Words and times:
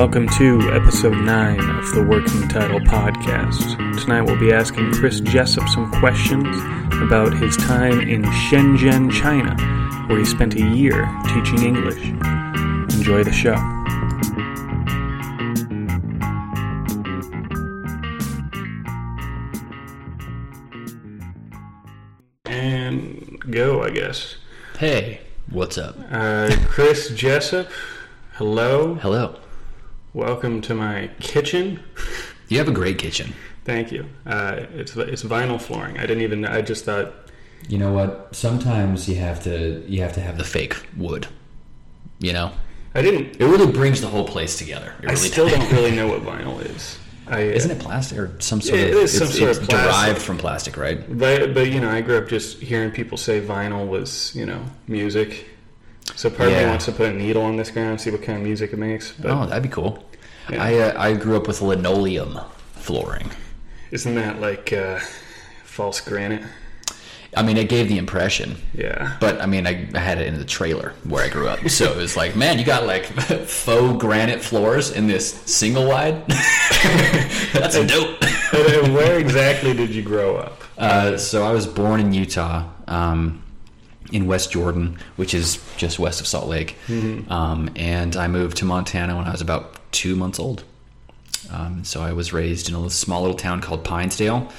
Welcome 0.00 0.30
to 0.38 0.58
episode 0.72 1.18
9 1.18 1.60
of 1.60 1.94
the 1.94 2.02
Working 2.02 2.48
Title 2.48 2.80
Podcast. 2.80 3.76
Tonight 4.00 4.22
we'll 4.22 4.40
be 4.40 4.50
asking 4.50 4.92
Chris 4.94 5.20
Jessop 5.20 5.68
some 5.68 5.90
questions 5.90 6.56
about 7.02 7.34
his 7.34 7.54
time 7.58 8.00
in 8.00 8.22
Shenzhen, 8.22 9.12
China, 9.12 9.54
where 10.08 10.18
he 10.18 10.24
spent 10.24 10.54
a 10.54 10.62
year 10.62 11.06
teaching 11.26 11.64
English. 11.64 12.02
Enjoy 12.96 13.22
the 13.22 13.30
show. 13.30 13.56
And 22.46 23.38
go, 23.50 23.82
I 23.82 23.90
guess. 23.90 24.36
Hey, 24.78 25.20
what's 25.50 25.76
up? 25.76 25.98
Uh, 26.10 26.56
Chris 26.68 27.10
Jessop, 27.10 27.68
hello. 28.32 28.94
Hello. 28.94 29.36
Welcome 30.12 30.60
to 30.62 30.74
my 30.74 31.10
kitchen. 31.20 31.80
You 32.48 32.58
have 32.58 32.68
a 32.68 32.72
great 32.72 32.98
kitchen. 32.98 33.32
Thank 33.64 33.92
you. 33.92 34.06
Uh, 34.26 34.66
it's 34.74 34.96
it's 34.96 35.22
vinyl 35.22 35.60
flooring. 35.60 35.98
I 35.98 36.02
didn't 36.02 36.22
even. 36.22 36.44
I 36.44 36.62
just 36.62 36.84
thought. 36.84 37.12
You 37.68 37.78
know 37.78 37.92
what? 37.92 38.34
Sometimes 38.34 39.08
you 39.08 39.16
have 39.16 39.42
to 39.44 39.84
you 39.86 40.00
have 40.02 40.12
to 40.14 40.20
have 40.20 40.36
the 40.38 40.44
fake 40.44 40.74
wood. 40.96 41.28
You 42.18 42.32
know, 42.32 42.52
I 42.94 43.02
didn't. 43.02 43.40
it 43.40 43.44
really 43.46 43.70
brings 43.70 44.00
the 44.00 44.08
whole 44.08 44.26
place 44.26 44.58
together. 44.58 44.94
It 45.02 45.10
I 45.10 45.14
still 45.14 45.48
does. 45.48 45.58
don't 45.58 45.72
really 45.72 45.92
know 45.94 46.08
what 46.12 46.22
vinyl 46.22 46.60
is. 46.64 46.98
I, 47.28 47.42
Isn't 47.42 47.70
it 47.70 47.78
plastic 47.78 48.18
or 48.18 48.34
some 48.40 48.60
sort 48.60 48.80
It 48.80 48.90
of? 48.90 48.96
is 49.02 49.16
some 49.16 49.28
it's, 49.28 49.38
sort 49.38 49.50
it's 49.50 49.58
of 49.60 49.68
plastic. 49.68 49.92
derived 49.92 50.20
from 50.22 50.36
plastic, 50.38 50.76
right? 50.76 50.98
But 51.16 51.54
but 51.54 51.70
you 51.70 51.80
know, 51.80 51.88
I 51.88 52.00
grew 52.00 52.18
up 52.18 52.26
just 52.28 52.58
hearing 52.60 52.90
people 52.90 53.16
say 53.16 53.40
vinyl 53.40 53.86
was 53.86 54.34
you 54.34 54.46
know 54.46 54.64
music. 54.88 55.46
So 56.16 56.30
part 56.30 56.50
of 56.50 56.58
me 56.58 56.64
wants 56.64 56.84
to 56.86 56.92
put 56.92 57.10
a 57.10 57.12
needle 57.12 57.42
on 57.42 57.56
this 57.56 57.70
ground 57.70 57.90
and 57.90 58.00
see 58.00 58.10
what 58.10 58.22
kind 58.22 58.38
of 58.38 58.44
music 58.44 58.72
it 58.72 58.78
makes. 58.78 59.12
But 59.12 59.30
oh, 59.30 59.46
that'd 59.46 59.62
be 59.62 59.68
cool. 59.68 60.04
Yeah. 60.50 60.62
I 60.62 60.74
uh, 60.78 61.02
I 61.02 61.14
grew 61.14 61.36
up 61.36 61.46
with 61.46 61.62
linoleum 61.62 62.38
flooring. 62.72 63.30
isn't 63.90 64.14
that 64.14 64.40
like 64.40 64.72
uh, 64.72 64.98
false 65.64 66.00
granite? 66.00 66.42
I 67.36 67.44
mean, 67.44 67.56
it 67.56 67.68
gave 67.68 67.88
the 67.88 67.98
impression. 67.98 68.56
Yeah. 68.74 69.16
But 69.20 69.40
I 69.40 69.46
mean, 69.46 69.66
I, 69.66 69.88
I 69.94 69.98
had 69.98 70.18
it 70.18 70.26
in 70.26 70.38
the 70.38 70.44
trailer 70.44 70.94
where 71.04 71.24
I 71.24 71.28
grew 71.28 71.48
up, 71.48 71.68
so 71.68 71.90
it 71.90 71.96
was 71.96 72.16
like, 72.16 72.34
man, 72.34 72.58
you 72.58 72.64
got 72.64 72.86
like 72.86 73.04
faux 73.46 74.00
granite 74.00 74.42
floors 74.42 74.90
in 74.90 75.06
this 75.06 75.32
single 75.46 75.86
wide. 75.86 76.26
That's 77.52 77.76
dope. 77.86 78.22
And 78.52 78.94
where 78.94 79.18
exactly 79.18 79.74
did 79.74 79.90
you 79.90 80.02
grow 80.02 80.36
up? 80.36 80.62
Uh, 80.76 81.16
so 81.16 81.44
I 81.44 81.52
was 81.52 81.66
born 81.66 82.00
in 82.00 82.12
Utah, 82.12 82.68
um, 82.88 83.42
in 84.12 84.26
West 84.26 84.52
Jordan, 84.52 84.98
which 85.16 85.34
is 85.34 85.58
just 85.76 85.98
west 85.98 86.20
of 86.20 86.26
Salt 86.26 86.48
Lake, 86.48 86.76
um, 87.28 87.70
and 87.76 88.16
I 88.16 88.26
moved 88.28 88.56
to 88.58 88.64
Montana 88.64 89.16
when 89.16 89.26
I 89.26 89.30
was 89.32 89.40
about 89.40 89.76
two 89.92 90.16
months 90.16 90.38
old. 90.38 90.64
Um, 91.50 91.84
so 91.84 92.02
I 92.02 92.12
was 92.12 92.32
raised 92.32 92.68
in 92.68 92.74
a 92.74 92.90
small 92.90 93.22
little 93.22 93.36
town 93.36 93.60
called 93.60 93.84
Pinesdale, 93.84 94.50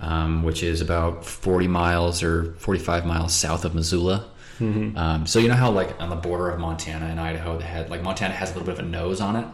um, 0.00 0.42
which 0.42 0.62
is 0.62 0.80
about 0.80 1.24
40 1.24 1.68
miles 1.68 2.22
or 2.22 2.54
45 2.58 3.06
miles 3.06 3.32
south 3.34 3.64
of 3.64 3.74
Missoula. 3.74 4.26
Um, 4.58 5.26
so 5.26 5.38
you 5.38 5.48
know 5.48 5.54
how 5.54 5.70
like 5.70 6.00
on 6.00 6.08
the 6.08 6.16
border 6.16 6.48
of 6.48 6.58
Montana 6.58 7.06
and 7.06 7.20
Idaho, 7.20 7.58
they 7.58 7.64
had 7.66 7.90
like 7.90 8.02
Montana 8.02 8.32
has 8.34 8.50
a 8.50 8.54
little 8.54 8.64
bit 8.66 8.78
of 8.80 8.86
a 8.86 8.88
nose 8.88 9.20
on 9.20 9.36
it, 9.36 9.46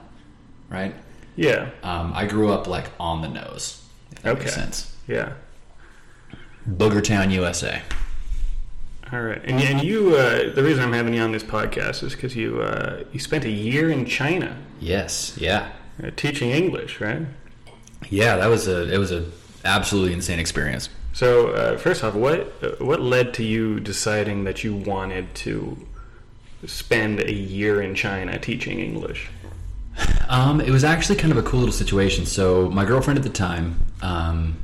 right? 0.71 0.95
Yeah. 1.35 1.71
Um, 1.83 2.13
I 2.15 2.25
grew 2.27 2.53
up 2.53 2.67
like 2.69 2.91
on 3.01 3.21
the 3.21 3.29
nose. 3.29 3.83
If 4.13 4.23
that 4.23 4.35
makes 4.39 4.53
Okay. 4.53 4.61
sense. 4.63 4.95
Yeah. 5.09 5.33
Boogertown, 6.69 7.33
USA. 7.33 7.83
All 9.13 9.21
right, 9.21 9.43
and, 9.45 9.61
and 9.61 9.83
you, 9.85 10.17
uh, 10.17 10.55
the 10.55 10.63
reason 10.63 10.83
I'm 10.83 10.95
having 10.95 11.13
you 11.13 11.21
on 11.21 11.33
this 11.33 11.43
podcast 11.43 12.03
is 12.03 12.15
because 12.15 12.35
you 12.35 12.63
uh, 12.63 13.05
you 13.13 13.21
spent 13.21 13.45
a 13.45 13.51
year 13.51 13.91
in 13.91 14.07
China 14.07 14.57
Yes. 14.81 15.37
Yeah. 15.39 15.71
uh, 16.03 16.11
teaching 16.17 16.51
English, 16.51 16.99
right? 17.01 17.21
Yeah. 18.09 18.37
That 18.37 18.47
was 18.47 18.67
a 18.69 18.91
it 18.93 18.97
was 18.97 19.13
a 19.13 19.27
absolutely 19.67 20.15
insane 20.15 20.39
experience. 20.41 20.89
So 21.13 21.49
uh, 21.49 21.77
first 21.77 22.03
off, 22.03 22.15
what 22.15 22.81
what 22.81 23.03
led 23.03 23.35
to 23.35 23.45
you 23.45 23.81
deciding 23.81 24.45
that 24.45 24.65
you 24.65 24.75
wanted 24.75 25.35
to 25.37 25.77
spend 26.67 27.21
a 27.21 27.33
year 27.33 27.83
in 27.83 27.95
China 27.95 28.39
teaching 28.39 28.79
English? 28.79 29.29
Um, 30.31 30.63
it 30.63 30.71
was 30.71 30.85
actually 30.85 31.17
kind 31.17 31.33
of 31.33 31.37
a 31.37 31.43
cool 31.43 31.61
little 31.61 31.75
situation. 31.75 32.25
So 32.25 32.71
my 32.71 32.87
girlfriend 32.87 33.19
at 33.19 33.25
the 33.25 33.29
time, 33.31 33.79
um, 34.01 34.57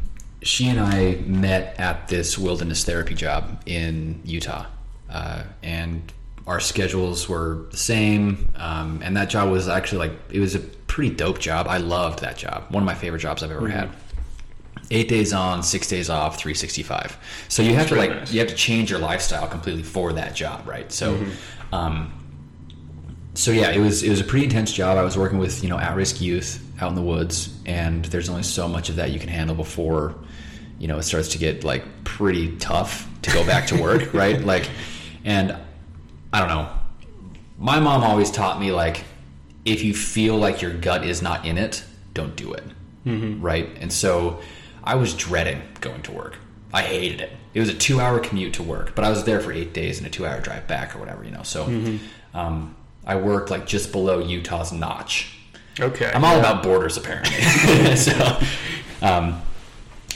she 0.48 0.66
and 0.68 0.80
I 0.80 1.16
met 1.26 1.78
at 1.78 2.08
this 2.08 2.38
wilderness 2.38 2.82
therapy 2.82 3.14
job 3.14 3.62
in 3.66 4.22
Utah, 4.24 4.64
uh, 5.10 5.42
and 5.62 6.10
our 6.46 6.58
schedules 6.58 7.28
were 7.28 7.66
the 7.70 7.76
same. 7.76 8.50
Um, 8.56 9.02
and 9.04 9.14
that 9.18 9.28
job 9.28 9.50
was 9.50 9.68
actually 9.68 10.08
like 10.08 10.18
it 10.30 10.40
was 10.40 10.54
a 10.54 10.60
pretty 10.60 11.14
dope 11.14 11.38
job. 11.38 11.66
I 11.68 11.76
loved 11.76 12.20
that 12.20 12.38
job. 12.38 12.64
One 12.70 12.82
of 12.82 12.86
my 12.86 12.94
favorite 12.94 13.18
jobs 13.18 13.42
I've 13.42 13.50
ever 13.50 13.68
had. 13.68 13.90
Eight 14.90 15.08
days 15.08 15.34
on, 15.34 15.62
six 15.62 15.86
days 15.86 16.08
off, 16.08 16.38
three 16.38 16.54
sixty 16.54 16.82
five. 16.82 17.18
So 17.48 17.62
you 17.62 17.74
have 17.74 17.88
to 17.88 17.96
like 17.96 18.10
nice. 18.10 18.32
you 18.32 18.40
have 18.40 18.48
to 18.48 18.54
change 18.54 18.90
your 18.90 19.00
lifestyle 19.00 19.46
completely 19.48 19.82
for 19.82 20.14
that 20.14 20.34
job, 20.34 20.66
right? 20.66 20.90
So. 20.90 21.22
Um, 21.72 22.14
so 23.34 23.52
yeah, 23.52 23.70
it 23.70 23.78
was 23.78 24.02
it 24.02 24.08
was 24.08 24.20
a 24.20 24.24
pretty 24.24 24.46
intense 24.46 24.72
job. 24.72 24.96
I 24.96 25.04
was 25.04 25.16
working 25.16 25.38
with 25.38 25.62
you 25.62 25.68
know 25.68 25.78
at 25.78 25.94
risk 25.94 26.20
youth 26.20 26.64
out 26.80 26.88
in 26.88 26.94
the 26.94 27.02
woods, 27.02 27.56
and 27.66 28.04
there's 28.06 28.30
only 28.30 28.42
so 28.42 28.66
much 28.66 28.88
of 28.88 28.96
that 28.96 29.12
you 29.12 29.20
can 29.20 29.28
handle 29.28 29.54
before 29.54 30.16
you 30.78 30.88
know 30.88 30.98
it 30.98 31.02
starts 31.02 31.28
to 31.28 31.38
get 31.38 31.64
like 31.64 31.84
pretty 32.04 32.56
tough 32.56 33.08
to 33.22 33.30
go 33.30 33.44
back 33.44 33.66
to 33.68 33.80
work, 33.80 34.12
right? 34.14 34.40
Like, 34.40 34.68
and 35.24 35.56
I 36.32 36.40
don't 36.40 36.48
know. 36.48 36.68
My 37.58 37.80
mom 37.80 38.04
always 38.04 38.30
taught 38.30 38.60
me 38.60 38.70
like 38.70 39.04
if 39.64 39.82
you 39.82 39.94
feel 39.94 40.36
like 40.36 40.62
your 40.62 40.72
gut 40.72 41.04
is 41.04 41.20
not 41.22 41.44
in 41.44 41.58
it, 41.58 41.84
don't 42.14 42.34
do 42.36 42.52
it, 42.52 42.64
right? 43.40 43.68
And 43.80 43.92
so 43.92 44.40
I 44.84 44.94
was 44.94 45.14
dreading 45.14 45.60
going 45.80 46.02
to 46.02 46.12
work. 46.12 46.36
I 46.72 46.82
hated 46.82 47.20
it. 47.20 47.32
It 47.54 47.60
was 47.60 47.68
a 47.68 47.74
two-hour 47.74 48.20
commute 48.20 48.54
to 48.54 48.62
work, 48.62 48.94
but 48.94 49.04
I 49.04 49.10
was 49.10 49.24
there 49.24 49.40
for 49.40 49.52
eight 49.52 49.72
days 49.72 49.98
and 49.98 50.06
a 50.06 50.10
two-hour 50.10 50.40
drive 50.40 50.66
back 50.68 50.94
or 50.94 50.98
whatever, 50.98 51.24
you 51.24 51.30
know. 51.30 51.42
So 51.42 51.66
um, 52.34 52.76
I 53.06 53.16
worked 53.16 53.50
like 53.50 53.66
just 53.66 53.90
below 53.90 54.20
Utah's 54.20 54.72
notch. 54.72 55.34
Okay, 55.80 56.10
I'm 56.12 56.24
all 56.24 56.38
about 56.38 56.62
borders, 56.62 56.96
apparently. 56.96 57.96
so, 57.96 58.40
um, 59.02 59.40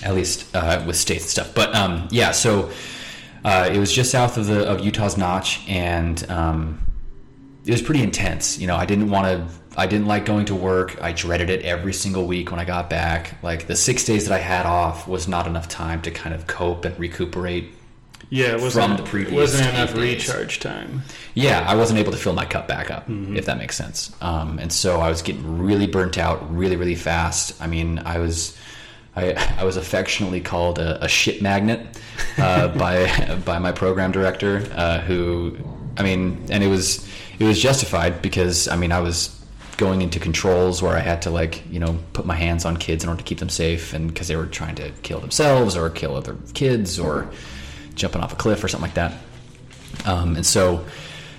at 0.03 0.15
least 0.15 0.55
uh, 0.55 0.83
with 0.87 0.97
states 0.97 1.25
and 1.25 1.31
stuff. 1.31 1.55
But 1.55 1.75
um, 1.75 2.09
yeah, 2.11 2.33
so 2.33 2.71
uh, 3.45 3.71
it 3.73 3.79
was 3.79 3.93
just 3.93 4.11
south 4.11 4.37
of 4.37 4.47
the 4.47 4.67
of 4.69 4.81
Utah's 4.85 5.17
notch, 5.17 5.61
and 5.69 6.29
um, 6.31 6.81
it 7.65 7.71
was 7.71 7.83
pretty 7.83 8.03
intense. 8.03 8.59
You 8.59 8.67
know, 8.67 8.77
I 8.77 8.87
didn't 8.87 9.11
want 9.11 9.27
to. 9.27 9.63
I 9.75 9.87
didn't 9.87 10.07
like 10.07 10.27
going 10.27 10.45
to 10.47 10.55
work. 10.55 11.01
I 11.01 11.13
dreaded 11.13 11.49
it 11.49 11.65
every 11.65 11.95
single 11.95 12.27
week 12.27 12.51
when 12.51 12.61
I 12.61 12.65
got 12.67 12.91
back. 12.91 13.43
Like 13.43 13.67
the 13.67 13.77
six 13.77 14.05
days 14.05 14.29
that 14.29 14.35
I 14.35 14.39
had 14.39 14.67
off 14.67 15.09
was 15.09 15.27
not 15.27 15.47
enough 15.47 15.67
time 15.67 16.03
to 16.03 16.11
kind 16.11 16.35
of 16.35 16.47
cope 16.47 16.85
and 16.85 16.99
recuperate. 16.99 17.73
yeah, 18.29 18.49
it 18.49 18.61
wasn't, 18.61 18.87
from 18.87 18.97
the 18.97 19.03
previous 19.11 19.33
wasn't 19.33 19.69
enough 19.71 19.95
recharge 19.95 20.61
time. 20.61 21.03
Yeah, 21.35 21.65
I 21.67 21.75
wasn't 21.75 22.01
able 22.01 22.13
to 22.13 22.19
fill 22.19 22.33
my 22.35 22.45
cup 22.45 22.69
back 22.69 22.91
up, 22.91 23.05
if 23.09 23.47
that 23.47 23.59
makes 23.59 23.77
sense. 23.77 24.15
Um, 24.21 24.59
and 24.59 24.73
so 24.73 25.01
I 25.01 25.09
was 25.09 25.23
getting 25.23 25.59
really 25.59 25.87
burnt 25.87 26.19
out 26.19 26.55
really, 26.55 26.77
really 26.77 26.95
fast. 26.95 27.61
I 27.61 27.67
mean, 27.67 27.99
I 27.99 28.19
was, 28.19 28.57
I, 29.15 29.33
I 29.59 29.65
was 29.65 29.77
affectionately 29.77 30.41
called 30.41 30.79
a, 30.79 31.05
a 31.05 31.09
shit 31.09 31.43
magnet 31.43 31.99
uh, 32.39 32.69
by 32.79 33.37
by 33.45 33.59
my 33.59 33.73
program 33.73 34.13
director, 34.13 34.67
uh, 34.75 35.01
who, 35.01 35.57
I 35.97 36.03
mean, 36.03 36.47
and 36.51 36.63
it 36.63 36.69
was 36.69 37.07
it 37.39 37.45
was 37.45 37.61
justified 37.61 38.23
because 38.23 38.69
I 38.69 38.77
mean 38.77 38.93
I 38.93 39.01
was 39.01 39.39
going 39.77 40.03
into 40.03 40.21
controls 40.21 40.83
where 40.83 40.97
I 40.97 41.01
had 41.01 41.23
to 41.23 41.31
like 41.31 41.63
you 41.71 41.81
know 41.81 41.99
put 42.13 42.25
my 42.25 42.37
hands 42.37 42.65
on 42.65 42.77
kids 42.77 43.05
in 43.05 43.11
order 43.11 43.23
to 43.23 43.25
keep 43.25 43.39
them 43.39 43.51
safe, 43.51 43.93
and 43.93 44.09
because 44.09 44.29
they 44.29 44.37
were 44.37 44.47
trying 44.47 44.77
to 44.77 44.91
kill 45.03 45.21
themselves 45.21 45.77
or 45.77 45.91
kill 45.91 46.17
other 46.17 46.37
kids 46.55 46.99
or 46.99 47.31
jumping 47.95 48.23
off 48.23 48.33
a 48.33 48.37
cliff 48.37 48.65
or 48.65 48.69
something 48.69 48.89
like 48.89 48.95
that. 48.95 49.15
Um, 50.07 50.37
and 50.37 50.47
so, 50.47 50.85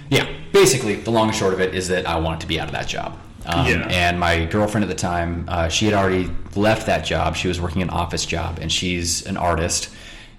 yeah, 0.09 0.27
basically, 0.51 0.95
the 0.95 1.09
long 1.09 1.29
and 1.29 1.35
short 1.35 1.53
of 1.53 1.61
it 1.61 1.73
is 1.73 1.87
that 1.87 2.07
I 2.07 2.19
wanted 2.19 2.41
to 2.41 2.47
be 2.47 2.59
out 2.59 2.67
of 2.67 2.73
that 2.73 2.87
job. 2.87 3.17
Um, 3.45 3.67
Yeah. 3.67 3.87
And 3.89 4.19
my 4.19 4.45
girlfriend 4.45 4.83
at 4.83 4.89
the 4.89 4.95
time, 4.95 5.45
uh, 5.47 5.67
she 5.69 5.85
had 5.85 5.93
already 5.93 6.29
left 6.55 6.87
that 6.87 7.05
job. 7.05 7.35
She 7.35 7.47
was 7.47 7.59
working 7.59 7.81
an 7.81 7.89
office 7.89 8.25
job, 8.25 8.59
and 8.61 8.71
she's 8.71 9.25
an 9.25 9.37
artist. 9.37 9.89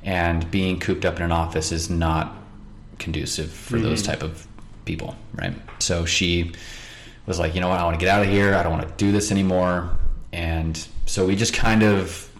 And 0.02 0.50
being 0.50 0.78
cooped 0.80 1.04
up 1.04 1.16
in 1.16 1.22
an 1.22 1.32
office 1.32 1.72
is 1.72 1.88
not 1.88 2.36
conducive 2.98 3.50
for 3.50 3.78
those 3.78 4.02
type 4.02 4.22
of 4.22 4.46
people, 4.84 5.16
right? 5.34 5.54
So 5.78 6.04
she 6.04 6.52
was 7.26 7.38
like, 7.38 7.54
you 7.54 7.60
know 7.60 7.68
what, 7.68 7.80
I 7.80 7.84
want 7.84 7.98
to 7.98 8.04
get 8.04 8.14
out 8.14 8.22
of 8.22 8.28
here. 8.28 8.54
I 8.54 8.62
don't 8.62 8.72
want 8.72 8.86
to 8.86 8.94
do 9.02 9.12
this 9.12 9.30
anymore. 9.30 9.90
And 10.32 10.86
so 11.06 11.26
we 11.26 11.36
just 11.36 11.54
kind 11.54 11.82
of 11.82 12.30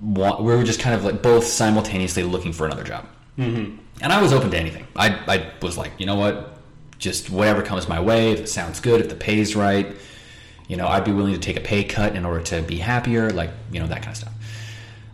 want, 0.00 0.40
we 0.40 0.54
were 0.54 0.62
just 0.62 0.78
kind 0.80 0.94
of 0.94 1.04
like 1.04 1.20
both 1.20 1.44
simultaneously 1.44 2.22
looking 2.22 2.52
for 2.52 2.64
another 2.64 2.84
job. 2.84 3.06
Mm-hmm. 3.38 3.76
And 4.02 4.12
I 4.12 4.22
was 4.22 4.32
open 4.32 4.50
to 4.52 4.56
anything. 4.58 4.86
I, 4.94 5.08
I 5.26 5.50
was 5.60 5.76
like, 5.76 5.92
you 5.98 6.06
know 6.06 6.14
what, 6.16 6.59
just 7.00 7.30
whatever 7.30 7.62
comes 7.62 7.88
my 7.88 7.98
way. 7.98 8.30
If 8.32 8.40
it 8.40 8.48
sounds 8.48 8.78
good, 8.78 9.00
if 9.00 9.08
the 9.08 9.16
pay's 9.16 9.56
right, 9.56 9.96
you 10.68 10.76
know, 10.76 10.86
I'd 10.86 11.04
be 11.04 11.12
willing 11.12 11.34
to 11.34 11.40
take 11.40 11.56
a 11.56 11.60
pay 11.60 11.82
cut 11.82 12.14
in 12.14 12.24
order 12.24 12.44
to 12.44 12.62
be 12.62 12.76
happier, 12.76 13.30
like 13.30 13.50
you 13.72 13.80
know 13.80 13.88
that 13.88 14.02
kind 14.02 14.10
of 14.10 14.16
stuff. 14.16 14.32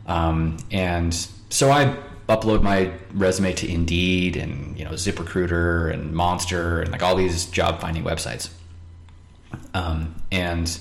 Um, 0.06 0.58
and 0.70 1.14
so 1.48 1.70
I 1.70 1.96
upload 2.28 2.62
my 2.62 2.92
resume 3.14 3.54
to 3.54 3.70
Indeed 3.70 4.36
and 4.36 4.78
you 4.78 4.84
know 4.84 4.90
ZipRecruiter 4.90 5.92
and 5.92 6.12
Monster 6.12 6.82
and 6.82 6.92
like 6.92 7.02
all 7.02 7.16
these 7.16 7.46
job 7.46 7.80
finding 7.80 8.04
websites. 8.04 8.50
Um, 9.72 10.14
and 10.30 10.78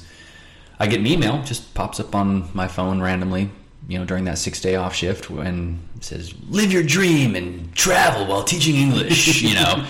I 0.79 0.87
get 0.87 0.99
an 0.99 1.07
email, 1.07 1.41
just 1.43 1.73
pops 1.73 1.99
up 1.99 2.15
on 2.15 2.49
my 2.53 2.67
phone 2.67 2.99
randomly, 2.99 3.49
you 3.87 3.99
know, 3.99 4.05
during 4.05 4.25
that 4.25 4.37
six 4.37 4.59
day 4.59 4.75
off 4.75 4.93
shift, 4.95 5.29
it 5.29 5.79
says, 6.05 6.33
"Live 6.49 6.71
your 6.71 6.83
dream 6.83 7.35
and 7.35 7.73
travel 7.75 8.25
while 8.27 8.43
teaching 8.43 8.75
English," 8.75 9.41
you 9.41 9.55
know. 9.55 9.85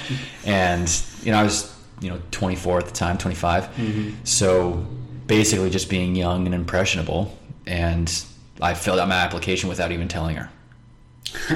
and 0.46 0.90
you 1.24 1.32
know, 1.32 1.40
I 1.40 1.44
was 1.44 1.74
you 2.02 2.10
know 2.10 2.20
24 2.32 2.80
at 2.80 2.86
the 2.86 2.92
time, 2.92 3.18
25, 3.18 3.64
mm-hmm. 3.64 4.12
so 4.24 4.86
basically 5.28 5.70
just 5.70 5.90
being 5.90 6.16
young 6.16 6.46
and 6.46 6.56
impressionable, 6.56 7.38
and 7.68 8.12
I 8.62 8.74
filled 8.74 9.00
out 9.00 9.08
my 9.08 9.16
application 9.16 9.70
without 9.70 9.92
even 9.92 10.08
telling 10.08 10.38
her. 10.38 10.50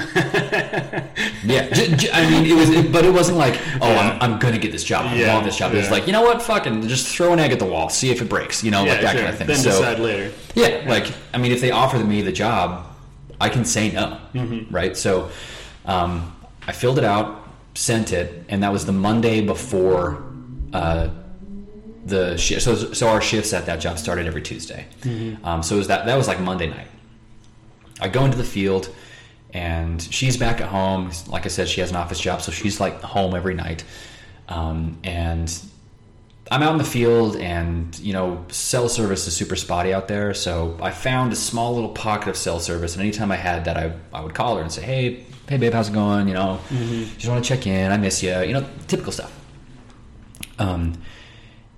yeah, 1.44 1.70
j- 1.72 1.94
j- 1.96 2.10
I 2.12 2.28
mean, 2.28 2.44
it 2.44 2.54
was, 2.54 2.70
but 2.92 3.04
it 3.04 3.14
wasn't 3.14 3.38
like, 3.38 3.58
oh, 3.80 3.90
I'm, 3.90 4.20
I'm 4.20 4.38
gonna 4.38 4.58
get 4.58 4.72
this 4.72 4.84
job. 4.84 5.06
I 5.06 5.14
Yeah, 5.14 5.32
want 5.32 5.46
this 5.46 5.56
job. 5.56 5.72
It 5.72 5.78
was 5.78 5.90
like, 5.90 6.06
you 6.06 6.12
know 6.12 6.22
what, 6.22 6.42
fucking, 6.42 6.86
just 6.86 7.14
throw 7.14 7.32
an 7.32 7.38
egg 7.38 7.52
at 7.52 7.58
the 7.58 7.64
wall, 7.64 7.88
see 7.88 8.10
if 8.10 8.20
it 8.20 8.28
breaks, 8.28 8.62
you 8.62 8.70
know, 8.70 8.84
like 8.84 9.00
that 9.00 9.12
sure. 9.12 9.20
kind 9.20 9.32
of 9.32 9.38
thing. 9.38 9.46
Then 9.46 9.56
so, 9.56 9.70
decide 9.70 9.98
later. 10.00 10.32
yeah, 10.54 10.84
like 10.86 11.10
I 11.32 11.38
mean, 11.38 11.52
if 11.52 11.62
they 11.62 11.70
offer 11.70 11.98
me 11.98 12.20
the 12.20 12.32
job, 12.32 12.89
I 13.40 13.48
can 13.48 13.64
say 13.64 13.90
no, 13.90 14.18
Mm-hmm. 14.34 14.74
right? 14.74 14.96
So, 14.96 15.30
um, 15.86 16.36
I 16.66 16.72
filled 16.72 16.98
it 16.98 17.04
out, 17.04 17.48
sent 17.74 18.12
it, 18.12 18.44
and 18.48 18.62
that 18.62 18.72
was 18.72 18.84
the 18.86 18.92
Monday 18.92 19.40
before 19.40 20.22
uh, 20.72 21.08
the 22.04 22.36
shift. 22.36 22.62
So, 22.62 22.74
so 22.74 23.08
our 23.08 23.20
shifts 23.20 23.52
at 23.52 23.66
that 23.66 23.80
job 23.80 23.98
started 23.98 24.26
every 24.26 24.42
Tuesday. 24.42 24.86
Mm-hmm. 25.02 25.44
Um, 25.44 25.62
so 25.62 25.74
it 25.76 25.78
was 25.78 25.88
that 25.88 26.06
that 26.06 26.16
was 26.16 26.28
like 26.28 26.40
Monday 26.40 26.68
night. 26.68 26.86
I 28.00 28.08
go 28.08 28.24
into 28.24 28.36
the 28.36 28.44
field, 28.44 28.88
and 29.52 30.00
she's 30.02 30.36
back 30.36 30.60
at 30.60 30.68
home. 30.68 31.10
Like 31.28 31.44
I 31.46 31.48
said, 31.48 31.68
she 31.68 31.80
has 31.80 31.90
an 31.90 31.96
office 31.96 32.20
job, 32.20 32.42
so 32.42 32.52
she's 32.52 32.78
like 32.80 33.00
home 33.00 33.34
every 33.34 33.54
night. 33.54 33.84
Um, 34.48 34.98
and 35.04 35.52
I'm 36.52 36.64
out 36.64 36.72
in 36.72 36.78
the 36.78 36.84
field, 36.84 37.36
and 37.36 37.96
you 38.00 38.12
know, 38.12 38.44
cell 38.48 38.88
service 38.88 39.26
is 39.28 39.36
super 39.36 39.54
spotty 39.54 39.94
out 39.94 40.08
there. 40.08 40.34
So 40.34 40.76
I 40.82 40.90
found 40.90 41.32
a 41.32 41.36
small 41.36 41.74
little 41.74 41.90
pocket 41.90 42.28
of 42.28 42.36
cell 42.36 42.58
service, 42.58 42.94
and 42.94 43.02
anytime 43.02 43.30
I 43.30 43.36
had 43.36 43.66
that, 43.66 43.76
I, 43.76 43.92
I 44.12 44.20
would 44.20 44.34
call 44.34 44.56
her 44.56 44.62
and 44.62 44.72
say, 44.72 44.82
"Hey, 44.82 45.24
hey, 45.48 45.58
babe, 45.58 45.72
how's 45.72 45.88
it 45.88 45.92
going? 45.92 46.26
You 46.26 46.34
know, 46.34 46.58
just 47.16 47.28
want 47.28 47.44
to 47.44 47.48
check 47.48 47.66
in. 47.68 47.92
I 47.92 47.96
miss 47.98 48.20
you. 48.22 48.36
You 48.40 48.54
know, 48.54 48.66
typical 48.88 49.12
stuff." 49.12 49.32
Um, 50.58 51.00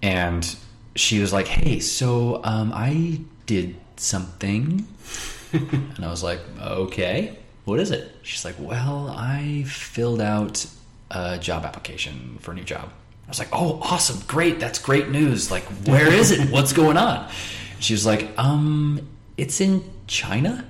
and 0.03 0.57
she 0.97 1.21
was 1.21 1.35
like, 1.35 1.49
"Hey, 1.49 1.79
so 1.81 2.41
um, 2.43 2.73
I 2.75 3.21
did 3.45 3.77
something," 3.97 4.87
and 5.53 6.03
I 6.03 6.09
was 6.09 6.23
like, 6.23 6.41
"Okay, 6.63 7.37
what 7.67 7.79
is 7.79 7.91
it?" 7.91 8.11
She's 8.23 8.43
like, 8.45 8.57
"Well, 8.59 9.15
I 9.15 9.65
filled 9.67 10.23
out 10.23 10.65
a 11.11 11.39
job 11.39 11.67
application 11.67 12.39
for 12.41 12.53
a 12.53 12.55
new 12.55 12.65
job." 12.65 12.91
I 13.33 13.35
was 13.35 13.39
like, 13.39 13.49
"Oh, 13.53 13.81
awesome, 13.83 14.21
great, 14.27 14.61
that's 14.61 14.79
great 14.79 15.09
news. 15.09 15.51
Like, 15.51 15.65
where 15.87 16.13
is 16.13 16.31
it? 16.33 16.51
What's 16.53 16.75
going 16.75 16.99
on?" 16.99 17.31
She 17.81 17.95
was 17.95 18.05
like, 18.05 18.31
"Um, 18.37 19.09
it's 19.39 19.61
in 19.61 19.83
China," 20.07 20.67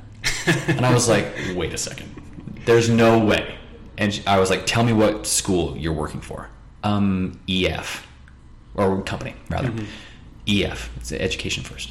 and 0.46 0.86
I 0.86 0.94
was 0.94 1.08
like, 1.08 1.26
"Wait 1.56 1.74
a 1.74 1.78
second, 1.78 2.14
there's 2.64 2.88
no 2.88 3.18
way." 3.18 3.56
And 3.98 4.22
I 4.28 4.38
was 4.38 4.48
like, 4.48 4.64
"Tell 4.64 4.84
me 4.84 4.92
what 4.92 5.26
school 5.26 5.76
you're 5.76 5.92
working 5.92 6.20
for." 6.20 6.48
Um, 6.84 7.40
EF 7.48 8.06
or 8.74 9.02
company 9.02 9.34
rather. 9.50 9.72
EF. 10.46 10.90
It's 10.96 11.12
education 11.12 11.64
first. 11.64 11.90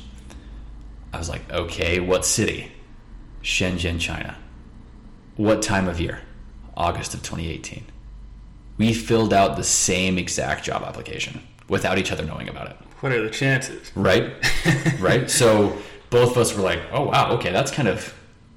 I 1.14 1.18
was 1.18 1.30
like, 1.30 1.50
okay, 1.52 2.00
what 2.00 2.26
city? 2.26 2.72
Shenzhen, 3.44 4.00
China. 4.00 4.38
What 5.36 5.62
time 5.62 5.88
of 5.88 6.00
year? 6.00 6.22
August 6.76 7.14
of 7.14 7.22
2018. 7.22 7.86
We 8.82 8.96
filled 8.96 9.32
out 9.32 9.58
the 9.58 9.64
same 9.64 10.18
exact 10.18 10.64
job 10.64 10.82
application 10.82 11.40
without 11.68 12.00
each 12.00 12.12
other 12.12 12.26
knowing 12.26 12.50
about 12.50 12.72
it. 12.72 12.78
What 13.02 13.12
are 13.12 13.22
the 13.22 13.30
chances? 13.30 13.92
Right? 13.94 14.34
right? 15.00 15.30
So 15.30 15.78
both 16.10 16.32
of 16.32 16.40
us 16.40 16.56
were 16.56 16.64
like, 16.64 16.80
oh, 16.92 17.04
wow, 17.04 17.34
okay, 17.34 17.52
that's 17.52 17.70
kind 17.70 17.88
of 17.88 18.12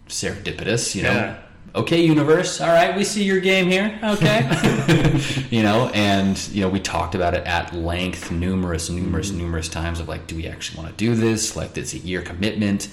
serendipitous, 0.08 0.94
you 0.94 1.02
know? 1.02 1.12
Yeah. 1.12 1.40
Okay, 1.74 2.02
universe, 2.02 2.62
all 2.62 2.68
right, 2.68 2.96
we 2.96 3.04
see 3.04 3.22
your 3.22 3.38
game 3.38 3.68
here. 3.68 4.00
Okay. 4.02 5.20
you 5.50 5.62
know, 5.62 5.90
and, 5.92 6.38
you 6.48 6.62
know, 6.62 6.70
we 6.70 6.80
talked 6.80 7.14
about 7.14 7.34
it 7.34 7.46
at 7.46 7.74
length, 7.74 8.30
numerous, 8.30 8.88
numerous, 8.88 9.28
mm-hmm. 9.28 9.40
numerous 9.40 9.68
times 9.68 10.00
of 10.00 10.08
like, 10.08 10.26
do 10.26 10.36
we 10.36 10.46
actually 10.46 10.82
want 10.82 10.96
to 10.96 10.96
do 10.96 11.14
this? 11.14 11.54
Like, 11.54 11.76
it's 11.76 11.92
a 11.92 11.98
year 11.98 12.22
commitment. 12.22 12.88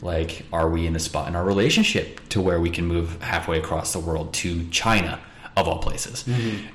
Like, 0.00 0.46
are 0.52 0.70
we 0.70 0.86
in 0.86 0.94
a 0.94 1.00
spot 1.00 1.26
in 1.26 1.34
our 1.34 1.44
relationship 1.44 2.20
to 2.28 2.40
where 2.40 2.60
we 2.60 2.70
can 2.70 2.86
move 2.86 3.20
halfway 3.20 3.58
across 3.58 3.92
the 3.92 3.98
world 3.98 4.32
to 4.34 4.68
China, 4.68 5.18
of 5.60 5.68
all 5.68 5.78
places? 5.78 6.24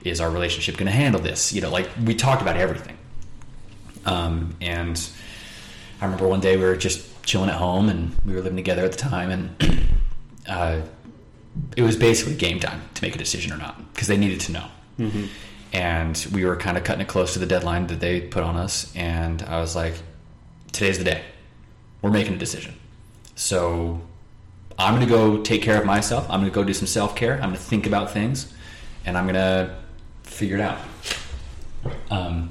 Is 0.03 0.21
our 0.21 0.29
relationship 0.29 0.77
going 0.77 0.87
to 0.87 0.91
handle 0.97 1.21
this? 1.21 1.53
You 1.53 1.61
know, 1.61 1.69
like, 1.69 1.89
we 2.05 2.15
talked 2.15 2.41
about 2.41 2.57
everything. 2.57 2.97
Um, 4.05 4.55
and 4.61 5.09
I 6.01 6.05
remember 6.05 6.27
one 6.27 6.41
day 6.41 6.57
we 6.57 6.63
were 6.63 6.75
just 6.75 7.23
chilling 7.25 7.49
at 7.49 7.55
home 7.55 7.89
and 7.89 8.13
we 8.25 8.33
were 8.33 8.41
living 8.41 8.57
together 8.57 8.83
at 8.83 8.91
the 8.91 8.97
time 8.97 9.31
and 9.31 9.79
uh, 10.47 10.81
it 11.77 11.81
was 11.81 11.95
basically 11.95 12.35
game 12.35 12.59
time 12.59 12.81
to 12.95 13.03
make 13.03 13.15
a 13.15 13.17
decision 13.17 13.53
or 13.53 13.57
not 13.57 13.93
because 13.93 14.07
they 14.07 14.17
needed 14.17 14.39
to 14.41 14.51
know. 14.51 14.65
And 15.71 16.27
we 16.33 16.45
were 16.45 16.55
kind 16.55 16.77
of 16.77 16.83
cutting 16.83 17.01
it 17.01 17.07
close 17.07 17.33
to 17.33 17.39
the 17.39 17.45
deadline 17.45 17.87
that 17.87 17.99
they 17.99 18.21
put 18.21 18.43
on 18.43 18.57
us. 18.57 18.93
And 18.95 19.41
I 19.43 19.59
was 19.59 19.75
like, 19.75 19.93
today's 20.71 20.97
the 20.97 21.03
day. 21.03 21.23
We're 22.01 22.11
making 22.11 22.33
a 22.33 22.37
decision. 22.37 22.75
So 23.35 24.01
I'm 24.77 24.95
going 24.95 25.07
to 25.07 25.11
go 25.11 25.41
take 25.41 25.61
care 25.61 25.79
of 25.79 25.85
myself. 25.85 26.29
I'm 26.29 26.41
going 26.41 26.51
to 26.51 26.55
go 26.55 26.63
do 26.63 26.73
some 26.73 26.87
self 26.87 27.15
care. 27.15 27.35
I'm 27.35 27.49
going 27.49 27.53
to 27.53 27.59
think 27.59 27.87
about 27.87 28.11
things 28.11 28.52
and 29.05 29.17
I'm 29.17 29.27
to 29.27 29.75
figure 30.23 30.57
it 30.57 30.61
out. 30.61 30.79
Um, 32.09 32.49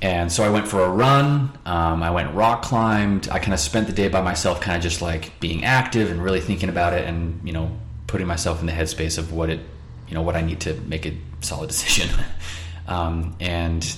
and 0.00 0.32
so 0.32 0.42
I 0.42 0.50
went 0.50 0.66
for 0.66 0.82
a 0.82 0.90
run. 0.90 1.56
Um, 1.64 2.02
I 2.02 2.10
went 2.10 2.34
rock 2.34 2.62
climbed. 2.62 3.28
I 3.30 3.38
kind 3.38 3.54
of 3.54 3.60
spent 3.60 3.86
the 3.86 3.92
day 3.92 4.08
by 4.08 4.20
myself, 4.20 4.60
kind 4.60 4.76
of 4.76 4.82
just 4.82 5.00
like 5.00 5.38
being 5.38 5.64
active 5.64 6.10
and 6.10 6.22
really 6.22 6.40
thinking 6.40 6.68
about 6.68 6.92
it, 6.92 7.06
and 7.06 7.40
you 7.44 7.52
know, 7.52 7.70
putting 8.08 8.26
myself 8.26 8.60
in 8.60 8.66
the 8.66 8.72
headspace 8.72 9.16
of 9.16 9.32
what 9.32 9.48
it, 9.48 9.60
you 10.08 10.14
know, 10.14 10.22
what 10.22 10.34
I 10.34 10.40
need 10.40 10.60
to 10.62 10.74
make 10.74 11.06
a 11.06 11.16
solid 11.40 11.68
decision. 11.68 12.10
um, 12.88 13.36
and 13.38 13.96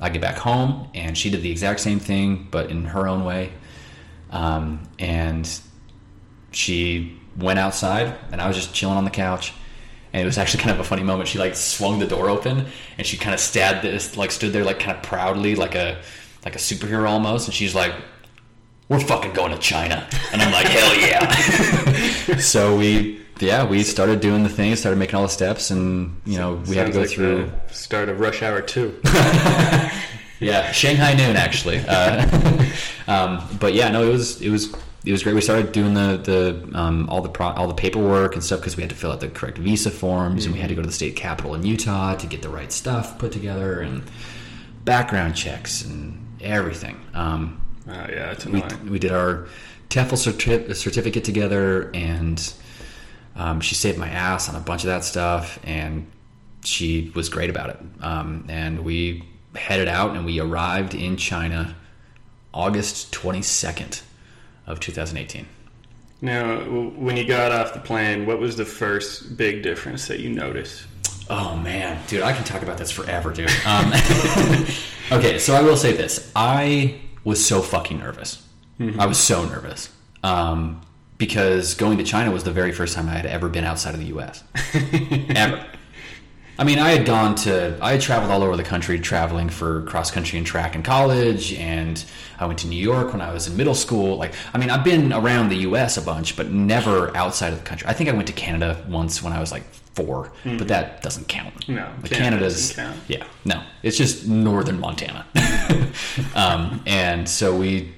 I 0.00 0.08
get 0.08 0.22
back 0.22 0.36
home, 0.36 0.88
and 0.94 1.18
she 1.18 1.30
did 1.30 1.42
the 1.42 1.50
exact 1.50 1.80
same 1.80 1.98
thing, 1.98 2.46
but 2.50 2.70
in 2.70 2.84
her 2.84 3.08
own 3.08 3.24
way. 3.24 3.52
Um, 4.30 4.88
and 5.00 5.50
she 6.52 7.18
went 7.36 7.58
outside, 7.58 8.16
and 8.30 8.40
I 8.40 8.46
was 8.46 8.56
just 8.56 8.72
chilling 8.72 8.96
on 8.96 9.04
the 9.04 9.10
couch. 9.10 9.52
And 10.12 10.22
it 10.22 10.24
was 10.24 10.38
actually 10.38 10.62
kind 10.62 10.72
of 10.72 10.80
a 10.80 10.84
funny 10.84 11.02
moment. 11.02 11.28
She 11.28 11.38
like 11.38 11.54
swung 11.54 11.98
the 11.98 12.06
door 12.06 12.28
open, 12.28 12.66
and 12.98 13.06
she 13.06 13.16
kind 13.16 13.34
of 13.34 13.40
stabbed 13.40 13.82
this, 13.82 14.16
like 14.16 14.30
stood 14.32 14.52
there 14.52 14.64
like 14.64 14.80
kind 14.80 14.96
of 14.96 15.02
proudly, 15.02 15.54
like 15.54 15.74
a 15.74 16.00
like 16.44 16.56
a 16.56 16.58
superhero 16.58 17.08
almost. 17.08 17.46
And 17.46 17.54
she's 17.54 17.74
like, 17.74 17.94
"We're 18.88 19.00
fucking 19.00 19.32
going 19.32 19.52
to 19.52 19.58
China," 19.58 20.08
and 20.32 20.42
I'm 20.42 20.52
like, 20.52 20.66
"Hell 20.66 20.96
yeah!" 20.96 22.36
so 22.38 22.76
we, 22.76 23.20
yeah, 23.38 23.64
we 23.64 23.82
started 23.84 24.20
doing 24.20 24.42
the 24.42 24.48
thing, 24.48 24.74
started 24.76 24.98
making 24.98 25.14
all 25.14 25.22
the 25.22 25.28
steps, 25.28 25.70
and 25.70 26.20
you 26.26 26.38
know, 26.38 26.54
we 26.68 26.74
had 26.76 26.86
to 26.86 26.92
go 26.92 27.00
like 27.00 27.10
through. 27.10 27.50
the 27.68 27.74
start 27.74 28.08
of 28.08 28.18
Rush 28.18 28.42
Hour 28.42 28.62
Two. 28.62 29.00
Yeah, 30.40 30.72
Shanghai 30.72 31.12
noon 31.12 31.36
actually. 31.36 31.80
Uh, 31.86 32.26
um, 33.06 33.46
but 33.60 33.74
yeah, 33.74 33.90
no, 33.90 34.02
it 34.08 34.10
was 34.10 34.40
it 34.40 34.48
was 34.48 34.74
it 35.04 35.12
was 35.12 35.22
great. 35.22 35.34
We 35.34 35.40
started 35.40 35.72
doing 35.72 35.94
the 35.94 36.16
the 36.22 36.78
um, 36.78 37.08
all 37.08 37.22
the 37.22 37.28
pro- 37.28 37.52
all 37.52 37.68
the 37.68 37.74
paperwork 37.74 38.34
and 38.34 38.44
stuff 38.44 38.60
because 38.60 38.76
we 38.76 38.82
had 38.82 38.90
to 38.90 38.96
fill 38.96 39.12
out 39.12 39.20
the 39.20 39.28
correct 39.28 39.58
visa 39.58 39.90
forms 39.90 40.44
and 40.44 40.54
we 40.54 40.60
had 40.60 40.68
to 40.68 40.74
go 40.74 40.82
to 40.82 40.86
the 40.86 40.92
state 40.92 41.16
capitol 41.16 41.54
in 41.54 41.64
Utah 41.64 42.14
to 42.16 42.26
get 42.26 42.42
the 42.42 42.48
right 42.48 42.70
stuff 42.72 43.18
put 43.18 43.32
together 43.32 43.80
and 43.80 44.02
background 44.84 45.34
checks 45.36 45.82
and 45.84 46.26
everything. 46.40 47.00
Um, 47.14 47.60
Oh 47.88 47.92
yeah, 47.92 48.30
it's 48.32 48.46
we, 48.46 48.62
annoying. 48.62 48.90
we 48.90 48.98
did 48.98 49.10
our 49.10 49.46
TEFL 49.88 50.12
certi- 50.12 50.76
certificate 50.76 51.24
together, 51.24 51.90
and 51.92 52.52
um, 53.34 53.60
she 53.60 53.74
saved 53.74 53.98
my 53.98 54.08
ass 54.08 54.48
on 54.48 54.54
a 54.54 54.60
bunch 54.60 54.84
of 54.84 54.88
that 54.88 55.02
stuff, 55.04 55.58
and 55.64 56.06
she 56.62 57.10
was 57.14 57.28
great 57.28 57.50
about 57.50 57.70
it. 57.70 57.78
Um, 58.00 58.44
and 58.48 58.84
we 58.84 59.24
headed 59.56 59.88
out, 59.88 60.14
and 60.14 60.24
we 60.24 60.38
arrived 60.38 60.94
in 60.94 61.16
China 61.16 61.74
August 62.54 63.12
22nd 63.12 64.02
of 64.66 64.80
2018. 64.80 65.46
Now, 66.22 66.60
when 66.60 67.16
you 67.16 67.26
got 67.26 67.50
off 67.50 67.72
the 67.72 67.80
plane, 67.80 68.26
what 68.26 68.38
was 68.38 68.56
the 68.56 68.64
first 68.64 69.36
big 69.36 69.62
difference 69.62 70.06
that 70.08 70.20
you 70.20 70.28
noticed? 70.28 70.84
Oh 71.30 71.56
man, 71.56 72.02
dude, 72.08 72.22
I 72.22 72.32
can 72.32 72.44
talk 72.44 72.62
about 72.62 72.76
this 72.76 72.90
forever, 72.90 73.32
dude. 73.32 73.50
Um, 73.64 73.92
okay, 75.12 75.38
so 75.38 75.54
I 75.54 75.62
will 75.62 75.76
say 75.76 75.92
this: 75.92 76.30
I 76.34 77.00
was 77.24 77.44
so 77.44 77.62
fucking 77.62 77.98
nervous. 77.98 78.46
I 78.98 79.04
was 79.04 79.18
so 79.18 79.44
nervous 79.44 79.90
um, 80.22 80.80
because 81.18 81.74
going 81.74 81.98
to 81.98 82.04
China 82.04 82.30
was 82.30 82.44
the 82.44 82.50
very 82.50 82.72
first 82.72 82.94
time 82.94 83.10
I 83.10 83.12
had 83.12 83.26
ever 83.26 83.50
been 83.50 83.64
outside 83.64 83.92
of 83.92 84.00
the 84.00 84.06
U.S. 84.06 84.42
ever. 85.36 85.66
I 86.60 86.64
mean, 86.64 86.78
I 86.78 86.90
had 86.90 87.06
gone 87.06 87.36
to, 87.36 87.78
I 87.80 87.92
had 87.92 88.02
traveled 88.02 88.30
all 88.30 88.42
over 88.42 88.54
the 88.54 88.62
country 88.62 89.00
traveling 89.00 89.48
for 89.48 89.80
cross 89.84 90.10
country 90.10 90.36
and 90.36 90.46
track 90.46 90.74
in 90.74 90.82
college, 90.82 91.54
and 91.54 92.04
I 92.38 92.44
went 92.44 92.58
to 92.58 92.66
New 92.66 92.76
York 92.76 93.12
when 93.12 93.22
I 93.22 93.32
was 93.32 93.48
in 93.48 93.56
middle 93.56 93.74
school. 93.74 94.18
Like, 94.18 94.34
I 94.52 94.58
mean, 94.58 94.68
I've 94.68 94.84
been 94.84 95.10
around 95.10 95.48
the 95.48 95.56
U.S. 95.56 95.96
a 95.96 96.02
bunch, 96.02 96.36
but 96.36 96.50
never 96.50 97.16
outside 97.16 97.54
of 97.54 97.60
the 97.60 97.64
country. 97.64 97.88
I 97.88 97.94
think 97.94 98.10
I 98.10 98.12
went 98.12 98.26
to 98.26 98.34
Canada 98.34 98.84
once 98.86 99.22
when 99.22 99.32
I 99.32 99.40
was 99.40 99.50
like 99.50 99.62
four, 99.94 100.32
but 100.44 100.68
that 100.68 101.00
doesn't 101.00 101.28
count. 101.28 101.66
No, 101.66 101.88
Like 102.02 102.10
Canada 102.10 102.36
Canada's, 102.36 102.74
count. 102.74 102.96
yeah, 103.08 103.24
no, 103.46 103.62
it's 103.82 103.96
just 103.96 104.28
northern 104.28 104.80
Montana. 104.80 105.24
um, 106.34 106.82
and 106.86 107.26
so 107.26 107.56
we 107.56 107.94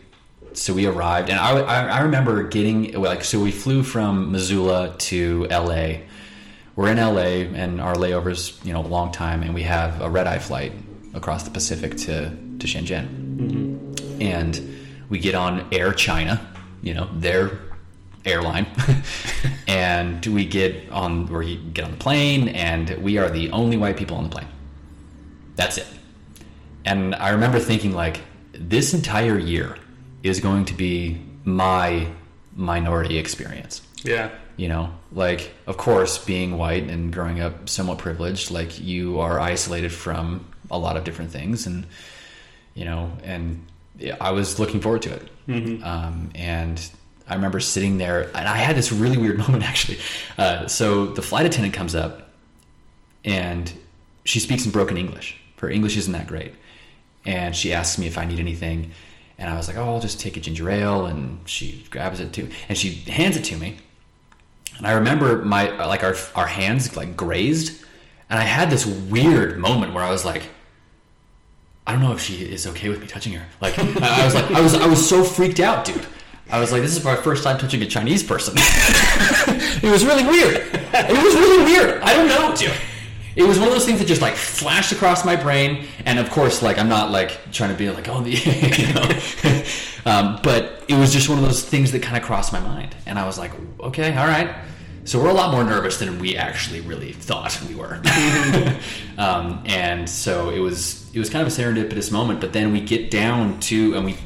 so 0.53 0.73
we 0.73 0.87
arrived, 0.87 1.31
and 1.31 1.41
I, 1.41 1.59
I, 1.59 1.85
I 1.87 2.01
remember 2.03 2.45
getting 2.45 2.93
like 2.93 3.25
so 3.25 3.41
we 3.41 3.51
flew 3.51 3.83
from 3.83 4.31
Missoula 4.31 4.95
to 4.99 5.49
L.A. 5.51 6.05
We're 6.75 6.89
in 6.89 6.99
L.A. 6.99 7.47
and 7.47 7.81
our 7.81 7.95
layovers 7.95 8.65
you 8.65 8.73
know 8.73 8.81
a 8.81 8.87
long 8.87 9.13
time, 9.13 9.43
and 9.43 9.55
we 9.55 9.63
have 9.63 10.01
a 10.01 10.09
red 10.09 10.27
eye 10.27 10.39
flight 10.39 10.73
across 11.15 11.43
the 11.43 11.51
Pacific 11.51 11.97
to 11.99 12.31
to 12.31 12.67
Shenzhen, 12.67 13.09
mm-hmm. 13.37 14.23
and 14.23 14.79
we 15.09 15.19
get 15.19 15.35
on 15.35 15.67
Air 15.73 15.93
China, 15.93 16.41
you 16.83 16.95
know 16.95 17.09
their 17.15 17.59
airline, 18.25 18.67
and 19.69 20.25
we 20.27 20.45
get 20.45 20.91
on 20.91 21.27
we 21.27 21.57
get 21.57 21.85
on 21.85 21.91
the 21.91 21.97
plane, 21.99 22.49
and 22.49 22.91
we 23.03 23.19
are 23.19 23.29
the 23.29 23.51
only 23.51 23.77
white 23.77 23.97
people 23.97 24.17
on 24.17 24.25
the 24.25 24.31
plane. 24.31 24.49
That's 25.57 25.79
it. 25.79 25.87
And 26.85 27.15
I 27.15 27.31
remember 27.31 27.59
thinking 27.59 27.93
like 27.93 28.21
this 28.53 28.95
entire 28.95 29.39
year 29.39 29.77
is 30.23 30.41
going 30.41 30.65
to 30.67 30.75
be 30.75 31.23
my 31.45 32.09
minority 32.55 33.19
experience. 33.19 33.83
Yeah. 34.03 34.31
You 34.57 34.69
know, 34.69 34.93
like 35.13 35.55
of 35.67 35.77
course 35.77 36.23
being 36.25 36.59
white 36.59 36.85
and 36.85 37.13
growing 37.13 37.41
up 37.41 37.69
somewhat 37.69 37.99
privileged, 37.99 38.51
like 38.51 38.79
you 38.81 39.21
are 39.21 39.41
isolated 39.41 39.93
from 39.93 40.47
a 40.71 40.79
lot 40.79 40.97
of 40.97 41.05
different 41.05 41.31
things 41.31 41.67
and 41.67 41.87
you 42.75 42.85
know, 42.85 43.13
and 43.23 43.65
I 44.21 44.33
was 44.33 44.59
looking 44.59 44.81
forward 44.81 45.03
to 45.03 45.13
it. 45.15 45.29
Um, 45.83 46.31
and 46.35 46.91
I 47.29 47.35
remember 47.35 47.61
sitting 47.61 47.99
there, 47.99 48.31
and 48.35 48.49
I 48.49 48.57
had 48.57 48.77
this 48.77 48.93
really 48.93 49.17
weird 49.19 49.39
moment 49.45 49.65
actually. 49.65 49.99
Uh, 50.39 50.67
so 50.67 51.07
the 51.07 51.23
flight 51.23 51.47
attendant 51.47 51.75
comes 51.75 51.95
up, 51.95 52.31
and 53.25 53.73
she 54.25 54.41
speaks 54.41 54.65
in 54.65 54.71
broken 54.71 54.97
English. 54.97 55.37
Her 55.59 55.71
English 55.71 55.97
isn't 55.97 56.13
that 56.13 56.27
great, 56.27 56.55
and 57.25 57.55
she 57.55 57.73
asks 57.73 57.99
me 57.99 58.07
if 58.07 58.19
I 58.19 58.25
need 58.25 58.41
anything, 58.41 58.91
and 59.39 59.49
I 59.49 59.57
was 59.57 59.69
like, 59.69 59.77
"Oh, 59.77 59.85
I'll 59.85 60.01
just 60.01 60.19
take 60.19 60.37
a 60.37 60.41
ginger 60.41 60.69
ale," 60.71 61.07
and 61.07 61.39
she 61.49 61.85
grabs 61.91 62.19
it 62.19 62.33
too, 62.33 62.49
and 62.69 62.77
she 62.77 62.91
hands 63.11 63.37
it 63.37 63.45
to 63.45 63.57
me, 63.57 63.77
and 64.79 64.87
I 64.87 64.93
remember 64.93 65.45
my 65.45 65.71
like 65.87 66.03
our 66.03 66.15
our 66.35 66.47
hands 66.47 66.97
like 66.97 67.17
grazed, 67.17 67.85
and 68.29 68.39
I 68.39 68.45
had 68.45 68.71
this 68.71 68.87
weird 68.87 69.59
moment 69.59 69.95
where 69.95 70.05
I 70.05 70.11
was 70.11 70.25
like. 70.25 70.45
I 71.85 71.91
don't 71.91 72.01
know 72.01 72.13
if 72.13 72.21
she 72.21 72.35
is 72.35 72.65
okay 72.69 72.91
with 72.91 73.01
me 73.01 73.09
touching 73.09 73.33
her. 73.33 73.45
Like 73.61 73.77
I 73.77 74.25
was 74.25 74.37
like 74.37 74.49
I 74.53 74.61
was 74.61 74.75
I 74.75 74.87
was 74.87 75.09
so 75.09 75.25
freaked 75.25 75.59
out, 75.59 75.85
dude. 75.85 76.07
I 76.49 76.61
was 76.61 76.71
like, 76.71 76.83
this 76.83 76.97
is 76.97 77.03
my 77.03 77.17
first 77.17 77.43
time 77.43 77.59
touching 77.59 77.83
a 77.83 77.87
Chinese 77.87 78.23
person. 78.23 78.55
it 78.59 79.91
was 79.91 80.05
really 80.05 80.23
weird. 80.23 80.57
It 80.57 81.25
was 81.25 81.35
really 81.35 81.65
weird. 81.65 82.03
I 82.03 82.15
don't 82.15 82.29
know, 82.29 82.55
dude. 82.55 82.71
It 83.35 83.45
was 83.45 83.59
one 83.59 83.69
of 83.69 83.75
those 83.75 83.87
things 83.87 83.99
that 83.99 84.07
just 84.07 84.21
like 84.21 84.35
flashed 84.35 84.93
across 84.93 85.25
my 85.25 85.37
brain, 85.37 85.87
and 86.05 86.19
of 86.19 86.31
course, 86.31 86.63
like 86.63 86.79
I'm 86.79 86.89
not 86.89 87.11
like 87.11 87.53
trying 87.53 87.71
to 87.71 87.77
be 87.77 87.91
like, 87.91 88.09
oh, 88.09 88.21
the, 88.21 88.31
you 88.79 88.93
know. 88.93 89.63
um, 90.11 90.41
but 90.43 90.85
it 90.89 90.95
was 90.95 91.13
just 91.13 91.29
one 91.29 91.39
of 91.39 91.45
those 91.45 91.65
things 91.65 91.93
that 91.93 92.03
kind 92.03 92.17
of 92.17 92.23
crossed 92.23 92.53
my 92.53 92.61
mind, 92.61 92.95
and 93.07 93.19
I 93.19 93.27
was 93.27 93.39
like, 93.39 93.53
okay, 93.81 94.17
all 94.17 94.27
right. 94.27 94.55
So 95.05 95.21
we're 95.21 95.31
a 95.31 95.35
lot 95.35 95.51
more 95.51 95.65
nervous 95.65 95.99
than 95.99 96.21
we 96.21 96.37
actually 96.37 96.81
really 96.81 97.13
thought 97.13 97.61
we 97.69 97.75
were, 97.75 98.01
um, 99.19 99.63
and 99.67 100.09
so 100.09 100.51
it 100.51 100.61
was 100.61 101.11
it 101.13 101.19
was 101.19 101.29
kind 101.29 101.45
of 101.45 101.53
a 101.53 101.57
serendipitous 101.57 102.13
moment. 102.13 102.41
But 102.41 102.53
then 102.53 102.73
we 102.73 102.81
get 102.81 103.11
down 103.11 103.59
to 103.61 103.95
and 103.95 104.05
we, 104.05 104.17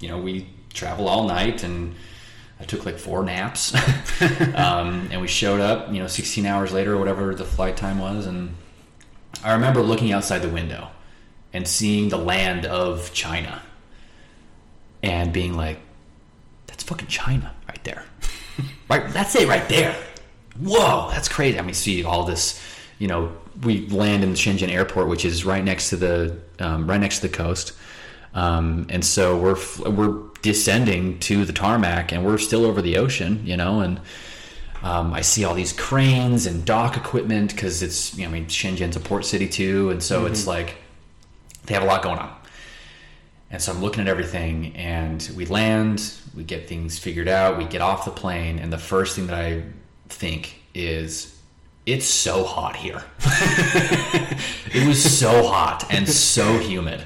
you 0.00 0.08
know, 0.08 0.18
we 0.18 0.48
travel 0.72 1.08
all 1.08 1.24
night 1.24 1.64
and. 1.64 1.94
I 2.60 2.64
took 2.64 2.84
like 2.84 2.98
four 2.98 3.24
naps, 3.24 3.74
um, 4.54 5.08
and 5.10 5.20
we 5.20 5.28
showed 5.28 5.60
up, 5.60 5.92
you 5.92 5.98
know, 5.98 6.06
16 6.06 6.44
hours 6.44 6.72
later 6.72 6.94
or 6.94 6.98
whatever 6.98 7.34
the 7.34 7.44
flight 7.44 7.76
time 7.76 7.98
was, 7.98 8.26
and 8.26 8.54
I 9.42 9.52
remember 9.52 9.80
looking 9.82 10.12
outside 10.12 10.40
the 10.40 10.48
window 10.50 10.88
and 11.52 11.66
seeing 11.66 12.10
the 12.10 12.18
land 12.18 12.66
of 12.66 13.12
China, 13.14 13.62
and 15.02 15.32
being 15.32 15.56
like, 15.56 15.80
"That's 16.66 16.82
fucking 16.82 17.08
China 17.08 17.54
right 17.66 17.82
there, 17.84 18.04
right? 18.90 19.10
That's 19.12 19.34
it 19.36 19.48
right 19.48 19.66
there. 19.68 19.96
Whoa, 20.58 21.08
that's 21.10 21.28
crazy." 21.28 21.58
I 21.58 21.62
mean, 21.62 21.74
see 21.74 22.04
all 22.04 22.24
this, 22.24 22.60
you 22.98 23.08
know, 23.08 23.32
we 23.62 23.86
land 23.88 24.22
in 24.22 24.30
the 24.30 24.36
Shenzhen 24.36 24.70
Airport, 24.70 25.08
which 25.08 25.24
is 25.24 25.44
right 25.46 25.64
next 25.64 25.90
to 25.90 25.96
the 25.96 26.38
um, 26.58 26.86
right 26.86 27.00
next 27.00 27.20
to 27.20 27.28
the 27.28 27.34
coast. 27.34 27.72
Um, 28.34 28.86
and 28.90 29.04
so 29.04 29.36
we're 29.38 29.56
we're 29.90 30.29
descending 30.42 31.18
to 31.20 31.44
the 31.44 31.52
tarmac, 31.52 32.12
and 32.12 32.24
we're 32.24 32.38
still 32.38 32.64
over 32.64 32.80
the 32.82 32.96
ocean, 32.96 33.42
you 33.44 33.56
know. 33.56 33.80
And 33.80 34.00
um, 34.82 35.12
I 35.12 35.20
see 35.20 35.44
all 35.44 35.54
these 35.54 35.72
cranes 35.72 36.46
and 36.46 36.64
dock 36.64 36.96
equipment 36.96 37.54
because 37.54 37.82
it's 37.82 38.16
you 38.16 38.24
know 38.24 38.30
I 38.30 38.32
mean 38.32 38.46
Shenzhen's 38.46 38.96
a 38.96 39.00
port 39.00 39.24
city 39.24 39.48
too, 39.48 39.90
and 39.90 40.02
so 40.02 40.26
it's 40.26 40.46
like 40.46 40.76
they 41.66 41.74
have 41.74 41.82
a 41.82 41.86
lot 41.86 42.02
going 42.02 42.18
on. 42.18 42.34
And 43.52 43.60
so 43.60 43.72
I'm 43.72 43.80
looking 43.80 44.02
at 44.02 44.08
everything, 44.08 44.76
and 44.76 45.28
we 45.36 45.44
land, 45.44 46.12
we 46.36 46.44
get 46.44 46.68
things 46.68 46.98
figured 46.98 47.26
out, 47.26 47.58
we 47.58 47.64
get 47.64 47.80
off 47.80 48.04
the 48.04 48.12
plane, 48.12 48.60
and 48.60 48.72
the 48.72 48.78
first 48.78 49.16
thing 49.16 49.26
that 49.26 49.34
I 49.34 49.64
think 50.08 50.62
is, 50.72 51.36
it's 51.84 52.06
so 52.06 52.44
hot 52.44 52.76
here. 52.76 53.02
it 54.72 54.86
was 54.86 55.02
so 55.02 55.48
hot 55.48 55.92
and 55.92 56.08
so 56.08 56.58
humid. 56.58 57.02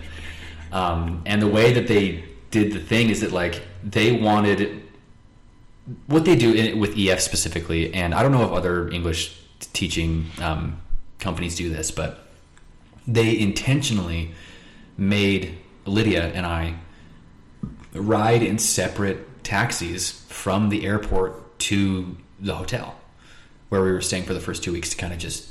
Um, 0.70 1.22
and 1.24 1.40
the 1.40 1.48
way 1.48 1.72
that 1.72 1.86
they 1.86 2.24
did 2.54 2.72
the 2.72 2.78
thing 2.78 3.10
is 3.10 3.20
that 3.20 3.32
like 3.32 3.62
they 3.82 4.12
wanted 4.12 4.80
what 6.06 6.24
they 6.24 6.36
do 6.36 6.54
in, 6.54 6.78
with 6.78 6.96
EF 6.96 7.20
specifically, 7.20 7.92
and 7.92 8.14
I 8.14 8.22
don't 8.22 8.30
know 8.30 8.44
if 8.44 8.52
other 8.52 8.88
English 8.90 9.36
teaching 9.72 10.30
um, 10.40 10.80
companies 11.18 11.56
do 11.56 11.68
this, 11.68 11.90
but 11.90 12.26
they 13.06 13.38
intentionally 13.38 14.30
made 14.96 15.58
Lydia 15.84 16.28
and 16.32 16.46
I 16.46 16.76
ride 17.92 18.42
in 18.42 18.58
separate 18.58 19.42
taxis 19.42 20.12
from 20.28 20.68
the 20.68 20.86
airport 20.86 21.58
to 21.58 22.16
the 22.38 22.54
hotel 22.54 22.96
where 23.68 23.82
we 23.82 23.90
were 23.90 24.00
staying 24.00 24.24
for 24.24 24.32
the 24.32 24.40
first 24.40 24.62
two 24.62 24.72
weeks 24.72 24.90
to 24.90 24.96
kind 24.96 25.12
of 25.12 25.18
just 25.18 25.50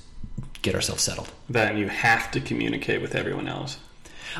get 0.62 0.74
ourselves 0.74 1.04
settled. 1.04 1.30
That 1.50 1.76
you 1.76 1.90
have 1.90 2.32
to 2.32 2.40
communicate 2.40 3.02
with 3.02 3.14
everyone 3.14 3.48
else. 3.48 3.78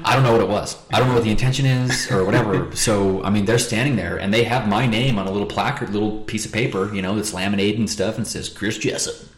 I 0.04 0.16
don't 0.16 0.24
know 0.24 0.32
what 0.32 0.42
it 0.42 0.50
was. 0.50 0.78
I 0.92 1.00
don't 1.00 1.10
know 1.10 1.16
what 1.16 1.24
the 1.24 1.32
intention 1.32 1.66
is 1.66 2.12
or 2.12 2.26
whatever. 2.26 2.76
so 2.76 3.24
I 3.24 3.30
mean, 3.30 3.46
they're 3.46 3.60
standing 3.60 3.96
there 3.96 4.18
and 4.18 4.34
they 4.34 4.44
have 4.44 4.68
my 4.68 4.86
name 4.88 5.20
on 5.20 5.28
a 5.28 5.32
little 5.32 5.48
placard, 5.48 5.90
little 5.90 6.22
piece 6.22 6.46
of 6.46 6.52
paper, 6.52 6.94
you 6.94 7.02
know, 7.02 7.16
that's 7.16 7.34
laminated 7.34 7.80
and 7.80 7.90
stuff, 7.90 8.18
and 8.18 8.28
says 8.28 8.50
Chris 8.50 8.78
Jessop, 8.78 9.30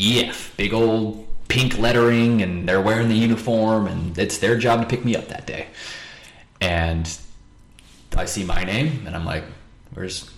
EF, 0.00 0.56
big 0.56 0.72
old 0.72 1.26
pink 1.48 1.78
lettering, 1.78 2.42
and 2.42 2.68
they're 2.68 2.80
wearing 2.80 3.08
the 3.08 3.14
uniform, 3.14 3.86
and 3.86 4.16
it's 4.18 4.38
their 4.38 4.56
job 4.56 4.80
to 4.80 4.86
pick 4.86 5.04
me 5.04 5.16
up 5.16 5.28
that 5.28 5.46
day. 5.46 5.66
And 6.60 7.18
I 8.16 8.24
see 8.26 8.44
my 8.44 8.64
name, 8.64 9.06
and 9.06 9.14
I'm 9.14 9.24
like, 9.24 9.44
"Where's, 9.94 10.30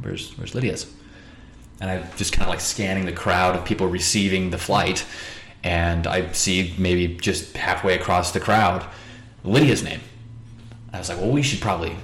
where's, 0.00 0.36
where's 0.38 0.54
Lydia's?" 0.54 0.90
And 1.80 1.90
I'm 1.90 2.04
just 2.16 2.32
kind 2.32 2.44
of 2.44 2.48
like 2.48 2.60
scanning 2.60 3.06
the 3.06 3.12
crowd 3.12 3.56
of 3.56 3.64
people 3.64 3.88
receiving 3.88 4.50
the 4.50 4.58
flight 4.58 5.04
and 5.64 6.06
I 6.06 6.30
see 6.32 6.74
maybe 6.78 7.16
just 7.16 7.56
halfway 7.56 7.94
across 7.94 8.32
the 8.32 8.40
crowd 8.40 8.84
Lydia's 9.44 9.82
name. 9.82 10.00
I 10.92 10.98
was 10.98 11.08
like, 11.08 11.18
well, 11.18 11.30
we 11.30 11.42
should 11.42 11.60
probably 11.60 11.96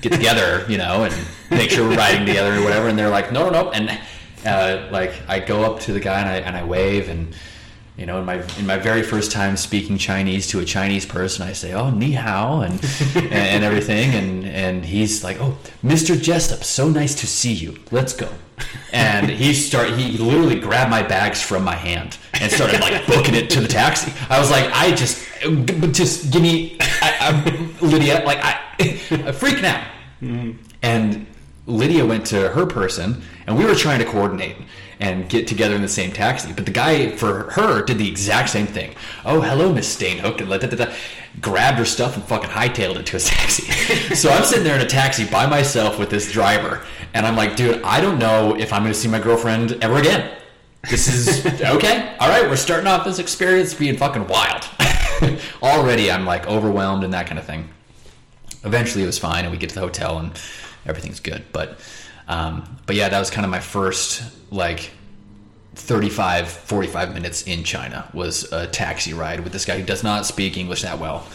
get 0.00 0.12
together, 0.12 0.64
you 0.70 0.78
know, 0.78 1.04
and 1.04 1.14
make 1.50 1.70
sure 1.70 1.88
we're 1.88 1.96
riding 1.96 2.26
together 2.26 2.54
or 2.54 2.62
whatever. 2.62 2.88
And 2.88 2.98
they're 2.98 3.10
like, 3.10 3.32
no, 3.32 3.50
no, 3.50 3.64
no. 3.64 3.70
And 3.72 3.98
uh, 4.44 4.88
like, 4.92 5.12
I 5.28 5.40
go 5.40 5.64
up 5.64 5.80
to 5.80 5.92
the 5.92 6.00
guy 6.00 6.20
and 6.20 6.28
I, 6.28 6.36
and 6.36 6.56
I 6.56 6.64
wave, 6.64 7.08
and 7.08 7.34
you 7.96 8.06
know, 8.06 8.18
in 8.18 8.24
my 8.24 8.42
in 8.58 8.66
my 8.66 8.76
very 8.76 9.02
first 9.02 9.30
time 9.30 9.56
speaking 9.56 9.98
Chinese 9.98 10.48
to 10.48 10.60
a 10.60 10.64
Chinese 10.64 11.06
person, 11.06 11.46
I 11.46 11.52
say, 11.52 11.72
oh, 11.72 11.90
ni 11.90 12.12
hao, 12.12 12.60
and 12.60 12.72
and 13.14 13.64
everything, 13.64 14.14
and 14.14 14.44
and 14.44 14.84
he's 14.84 15.24
like, 15.24 15.40
oh, 15.40 15.56
Mr. 15.82 16.20
Jessop, 16.20 16.64
so 16.64 16.88
nice 16.88 17.14
to 17.16 17.26
see 17.26 17.52
you. 17.52 17.78
Let's 17.90 18.12
go. 18.12 18.28
And 18.92 19.28
he 19.28 19.52
start 19.54 19.90
he 19.90 20.18
literally 20.18 20.58
grabbed 20.60 20.90
my 20.90 21.02
bags 21.02 21.42
from 21.42 21.64
my 21.64 21.74
hand 21.74 22.16
and 22.34 22.50
started 22.52 22.80
like 22.80 23.06
booking 23.06 23.34
it 23.34 23.50
to 23.50 23.60
the 23.60 23.68
taxi. 23.68 24.12
I 24.30 24.38
was 24.38 24.50
like, 24.50 24.70
I 24.72 24.94
just 24.94 25.26
just 25.92 26.32
give 26.32 26.42
me 26.42 26.76
I, 26.80 27.16
I, 27.20 27.84
Lydia, 27.84 28.22
like 28.24 28.38
I, 28.42 28.60
I'm 28.80 29.34
freaking 29.34 29.64
out. 29.64 29.84
Mm-hmm. 30.22 30.52
And 30.82 31.26
Lydia 31.66 32.04
went 32.04 32.26
to 32.26 32.50
her 32.50 32.66
person, 32.66 33.22
and 33.46 33.56
we 33.56 33.64
were 33.64 33.74
trying 33.74 33.98
to 33.98 34.04
coordinate 34.04 34.56
and 35.00 35.28
get 35.28 35.46
together 35.46 35.74
in 35.74 35.82
the 35.82 35.88
same 35.88 36.12
taxi. 36.12 36.52
But 36.52 36.66
the 36.66 36.72
guy 36.72 37.10
for 37.16 37.50
her 37.52 37.82
did 37.82 37.98
the 37.98 38.08
exact 38.08 38.50
same 38.50 38.66
thing. 38.66 38.94
Oh, 39.24 39.40
hello, 39.40 39.72
Miss 39.72 39.94
Stainhook, 39.94 40.40
and 40.40 40.48
da, 40.48 40.58
da, 40.58 40.84
da, 40.84 40.94
grabbed 41.40 41.78
her 41.78 41.84
stuff 41.84 42.16
and 42.16 42.24
fucking 42.24 42.50
hightailed 42.50 42.96
it 42.96 43.06
to 43.06 43.16
a 43.16 43.20
taxi. 43.20 44.14
so 44.14 44.30
I'm 44.30 44.44
sitting 44.44 44.64
there 44.64 44.76
in 44.76 44.82
a 44.82 44.88
taxi 44.88 45.26
by 45.26 45.46
myself 45.46 45.98
with 45.98 46.10
this 46.10 46.30
driver, 46.30 46.84
and 47.14 47.24
I'm 47.24 47.36
like, 47.36 47.56
dude, 47.56 47.80
I 47.82 48.00
don't 48.00 48.18
know 48.18 48.56
if 48.56 48.72
I'm 48.72 48.82
going 48.82 48.92
to 48.92 48.98
see 48.98 49.08
my 49.08 49.20
girlfriend 49.20 49.78
ever 49.80 49.96
again. 49.96 50.36
This 50.90 51.08
is 51.08 51.46
okay. 51.62 52.16
All 52.20 52.28
right, 52.28 52.48
we're 52.48 52.56
starting 52.56 52.88
off 52.88 53.04
this 53.04 53.18
experience 53.20 53.72
being 53.72 53.96
fucking 53.96 54.26
wild. 54.26 54.68
Already, 55.62 56.10
I'm 56.10 56.26
like 56.26 56.46
overwhelmed 56.46 57.04
and 57.04 57.14
that 57.14 57.26
kind 57.26 57.38
of 57.38 57.46
thing. 57.46 57.70
Eventually, 58.64 59.04
it 59.04 59.06
was 59.06 59.18
fine, 59.18 59.44
and 59.44 59.52
we 59.52 59.58
get 59.58 59.70
to 59.70 59.74
the 59.76 59.80
hotel 59.80 60.18
and 60.18 60.32
everything's 60.86 61.20
good. 61.20 61.44
But, 61.52 61.78
um, 62.28 62.78
but 62.86 62.96
yeah, 62.96 63.08
that 63.08 63.18
was 63.18 63.30
kind 63.30 63.44
of 63.44 63.50
my 63.50 63.60
first 63.60 64.22
like 64.50 64.90
35, 65.76 66.48
45 66.48 67.14
minutes 67.14 67.42
in 67.42 67.62
China 67.62 68.08
was 68.12 68.50
a 68.52 68.66
taxi 68.66 69.14
ride 69.14 69.40
with 69.40 69.52
this 69.52 69.64
guy 69.64 69.78
who 69.78 69.84
does 69.84 70.02
not 70.02 70.26
speak 70.26 70.56
English 70.56 70.82
that 70.82 70.98
well. 70.98 71.26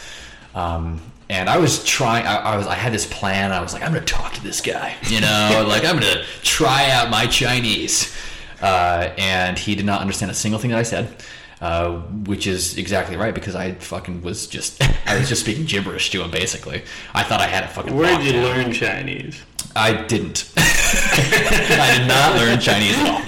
Um, 0.55 1.01
and 1.29 1.49
I 1.49 1.57
was 1.57 1.83
trying. 1.83 2.25
I, 2.25 2.37
I 2.37 2.57
was. 2.57 2.67
I 2.67 2.75
had 2.75 2.91
this 2.91 3.05
plan. 3.05 3.51
I 3.51 3.61
was 3.61 3.73
like, 3.73 3.83
I'm 3.83 3.93
going 3.93 4.03
to 4.03 4.13
talk 4.13 4.33
to 4.33 4.43
this 4.43 4.61
guy. 4.61 4.95
You 5.07 5.21
know, 5.21 5.65
like 5.67 5.85
I'm 5.85 5.99
going 5.99 6.13
to 6.13 6.23
try 6.41 6.89
out 6.89 7.09
my 7.09 7.27
Chinese. 7.27 8.15
Uh, 8.61 9.13
and 9.17 9.57
he 9.57 9.75
did 9.75 9.85
not 9.85 10.01
understand 10.01 10.31
a 10.31 10.33
single 10.33 10.59
thing 10.59 10.71
that 10.71 10.79
I 10.79 10.83
said, 10.83 11.23
uh, 11.61 11.99
which 12.25 12.45
is 12.45 12.77
exactly 12.77 13.15
right 13.15 13.33
because 13.33 13.55
I 13.55 13.73
fucking 13.73 14.21
was 14.21 14.47
just. 14.47 14.81
I 15.05 15.17
was 15.17 15.29
just 15.29 15.41
speaking 15.41 15.65
gibberish 15.65 16.09
to 16.11 16.23
him. 16.23 16.31
Basically, 16.31 16.83
I 17.13 17.23
thought 17.23 17.41
I 17.41 17.47
had 17.47 17.63
it 17.63 17.71
fucking. 17.71 17.95
Where 17.95 18.17
did 18.17 18.25
you 18.25 18.33
down. 18.33 18.43
learn 18.43 18.73
Chinese? 18.73 19.41
I 19.75 19.93
didn't. 19.93 20.51
I 20.57 21.97
did 21.99 22.07
not 22.07 22.35
learn 22.37 22.59
Chinese 22.59 22.97
at 22.97 23.07
all. 23.07 23.21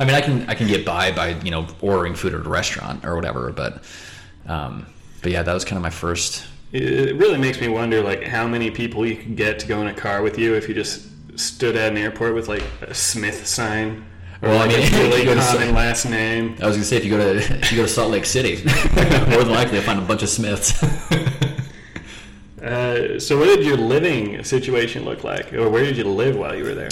I 0.00 0.04
mean, 0.04 0.14
I 0.14 0.20
can 0.20 0.48
I 0.48 0.54
can 0.54 0.66
get 0.66 0.84
by 0.84 1.12
by 1.12 1.38
you 1.40 1.50
know 1.50 1.66
ordering 1.80 2.14
food 2.14 2.34
at 2.34 2.44
a 2.44 2.48
restaurant 2.48 3.04
or 3.04 3.14
whatever, 3.14 3.50
but 3.52 3.84
um, 4.46 4.86
but 5.22 5.30
yeah, 5.30 5.42
that 5.42 5.52
was 5.52 5.64
kind 5.64 5.76
of 5.76 5.82
my 5.82 5.90
first. 5.90 6.44
It 6.74 7.14
really 7.16 7.38
makes 7.38 7.60
me 7.60 7.68
wonder, 7.68 8.02
like, 8.02 8.24
how 8.24 8.48
many 8.48 8.68
people 8.68 9.06
you 9.06 9.14
could 9.14 9.36
get 9.36 9.60
to 9.60 9.66
go 9.68 9.80
in 9.80 9.86
a 9.86 9.94
car 9.94 10.22
with 10.22 10.36
you 10.36 10.54
if 10.54 10.68
you 10.68 10.74
just 10.74 11.06
stood 11.38 11.76
at 11.76 11.92
an 11.92 11.98
airport 11.98 12.34
with 12.34 12.48
like 12.48 12.64
a 12.82 12.92
Smith 12.92 13.46
sign 13.46 14.04
or 14.42 14.48
Well, 14.48 14.62
I 14.62 14.66
like 14.66 14.76
mean, 14.76 14.94
a 14.94 14.98
really 14.98 15.24
go 15.24 15.36
common 15.36 15.72
last 15.72 16.04
name. 16.04 16.56
I 16.60 16.66
was 16.66 16.74
gonna 16.74 16.84
say 16.84 16.96
if 16.96 17.04
you 17.04 17.10
go 17.10 17.18
to 17.18 17.38
if 17.38 17.70
you 17.70 17.78
go 17.78 17.84
to 17.84 17.88
Salt 17.88 18.10
Lake 18.10 18.24
City, 18.24 18.56
more 19.30 19.44
than 19.44 19.52
likely 19.52 19.74
you'll 19.74 19.84
find 19.84 20.00
a 20.00 20.04
bunch 20.04 20.22
of 20.22 20.28
Smiths. 20.28 20.84
Uh, 22.62 23.20
so, 23.20 23.38
what 23.38 23.44
did 23.44 23.62
your 23.62 23.76
living 23.76 24.42
situation 24.42 25.04
look 25.04 25.22
like, 25.22 25.52
or 25.52 25.68
where 25.68 25.84
did 25.84 25.98
you 25.98 26.04
live 26.04 26.34
while 26.34 26.56
you 26.56 26.64
were 26.64 26.72
there? 26.72 26.88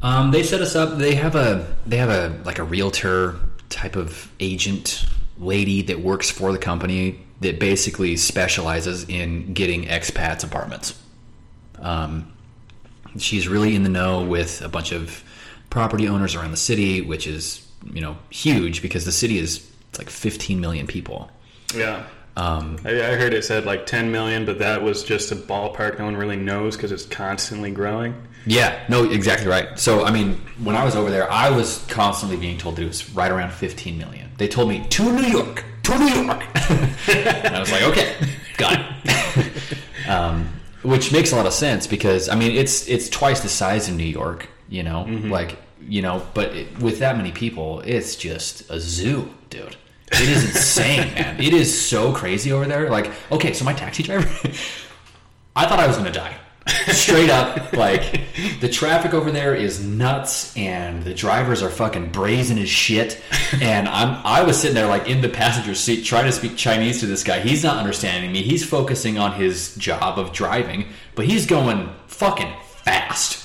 Um, 0.00 0.30
they 0.30 0.44
set 0.44 0.60
us 0.60 0.76
up. 0.76 0.96
They 0.96 1.16
have 1.16 1.34
a 1.34 1.74
they 1.84 1.96
have 1.96 2.08
a 2.08 2.40
like 2.44 2.60
a 2.60 2.62
realtor 2.62 3.34
type 3.68 3.96
of 3.96 4.30
agent 4.38 5.04
lady 5.38 5.82
that 5.82 6.00
works 6.00 6.30
for 6.30 6.52
the 6.52 6.58
company 6.58 7.18
that 7.42 7.58
basically 7.58 8.16
specializes 8.16 9.04
in 9.04 9.52
getting 9.52 9.84
expats 9.84 10.44
apartments. 10.44 10.98
Um, 11.80 12.32
she's 13.18 13.48
really 13.48 13.74
in 13.74 13.82
the 13.82 13.88
know 13.88 14.24
with 14.24 14.62
a 14.62 14.68
bunch 14.68 14.92
of 14.92 15.22
property 15.70 16.08
owners 16.08 16.34
around 16.34 16.50
the 16.50 16.56
city, 16.56 17.00
which 17.00 17.26
is 17.26 17.66
you 17.92 18.00
know 18.00 18.16
huge 18.30 18.82
because 18.82 19.04
the 19.04 19.12
city 19.12 19.38
is 19.38 19.68
it's 19.90 19.98
like 19.98 20.08
15 20.08 20.60
million 20.60 20.86
people. 20.86 21.30
Yeah. 21.74 22.04
Um, 22.34 22.78
I, 22.84 22.90
I 22.90 23.14
heard 23.16 23.34
it 23.34 23.44
said 23.44 23.66
like 23.66 23.84
10 23.84 24.10
million, 24.10 24.46
but 24.46 24.58
that 24.58 24.82
was 24.82 25.04
just 25.04 25.32
a 25.32 25.36
ballpark. 25.36 25.98
No 25.98 26.06
one 26.06 26.16
really 26.16 26.36
knows 26.36 26.76
because 26.76 26.92
it's 26.92 27.04
constantly 27.04 27.70
growing. 27.70 28.14
Yeah, 28.46 28.82
no, 28.88 29.08
exactly 29.10 29.48
right. 29.48 29.78
So, 29.78 30.04
I 30.04 30.10
mean, 30.10 30.40
when 30.62 30.74
I 30.74 30.84
was 30.84 30.96
over 30.96 31.10
there, 31.10 31.30
I 31.30 31.50
was 31.50 31.84
constantly 31.88 32.36
being 32.38 32.58
told 32.58 32.76
that 32.76 32.82
it 32.82 32.88
was 32.88 33.10
right 33.10 33.30
around 33.30 33.52
15 33.52 33.98
million. 33.98 34.30
They 34.38 34.48
told 34.48 34.68
me 34.68 34.86
to 34.88 35.12
New 35.12 35.28
York, 35.28 35.64
to 35.84 35.98
New 35.98 36.06
York. 36.06 36.42
I 36.54 37.56
was 37.58 37.72
like, 37.72 37.82
okay, 37.82 38.16
got 38.56 38.78
it. 39.04 40.08
um, 40.08 40.48
which 40.82 41.12
makes 41.12 41.32
a 41.32 41.36
lot 41.36 41.46
of 41.46 41.52
sense 41.52 41.86
because 41.86 42.28
I 42.28 42.34
mean, 42.34 42.52
it's 42.52 42.88
it's 42.88 43.08
twice 43.08 43.40
the 43.40 43.48
size 43.48 43.88
of 43.88 43.96
New 43.96 44.04
York. 44.04 44.48
You 44.68 44.82
know, 44.82 45.04
like 45.04 45.58
you 45.80 46.02
know, 46.02 46.26
but 46.34 46.54
it, 46.54 46.78
with 46.78 46.98
that 47.00 47.16
many 47.16 47.32
people, 47.32 47.80
it's 47.80 48.16
just 48.16 48.70
a 48.70 48.80
zoo, 48.80 49.32
dude. 49.50 49.76
It 50.12 50.28
is 50.28 50.44
insane, 50.44 51.14
man. 51.14 51.40
It 51.40 51.52
is 51.52 51.80
so 51.80 52.12
crazy 52.12 52.52
over 52.52 52.66
there. 52.66 52.90
Like, 52.90 53.10
okay, 53.30 53.52
so 53.52 53.64
my 53.64 53.72
taxi 53.72 54.02
driver, 54.02 54.28
I 55.56 55.66
thought 55.66 55.78
I 55.78 55.86
was 55.86 55.96
gonna 55.96 56.12
die. 56.12 56.36
Straight 56.66 57.30
up, 57.30 57.72
like 57.72 58.22
the 58.60 58.68
traffic 58.68 59.14
over 59.14 59.30
there 59.30 59.54
is 59.54 59.84
nuts, 59.84 60.56
and 60.56 61.02
the 61.02 61.14
drivers 61.14 61.62
are 61.62 61.70
fucking 61.70 62.10
brazen 62.10 62.58
as 62.58 62.68
shit. 62.68 63.20
And 63.60 63.88
I'm, 63.88 64.20
I 64.24 64.42
was 64.42 64.60
sitting 64.60 64.74
there 64.74 64.86
like 64.86 65.08
in 65.08 65.20
the 65.20 65.28
passenger 65.28 65.74
seat 65.74 66.04
trying 66.04 66.26
to 66.26 66.32
speak 66.32 66.56
Chinese 66.56 67.00
to 67.00 67.06
this 67.06 67.24
guy. 67.24 67.40
He's 67.40 67.64
not 67.64 67.78
understanding 67.78 68.32
me. 68.32 68.42
He's 68.42 68.64
focusing 68.64 69.18
on 69.18 69.32
his 69.32 69.74
job 69.76 70.18
of 70.18 70.32
driving, 70.32 70.86
but 71.14 71.26
he's 71.26 71.46
going 71.46 71.90
fucking 72.06 72.52
fast. 72.66 73.40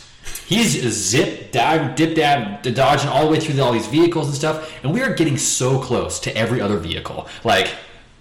He's 0.47 0.79
zip, 0.93 1.51
dive, 1.51 1.95
dip, 1.95 2.15
dab, 2.15 2.61
dodging 2.61 3.09
all 3.09 3.25
the 3.25 3.31
way 3.31 3.39
through 3.39 3.61
all 3.61 3.73
these 3.73 3.87
vehicles 3.87 4.27
and 4.27 4.35
stuff, 4.35 4.71
and 4.83 4.93
we 4.93 5.01
are 5.01 5.13
getting 5.13 5.37
so 5.37 5.79
close 5.79 6.19
to 6.21 6.37
every 6.37 6.61
other 6.61 6.77
vehicle. 6.77 7.27
Like, 7.43 7.73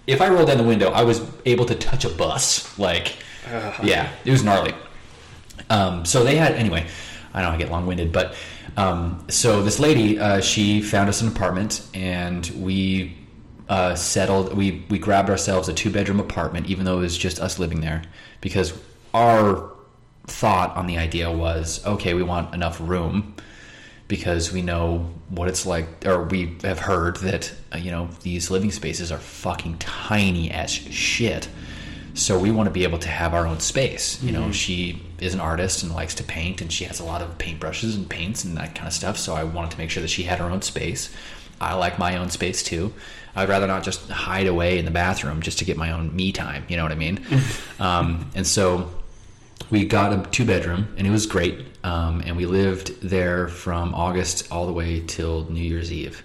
if 0.07 0.21
I 0.21 0.27
rolled 0.29 0.47
down 0.47 0.57
the 0.57 0.63
window, 0.63 0.89
I 0.89 1.03
was 1.03 1.21
able 1.45 1.65
to 1.65 1.75
touch 1.75 2.03
a 2.03 2.09
bus. 2.09 2.77
Like, 2.77 3.15
yeah, 3.83 4.11
it 4.25 4.31
was 4.31 4.43
gnarly. 4.43 4.73
Um, 5.69 6.05
so 6.05 6.23
they 6.23 6.35
had 6.35 6.53
anyway. 6.53 6.87
I 7.33 7.41
know 7.41 7.49
I 7.49 7.57
get 7.57 7.69
long 7.69 7.85
winded, 7.85 8.11
but 8.11 8.35
um, 8.77 9.25
so 9.29 9.61
this 9.61 9.79
lady, 9.79 10.19
uh, 10.19 10.39
she 10.41 10.81
found 10.81 11.09
us 11.09 11.21
an 11.21 11.27
apartment, 11.27 11.87
and 11.93 12.45
we 12.55 13.17
uh, 13.69 13.95
settled. 13.95 14.55
We 14.55 14.85
we 14.89 14.99
grabbed 14.99 15.29
ourselves 15.29 15.67
a 15.67 15.73
two 15.73 15.89
bedroom 15.89 16.19
apartment, 16.19 16.67
even 16.67 16.85
though 16.85 16.99
it 16.99 17.01
was 17.01 17.17
just 17.17 17.39
us 17.39 17.59
living 17.59 17.81
there, 17.81 18.03
because 18.41 18.73
our 19.13 19.71
thought 20.27 20.75
on 20.75 20.87
the 20.87 20.97
idea 20.97 21.31
was 21.31 21.85
okay, 21.85 22.13
we 22.13 22.23
want 22.23 22.53
enough 22.53 22.79
room 22.81 23.35
because 24.07 24.53
we 24.53 24.61
know 24.61 25.11
what 25.29 25.47
it's 25.47 25.65
like, 25.65 26.05
or 26.05 26.23
we 26.23 26.55
have 26.63 26.79
heard 26.79 27.17
that 27.17 27.53
uh, 27.73 27.77
you 27.77 27.91
know 27.91 28.09
these 28.21 28.51
living 28.51 28.71
spaces 28.71 29.11
are 29.11 29.19
fucking 29.19 29.77
tiny 29.79 30.51
as 30.51 30.71
shit. 30.71 31.49
So 32.13 32.39
we 32.39 32.51
want 32.51 32.67
to 32.67 32.71
be 32.71 32.83
able 32.83 32.99
to 32.99 33.09
have 33.09 33.33
our 33.33 33.45
own 33.45 33.59
space. 33.59 34.21
You 34.23 34.31
know, 34.31 34.51
she 34.51 35.01
is 35.19 35.33
an 35.33 35.39
artist 35.39 35.83
and 35.83 35.93
likes 35.93 36.15
to 36.15 36.23
paint, 36.23 36.61
and 36.61 36.71
she 36.71 36.85
has 36.85 36.99
a 36.99 37.05
lot 37.05 37.21
of 37.21 37.37
paintbrushes 37.37 37.95
and 37.95 38.09
paints 38.09 38.43
and 38.43 38.57
that 38.57 38.75
kind 38.75 38.87
of 38.87 38.93
stuff. 38.93 39.17
So 39.17 39.35
I 39.35 39.43
wanted 39.43 39.71
to 39.71 39.77
make 39.77 39.89
sure 39.89 40.01
that 40.01 40.09
she 40.09 40.23
had 40.23 40.39
her 40.39 40.45
own 40.45 40.61
space. 40.61 41.13
I 41.59 41.73
like 41.73 41.97
my 41.97 42.17
own 42.17 42.29
space 42.29 42.61
too. 42.61 42.93
I'd 43.35 43.49
rather 43.49 43.67
not 43.67 43.83
just 43.83 44.09
hide 44.09 44.47
away 44.47 44.79
in 44.79 44.85
the 44.85 44.91
bathroom 44.91 45.41
just 45.41 45.59
to 45.59 45.65
get 45.65 45.77
my 45.77 45.91
own 45.91 46.15
me 46.15 46.31
time. 46.31 46.65
You 46.67 46.77
know 46.77 46.83
what 46.83 46.91
I 46.91 46.95
mean? 46.95 47.23
um, 47.79 48.29
and 48.35 48.45
so 48.45 48.91
we 49.69 49.85
got 49.85 50.13
a 50.13 50.29
two 50.29 50.45
bedroom 50.45 50.93
and 50.97 51.05
it 51.05 51.09
was 51.09 51.25
great 51.25 51.65
um, 51.83 52.21
and 52.25 52.37
we 52.37 52.45
lived 52.45 53.01
there 53.01 53.47
from 53.47 53.93
august 53.93 54.49
all 54.51 54.65
the 54.65 54.73
way 54.73 55.01
till 55.01 55.45
new 55.49 55.61
year's 55.61 55.91
eve 55.91 56.23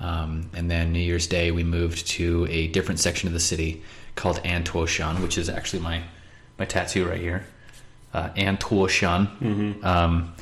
um, 0.00 0.50
and 0.54 0.70
then 0.70 0.92
new 0.92 0.98
year's 0.98 1.26
day 1.26 1.50
we 1.50 1.64
moved 1.64 2.06
to 2.06 2.46
a 2.50 2.68
different 2.68 3.00
section 3.00 3.26
of 3.26 3.32
the 3.32 3.40
city 3.40 3.82
called 4.14 4.36
antuoshan 4.44 5.20
which 5.20 5.36
is 5.36 5.48
actually 5.48 5.82
my 5.82 6.02
my 6.58 6.64
tattoo 6.64 7.06
right 7.06 7.20
here 7.20 7.44
uh, 8.14 8.28
antuoshan 8.36 9.84
um, 9.84 10.32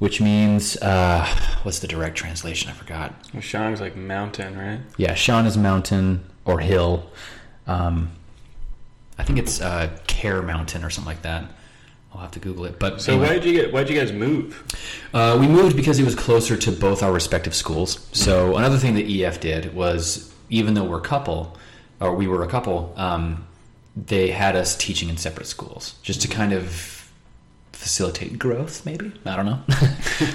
which 0.00 0.20
means 0.20 0.76
uh, 0.78 1.24
what's 1.62 1.78
the 1.78 1.86
direct 1.86 2.16
translation 2.16 2.70
i 2.70 2.72
forgot 2.72 3.14
Well, 3.32 3.40
Shang's 3.40 3.80
like 3.80 3.94
mountain, 3.96 4.58
right? 4.58 4.80
yeah 4.96 5.14
shan 5.14 5.46
is 5.46 5.56
mountain 5.56 6.24
or 6.44 6.58
hill 6.60 7.10
um, 7.66 8.10
I 9.16 9.22
think 9.22 9.38
it's 9.38 9.60
uh, 9.60 9.96
Care 10.08 10.42
Mountain 10.42 10.84
or 10.84 10.90
something 10.90 11.08
like 11.14 11.22
that. 11.22 11.44
I'll 12.12 12.20
have 12.20 12.32
to 12.32 12.40
Google 12.40 12.64
it. 12.64 12.80
But 12.80 13.00
So 13.00 13.12
anyway. 13.12 13.28
why 13.28 13.34
did 13.34 13.44
you 13.44 13.52
get? 13.52 13.72
Why'd 13.72 13.88
you 13.88 13.96
guys 13.98 14.12
move? 14.12 14.64
Uh, 15.14 15.36
we 15.40 15.46
moved 15.46 15.76
because 15.76 16.00
it 16.00 16.04
was 16.04 16.16
closer 16.16 16.56
to 16.56 16.72
both 16.72 17.00
our 17.02 17.12
respective 17.12 17.54
schools. 17.54 18.06
So 18.12 18.56
another 18.56 18.76
thing 18.76 18.94
that 18.96 19.06
EF 19.08 19.38
did 19.40 19.72
was, 19.72 20.34
even 20.50 20.74
though 20.74 20.82
we're 20.84 20.98
a 20.98 21.08
couple, 21.14 21.56
or 22.00 22.14
we 22.16 22.26
were 22.26 22.42
a 22.42 22.48
couple, 22.48 22.92
um, 22.96 23.46
they 23.96 24.30
had 24.30 24.56
us 24.56 24.76
teaching 24.76 25.08
in 25.08 25.16
separate 25.16 25.46
schools 25.46 25.94
just 26.02 26.20
to 26.22 26.28
kind 26.28 26.52
of 26.52 27.10
facilitate 27.72 28.38
growth. 28.38 28.84
Maybe 28.86 29.12
I 29.24 29.36
don't 29.36 29.46
know. 29.46 29.60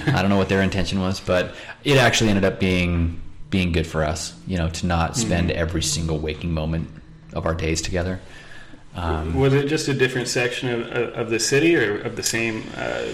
I 0.06 0.20
don't 0.20 0.28
know 0.30 0.36
what 0.36 0.48
their 0.48 0.62
intention 0.62 1.00
was, 1.00 1.20
but 1.20 1.54
it 1.84 1.96
actually 1.96 2.30
ended 2.30 2.44
up 2.44 2.60
being 2.60 3.20
being 3.50 3.72
good 3.72 3.86
for 3.86 4.04
us. 4.04 4.34
You 4.46 4.56
know, 4.56 4.68
to 4.70 4.86
not 4.86 5.16
spend 5.16 5.50
every 5.50 5.82
single 5.82 6.18
waking 6.18 6.52
moment 6.52 6.88
of 7.32 7.46
our 7.46 7.54
days 7.54 7.82
together. 7.82 8.20
Um, 8.94 9.34
Was 9.38 9.54
it 9.54 9.66
just 9.66 9.88
a 9.88 9.94
different 9.94 10.26
section 10.26 10.68
of, 10.68 11.14
of, 11.14 11.30
the 11.30 11.38
city, 11.38 11.76
or 11.76 12.00
of 12.00 12.16
the 12.16 12.24
same? 12.24 12.64
Uh, 12.76 13.04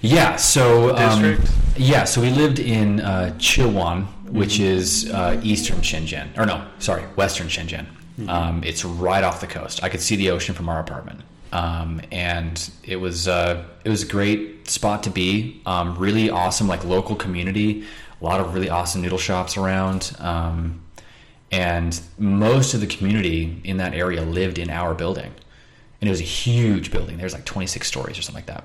Yeah, 0.00 0.36
so 0.36 0.96
um, 0.96 1.22
District? 1.22 1.52
yeah, 1.76 2.04
so 2.04 2.22
we 2.22 2.30
lived 2.30 2.58
in 2.58 3.00
uh, 3.00 3.34
Chiwan, 3.38 4.06
which 4.30 4.60
is 4.60 5.10
uh, 5.10 5.38
eastern 5.42 5.78
Shenzhen, 5.78 6.36
or 6.38 6.46
no, 6.46 6.66
sorry, 6.78 7.02
western 7.16 7.48
Shenzhen. 7.48 7.86
Um, 8.28 8.62
it's 8.64 8.84
right 8.84 9.22
off 9.22 9.40
the 9.40 9.46
coast. 9.46 9.82
I 9.82 9.88
could 9.88 10.00
see 10.00 10.16
the 10.16 10.30
ocean 10.30 10.54
from 10.54 10.68
our 10.68 10.80
apartment, 10.80 11.20
um, 11.52 12.00
and 12.10 12.70
it 12.82 12.96
was 12.96 13.28
uh, 13.28 13.64
it 13.84 13.90
was 13.90 14.02
a 14.02 14.06
great 14.06 14.68
spot 14.68 15.02
to 15.02 15.10
be. 15.10 15.60
Um, 15.66 15.96
really 15.98 16.30
awesome, 16.30 16.66
like 16.66 16.84
local 16.84 17.14
community. 17.16 17.84
A 18.20 18.24
lot 18.24 18.40
of 18.40 18.54
really 18.54 18.70
awesome 18.70 19.02
noodle 19.02 19.18
shops 19.18 19.56
around. 19.58 20.16
Um, 20.18 20.80
and 21.52 22.00
most 22.18 22.74
of 22.74 22.80
the 22.80 22.86
community 22.86 23.60
in 23.64 23.76
that 23.76 23.94
area 23.94 24.22
lived 24.22 24.58
in 24.58 24.70
our 24.70 24.94
building 24.94 25.32
and 26.00 26.08
it 26.08 26.10
was 26.10 26.20
a 26.20 26.24
huge 26.24 26.90
building 26.90 27.16
there's 27.18 27.32
like 27.32 27.44
26 27.44 27.86
stories 27.86 28.18
or 28.18 28.22
something 28.22 28.44
like 28.44 28.46
that 28.46 28.64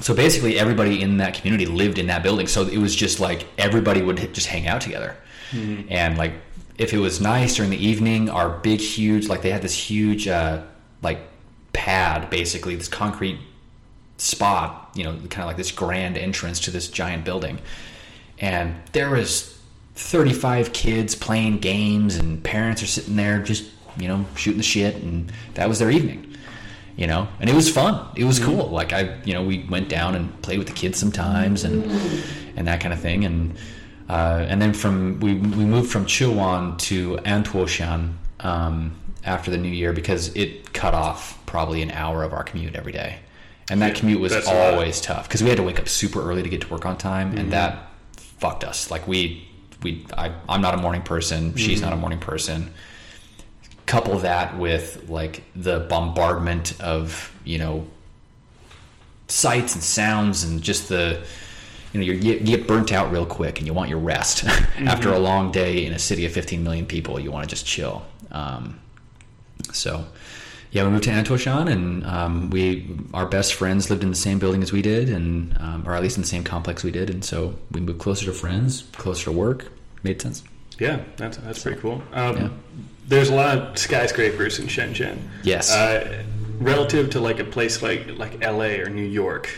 so 0.00 0.12
basically 0.14 0.58
everybody 0.58 1.00
in 1.00 1.18
that 1.18 1.34
community 1.34 1.66
lived 1.66 1.98
in 1.98 2.08
that 2.08 2.22
building 2.22 2.46
so 2.46 2.66
it 2.66 2.78
was 2.78 2.94
just 2.96 3.20
like 3.20 3.46
everybody 3.58 4.02
would 4.02 4.16
just 4.34 4.48
hang 4.48 4.66
out 4.66 4.80
together 4.80 5.16
and 5.88 6.18
like 6.18 6.32
if 6.78 6.92
it 6.92 6.98
was 6.98 7.20
nice 7.20 7.56
during 7.56 7.70
the 7.70 7.86
evening 7.86 8.28
our 8.28 8.48
big 8.48 8.80
huge 8.80 9.28
like 9.28 9.42
they 9.42 9.50
had 9.50 9.62
this 9.62 9.74
huge 9.74 10.26
uh, 10.28 10.62
like 11.02 11.18
pad 11.72 12.30
basically 12.30 12.74
this 12.74 12.88
concrete 12.88 13.38
spot 14.16 14.90
you 14.94 15.02
know 15.04 15.12
kind 15.28 15.40
of 15.40 15.46
like 15.46 15.56
this 15.56 15.72
grand 15.72 16.16
entrance 16.16 16.60
to 16.60 16.70
this 16.70 16.88
giant 16.88 17.24
building 17.24 17.58
and 18.38 18.74
there 18.92 19.10
was 19.10 19.54
35 19.96 20.72
kids 20.72 21.14
playing 21.14 21.58
games, 21.58 22.16
and 22.16 22.42
parents 22.42 22.82
are 22.82 22.86
sitting 22.86 23.16
there 23.16 23.40
just 23.40 23.70
you 23.96 24.08
know 24.08 24.24
shooting 24.36 24.58
the 24.58 24.64
shit, 24.64 24.96
and 24.96 25.32
that 25.54 25.68
was 25.68 25.78
their 25.78 25.90
evening. 25.90 26.30
You 26.96 27.08
know, 27.08 27.26
and 27.40 27.50
it 27.50 27.56
was 27.56 27.68
fun. 27.68 28.06
It 28.14 28.22
was 28.24 28.38
cool. 28.38 28.68
Like 28.68 28.92
I, 28.92 29.20
you 29.24 29.32
know, 29.32 29.42
we 29.42 29.66
went 29.68 29.88
down 29.88 30.14
and 30.14 30.40
played 30.42 30.58
with 30.58 30.68
the 30.68 30.74
kids 30.74 30.98
sometimes, 30.98 31.64
and 31.64 31.84
and 32.56 32.66
that 32.68 32.80
kind 32.80 32.92
of 32.92 33.00
thing, 33.00 33.24
and 33.24 33.56
uh, 34.08 34.44
and 34.48 34.60
then 34.60 34.72
from 34.74 35.18
we 35.20 35.34
we 35.34 35.64
moved 35.64 35.90
from 35.90 36.06
Chiwan 36.06 36.78
to 36.80 37.16
Antuoshan 37.24 38.12
um, 38.40 38.94
after 39.24 39.50
the 39.50 39.56
new 39.58 39.68
year 39.70 39.92
because 39.92 40.34
it 40.36 40.72
cut 40.72 40.94
off 40.94 41.38
probably 41.46 41.82
an 41.82 41.90
hour 41.90 42.22
of 42.22 42.32
our 42.32 42.44
commute 42.44 42.74
every 42.74 42.92
day, 42.92 43.18
and 43.70 43.80
that 43.82 43.94
Yeah, 43.94 44.00
commute 44.00 44.20
was 44.20 44.32
that's 44.32 44.46
a 44.48 44.54
lot. 44.54 44.74
always 44.74 45.00
tough 45.00 45.26
because 45.28 45.42
we 45.42 45.48
had 45.48 45.56
to 45.58 45.62
wake 45.64 45.78
up 45.80 45.88
super 45.88 46.20
early 46.28 46.42
to 46.42 46.48
get 46.48 46.60
to 46.62 46.68
work 46.68 46.84
on 46.86 46.96
time, 46.98 47.28
Mm-hmm. 47.30 47.38
and 47.38 47.52
that 47.52 47.88
fucked 48.16 48.64
us. 48.64 48.90
Like 48.90 49.06
we 49.08 49.48
we 49.82 50.06
I, 50.16 50.32
I'm 50.48 50.60
not 50.60 50.74
a 50.74 50.78
morning 50.78 51.02
person. 51.02 51.54
She's 51.56 51.78
Mm-hmm. 51.80 51.84
not 51.90 51.92
a 51.94 51.96
morning 51.96 52.18
person. 52.18 52.70
Couple 53.86 54.18
that 54.20 54.58
with 54.58 55.08
like 55.10 55.42
the 55.54 55.80
bombardment 55.80 56.80
of 56.80 57.32
you 57.44 57.58
know 57.58 57.86
sights 59.28 59.74
and 59.74 59.82
sounds 59.82 60.44
and 60.44 60.62
just 60.62 60.88
the 60.88 61.22
you 61.94 62.00
know 62.00 62.06
you 62.06 62.38
get, 62.40 62.66
burnt 62.66 62.92
out 62.92 63.10
real 63.10 63.24
quick 63.24 63.58
and 63.58 63.66
you 63.66 63.72
want 63.72 63.88
your 63.88 63.98
rest 63.98 64.44
after 64.78 65.10
a 65.10 65.18
long 65.18 65.50
day 65.52 65.86
in 65.86 65.92
a 65.92 65.98
city 65.98 66.26
of 66.26 66.32
15 66.32 66.62
million 66.62 66.84
people 66.84 67.18
you 67.18 67.30
want 67.30 67.48
to 67.48 67.48
just 67.48 67.64
chill 67.64 68.04
um, 68.32 68.78
so 69.72 70.04
yeah 70.72 70.84
we 70.84 70.90
moved 70.90 71.04
to 71.04 71.10
Antuoshan 71.10 71.70
and 71.70 72.04
um, 72.06 72.50
we 72.50 72.90
our 73.14 73.26
best 73.26 73.54
friends 73.54 73.88
lived 73.90 74.02
in 74.02 74.10
the 74.10 74.16
same 74.16 74.38
building 74.38 74.62
as 74.62 74.72
we 74.72 74.82
did 74.82 75.08
and 75.08 75.56
um, 75.60 75.88
or 75.88 75.94
at 75.94 76.02
least 76.02 76.16
in 76.16 76.22
the 76.22 76.28
same 76.28 76.44
complex 76.44 76.82
we 76.84 76.90
did 76.90 77.08
and 77.08 77.24
so 77.24 77.54
we 77.70 77.80
moved 77.80 78.00
closer 78.00 78.26
to 78.26 78.32
friends 78.32 78.82
closer 78.92 79.24
to 79.24 79.32
work 79.32 79.70
made 80.02 80.20
sense 80.20 80.42
Yeah, 80.78 81.02
that's 81.16 81.36
that's 81.38 81.62
pretty 81.62 81.80
cool. 81.80 82.02
Um, 82.12 82.36
Yeah. 82.36 82.48
There's 83.06 83.28
a 83.28 83.34
lot 83.34 83.58
of 83.58 83.78
skyscrapers 83.78 84.58
in 84.58 84.66
Shenzhen. 84.66 85.18
Yes. 85.42 85.70
Uh, 85.70 86.24
relative 86.58 87.10
to 87.10 87.20
like 87.20 87.38
a 87.38 87.44
place 87.44 87.82
like 87.82 88.18
like 88.18 88.42
L.A. 88.42 88.80
or 88.80 88.88
New 88.88 89.04
York. 89.04 89.50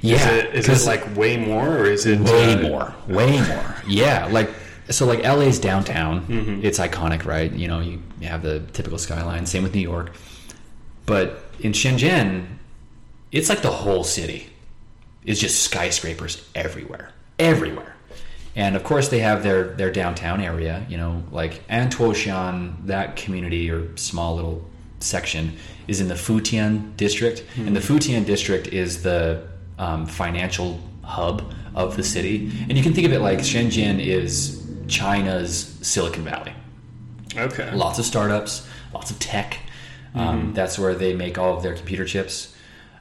Yeah 0.00 0.16
Is 0.16 0.26
it, 0.26 0.70
is 0.70 0.86
it 0.86 0.86
like 0.86 1.16
way 1.16 1.36
more 1.36 1.68
or 1.78 1.84
is 1.86 2.06
it 2.06 2.20
way 2.20 2.54
uh, 2.54 2.62
more 2.62 2.94
way 3.08 3.40
more. 3.48 3.76
Yeah 3.86 4.26
like 4.26 4.50
so 4.90 5.06
like 5.06 5.22
la's 5.22 5.58
downtown. 5.58 6.26
Mm-hmm. 6.26 6.64
it's 6.64 6.78
iconic 6.78 7.24
right? 7.24 7.50
You 7.52 7.68
know 7.68 7.80
you, 7.80 8.02
have 8.22 8.42
the 8.42 8.60
typical 8.72 8.98
skyline. 8.98 9.44
Same 9.46 9.62
with 9.62 9.74
new 9.74 9.80
york. 9.80 10.12
But 11.06 11.44
in 11.60 11.72
shenzhen 11.72 12.46
it's 13.32 13.48
like 13.48 13.62
the 13.62 13.70
whole 13.70 14.04
city 14.04 14.48
is 15.24 15.40
just 15.40 15.62
skyscrapers 15.62 16.48
everywhere 16.54 17.10
everywhere. 17.38 17.96
And 18.56 18.76
of 18.76 18.84
course 18.84 19.08
they 19.08 19.18
have 19.20 19.42
their 19.42 19.64
their 19.68 19.90
downtown 19.90 20.40
area 20.40 20.86
you 20.88 20.96
know 20.96 21.22
like 21.32 21.66
antuoshan 21.68 22.86
that 22.86 23.16
community 23.16 23.70
or 23.70 23.96
small 23.96 24.36
little 24.36 24.64
section 25.00 25.56
is 25.86 26.00
in 26.00 26.08
the 26.08 26.14
futian 26.14 26.96
district. 26.96 27.44
And 27.56 27.76
the 27.76 27.80
futian 27.80 28.24
district 28.24 28.68
is 28.68 29.02
the 29.02 29.46
um, 29.78 30.06
financial 30.06 30.80
hub 31.02 31.52
of 31.74 31.96
the 31.96 32.02
city 32.02 32.50
and 32.68 32.76
you 32.76 32.82
can 32.82 32.92
think 32.94 33.06
of 33.06 33.12
it 33.12 33.20
like 33.20 33.38
shenzhen 33.40 33.98
is 34.04 34.64
china's 34.88 35.76
silicon 35.82 36.24
valley 36.24 36.52
Okay. 37.36 37.72
lots 37.74 37.98
of 37.98 38.04
startups, 38.04 38.64
lots 38.92 39.10
of 39.10 39.18
tech. 39.18 39.58
Um, 40.14 40.52
That's 40.54 40.78
where 40.78 40.94
they 40.94 41.14
make 41.14 41.36
all 41.36 41.56
of 41.56 41.64
their 41.64 41.74
computer 41.74 42.04
chips. 42.04 42.54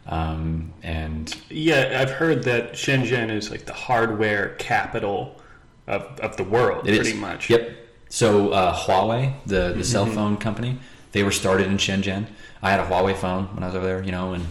Um, 0.08 0.74
and 0.82 1.32
Yeah, 1.52 2.00
I've 2.02 2.10
heard 2.10 2.44
that 2.46 2.74
Shenzhen 2.74 3.30
is 3.30 3.52
like 3.52 3.66
the 3.66 3.74
hardware 3.74 4.56
capital 4.58 5.40
of, 5.86 6.02
of 6.20 6.36
the 6.38 6.44
world, 6.44 6.88
it 6.88 6.96
is 6.96 7.02
pretty 7.02 7.20
much. 7.20 7.50
Yep. 7.50 7.78
So 8.10 8.50
uh, 8.50 8.74
Huawei, 8.76 9.36
the 9.46 9.74
the 9.78 9.84
cell 9.84 10.08
phone 10.08 10.38
company, 10.38 10.80
they 11.12 11.22
were 11.24 11.32
started 11.32 11.68
in 11.68 11.78
Shenzhen. 11.78 12.26
I 12.64 12.72
had 12.72 12.80
a 12.80 12.86
Huawei 12.86 13.16
phone 13.16 13.46
when 13.54 13.62
I 13.64 13.68
was 13.68 13.76
over 13.76 13.86
there, 13.86 14.02
you 14.02 14.12
know, 14.12 14.34
and 14.34 14.48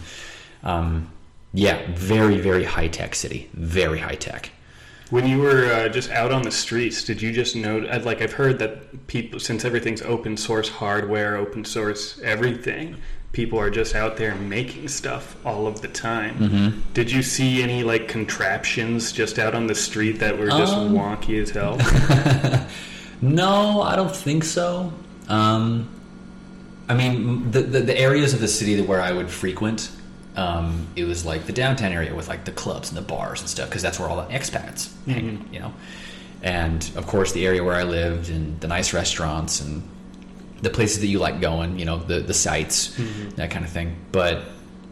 um, 0.63 1.09
yeah, 1.53 1.81
very 1.91 2.39
very 2.39 2.63
high 2.63 2.87
tech 2.87 3.15
city, 3.15 3.49
very 3.53 3.99
high 3.99 4.15
tech. 4.15 4.51
When 5.09 5.27
you 5.27 5.39
were 5.39 5.65
uh, 5.71 5.89
just 5.89 6.09
out 6.09 6.31
on 6.31 6.41
the 6.41 6.49
streets, 6.51 7.03
did 7.03 7.21
you 7.21 7.31
just 7.31 7.55
know? 7.55 7.77
Like 7.77 8.21
I've 8.21 8.33
heard 8.33 8.57
that 8.59 9.05
people, 9.07 9.39
since 9.39 9.63
everything's 9.63 10.01
open 10.01 10.37
source 10.37 10.69
hardware, 10.69 11.35
open 11.37 11.65
source 11.65 12.19
everything, 12.23 12.95
people 13.31 13.59
are 13.59 13.69
just 13.69 13.93
out 13.93 14.17
there 14.17 14.33
making 14.33 14.87
stuff 14.87 15.35
all 15.45 15.67
of 15.67 15.81
the 15.81 15.87
time. 15.87 16.35
Mm-hmm. 16.39 16.79
Did 16.95 17.11
you 17.11 17.21
see 17.21 17.61
any 17.61 17.83
like 17.83 18.07
contraptions 18.07 19.11
just 19.11 19.37
out 19.37 19.53
on 19.53 19.67
the 19.67 19.75
street 19.75 20.13
that 20.19 20.39
were 20.39 20.47
just 20.47 20.73
Um, 20.73 20.93
wonky 20.93 21.39
as 21.39 21.51
hell? 21.51 21.77
No, 23.21 23.81
I 23.81 23.95
don't 23.95 24.13
think 24.13 24.43
so. 24.43 24.91
Um, 25.29 25.87
I 26.89 26.93
mean, 26.93 27.51
the, 27.51 27.61
the 27.61 27.79
the 27.79 27.97
areas 27.97 28.33
of 28.33 28.41
the 28.41 28.47
city 28.49 28.81
where 28.81 28.99
I 28.99 29.13
would 29.13 29.29
frequent, 29.29 29.91
um, 30.35 30.87
it 30.95 31.05
was 31.05 31.25
like 31.25 31.45
the 31.45 31.53
downtown 31.53 31.91
area 31.91 32.13
with 32.15 32.27
like 32.27 32.45
the 32.45 32.51
clubs 32.51 32.89
and 32.89 32.97
the 32.97 33.01
bars 33.01 33.39
and 33.41 33.49
stuff, 33.49 33.69
because 33.69 33.81
that's 33.81 33.99
where 33.99 34.09
all 34.09 34.17
the 34.17 34.33
expats 34.33 34.89
hang, 35.05 35.47
you 35.51 35.59
know. 35.59 35.73
And 36.41 36.89
of 36.95 37.07
course, 37.07 37.31
the 37.31 37.45
area 37.45 37.63
where 37.63 37.75
I 37.75 37.83
lived 37.83 38.29
and 38.29 38.59
the 38.59 38.67
nice 38.67 38.93
restaurants 38.93 39.61
and 39.61 39.81
the 40.61 40.69
places 40.69 40.99
that 41.01 41.07
you 41.07 41.19
like 41.19 41.39
going, 41.39 41.79
you 41.79 41.85
know, 41.85 41.97
the 41.97 42.19
the 42.19 42.33
sites, 42.33 42.97
that 43.35 43.51
kind 43.51 43.63
of 43.63 43.71
thing. 43.71 43.95
But 44.11 44.43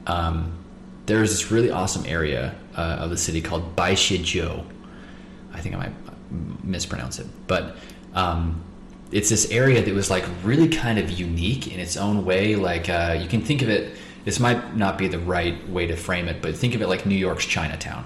um, 0.08 0.58
there's 1.08 1.30
this 1.32 1.52
really 1.52 1.72
awesome 1.72 2.06
area 2.06 2.56
uh, 2.76 2.98
of 3.00 3.10
the 3.10 3.18
city 3.18 3.42
called 3.42 3.76
Baishijiu. 3.76 4.64
I 5.54 5.60
think 5.60 5.76
I 5.76 5.78
might 5.78 5.94
mispronounce 6.64 7.20
it, 7.20 7.28
but 7.48 7.76
um, 8.14 8.64
it's 9.12 9.30
this 9.30 9.50
area 9.52 9.82
that 9.82 9.94
was 9.94 10.10
like 10.10 10.24
really 10.44 10.70
kind 10.70 11.00
of 11.00 11.12
unique 11.12 11.74
in 11.74 11.80
its 11.80 11.98
own 11.98 12.24
way. 12.26 12.56
Like 12.56 12.88
uh, 12.90 13.18
you 13.20 13.28
can 13.28 13.42
think 13.42 13.62
of 13.62 13.70
it. 13.70 13.98
This 14.26 14.40
might 14.40 14.76
not 14.76 14.98
be 14.98 15.08
the 15.08 15.20
right 15.20 15.68
way 15.70 15.88
to 15.88 15.96
frame 15.96 16.28
it, 16.28 16.42
but 16.42 16.56
think 16.56 16.76
of 16.76 16.82
it 16.82 16.88
like 16.88 17.06
New 17.06 17.16
York's 17.16 17.46
Chinatown. 17.46 18.06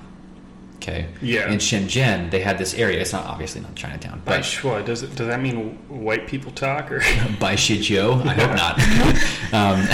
Okay. 0.78 1.08
Yeah. 1.20 1.50
In 1.50 1.58
Shenzhen, 1.58 2.30
they 2.30 2.42
had 2.42 2.60
this 2.60 2.76
area. 2.76 3.00
It's 3.00 3.12
not 3.12 3.26
obviously 3.26 3.62
not 3.62 3.74
Chinatown, 3.74 4.22
but 4.24 4.46
Shua, 4.46 4.84
does 4.84 5.02
it? 5.02 5.16
Does 5.16 5.28
that 5.28 5.42
mean 5.42 5.78
white 5.90 6.28
people 6.28 6.52
talk 6.52 6.92
or? 6.92 7.00
by 7.40 7.56
I 8.24 8.34
hope 8.34 8.56
not. 8.56 8.80
um, 9.52 9.88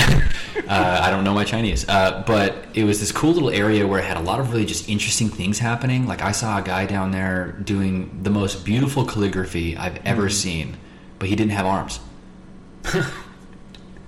uh, 0.68 1.00
I 1.02 1.10
don't 1.10 1.24
know 1.24 1.34
my 1.34 1.46
Chinese, 1.46 1.88
uh, 1.88 2.24
but 2.28 2.66
it 2.74 2.84
was 2.84 3.00
this 3.00 3.12
cool 3.14 3.32
little 3.32 3.52
area 3.52 3.88
where 3.88 4.00
it 4.00 4.06
had 4.06 4.18
a 4.18 4.22
lot 4.22 4.42
of 4.42 4.52
really 4.52 4.66
just 4.66 4.90
interesting 4.90 5.30
things 5.30 5.60
happening. 5.60 6.08
Like 6.08 6.22
I 6.22 6.34
saw 6.34 6.60
a 6.60 6.62
guy 6.62 6.86
down 6.88 7.12
there 7.12 7.54
doing 7.64 8.20
the 8.24 8.30
most 8.30 8.66
beautiful 8.66 9.06
calligraphy 9.06 9.78
I've 9.78 10.06
ever 10.06 10.30
seen, 10.30 10.76
but 11.20 11.30
he 11.30 11.38
didn't 11.38 11.54
have 11.54 11.66
arms. 11.66 12.02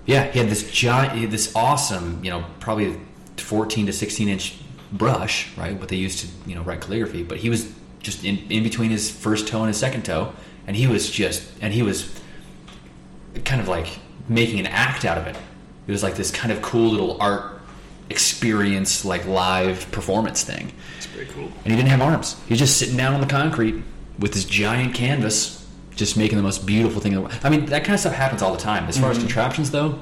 Yeah, 0.06 0.32
he 0.32 0.40
had 0.40 0.50
this 0.50 0.70
giant, 0.72 1.18
had 1.18 1.32
this 1.32 1.56
awesome, 1.56 2.24
you 2.24 2.30
know, 2.30 2.46
probably 2.60 3.00
14 3.38 3.86
to 3.88 3.94
16 3.94 4.28
inch 4.28 4.56
brush, 4.92 5.56
right? 5.58 5.80
What 5.80 5.90
they 5.90 5.96
used 5.96 6.20
to, 6.20 6.28
you 6.50 6.56
know, 6.56 6.62
write 6.62 6.82
calligraphy. 6.82 7.24
But 7.24 7.38
he 7.38 7.50
was 7.50 7.74
just 8.00 8.24
in, 8.24 8.38
in 8.50 8.64
between 8.64 8.92
his 8.92 9.10
first 9.10 9.48
toe 9.48 9.60
and 9.60 9.68
his 9.68 9.78
second 9.78 10.04
toe, 10.04 10.34
and 10.68 10.76
he 10.76 10.88
was 10.88 11.10
just, 11.10 11.50
and 11.62 11.74
he 11.74 11.82
was 11.82 12.20
kind 13.46 13.62
of 13.62 13.68
like 13.68 13.88
making 14.28 14.60
an 14.60 14.68
act 14.68 15.06
out 15.06 15.18
of 15.18 15.28
it. 15.28 15.36
It 15.88 15.92
was 15.92 16.04
like 16.04 16.16
this 16.16 16.32
kind 16.32 16.52
of 16.52 16.62
cool 16.62 16.90
little 16.90 17.22
art 17.22 17.62
experience, 18.10 19.04
like 19.04 19.26
live 19.26 19.90
performance 19.92 20.44
thing. 20.44 20.72
It's 20.98 21.08
pretty 21.08 21.32
cool. 21.32 21.46
And 21.64 21.72
he 21.72 21.76
didn't 21.76 21.90
have 21.90 22.02
arms. 22.02 22.36
He 22.48 22.54
was 22.54 22.60
just 22.60 22.78
sitting 22.78 22.98
down 22.98 23.14
on 23.14 23.22
the 23.22 23.28
concrete 23.28 23.84
with 24.20 24.34
this 24.34 24.46
giant 24.46 24.94
canvas, 24.94 25.63
just 25.96 26.18
making 26.18 26.38
the 26.38 26.44
most 26.44 26.66
beautiful 26.66 27.02
thing 27.02 27.12
in 27.12 27.18
the 27.18 27.22
world. 27.22 27.40
I 27.44 27.50
mean, 27.50 27.66
that 27.68 27.84
kind 27.84 27.94
of 27.94 28.00
stuff 28.00 28.14
happens 28.14 28.42
all 28.42 28.52
the 28.52 28.60
time. 28.62 28.86
As 28.86 28.98
far 28.98 29.12
as 29.12 29.18
contraptions, 29.18 29.72
though, 29.72 30.00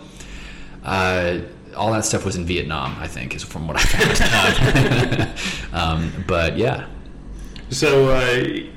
uh, 0.83 1.39
all 1.75 1.91
that 1.93 2.05
stuff 2.05 2.25
was 2.25 2.35
in 2.35 2.45
Vietnam, 2.45 2.95
I 2.99 3.07
think, 3.07 3.35
is 3.35 3.43
from 3.43 3.67
what 3.67 3.77
I 3.77 3.83
found. 3.83 5.73
um, 5.73 6.23
but 6.27 6.57
yeah, 6.57 6.87
So 7.69 8.09
uh, 8.09 8.31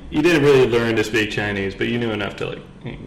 you 0.09 0.21
didn't 0.21 0.43
really 0.43 0.67
learn 0.67 0.95
to 0.95 1.03
speak 1.03 1.31
Chinese, 1.31 1.75
but 1.75 1.87
you 1.87 1.97
knew 1.97 2.11
enough 2.11 2.35
to 2.37 2.47
like 2.47 2.59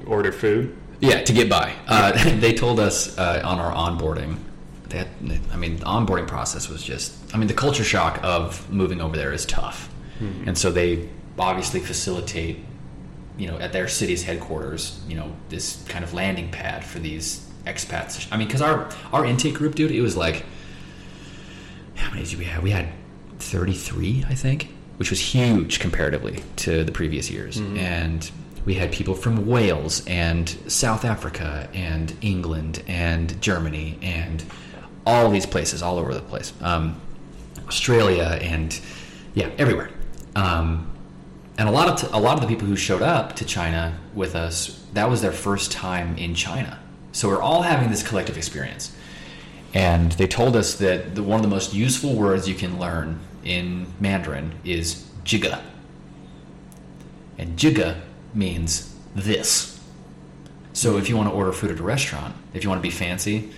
order 0.07 0.33
food. 0.33 0.77
Yeah, 1.01 1.23
to 1.23 1.33
get 1.33 1.49
by. 1.49 1.73
Uh, 1.87 2.13
they 2.41 2.53
told 2.53 2.81
us 2.81 3.17
uh, 3.19 3.41
on 3.45 3.59
our 3.61 3.73
onboarding 3.73 4.39
that 4.89 5.07
I 5.53 5.57
mean, 5.57 5.77
the 5.77 5.85
onboarding 5.85 6.27
process 6.27 6.69
was 6.69 6.83
just. 6.83 7.15
I 7.35 7.39
mean, 7.39 7.47
the 7.47 7.55
culture 7.55 7.85
shock 7.85 8.21
of 8.23 8.71
moving 8.73 9.01
over 9.01 9.17
there 9.17 9.33
is 9.33 9.45
tough, 9.47 9.91
and 10.47 10.57
so 10.59 10.71
they 10.71 11.09
obviously 11.39 11.79
facilitate, 11.81 12.59
you 13.39 13.47
know, 13.47 13.59
at 13.59 13.73
their 13.73 13.89
city's 13.89 14.23
headquarters, 14.25 15.01
you 15.09 15.15
know, 15.17 15.33
this 15.49 15.85
kind 15.89 16.05
of 16.05 16.13
landing 16.13 16.51
pad 16.51 16.85
for 16.85 16.99
these 16.99 17.49
expats. 17.67 18.27
I 18.31 18.37
mean, 18.37 18.49
because 18.49 18.63
our 18.63 18.91
our 19.13 19.25
intake 19.25 19.55
group, 19.55 19.75
dude, 19.75 19.93
it 19.93 20.03
was 20.03 20.17
like 20.17 20.45
how 21.95 22.11
many 22.11 22.25
did 22.25 22.39
we 22.39 22.45
have? 22.47 22.63
We 22.63 22.71
had 22.71 22.89
33, 23.39 24.25
I 24.29 24.35
think, 24.35 24.71
which 24.97 25.11
was 25.11 25.21
huge 25.21 25.81
comparatively 25.81 26.43
to 26.57 26.85
the 26.85 26.93
previous 26.93 27.31
years. 27.31 27.59
And 27.59 28.31
we 28.65 28.75
had 28.75 28.93
people 28.93 29.15
from 29.15 29.47
Wales 29.47 30.05
and 30.07 30.49
South 30.67 31.05
Africa 31.05 31.69
and 31.75 32.15
England 32.21 32.83
and 32.87 33.41
Germany 33.43 33.99
and 34.03 34.45
all 35.07 35.31
these 35.31 35.47
places 35.47 35.83
all 35.83 35.99
over 35.99 36.15
the 36.15 36.21
place. 36.21 36.53
Um, 36.61 37.01
Australia 37.67 38.39
and 38.41 38.79
yeah, 39.35 39.51
everywhere. 39.59 39.91
Um, 40.37 40.88
and 41.59 41.69
a 41.69 41.73
lot 41.73 41.89
of 41.89 42.01
t- 42.01 42.09
a 42.13 42.21
lot 42.21 42.37
of 42.37 42.41
the 42.41 42.47
people 42.47 42.69
who 42.69 42.77
showed 42.77 43.03
up 43.03 43.35
to 43.37 43.45
China 43.45 43.99
with 44.15 44.37
us, 44.37 44.81
that 44.93 45.11
was 45.11 45.21
their 45.21 45.33
first 45.33 45.73
time 45.73 46.17
in 46.17 46.35
China. 46.35 46.79
So 47.13 47.29
we're 47.29 47.43
all 47.43 47.63
having 47.63 47.91
this 47.91 48.07
collective 48.07 48.37
experience. 48.37 48.95
And 49.75 50.13
they 50.13 50.29
told 50.29 50.57
us 50.57 50.77
that 50.77 51.17
the, 51.17 51.23
one 51.23 51.37
of 51.37 51.43
the 51.43 51.49
most 51.49 51.75
useful 51.75 52.15
words 52.15 52.49
you 52.49 52.55
can 52.55 52.79
learn 52.79 53.19
in 53.45 53.87
Mandarin 54.01 54.53
is 54.65 55.05
jiga. 55.25 55.61
And 57.37 57.59
jiga 57.59 58.01
means 58.35 58.95
this. 59.15 59.81
So 60.73 60.97
if 60.97 61.09
you 61.09 61.17
want 61.17 61.29
to 61.29 61.35
order 61.35 61.53
food 61.53 61.73
at 61.73 61.81
a 61.81 61.83
restaurant, 61.83 62.35
if 62.55 62.63
you 62.63 62.71
want 62.71 62.79
to 62.79 62.89
be 62.89 62.95
fancy 62.95 63.51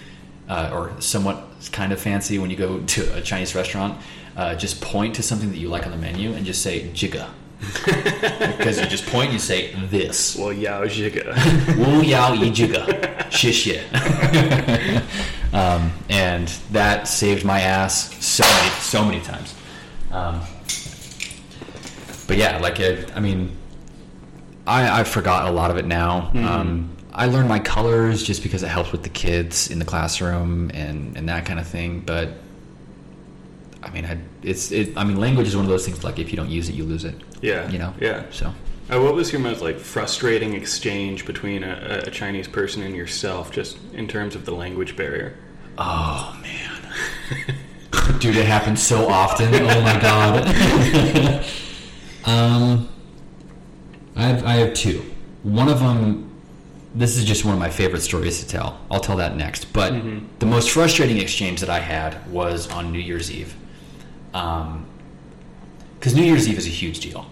uh, 0.48 0.70
or 0.72 0.98
somewhat 1.00 1.44
kind 1.70 1.92
of 1.92 2.00
fancy 2.00 2.38
when 2.38 2.50
you 2.50 2.56
go 2.56 2.80
to 2.80 3.16
a 3.16 3.20
Chinese 3.20 3.54
restaurant, 3.54 4.00
uh, 4.36 4.54
just 4.54 4.80
point 4.80 5.14
to 5.16 5.22
something 5.22 5.50
that 5.50 5.58
you 5.58 5.68
like 5.68 5.84
on 5.84 5.92
the 5.92 5.98
menu 5.98 6.32
and 6.32 6.46
just 6.46 6.62
say 6.62 6.88
jiga. 6.88 7.28
Because 7.60 8.80
you 8.80 8.86
just 8.86 9.06
point 9.06 9.26
and 9.26 9.32
you 9.34 9.38
say 9.38 9.74
this. 9.86 10.36
Well, 10.36 10.52
yao 10.52 10.84
jiga. 10.84 11.26
Wu 11.76 12.02
yao 12.02 12.34
jiga. 12.34 13.30
Xie 13.30 13.80
um, 15.52 15.92
and 16.08 16.48
that 16.70 17.08
saved 17.08 17.44
my 17.44 17.60
ass 17.60 18.14
so 18.24 18.44
many, 18.44 18.70
so 18.80 19.04
many 19.04 19.20
times. 19.20 19.54
Um, 20.10 20.40
but 22.26 22.36
yeah, 22.36 22.58
like 22.58 22.80
it, 22.80 23.14
I 23.16 23.20
mean, 23.20 23.56
I 24.66 25.00
I 25.00 25.04
forgot 25.04 25.48
a 25.48 25.50
lot 25.50 25.70
of 25.70 25.76
it 25.76 25.86
now. 25.86 26.30
Um, 26.34 26.96
I 27.12 27.26
learned 27.26 27.48
my 27.48 27.58
colors 27.58 28.22
just 28.22 28.42
because 28.42 28.62
it 28.62 28.68
helps 28.68 28.92
with 28.92 29.02
the 29.02 29.08
kids 29.08 29.70
in 29.70 29.78
the 29.78 29.84
classroom 29.84 30.70
and 30.72 31.16
and 31.16 31.28
that 31.28 31.44
kind 31.44 31.58
of 31.58 31.66
thing. 31.66 32.00
But 32.00 32.34
I 33.82 33.90
mean, 33.90 34.04
I, 34.04 34.18
it's 34.42 34.72
it. 34.72 34.96
I 34.96 35.04
mean, 35.04 35.18
language 35.18 35.48
is 35.48 35.56
one 35.56 35.64
of 35.64 35.70
those 35.70 35.86
things. 35.86 36.04
Like 36.04 36.18
if 36.18 36.30
you 36.30 36.36
don't 36.36 36.50
use 36.50 36.68
it, 36.68 36.74
you 36.74 36.84
lose 36.84 37.04
it. 37.04 37.14
Yeah. 37.40 37.68
You 37.70 37.78
know. 37.78 37.94
Yeah. 38.00 38.24
So. 38.30 38.52
Uh, 38.90 39.00
what 39.00 39.14
was 39.14 39.30
your 39.30 39.40
most 39.40 39.62
like 39.62 39.78
frustrating 39.78 40.54
exchange 40.54 41.24
between 41.24 41.62
a, 41.62 42.02
a 42.06 42.10
Chinese 42.10 42.48
person 42.48 42.82
and 42.82 42.94
yourself, 42.94 43.52
just 43.52 43.78
in 43.92 44.08
terms 44.08 44.34
of 44.34 44.44
the 44.44 44.50
language 44.50 44.96
barrier? 44.96 45.36
Oh 45.78 46.36
man, 46.42 48.18
dude, 48.18 48.36
it 48.36 48.46
happens 48.46 48.82
so 48.82 49.08
often. 49.08 49.54
Oh 49.54 49.80
my 49.82 50.00
god. 50.00 50.44
um, 52.24 52.88
I 54.16 54.22
have 54.22 54.44
I 54.44 54.52
have 54.54 54.74
two. 54.74 55.04
One 55.44 55.68
of 55.68 55.78
them. 55.78 56.26
This 56.92 57.16
is 57.16 57.24
just 57.24 57.44
one 57.44 57.54
of 57.54 57.60
my 57.60 57.70
favorite 57.70 58.00
stories 58.00 58.40
to 58.40 58.48
tell. 58.48 58.80
I'll 58.90 58.98
tell 58.98 59.16
that 59.18 59.36
next. 59.36 59.72
But 59.72 59.92
the 60.40 60.46
most 60.46 60.70
frustrating 60.70 61.18
exchange 61.18 61.60
that 61.60 61.70
I 61.70 61.78
had 61.78 62.28
was 62.28 62.68
on 62.68 62.90
New 62.90 62.98
Year's 62.98 63.30
Eve. 63.30 63.54
Um, 64.34 64.86
because 65.98 66.14
New 66.14 66.22
Year's 66.24 66.48
Eve 66.48 66.56
is 66.58 66.66
a 66.66 66.70
huge 66.70 67.00
deal. 67.00 67.26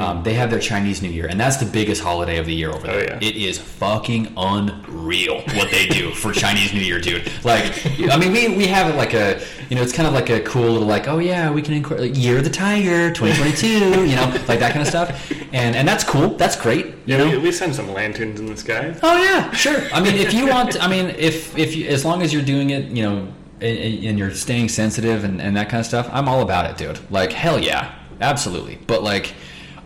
Um, 0.00 0.24
they 0.24 0.34
have 0.34 0.50
their 0.50 0.58
Chinese 0.58 1.02
New 1.02 1.08
Year, 1.08 1.26
and 1.28 1.38
that's 1.38 1.56
the 1.58 1.64
biggest 1.64 2.02
holiday 2.02 2.38
of 2.38 2.46
the 2.46 2.52
year 2.54 2.68
over 2.70 2.88
Oh, 2.88 2.92
there. 2.92 3.04
yeah. 3.04 3.18
It 3.28 3.36
is 3.36 3.60
fucking 3.60 4.34
unreal 4.36 5.36
what 5.54 5.70
they 5.70 5.86
do 5.86 6.10
for 6.10 6.32
Chinese 6.32 6.72
New 6.74 6.80
Year, 6.80 6.98
dude. 7.00 7.30
Like, 7.44 7.86
I 8.10 8.16
mean, 8.16 8.32
we, 8.32 8.48
we 8.56 8.66
have 8.66 8.92
it 8.92 8.96
like 8.96 9.14
a, 9.14 9.40
you 9.70 9.76
know, 9.76 9.82
it's 9.82 9.92
kind 9.92 10.08
of 10.08 10.14
like 10.14 10.30
a 10.30 10.40
cool 10.40 10.64
little 10.72 10.88
like, 10.88 11.06
oh 11.06 11.20
yeah, 11.20 11.48
we 11.48 11.62
can 11.62 11.74
incorporate 11.74 12.10
like, 12.12 12.20
Year 12.20 12.38
of 12.38 12.44
the 12.44 12.50
Tiger, 12.50 13.12
2022, 13.12 14.04
you 14.04 14.16
know, 14.16 14.26
like 14.48 14.58
that 14.58 14.72
kind 14.72 14.80
of 14.82 14.88
stuff, 14.88 15.30
and 15.52 15.76
and 15.76 15.86
that's 15.86 16.02
cool. 16.02 16.30
That's 16.30 16.60
great, 16.60 16.86
you 17.06 17.16
Yeah, 17.16 17.30
we, 17.30 17.38
we 17.38 17.52
send 17.52 17.72
some 17.72 17.92
lanterns 17.92 18.40
in 18.40 18.46
the 18.46 18.56
sky. 18.56 18.96
Oh 19.04 19.16
yeah, 19.22 19.52
sure. 19.52 19.80
I 19.92 20.00
mean, 20.00 20.16
if 20.16 20.34
you 20.34 20.48
want, 20.48 20.82
I 20.82 20.88
mean, 20.88 21.06
if 21.16 21.56
if 21.56 21.76
you, 21.76 21.86
as 21.86 22.04
long 22.04 22.22
as 22.22 22.32
you're 22.32 22.42
doing 22.42 22.70
it, 22.70 22.86
you 22.86 23.04
know, 23.04 23.28
and, 23.60 24.04
and 24.04 24.18
you're 24.18 24.30
staying 24.32 24.68
sensitive 24.68 25.24
and, 25.24 25.40
and 25.40 25.56
that 25.56 25.68
kind 25.68 25.80
of 25.80 25.86
stuff, 25.86 26.08
I'm 26.12 26.28
all 26.28 26.42
about 26.42 26.70
it, 26.70 26.76
dude. 26.76 26.98
Like 27.10 27.32
hell 27.32 27.58
yeah, 27.58 27.94
absolutely. 28.20 28.78
But 28.86 29.02
like 29.02 29.34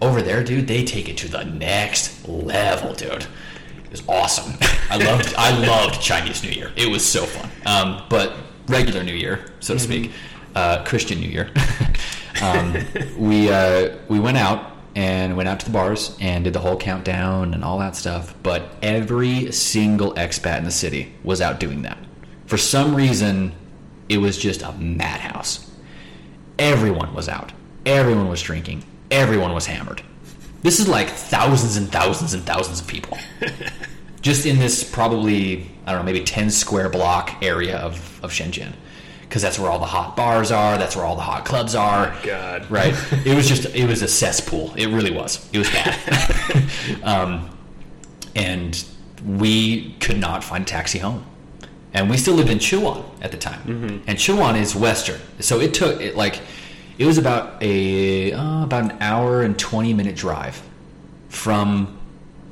over 0.01 0.23
there, 0.23 0.43
dude, 0.43 0.67
they 0.67 0.85
take 0.85 1.09
it 1.09 1.17
to 1.19 1.29
the 1.29 1.45
next 1.45 2.29
level, 2.29 2.95
dude. 2.95 3.27
It 3.85 3.91
was 3.91 4.09
awesome. 4.09 4.55
I 4.91 4.97
loved 4.97 5.35
I 5.37 5.57
loved 5.67 6.01
Chinese 6.01 6.43
New 6.43 6.51
Year. 6.51 6.73
It 6.77 6.89
was 6.89 7.05
so 7.05 7.25
fun. 7.25 7.51
Um, 7.67 8.05
but 8.09 8.35
regular 8.67 9.03
New 9.03 9.15
Year, 9.15 9.45
so 9.61 9.75
to 9.75 9.81
speak, 9.81 10.13
uh, 10.55 10.85
Christian 10.85 11.21
New 11.21 11.29
Year. 11.29 11.51
um, 12.43 12.77
we 13.19 13.51
uh, 13.51 13.97
we 14.09 14.19
went 14.19 14.39
out 14.39 14.73
and 14.95 15.37
went 15.37 15.49
out 15.49 15.61
to 15.61 15.67
the 15.67 15.73
bars 15.73 16.17
and 16.21 16.45
did 16.45 16.53
the 16.53 16.59
whole 16.59 16.77
countdown 16.77 17.55
and 17.55 17.65
all 17.65 17.79
that 17.79 17.97
stuff. 17.97 18.35
But 18.43 18.77
every 18.83 19.53
single 19.53 20.13
expat 20.15 20.59
in 20.59 20.65
the 20.65 20.71
city 20.71 21.13
was 21.25 21.41
out 21.41 21.61
doing 21.61 21.83
that. 21.83 21.99
For 22.47 22.59
some 22.59 22.95
reason, 22.95 23.53
it 24.13 24.19
was 24.19 24.37
just 24.37 24.61
a 24.61 24.73
madhouse. 24.73 25.71
Everyone 26.59 27.15
was 27.15 27.31
out. 27.31 27.51
Everyone 27.87 28.29
was 28.29 28.43
drinking. 28.43 28.85
Everyone 29.11 29.55
was 29.55 29.65
hammered. 29.65 30.03
This 30.61 30.79
is 30.81 30.87
like 30.87 31.09
thousands 31.09 31.79
and 31.79 31.91
thousands 31.91 32.35
and 32.35 32.45
thousands 32.45 32.79
of 32.81 32.87
people. 32.87 33.17
just 34.21 34.45
in 34.45 34.59
this 34.59 34.85
probably, 34.85 35.67
I 35.87 35.93
don't 35.93 36.01
know, 36.01 36.05
maybe 36.05 36.25
10 36.25 36.51
square 36.51 36.91
block 36.91 37.43
area 37.43 37.79
of, 37.79 38.21
of 38.23 38.31
Shenzhen. 38.31 38.75
Because 39.23 39.41
that's 39.41 39.59
where 39.59 39.71
all 39.71 39.79
the 39.79 39.87
hot 39.87 40.15
bars 40.15 40.53
are, 40.53 40.77
that's 40.77 40.95
where 40.95 41.07
all 41.07 41.17
the 41.17 41.23
hot 41.23 41.47
clubs 41.47 41.75
are. 41.75 42.15
God. 42.23 42.71
Right? 42.71 42.95
It 43.25 43.35
was 43.35 43.49
just, 43.49 43.65
it 43.75 43.87
was 43.87 44.03
a 44.03 44.09
cesspool. 44.09 44.75
It 44.77 44.89
really 44.89 45.11
was. 45.11 45.49
It 45.55 45.59
was 45.59 45.71
bad. 45.71 46.69
um, 47.03 47.49
and 48.37 48.85
we 49.25 49.95
could 50.01 50.19
not 50.19 50.45
find 50.45 50.65
a 50.65 50.67
taxi 50.67 50.99
home. 50.99 51.25
And 51.95 52.09
we 52.09 52.17
still 52.17 52.35
lived 52.35 52.51
in 52.51 52.59
Chiwan 52.59 53.05
at 53.21 53.33
the 53.33 53.37
time. 53.37 54.03
And 54.07 54.19
Chiwan 54.19 54.59
is 54.59 54.75
western. 54.75 55.21
So 55.41 55.61
it 55.61 55.75
took, 55.75 56.01
it 56.01 56.17
like, 56.17 56.41
it 56.99 57.07
was 57.07 57.19
about 57.19 57.63
a, 57.63 58.33
uh, 58.33 58.65
about 58.65 58.85
an 58.85 58.97
hour 59.01 59.43
and 59.43 59.59
20 59.59 59.93
minute 59.93 60.17
drive 60.17 60.63
from 61.29 61.99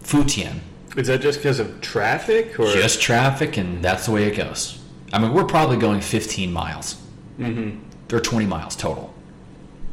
Futian 0.03 0.61
Is 0.97 1.07
that 1.07 1.21
just 1.21 1.39
because 1.39 1.61
of 1.61 1.81
traffic, 1.81 2.59
or? 2.59 2.73
Just 2.73 3.01
traffic 3.01 3.57
and 3.57 3.83
that's 3.83 4.07
the 4.07 4.13
way 4.13 4.25
it 4.25 4.37
goes. 4.37 4.79
I 5.13 5.19
mean 5.19 5.33
we're 5.33 5.45
probably 5.45 5.77
going 5.77 6.01
15 6.01 6.53
miles. 6.53 6.97
Mm-hmm. 7.39 8.15
or 8.15 8.21
20 8.21 8.45
miles 8.47 8.77
total. 8.77 9.15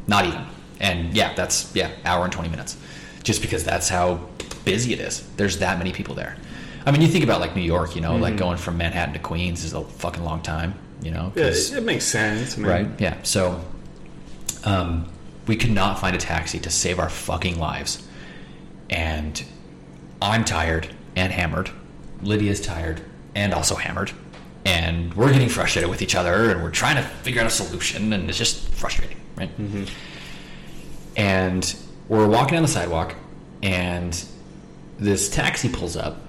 Not 0.06 0.26
even. 0.26 0.44
And 0.80 1.14
yeah 1.16 1.34
that's 1.34 1.74
yeah 1.74 1.90
hour 2.04 2.24
and 2.24 2.32
20 2.32 2.48
minutes. 2.48 2.76
Just 3.22 3.42
because 3.42 3.64
that's 3.64 3.88
how 3.88 4.20
busy 4.64 4.92
it 4.92 5.00
is. 5.00 5.26
There's 5.36 5.58
that 5.58 5.78
many 5.78 5.92
people 5.92 6.14
there 6.14 6.36
i 6.88 6.90
mean 6.90 7.02
you 7.02 7.08
think 7.08 7.22
about 7.24 7.40
like 7.40 7.54
new 7.54 7.62
york 7.62 7.94
you 7.94 8.00
know 8.00 8.16
like 8.16 8.36
going 8.36 8.56
from 8.56 8.76
manhattan 8.78 9.12
to 9.12 9.20
queens 9.20 9.64
is 9.64 9.72
a 9.74 9.84
fucking 9.84 10.24
long 10.24 10.40
time 10.42 10.74
you 11.02 11.10
know 11.10 11.32
Yeah, 11.36 11.44
it 11.52 11.82
makes 11.84 12.04
sense. 12.04 12.56
I 12.56 12.60
mean, 12.60 12.70
right 12.70 12.88
yeah 12.98 13.16
so 13.22 13.60
um, 14.64 15.08
we 15.46 15.54
could 15.56 15.70
not 15.70 15.98
find 16.00 16.16
a 16.16 16.18
taxi 16.18 16.58
to 16.58 16.70
save 16.70 16.98
our 16.98 17.08
fucking 17.08 17.58
lives. 17.58 18.06
And 18.90 19.42
i'm 20.20 20.44
tired 20.44 20.88
and 21.14 21.32
hammered. 21.32 21.70
Lydia's 22.22 22.60
tired 22.60 23.00
and 23.34 23.54
also 23.54 23.76
hammered. 23.76 24.10
And 24.64 25.14
we're 25.14 25.32
getting 25.32 25.48
frustrated 25.48 25.88
with 25.88 26.02
each 26.02 26.14
other 26.16 26.50
and 26.50 26.62
we're 26.62 26.70
trying 26.72 26.96
to 26.96 27.02
figure 27.02 27.40
out 27.40 27.46
a 27.46 27.50
solution 27.50 28.12
and 28.12 28.28
it's 28.28 28.36
just 28.38 28.68
frustrating 28.74 29.16
right? 29.36 29.50
And 31.16 31.76
we're 32.08 32.26
walking 32.28 32.54
down 32.54 32.62
the 32.62 32.68
sidewalk 32.68 33.14
and 33.62 34.20
this 34.98 35.28
taxi 35.28 35.68
pulls 35.68 35.96
up 35.96 36.20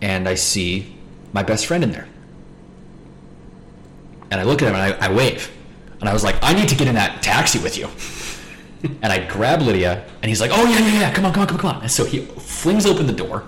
and 0.00 0.28
i 0.28 0.34
see 0.34 0.96
my 1.32 1.42
best 1.42 1.66
friend 1.66 1.84
in 1.84 1.92
there 1.92 2.08
and 4.30 4.40
I 4.40 4.44
look 4.44 4.62
at 4.62 4.68
him 4.68 4.74
and 4.74 4.94
I, 4.94 5.06
I 5.06 5.12
wave. 5.12 5.50
And 6.00 6.08
I 6.08 6.12
was 6.12 6.22
like, 6.22 6.36
I 6.42 6.52
need 6.52 6.68
to 6.68 6.76
get 6.76 6.86
in 6.86 6.94
that 6.94 7.22
taxi 7.22 7.58
with 7.58 7.76
you. 7.76 7.88
and 9.02 9.12
I 9.12 9.26
grab 9.26 9.62
Lydia, 9.62 10.04
and 10.22 10.28
he's 10.28 10.40
like, 10.40 10.50
Oh, 10.54 10.64
yeah, 10.64 10.78
yeah, 10.78 11.00
yeah, 11.00 11.12
come 11.12 11.24
on, 11.24 11.32
come 11.32 11.42
on, 11.42 11.48
come 11.48 11.56
on, 11.56 11.60
come 11.60 11.76
on. 11.76 11.82
And 11.82 11.90
so 11.90 12.04
he 12.04 12.20
flings 12.20 12.86
open 12.86 13.06
the 13.06 13.12
door. 13.12 13.44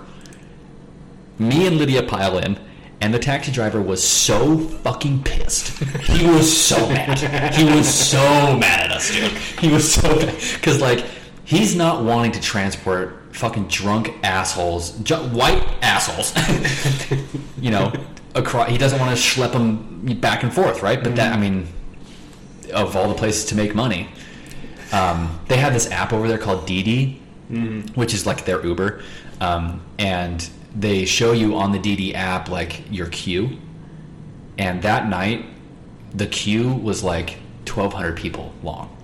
Me 1.39 1.67
and 1.67 1.79
Lydia 1.79 2.03
pile 2.03 2.39
in, 2.39 2.59
and 3.01 3.15
the 3.15 3.19
taxi 3.19 3.53
driver 3.53 3.81
was 3.81 4.07
so 4.07 4.59
fucking 4.59 5.23
pissed. 5.23 5.79
He 6.03 6.27
was 6.27 6.61
so 6.61 6.77
mad. 6.89 7.55
He 7.55 7.65
was 7.65 7.89
so 7.89 8.19
mad 8.59 8.81
at 8.81 8.93
us, 8.93 9.11
dude. 9.15 9.33
He 9.33 9.69
was 9.73 9.91
so 9.91 10.19
Because, 10.57 10.81
like, 10.81 11.07
he's 11.45 11.77
not 11.77 12.05
wanting 12.05 12.33
to 12.33 12.41
transport 12.41 13.20
fucking 13.41 13.67
drunk 13.69 14.13
assholes, 14.23 14.91
ju- 14.99 15.17
white 15.17 15.67
assholes, 15.83 16.35
you 17.61 17.71
know, 17.71 17.91
across. 18.35 18.69
He 18.69 18.77
doesn't 18.79 19.01
want 19.01 19.17
to 19.17 19.21
schlep 19.21 19.53
them 19.53 20.05
back 20.21 20.43
and 20.43 20.53
forth, 20.53 20.83
right? 20.83 21.03
But 21.03 21.17
that, 21.17 21.33
I 21.33 21.39
mean, 21.41 21.67
of 22.73 22.95
all 22.97 23.09
the 23.09 23.15
places 23.15 23.47
to 23.47 23.55
make 23.57 23.75
money, 23.75 24.11
um, 24.93 25.41
they 25.49 25.57
have 25.57 25.73
this 25.73 25.91
app 25.91 26.13
over 26.13 26.29
there 26.29 26.39
called 26.39 26.67
Didi, 26.67 27.21
which 27.95 28.13
is 28.15 28.27
like 28.27 28.45
their 28.45 28.65
Uber, 28.65 29.03
um, 29.41 29.81
and 29.99 30.49
they 30.77 31.05
show 31.05 31.33
you 31.33 31.57
on 31.57 31.73
the 31.73 31.79
Didi 31.79 32.15
app 32.15 32.49
like 32.49 32.85
your 32.93 33.07
queue. 33.09 33.59
And 34.59 34.83
that 34.83 35.09
night, 35.09 35.47
the 36.15 36.27
queue 36.27 36.73
was 36.75 37.03
like 37.03 37.31
1,200 37.67 38.17
people 38.17 38.53
long. 38.63 38.95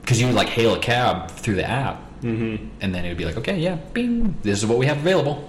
Because 0.00 0.20
you 0.20 0.26
would 0.26 0.34
like 0.34 0.48
hail 0.48 0.74
a 0.74 0.78
cab 0.80 1.30
through 1.30 1.56
the 1.56 1.68
app, 1.68 2.02
mm-hmm. 2.22 2.68
and 2.80 2.94
then 2.94 3.04
it 3.04 3.08
would 3.08 3.18
be 3.18 3.24
like, 3.24 3.36
okay, 3.36 3.58
yeah, 3.58 3.76
bing, 3.92 4.36
this 4.42 4.58
is 4.58 4.66
what 4.66 4.78
we 4.78 4.86
have 4.86 4.98
available. 4.98 5.48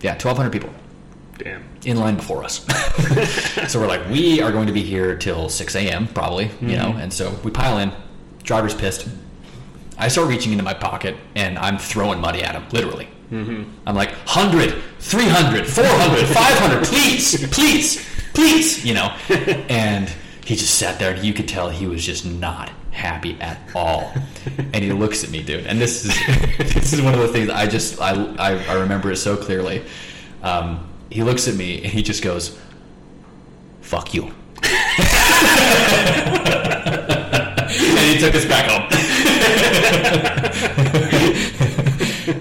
Yeah, 0.00 0.12
1,200 0.12 0.50
people 0.50 0.70
Damn. 1.38 1.64
in 1.84 1.96
line 1.96 2.16
before 2.16 2.44
us. 2.44 2.66
so 3.70 3.80
we're 3.80 3.86
like, 3.86 4.08
we 4.10 4.40
are 4.40 4.50
going 4.50 4.66
to 4.66 4.72
be 4.72 4.82
here 4.82 5.16
till 5.16 5.48
6 5.48 5.74
a.m. 5.76 6.08
probably, 6.08 6.50
you 6.60 6.76
know, 6.76 6.94
and 6.98 7.12
so 7.12 7.34
we 7.44 7.50
pile 7.50 7.78
in. 7.78 7.92
Driver's 8.42 8.74
pissed. 8.74 9.08
I 9.98 10.08
start 10.08 10.28
reaching 10.28 10.52
into 10.52 10.64
my 10.64 10.74
pocket 10.74 11.16
and 11.36 11.58
I'm 11.58 11.78
throwing 11.78 12.20
money 12.20 12.42
at 12.42 12.54
him, 12.54 12.64
literally. 12.72 13.06
Mm-hmm. 13.30 13.70
I'm 13.86 13.94
like, 13.94 14.10
100, 14.10 14.74
300, 14.98 15.66
400, 15.66 16.26
500, 16.26 16.84
please, 16.84 17.46
please, 17.48 18.06
please, 18.34 18.84
you 18.84 18.94
know. 18.94 19.16
And 19.68 20.12
he 20.44 20.56
just 20.56 20.74
sat 20.74 20.98
there 20.98 21.14
and 21.14 21.24
you 21.24 21.32
could 21.32 21.48
tell 21.48 21.70
he 21.70 21.86
was 21.86 22.04
just 22.04 22.26
not 22.26 22.72
happy 22.92 23.36
at 23.40 23.58
all. 23.74 24.12
And 24.72 24.76
he 24.76 24.92
looks 24.92 25.24
at 25.24 25.30
me, 25.30 25.42
dude. 25.42 25.66
And 25.66 25.80
this 25.80 26.04
is 26.04 26.14
this 26.58 26.92
is 26.92 27.02
one 27.02 27.14
of 27.14 27.20
the 27.20 27.28
things 27.28 27.50
I 27.50 27.66
just 27.66 28.00
I 28.00 28.12
I, 28.36 28.64
I 28.64 28.74
remember 28.74 29.10
it 29.10 29.16
so 29.16 29.36
clearly. 29.36 29.84
Um, 30.42 30.88
he 31.10 31.22
looks 31.22 31.48
at 31.48 31.54
me 31.54 31.82
and 31.82 31.92
he 31.92 32.02
just 32.02 32.22
goes, 32.22 32.58
"Fuck 33.80 34.14
you." 34.14 34.32
and 37.72 38.10
he 38.14 38.18
took 38.18 38.34
us 38.34 38.44
back 38.44 38.70
home. 38.70 38.88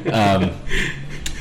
um, 0.14 0.52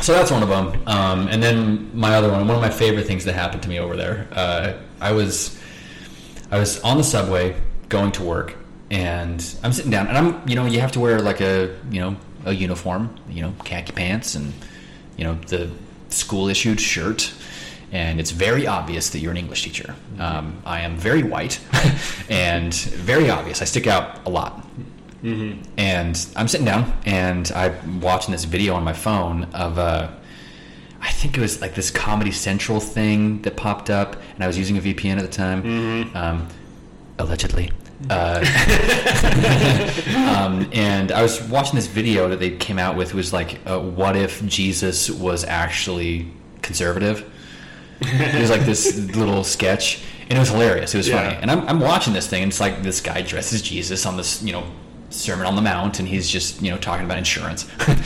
so 0.00 0.12
that's 0.14 0.30
one 0.30 0.42
of 0.42 0.48
them. 0.48 0.82
Um, 0.86 1.28
and 1.28 1.42
then 1.42 1.90
my 1.94 2.14
other 2.16 2.30
one, 2.30 2.46
one 2.46 2.56
of 2.56 2.62
my 2.62 2.70
favorite 2.70 3.06
things 3.06 3.24
that 3.26 3.34
happened 3.34 3.62
to 3.64 3.68
me 3.68 3.78
over 3.78 3.96
there. 3.96 4.28
Uh, 4.32 4.72
I 5.00 5.12
was 5.12 5.58
I 6.50 6.58
was 6.58 6.80
on 6.80 6.96
the 6.96 7.04
subway 7.04 7.56
going 7.88 8.12
to 8.12 8.22
work, 8.22 8.56
and 8.90 9.56
I'm 9.62 9.72
sitting 9.72 9.90
down, 9.90 10.08
and 10.08 10.18
I'm 10.18 10.48
you 10.48 10.54
know 10.54 10.66
you 10.66 10.80
have 10.80 10.92
to 10.92 11.00
wear 11.00 11.20
like 11.20 11.40
a 11.40 11.76
you 11.90 12.00
know 12.00 12.16
a 12.44 12.52
uniform, 12.52 13.14
you 13.28 13.42
know 13.42 13.52
khaki 13.64 13.92
pants, 13.92 14.34
and 14.34 14.52
you 15.16 15.24
know 15.24 15.34
the 15.34 15.70
school 16.08 16.48
issued 16.48 16.80
shirt 16.80 17.32
and 17.92 18.20
it's 18.20 18.30
very 18.30 18.66
obvious 18.66 19.10
that 19.10 19.18
you're 19.18 19.32
an 19.32 19.36
English 19.36 19.64
teacher. 19.64 19.94
Um, 20.18 20.62
I 20.64 20.80
am 20.80 20.96
very 20.96 21.22
white 21.22 21.60
and 22.30 22.72
very 22.72 23.30
obvious. 23.30 23.62
I 23.62 23.64
stick 23.64 23.86
out 23.86 24.24
a 24.26 24.30
lot. 24.30 24.64
Mm-hmm. 25.22 25.62
And 25.76 26.26
I'm 26.36 26.48
sitting 26.48 26.64
down 26.66 26.96
and 27.04 27.50
I'm 27.52 28.00
watching 28.00 28.32
this 28.32 28.44
video 28.44 28.74
on 28.74 28.84
my 28.84 28.92
phone 28.92 29.44
of 29.52 29.78
uh, 29.78 30.08
I 31.00 31.10
think 31.10 31.36
it 31.36 31.40
was 31.40 31.60
like 31.60 31.74
this 31.74 31.90
Comedy 31.90 32.30
Central 32.30 32.78
thing 32.78 33.42
that 33.42 33.56
popped 33.56 33.90
up, 33.90 34.16
and 34.34 34.44
I 34.44 34.46
was 34.46 34.58
using 34.58 34.76
a 34.76 34.80
VPN 34.80 35.16
at 35.16 35.22
the 35.22 35.28
time, 35.28 35.62
mm-hmm. 35.62 36.16
um, 36.16 36.48
allegedly. 37.18 37.72
Uh, 38.08 38.40
um, 40.38 40.68
and 40.72 41.12
I 41.12 41.22
was 41.22 41.42
watching 41.42 41.74
this 41.74 41.86
video 41.86 42.28
that 42.28 42.38
they 42.38 42.50
came 42.50 42.78
out 42.78 42.96
with 42.96 43.12
was 43.14 43.32
like, 43.32 43.58
uh, 43.66 43.78
what 43.78 44.16
if 44.16 44.44
Jesus 44.46 45.10
was 45.10 45.44
actually 45.44 46.32
conservative? 46.62 47.30
it 48.00 48.40
was 48.40 48.50
like 48.50 48.62
this 48.62 48.98
little 49.16 49.44
sketch, 49.44 50.02
and 50.22 50.32
it 50.32 50.38
was 50.38 50.48
hilarious. 50.48 50.94
It 50.94 50.98
was 50.98 51.08
yeah. 51.08 51.22
funny. 51.22 51.42
And 51.42 51.50
I'm, 51.50 51.68
I'm 51.68 51.80
watching 51.80 52.12
this 52.12 52.26
thing, 52.26 52.42
and 52.42 52.50
it's 52.50 52.60
like 52.60 52.82
this 52.82 53.00
guy 53.00 53.22
dresses 53.22 53.62
Jesus 53.62 54.06
on 54.06 54.16
this, 54.16 54.42
you 54.42 54.52
know, 54.52 54.64
Sermon 55.10 55.46
on 55.46 55.56
the 55.56 55.62
Mount, 55.62 55.98
and 55.98 56.08
he's 56.08 56.28
just, 56.28 56.62
you 56.62 56.70
know, 56.70 56.78
talking 56.78 57.04
about 57.04 57.18
insurance 57.18 57.64
um, 57.80 57.98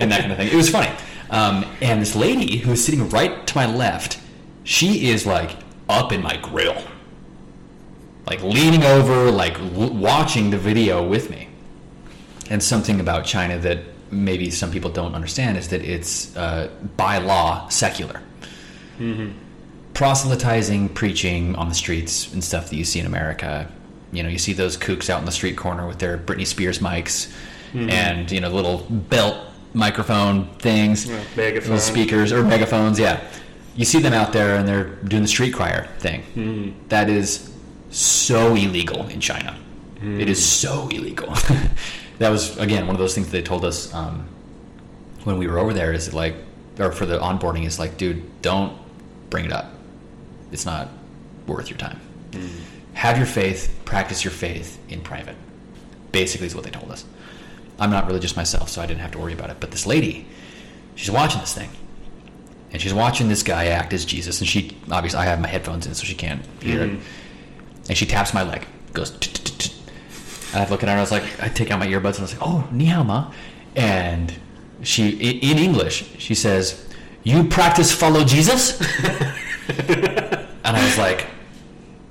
and 0.00 0.10
that 0.10 0.20
kind 0.20 0.32
of 0.32 0.38
thing. 0.38 0.48
It 0.48 0.54
was 0.54 0.70
funny. 0.70 0.90
Um, 1.30 1.66
and 1.82 2.00
this 2.00 2.16
lady 2.16 2.56
who 2.58 2.72
is 2.72 2.84
sitting 2.84 3.08
right 3.10 3.46
to 3.46 3.54
my 3.54 3.66
left, 3.66 4.18
she 4.64 5.10
is 5.10 5.26
like 5.26 5.56
up 5.88 6.12
in 6.12 6.22
my 6.22 6.36
grill, 6.38 6.82
like 8.28 8.42
leaning 8.42 8.84
over, 8.84 9.30
like 9.30 9.54
w- 9.54 9.92
watching 9.92 10.50
the 10.50 10.58
video 10.58 11.06
with 11.06 11.30
me. 11.30 11.48
And 12.50 12.62
something 12.62 13.00
about 13.00 13.24
China 13.24 13.58
that 13.58 13.80
maybe 14.10 14.50
some 14.50 14.70
people 14.70 14.90
don't 14.90 15.14
understand 15.14 15.56
is 15.56 15.68
that 15.68 15.82
it's 15.82 16.36
uh, 16.36 16.70
by 16.96 17.18
law 17.18 17.68
secular. 17.68 18.22
Mm-hmm. 18.98 19.32
Proselytizing, 19.94 20.90
preaching 20.90 21.56
on 21.56 21.68
the 21.68 21.74
streets 21.74 22.32
and 22.32 22.42
stuff 22.42 22.70
that 22.70 22.76
you 22.76 22.84
see 22.84 23.00
in 23.00 23.06
America. 23.06 23.70
You 24.12 24.22
know, 24.22 24.28
you 24.28 24.38
see 24.38 24.52
those 24.52 24.76
kooks 24.76 25.10
out 25.10 25.20
in 25.20 25.24
the 25.24 25.32
street 25.32 25.56
corner 25.56 25.86
with 25.86 25.98
their 25.98 26.18
Britney 26.18 26.46
Spears 26.46 26.78
mics 26.78 27.32
mm-hmm. 27.72 27.90
and, 27.90 28.30
you 28.30 28.40
know, 28.40 28.50
little 28.50 28.86
belt 28.88 29.36
microphone 29.74 30.46
things, 30.56 31.06
yeah, 31.06 31.22
little 31.36 31.78
speakers 31.78 32.32
or 32.32 32.42
megaphones. 32.42 32.98
Yeah. 32.98 33.22
You 33.76 33.84
see 33.84 34.00
them 34.00 34.12
out 34.12 34.32
there 34.32 34.56
and 34.56 34.66
they're 34.66 34.96
doing 35.04 35.22
the 35.22 35.28
street 35.28 35.54
crier 35.54 35.86
thing. 35.98 36.22
Mm-hmm. 36.34 36.88
That 36.88 37.10
is 37.10 37.52
so 37.90 38.54
illegal 38.54 39.06
in 39.08 39.20
China. 39.20 39.56
Mm. 40.00 40.20
It 40.20 40.28
is 40.28 40.44
so 40.44 40.88
illegal. 40.88 41.28
that 42.18 42.30
was, 42.30 42.56
again, 42.58 42.86
one 42.86 42.94
of 42.94 43.00
those 43.00 43.14
things 43.14 43.30
they 43.30 43.42
told 43.42 43.64
us 43.64 43.92
um, 43.94 44.28
when 45.24 45.38
we 45.38 45.46
were 45.46 45.58
over 45.58 45.72
there 45.72 45.92
is 45.92 46.12
like, 46.14 46.34
or 46.78 46.92
for 46.92 47.06
the 47.06 47.18
onboarding, 47.18 47.64
is 47.66 47.78
like, 47.78 47.96
dude, 47.96 48.42
don't 48.42 48.76
bring 49.30 49.44
it 49.44 49.52
up. 49.52 49.72
It's 50.52 50.64
not 50.64 50.88
worth 51.46 51.68
your 51.68 51.78
time. 51.78 52.00
Mm. 52.32 52.48
Have 52.94 53.16
your 53.16 53.26
faith, 53.26 53.78
practice 53.84 54.24
your 54.24 54.32
faith 54.32 54.78
in 54.88 55.00
private. 55.00 55.36
Basically, 56.12 56.46
is 56.46 56.54
what 56.54 56.64
they 56.64 56.70
told 56.70 56.90
us. 56.90 57.04
I'm 57.78 57.90
not 57.90 58.06
religious 58.06 58.36
myself, 58.36 58.68
so 58.68 58.82
I 58.82 58.86
didn't 58.86 59.00
have 59.00 59.12
to 59.12 59.18
worry 59.18 59.32
about 59.32 59.50
it. 59.50 59.58
But 59.60 59.70
this 59.70 59.86
lady, 59.86 60.26
she's 60.94 61.10
watching 61.10 61.40
this 61.40 61.54
thing, 61.54 61.70
and 62.72 62.82
she's 62.82 62.94
watching 62.94 63.28
this 63.28 63.42
guy 63.42 63.66
act 63.66 63.92
as 63.92 64.04
Jesus. 64.04 64.40
And 64.40 64.48
she 64.48 64.76
obviously, 64.90 65.20
I 65.20 65.26
have 65.26 65.40
my 65.40 65.48
headphones 65.48 65.86
in, 65.86 65.94
so 65.94 66.04
she 66.04 66.14
can't 66.14 66.44
hear 66.60 66.80
mm-hmm. 66.80 66.96
it. 66.96 67.02
And 67.88 67.96
she 67.96 68.06
taps 68.06 68.34
my 68.34 68.42
leg, 68.42 68.66
goes. 68.92 69.10
And 70.52 70.62
I 70.62 70.68
look 70.68 70.82
at 70.82 70.88
her, 70.88 70.92
and 70.92 70.98
I 70.98 71.00
was 71.00 71.10
like, 71.10 71.24
I 71.42 71.48
take 71.48 71.70
out 71.70 71.78
my 71.78 71.86
earbuds, 71.86 72.16
and 72.16 72.18
I 72.18 72.22
was 72.22 72.32
like, 72.32 72.42
"Oh, 72.42 72.68
ni 72.70 72.86
hao 72.86 73.02
ma," 73.02 73.32
and 73.76 74.32
she, 74.82 75.10
in 75.10 75.58
English, 75.58 76.16
she 76.18 76.34
says, 76.34 76.86
you 77.22 77.44
practice 77.44 77.92
follow 77.92 78.24
Jesus? 78.24 78.80
and 79.08 79.36
I 80.64 80.84
was 80.84 80.98
like, 80.98 81.26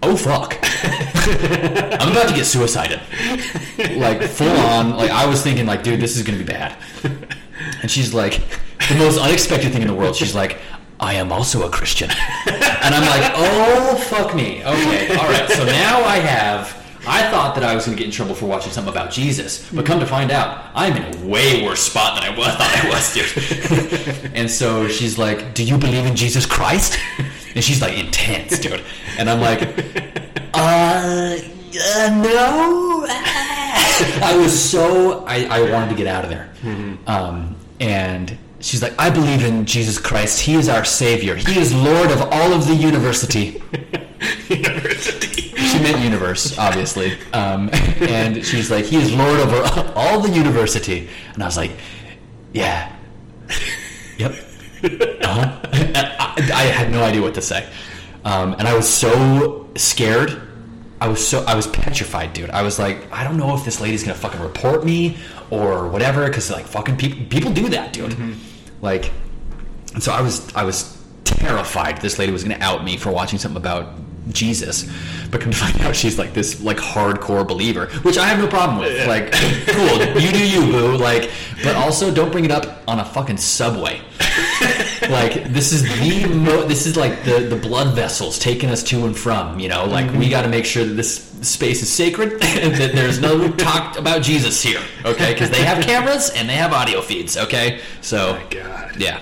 oh 0.04 0.16
fuck. 0.16 0.58
I'm 0.64 2.12
about 2.12 2.30
to 2.30 2.36
get 2.36 2.46
suicided. 2.46 3.00
Like 3.98 4.22
full 4.22 4.50
on, 4.50 4.92
like 4.96 5.12
I 5.12 5.26
was 5.26 5.42
thinking 5.42 5.66
like, 5.66 5.84
dude, 5.84 6.00
this 6.00 6.18
is 6.18 6.24
gonna 6.24 6.38
be 6.38 6.44
bad. 6.44 6.76
And 7.82 7.90
she's 7.90 8.14
like, 8.14 8.42
the 8.90 8.96
most 8.96 9.20
unexpected 9.20 9.72
thing 9.72 9.82
in 9.82 9.88
the 9.88 9.94
world, 9.94 10.16
she's 10.16 10.36
like, 10.36 10.60
I 11.00 11.14
am 11.14 11.32
also 11.32 11.66
a 11.66 11.70
Christian. 11.70 12.10
And 12.80 12.96
I'm 12.96 13.06
like, 13.06 13.32
oh 13.36 13.96
fuck 13.96 14.34
me. 14.34 14.64
Okay, 14.64 15.18
alright, 15.18 15.50
so 15.50 15.66
now 15.66 16.06
I 16.06 16.20
have 16.20 16.78
I 17.08 17.32
thought 17.32 17.56
that 17.56 17.64
I 17.64 17.74
was 17.74 17.86
going 17.86 17.98
to 17.98 18.04
get 18.04 18.08
in 18.08 18.12
trouble 18.12 18.36
for 18.36 18.48
watching 18.48 18.72
something 18.74 18.92
about 18.92 19.12
Jesus, 19.12 19.70
but 19.72 19.86
come 19.86 20.02
to 20.02 20.06
find 20.06 20.30
out, 20.30 20.66
I'm 20.76 20.98
in 20.98 21.16
a 21.16 21.26
way 21.26 21.66
worse 21.66 21.80
spot 21.80 22.20
than 22.20 22.34
I 22.34 22.38
was, 22.38 22.48
thought 22.58 22.84
I 22.84 22.90
was, 22.90 23.14
dude. 23.14 24.32
and 24.36 24.52
so 24.52 24.90
she's 24.90 25.18
like, 25.18 25.54
"Do 25.54 25.64
you 25.64 25.78
believe 25.78 26.06
in 26.06 26.18
Jesus 26.18 26.46
Christ?" 26.46 27.00
And 27.56 27.64
she's 27.64 27.82
like, 27.82 27.98
"Intense, 27.98 28.60
dude." 28.60 28.84
And 29.18 29.30
I'm 29.30 29.40
like, 29.40 29.62
"Uh, 30.54 31.38
uh 31.38 32.22
no." 32.22 33.06
I 33.10 34.38
was 34.38 34.58
so 34.58 35.24
I, 35.26 35.46
I 35.46 35.72
wanted 35.72 35.90
to 35.90 35.96
get 35.96 36.08
out 36.08 36.26
of 36.26 36.30
there, 36.30 36.50
mm-hmm. 36.62 37.10
um, 37.10 37.56
and 37.80 38.38
she's 38.68 38.82
like, 38.82 38.94
"I 39.00 39.10
believe 39.10 39.44
in 39.44 39.66
Jesus 39.66 39.98
Christ. 39.98 40.40
He 40.40 40.56
is 40.56 40.70
our 40.70 40.86
Savior. 40.86 41.36
He 41.36 41.60
is 41.60 41.74
Lord 41.74 42.12
of 42.12 42.22
all 42.22 42.54
of 42.54 42.68
the 42.68 42.76
university." 42.76 43.62
university 44.50 45.38
she 45.78 45.84
meant 45.84 46.04
universe, 46.04 46.58
obviously. 46.58 47.18
Um, 47.34 47.70
and 48.02 48.44
she's 48.46 48.72
like, 48.72 48.86
he 48.86 48.98
is 48.98 49.14
lord 49.14 49.40
over 49.40 49.92
all 49.96 50.20
the 50.20 50.30
university. 50.30 51.08
And 51.34 51.44
I 51.44 51.46
was 51.46 51.58
like, 51.58 51.72
yeah, 52.54 52.96
yep. 54.18 54.32
Uh-huh. 54.84 55.60
I, 55.74 56.52
I, 56.54 56.64
had 56.64 56.92
no 56.92 57.04
idea 57.04 57.22
what 57.22 57.34
to 57.34 57.42
say. 57.42 57.68
Um, 58.24 58.54
and 58.54 58.68
I 58.68 58.76
was 58.76 58.88
so 58.88 59.70
scared. 59.76 60.42
I 61.02 61.08
was 61.08 61.26
so 61.26 61.44
I 61.46 61.56
was 61.56 61.68
petrified, 61.68 62.34
dude. 62.34 62.50
I 62.50 62.62
was 62.64 62.80
like, 62.80 63.12
I 63.12 63.24
don't 63.24 63.38
know 63.38 63.56
if 63.56 63.66
this 63.66 63.82
lady's 63.82 64.04
gonna 64.04 64.16
fucking 64.16 64.42
report 64.42 64.84
me 64.84 65.18
or 65.50 65.88
whatever, 65.88 66.26
because 66.28 66.50
like 66.50 66.66
fucking 66.66 66.98
people 66.98 67.26
people 67.30 67.52
do 67.52 67.70
that, 67.70 67.94
dude. 67.94 68.12
Mm-hmm. 68.12 68.47
Like, 68.82 69.12
and 69.94 70.04
so 70.04 70.12
I 70.12 70.22
was 70.22 70.54
I 70.56 70.64
was 70.64 70.98
terrified 71.24 72.02
this 72.02 72.20
lady 72.20 72.32
was 72.32 72.44
gonna 72.44 72.58
out 72.60 72.84
me 72.84 72.98
for 72.98 73.12
watching 73.12 73.40
something 73.40 73.58
about 73.58 73.94
Jesus, 74.30 74.90
but 75.32 75.42
come 75.42 75.52
to 75.52 75.58
find 75.58 75.80
out 75.82 75.96
she's 75.96 76.18
like 76.18 76.34
this 76.34 76.62
like 76.62 76.78
hardcore 76.78 77.48
believer, 77.48 77.88
which 78.04 78.18
I 78.18 78.26
have 78.28 78.40
no 78.40 78.48
problem 78.48 78.80
with. 78.80 79.08
Like, 79.08 79.32
cool, 79.68 80.22
you 80.22 80.32
do 80.32 80.48
you, 80.48 80.72
boo. 80.72 80.98
Like, 80.98 81.32
but 81.64 81.76
also 81.76 82.14
don't 82.14 82.32
bring 82.32 82.46
it 82.46 82.52
up 82.52 82.84
on 82.88 83.00
a 83.00 83.06
fucking 83.06 83.38
subway. 83.38 84.02
like, 85.10 85.52
this 85.54 85.72
is 85.72 85.84
the 85.84 86.28
mo- 86.28 86.66
this 86.66 86.86
is 86.86 86.96
like 86.98 87.24
the 87.24 87.40
the 87.40 87.56
blood 87.56 87.96
vessels 87.96 88.40
taking 88.40 88.70
us 88.70 88.84
to 88.84 89.06
and 89.06 89.18
from. 89.18 89.60
You 89.60 89.70
know, 89.70 89.86
like 89.86 90.08
mm-hmm. 90.08 90.20
we 90.20 90.30
got 90.30 90.44
to 90.44 90.50
make 90.50 90.66
sure 90.66 90.86
that 90.86 90.94
this 90.94 91.28
space 91.42 91.82
is 91.82 91.90
sacred 91.92 92.34
and 92.44 92.76
that 92.76 92.94
there's 92.94 93.20
no 93.20 93.52
talk 93.52 93.98
about 93.98 94.22
Jesus 94.22 94.62
here. 94.62 94.82
Okay, 95.06 95.34
because 95.34 95.50
they 95.50 95.64
have 95.64 95.84
cameras 95.84 96.30
and 96.32 96.50
they 96.50 96.56
have 96.56 96.74
audio 96.74 97.02
feeds. 97.02 97.38
Okay, 97.38 97.82
so 98.02 98.40
oh 98.40 98.60
yeah. 98.98 99.22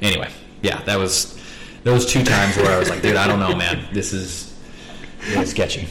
Anyway, 0.00 0.30
yeah, 0.62 0.82
that 0.84 0.98
was 0.98 1.40
those 1.84 2.06
two 2.06 2.22
times 2.22 2.56
where 2.56 2.70
I 2.70 2.78
was 2.78 2.90
like, 2.90 3.02
dude, 3.02 3.16
I 3.16 3.26
don't 3.26 3.40
know, 3.40 3.54
man. 3.54 3.88
This 3.92 4.12
is 4.12 4.54
really 5.30 5.46
sketchy. 5.46 5.88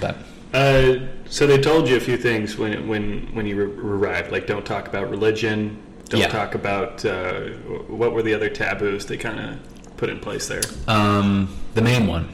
But 0.00 0.16
uh, 0.52 1.06
so 1.26 1.46
they 1.46 1.58
told 1.58 1.88
you 1.88 1.96
a 1.96 2.00
few 2.00 2.16
things 2.16 2.56
when 2.56 2.86
when 2.88 3.34
when 3.34 3.46
you 3.46 3.60
arrived, 3.60 4.32
like 4.32 4.46
don't 4.46 4.64
talk 4.64 4.88
about 4.88 5.10
religion, 5.10 5.82
don't 6.12 6.20
yeah. 6.20 6.28
talk 6.28 6.54
about 6.54 7.04
uh, 7.04 7.48
what 7.88 8.12
were 8.12 8.22
the 8.22 8.34
other 8.34 8.48
taboos 8.48 9.06
they 9.06 9.16
kind 9.16 9.40
of 9.40 9.96
put 9.96 10.08
in 10.10 10.20
place 10.20 10.46
there. 10.46 10.62
Um, 10.86 11.48
the 11.74 11.82
main 11.82 12.06
one, 12.06 12.28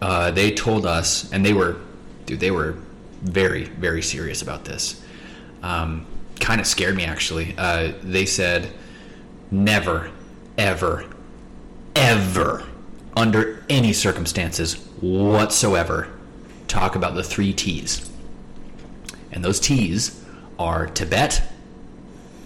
uh, 0.00 0.32
they 0.32 0.50
told 0.52 0.84
us, 0.84 1.32
and 1.32 1.46
they 1.46 1.54
were, 1.54 1.76
dude, 2.26 2.40
they 2.40 2.50
were 2.50 2.76
very 3.22 3.64
very 3.64 4.02
serious 4.02 4.42
about 4.42 4.64
this. 4.64 5.00
um, 5.62 6.06
kind 6.40 6.60
of 6.60 6.66
scared 6.66 6.96
me 6.96 7.04
actually. 7.04 7.54
Uh, 7.56 7.92
they 8.02 8.26
said, 8.26 8.72
never, 9.50 10.10
ever, 10.58 11.04
ever, 11.94 12.64
under 13.16 13.64
any 13.68 13.92
circumstances 13.92 14.74
whatsoever, 15.00 16.08
talk 16.68 16.96
about 16.96 17.14
the 17.14 17.22
three 17.22 17.52
T's. 17.52 18.10
And 19.30 19.44
those 19.44 19.60
T's 19.60 20.22
are 20.58 20.86
Tibet, 20.86 21.42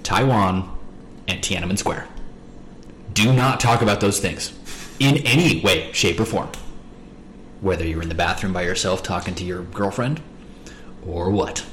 Taiwan, 0.07 0.70
and 1.26 1.42
Tiananmen 1.42 1.76
Square. 1.76 2.07
Do 3.12 3.32
not 3.32 3.59
talk 3.59 3.82
about 3.82 4.00
those 4.00 4.20
things 4.20 4.57
in 5.00 5.16
any 5.26 5.61
way, 5.62 5.90
shape, 5.92 6.20
or 6.20 6.24
form. 6.24 6.48
Whether 7.61 7.84
you're 7.84 8.02
in 8.02 8.09
the 8.09 8.14
bathroom 8.14 8.52
by 8.52 8.62
yourself 8.62 9.02
talking 9.02 9.34
to 9.34 9.44
your 9.44 9.62
girlfriend 9.62 10.20
or 11.04 11.30
what. 11.30 11.66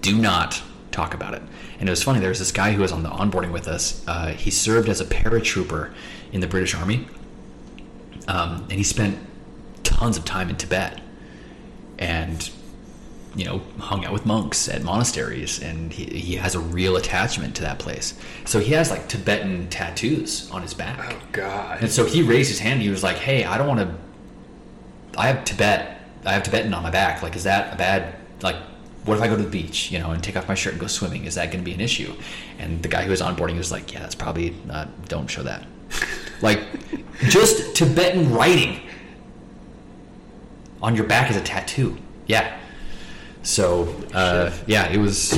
Do 0.00 0.18
not 0.18 0.60
talk 0.90 1.14
about 1.14 1.34
it. 1.34 1.42
And 1.78 1.88
it 1.88 1.92
was 1.92 2.02
funny, 2.02 2.18
there 2.18 2.30
was 2.30 2.40
this 2.40 2.50
guy 2.50 2.72
who 2.72 2.82
was 2.82 2.90
on 2.90 3.04
the 3.04 3.10
onboarding 3.10 3.52
with 3.52 3.68
us. 3.68 4.02
Uh, 4.08 4.32
he 4.32 4.50
served 4.50 4.88
as 4.88 5.00
a 5.00 5.04
paratrooper 5.04 5.94
in 6.32 6.40
the 6.40 6.48
British 6.48 6.74
Army. 6.74 7.06
Um, 8.26 8.62
and 8.62 8.72
he 8.72 8.82
spent 8.82 9.20
tons 9.84 10.16
of 10.16 10.24
time 10.24 10.50
in 10.50 10.56
Tibet. 10.56 11.00
And 11.96 12.50
you 13.36 13.44
know, 13.44 13.60
hung 13.78 14.04
out 14.04 14.12
with 14.12 14.26
monks 14.26 14.68
at 14.68 14.82
monasteries, 14.82 15.62
and 15.62 15.92
he, 15.92 16.04
he 16.18 16.36
has 16.36 16.54
a 16.54 16.60
real 16.60 16.96
attachment 16.96 17.54
to 17.56 17.62
that 17.62 17.78
place. 17.78 18.14
So 18.44 18.60
he 18.60 18.72
has 18.72 18.90
like 18.90 19.08
Tibetan 19.08 19.68
tattoos 19.68 20.50
on 20.50 20.62
his 20.62 20.74
back. 20.74 21.14
Oh 21.14 21.22
God. 21.32 21.82
And 21.82 21.90
so 21.90 22.04
he 22.04 22.22
raised 22.22 22.48
his 22.48 22.58
hand. 22.58 22.74
And 22.74 22.82
he 22.82 22.90
was 22.90 23.02
like, 23.02 23.16
"Hey, 23.16 23.44
I 23.44 23.58
don't 23.58 23.68
want 23.68 23.80
to. 23.80 23.94
I 25.18 25.28
have 25.28 25.44
Tibet. 25.44 26.00
I 26.24 26.32
have 26.32 26.42
Tibetan 26.42 26.72
on 26.74 26.82
my 26.82 26.90
back. 26.90 27.22
Like, 27.22 27.36
is 27.36 27.44
that 27.44 27.74
a 27.74 27.76
bad? 27.76 28.14
Like, 28.42 28.56
what 29.04 29.16
if 29.16 29.22
I 29.22 29.28
go 29.28 29.36
to 29.36 29.42
the 29.42 29.48
beach, 29.48 29.90
you 29.90 29.98
know, 29.98 30.10
and 30.10 30.22
take 30.22 30.36
off 30.36 30.48
my 30.48 30.54
shirt 30.54 30.74
and 30.74 30.80
go 30.80 30.86
swimming? 30.86 31.24
Is 31.24 31.34
that 31.36 31.46
going 31.46 31.58
to 31.58 31.64
be 31.64 31.74
an 31.74 31.80
issue?" 31.80 32.14
And 32.58 32.82
the 32.82 32.88
guy 32.88 33.04
who 33.04 33.10
was 33.10 33.20
onboarding 33.20 33.56
was 33.56 33.70
like, 33.70 33.92
"Yeah, 33.92 34.00
that's 34.00 34.14
probably 34.14 34.50
not. 34.66 35.08
Don't 35.08 35.28
show 35.28 35.42
that. 35.42 35.66
like, 36.42 36.60
just 37.28 37.76
Tibetan 37.76 38.32
writing 38.32 38.80
on 40.82 40.94
your 40.94 41.04
back 41.06 41.30
is 41.30 41.36
a 41.36 41.42
tattoo. 41.42 41.98
Yeah." 42.26 42.58
So 43.48 43.88
uh, 44.12 44.52
yeah, 44.66 44.88
it 44.88 44.98
was 44.98 45.32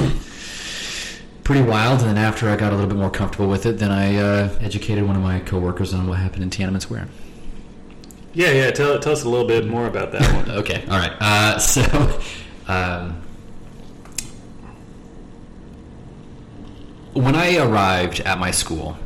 pretty 1.44 1.62
wild. 1.62 2.00
And 2.00 2.08
then 2.08 2.18
after 2.18 2.48
I 2.48 2.56
got 2.56 2.72
a 2.72 2.74
little 2.74 2.90
bit 2.90 2.98
more 2.98 3.08
comfortable 3.08 3.48
with 3.48 3.66
it, 3.66 3.78
then 3.78 3.92
I 3.92 4.16
uh, 4.16 4.58
educated 4.60 5.06
one 5.06 5.14
of 5.14 5.22
my 5.22 5.38
coworkers 5.38 5.94
on 5.94 6.08
what 6.08 6.18
happened 6.18 6.42
in 6.42 6.50
Tiananmen 6.50 6.82
Square. 6.82 7.06
Yeah, 8.34 8.50
yeah. 8.50 8.72
Tell, 8.72 8.98
tell 8.98 9.12
us 9.12 9.22
a 9.22 9.28
little 9.28 9.46
bit 9.46 9.64
more 9.64 9.86
about 9.86 10.10
that 10.10 10.34
one. 10.34 10.50
okay, 10.58 10.84
all 10.90 10.98
right. 10.98 11.12
Uh, 11.20 11.58
so 11.60 12.20
um, 12.66 13.22
when 17.12 17.36
I 17.36 17.58
arrived 17.58 18.18
at 18.20 18.40
my 18.40 18.50
school, 18.50 18.98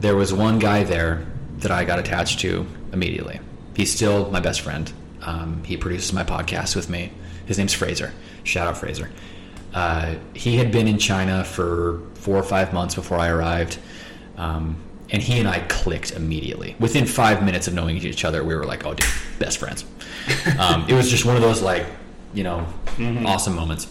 there 0.00 0.16
was 0.16 0.34
one 0.34 0.58
guy 0.58 0.82
there 0.82 1.24
that 1.58 1.70
I 1.70 1.84
got 1.84 2.00
attached 2.00 2.40
to 2.40 2.66
immediately. 2.92 3.38
He's 3.76 3.94
still 3.94 4.32
my 4.32 4.40
best 4.40 4.62
friend. 4.62 4.92
Um, 5.22 5.62
he 5.62 5.76
produces 5.76 6.12
my 6.12 6.24
podcast 6.24 6.74
with 6.74 6.90
me. 6.90 7.12
His 7.46 7.58
name's 7.58 7.74
Fraser. 7.74 8.12
Shout 8.42 8.66
out 8.66 8.76
Fraser. 8.76 9.10
Uh, 9.72 10.14
he 10.34 10.56
had 10.56 10.70
been 10.70 10.86
in 10.86 10.98
China 10.98 11.44
for 11.44 12.00
four 12.14 12.36
or 12.36 12.42
five 12.42 12.72
months 12.72 12.94
before 12.94 13.18
I 13.18 13.28
arrived. 13.28 13.78
Um, 14.36 14.76
and 15.10 15.22
he 15.22 15.38
and 15.38 15.48
I 15.48 15.60
clicked 15.60 16.12
immediately. 16.12 16.76
Within 16.78 17.06
five 17.06 17.44
minutes 17.44 17.68
of 17.68 17.74
knowing 17.74 17.96
each 17.96 18.24
other, 18.24 18.42
we 18.42 18.54
were 18.54 18.64
like, 18.64 18.86
oh, 18.86 18.94
dude, 18.94 19.08
best 19.38 19.58
friends. 19.58 19.84
Um, 20.58 20.86
it 20.88 20.94
was 20.94 21.10
just 21.10 21.26
one 21.26 21.36
of 21.36 21.42
those, 21.42 21.60
like, 21.60 21.84
you 22.32 22.44
know, 22.44 22.66
mm-hmm. 22.96 23.26
awesome 23.26 23.54
moments. 23.54 23.86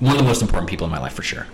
One 0.00 0.12
of 0.12 0.18
the 0.18 0.24
most 0.24 0.42
important 0.42 0.68
people 0.68 0.84
in 0.84 0.90
my 0.90 0.98
life, 0.98 1.14
for 1.14 1.22
sure. 1.22 1.46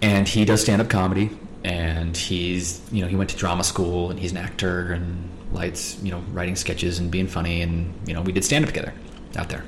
And 0.00 0.26
he 0.26 0.46
does 0.46 0.62
stand 0.62 0.80
up 0.80 0.88
comedy, 0.88 1.30
and 1.64 2.16
he's, 2.16 2.80
you 2.90 3.02
know, 3.02 3.08
he 3.08 3.16
went 3.16 3.28
to 3.30 3.36
drama 3.36 3.62
school, 3.62 4.10
and 4.10 4.18
he's 4.18 4.30
an 4.30 4.38
actor, 4.38 4.92
and 4.92 5.28
lights, 5.52 6.02
you 6.02 6.10
know, 6.10 6.20
writing 6.32 6.56
sketches 6.56 6.98
and 6.98 7.10
being 7.10 7.26
funny, 7.26 7.60
and, 7.60 7.92
you 8.06 8.14
know, 8.14 8.22
we 8.22 8.32
did 8.32 8.42
stand 8.42 8.64
up 8.64 8.68
together 8.68 8.94
out 9.36 9.48
there. 9.48 9.64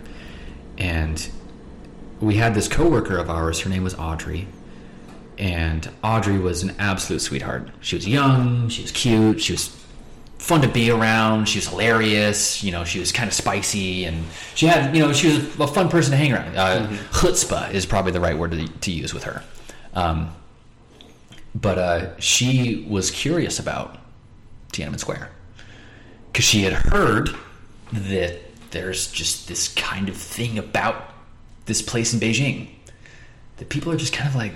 And 0.76 1.28
we 2.20 2.36
had 2.36 2.54
this 2.54 2.68
coworker 2.68 3.16
of 3.16 3.30
ours, 3.30 3.60
her 3.60 3.70
name 3.70 3.84
was 3.84 3.94
Audrey. 3.94 4.48
And 5.38 5.88
Audrey 6.02 6.38
was 6.38 6.64
an 6.64 6.74
absolute 6.80 7.20
sweetheart. 7.20 7.68
She 7.80 7.94
was 7.94 8.08
young, 8.08 8.68
she 8.68 8.82
was 8.82 8.90
cute, 8.90 9.40
she 9.40 9.52
was 9.52 9.68
fun 10.38 10.62
to 10.62 10.68
be 10.68 10.90
around, 10.90 11.48
she 11.48 11.58
was 11.58 11.68
hilarious, 11.68 12.62
you 12.64 12.72
know, 12.72 12.84
she 12.84 12.98
was 12.98 13.12
kind 13.12 13.28
of 13.28 13.34
spicy 13.34 14.04
and 14.04 14.24
she 14.54 14.66
had, 14.66 14.96
you 14.96 15.02
know, 15.02 15.12
she 15.12 15.28
was 15.28 15.60
a 15.60 15.66
fun 15.66 15.88
person 15.88 16.12
to 16.12 16.16
hang 16.16 16.32
around. 16.32 16.56
Uh, 16.56 16.86
mm-hmm. 16.86 16.94
Chutzpah 17.14 17.72
is 17.72 17.86
probably 17.86 18.12
the 18.12 18.20
right 18.20 18.36
word 18.36 18.52
to, 18.52 18.66
to 18.66 18.90
use 18.90 19.12
with 19.14 19.24
her. 19.24 19.42
Um, 19.94 20.34
but 21.54 21.78
uh, 21.78 22.18
she 22.18 22.86
was 22.88 23.10
curious 23.10 23.58
about 23.58 23.98
Tiananmen 24.72 25.00
Square 25.00 25.30
because 26.32 26.44
she 26.44 26.62
had 26.62 26.72
heard 26.72 27.30
that 27.92 28.40
there's 28.70 29.10
just 29.10 29.48
this 29.48 29.68
kind 29.68 30.08
of 30.08 30.16
thing 30.16 30.58
about 30.58 31.10
this 31.66 31.82
place 31.82 32.12
in 32.14 32.20
Beijing 32.20 32.68
that 33.58 33.68
people 33.68 33.92
are 33.92 33.96
just 33.96 34.12
kind 34.12 34.28
of 34.28 34.34
like 34.34 34.52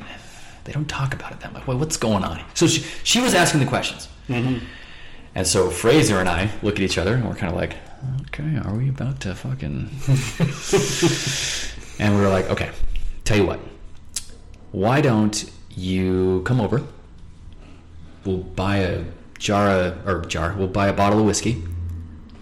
they 0.64 0.72
don't 0.72 0.88
talk 0.88 1.14
about 1.14 1.32
it 1.32 1.40
that 1.40 1.52
much. 1.52 1.66
Well, 1.66 1.78
what's 1.78 1.96
going 1.96 2.24
on? 2.24 2.42
So 2.54 2.66
she, 2.66 2.84
she 3.02 3.20
was 3.20 3.34
asking 3.34 3.60
the 3.60 3.66
questions, 3.66 4.08
mm-hmm. 4.28 4.64
and 5.34 5.46
so 5.46 5.70
Fraser 5.70 6.18
and 6.20 6.28
I 6.28 6.50
look 6.62 6.76
at 6.76 6.82
each 6.82 6.98
other 6.98 7.14
and 7.14 7.28
we're 7.28 7.34
kind 7.34 7.52
of 7.52 7.58
like, 7.58 7.76
okay, 8.28 8.58
are 8.64 8.74
we 8.74 8.88
about 8.88 9.20
to 9.22 9.34
fucking? 9.34 9.90
and 11.98 12.16
we 12.16 12.20
were 12.20 12.28
like, 12.28 12.48
okay, 12.50 12.70
tell 13.24 13.36
you 13.36 13.46
what, 13.46 13.60
why 14.70 15.00
don't 15.00 15.50
you 15.70 16.42
come 16.44 16.60
over? 16.60 16.82
We'll 18.24 18.38
buy 18.38 18.76
a 18.78 19.04
jar 19.38 19.68
of, 19.68 20.08
or 20.08 20.20
jar. 20.26 20.54
We'll 20.56 20.68
buy 20.68 20.86
a 20.86 20.92
bottle 20.92 21.18
of 21.18 21.26
whiskey 21.26 21.64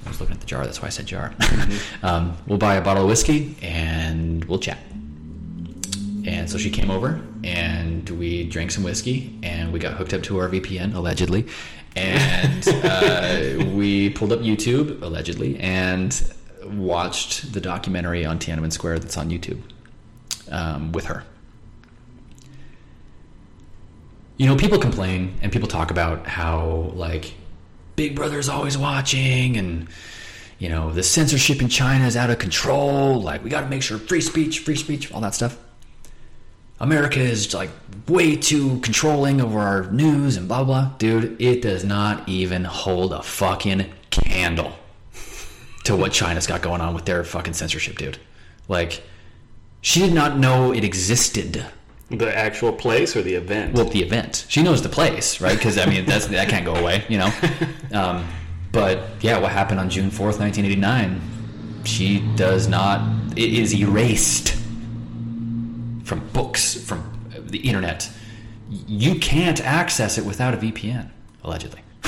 I 0.04 0.08
was 0.08 0.20
looking 0.20 0.34
at 0.34 0.40
the 0.40 0.46
jar, 0.46 0.64
that's 0.64 0.80
why 0.80 0.86
I 0.86 0.90
said 0.90 1.06
jar. 1.06 1.30
Mm-hmm. 1.30 2.06
um, 2.06 2.36
we'll 2.46 2.58
buy 2.58 2.76
a 2.76 2.82
bottle 2.82 3.02
of 3.02 3.08
whiskey 3.08 3.56
and 3.62 4.44
we'll 4.46 4.58
chat. 4.58 4.78
And 6.26 6.48
so 6.50 6.58
she 6.58 6.70
came 6.70 6.90
over 6.90 7.20
and 7.44 8.08
we 8.10 8.44
drank 8.44 8.70
some 8.70 8.84
whiskey 8.84 9.38
and 9.42 9.72
we 9.72 9.78
got 9.78 9.94
hooked 9.94 10.12
up 10.12 10.22
to 10.24 10.38
our 10.38 10.48
VPN, 10.48 10.94
allegedly. 10.94 11.46
And 11.96 12.68
uh, 12.84 13.64
we 13.74 14.10
pulled 14.10 14.32
up 14.32 14.40
YouTube, 14.40 15.02
allegedly, 15.02 15.58
and 15.58 16.34
watched 16.64 17.52
the 17.52 17.60
documentary 17.60 18.24
on 18.24 18.38
Tiananmen 18.38 18.72
Square 18.72 19.00
that's 19.00 19.16
on 19.16 19.30
YouTube 19.30 19.60
um, 20.50 20.92
with 20.92 21.06
her. 21.06 21.24
You 24.36 24.46
know, 24.46 24.56
people 24.56 24.78
complain 24.78 25.34
and 25.42 25.52
people 25.52 25.68
talk 25.68 25.90
about 25.90 26.26
how, 26.26 26.92
like, 26.94 27.34
Big 28.00 28.16
Brother's 28.16 28.48
always 28.48 28.78
watching 28.78 29.58
and 29.58 29.86
you 30.58 30.70
know, 30.70 30.90
the 30.90 31.02
censorship 31.02 31.60
in 31.60 31.68
China 31.68 32.06
is 32.06 32.16
out 32.16 32.30
of 32.30 32.38
control. 32.38 33.20
Like, 33.20 33.44
we 33.44 33.50
got 33.50 33.60
to 33.60 33.68
make 33.68 33.82
sure 33.82 33.98
free 33.98 34.22
speech, 34.22 34.60
free 34.60 34.76
speech, 34.76 35.12
all 35.12 35.20
that 35.20 35.34
stuff. 35.34 35.58
America 36.78 37.20
is 37.20 37.52
like 37.52 37.68
way 38.08 38.36
too 38.36 38.80
controlling 38.80 39.42
over 39.42 39.58
our 39.58 39.90
news 39.90 40.38
and 40.38 40.48
blah, 40.48 40.64
blah. 40.64 40.92
Dude, 40.96 41.38
it 41.38 41.60
does 41.60 41.84
not 41.84 42.26
even 42.26 42.64
hold 42.64 43.12
a 43.12 43.22
fucking 43.22 43.92
candle 44.08 44.72
to 45.84 45.94
what 45.94 46.12
China's 46.12 46.46
got 46.46 46.62
going 46.62 46.80
on 46.80 46.94
with 46.94 47.04
their 47.04 47.22
fucking 47.22 47.52
censorship, 47.52 47.98
dude. 47.98 48.16
Like, 48.66 49.02
she 49.82 50.00
did 50.00 50.14
not 50.14 50.38
know 50.38 50.72
it 50.72 50.84
existed 50.84 51.66
the 52.10 52.36
actual 52.36 52.72
place 52.72 53.16
or 53.16 53.22
the 53.22 53.34
event? 53.34 53.74
Well, 53.74 53.84
the 53.84 54.02
event. 54.02 54.44
She 54.48 54.62
knows 54.62 54.82
the 54.82 54.88
place, 54.88 55.40
right? 55.40 55.56
Because 55.56 55.78
I 55.78 55.86
mean, 55.86 56.04
that's 56.04 56.26
that 56.26 56.48
can't 56.48 56.64
go 56.64 56.74
away, 56.74 57.04
you 57.08 57.18
know. 57.18 57.32
Um, 57.92 58.24
but 58.70 59.08
yeah, 59.20 59.40
what 59.40 59.50
happened 59.50 59.80
on 59.80 59.90
June 59.90 60.12
fourth, 60.12 60.38
nineteen 60.38 60.64
eighty 60.64 60.76
nine? 60.76 61.20
She 61.82 62.20
does 62.36 62.68
not. 62.68 63.00
It 63.36 63.52
is 63.52 63.74
erased 63.74 64.52
from 66.04 66.20
books, 66.32 66.80
from 66.80 67.02
the 67.46 67.58
internet. 67.58 68.08
You 68.68 69.18
can't 69.18 69.60
access 69.60 70.18
it 70.18 70.24
without 70.24 70.54
a 70.54 70.56
VPN, 70.56 71.10
allegedly. 71.42 71.80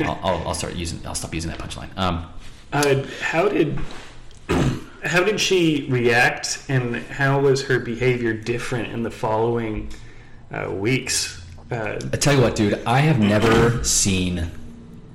I'll, 0.00 0.18
I'll, 0.24 0.48
I'll, 0.48 0.54
start 0.54 0.74
using. 0.74 1.06
I'll 1.06 1.14
stop 1.14 1.32
using 1.32 1.52
that 1.52 1.60
punchline. 1.60 1.96
Um, 1.96 2.26
uh, 2.72 3.04
how 3.20 3.48
did 3.48 3.78
how 5.02 5.22
did 5.22 5.40
she 5.40 5.86
react, 5.88 6.64
and 6.68 6.96
how 6.96 7.40
was 7.40 7.64
her 7.64 7.78
behavior 7.78 8.32
different 8.32 8.92
in 8.92 9.02
the 9.02 9.10
following 9.10 9.88
uh, 10.50 10.70
weeks? 10.70 11.44
Uh, 11.70 11.98
I 12.12 12.16
tell 12.16 12.34
you 12.34 12.42
what, 12.42 12.54
dude, 12.54 12.80
I 12.86 13.00
have 13.00 13.18
never 13.18 13.82
seen 13.82 14.50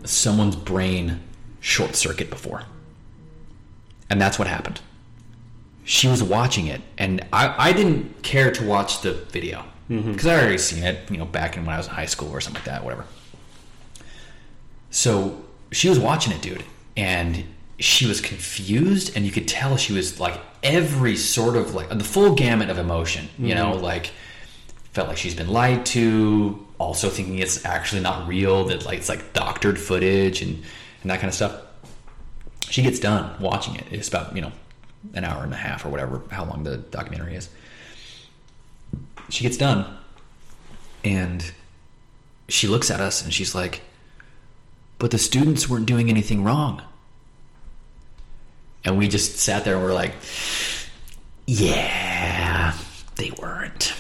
someone's 0.04 0.56
brain 0.56 1.22
short 1.60 1.96
circuit 1.96 2.30
before, 2.30 2.64
and 4.10 4.20
that's 4.20 4.38
what 4.38 4.48
happened. 4.48 4.82
She 5.84 6.08
was 6.08 6.22
watching 6.22 6.68
it, 6.68 6.82
and 6.98 7.26
I, 7.32 7.70
I 7.70 7.74
didn't 7.74 8.24
care 8.24 8.52
to 8.52 8.66
watch 8.66 9.02
the 9.02 9.14
video 9.14 9.64
because 9.88 10.06
mm-hmm. 10.06 10.28
I 10.28 10.34
already 10.34 10.58
seen 10.58 10.84
it, 10.84 11.10
you 11.10 11.18
know, 11.18 11.26
back 11.26 11.56
in 11.56 11.66
when 11.66 11.74
I 11.74 11.78
was 11.78 11.88
in 11.88 11.94
high 11.94 12.08
school 12.08 12.30
or 12.30 12.42
something 12.42 12.60
like 12.60 12.66
that, 12.66 12.84
whatever. 12.84 13.06
So 14.90 15.42
she 15.72 15.88
was 15.88 15.98
watching 15.98 16.34
it, 16.34 16.42
dude, 16.42 16.64
and 16.98 17.46
she 17.80 18.08
was 18.08 18.22
confused, 18.22 19.16
and 19.16 19.26
you 19.26 19.32
could 19.32 19.48
tell 19.48 19.78
she 19.78 19.94
was 19.94 20.20
like 20.20 20.40
every 20.64 21.16
sort 21.16 21.56
of 21.56 21.76
like 21.76 21.90
the 21.90 22.04
full 22.04 22.34
gamut 22.34 22.70
of 22.70 22.78
emotion. 22.78 23.30
You 23.38 23.54
mm-hmm. 23.54 23.72
know, 23.72 23.78
like 23.78 24.12
felt 24.94 25.08
like 25.08 25.18
she's 25.18 25.36
been 25.36 25.50
lied 25.50 25.86
to. 25.88 26.64
Also 26.80 27.10
thinking 27.10 27.40
it's 27.40 27.66
actually 27.66 28.02
not 28.02 28.28
real. 28.28 28.66
That 28.66 28.86
like 28.86 29.00
it's 29.00 29.10
like 29.10 29.34
doctored 29.34 29.80
footage 29.80 30.42
and 30.42 30.64
and 31.02 31.12
that 31.12 31.20
kind 31.20 31.30
of 31.30 31.36
stuff. 31.36 31.62
She 32.70 32.82
gets 32.82 33.00
done 33.00 33.40
watching 33.42 33.76
it. 33.76 33.86
It's 33.92 34.08
about 34.08 34.36
you 34.36 34.42
know 34.42 34.52
an 35.14 35.24
hour 35.24 35.44
and 35.44 35.54
a 35.54 35.58
half 35.58 35.86
or 35.86 35.90
whatever 35.90 36.22
how 36.32 36.46
long 36.46 36.64
the 36.64 36.78
documentary 36.78 37.36
is. 37.36 37.50
She 39.30 39.44
gets 39.44 39.58
done, 39.58 39.86
and 41.04 41.52
she 42.48 42.68
looks 42.68 42.90
at 42.90 43.00
us 43.00 43.24
and 43.24 43.34
she's 43.34 43.54
like, 43.54 43.82
"But 44.98 45.12
the 45.12 45.18
students 45.20 45.70
weren't 45.70 45.86
doing 45.86 46.10
anything 46.10 46.44
wrong." 46.44 46.82
And 48.88 48.98
we 48.98 49.10
just 49.10 49.38
sat 49.38 49.66
there 49.66 49.76
and 49.76 49.84
we're 49.84 49.94
like, 49.94 50.14
"Yeah, 51.46 52.74
they 53.18 53.32
weren't." 53.32 53.94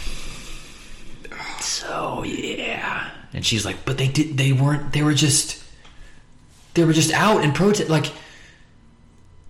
So 1.59 2.23
yeah, 2.23 3.11
and 3.33 3.45
she's 3.45 3.65
like, 3.65 3.83
"But 3.83 3.97
they 3.97 4.07
did. 4.07 4.37
They 4.37 4.53
weren't. 4.53 4.93
They 4.93 5.03
were 5.03 5.13
just. 5.13 5.61
They 6.73 6.85
were 6.85 6.93
just 6.93 7.11
out 7.11 7.43
and 7.43 7.53
protest. 7.53 7.89
Like 7.89 8.13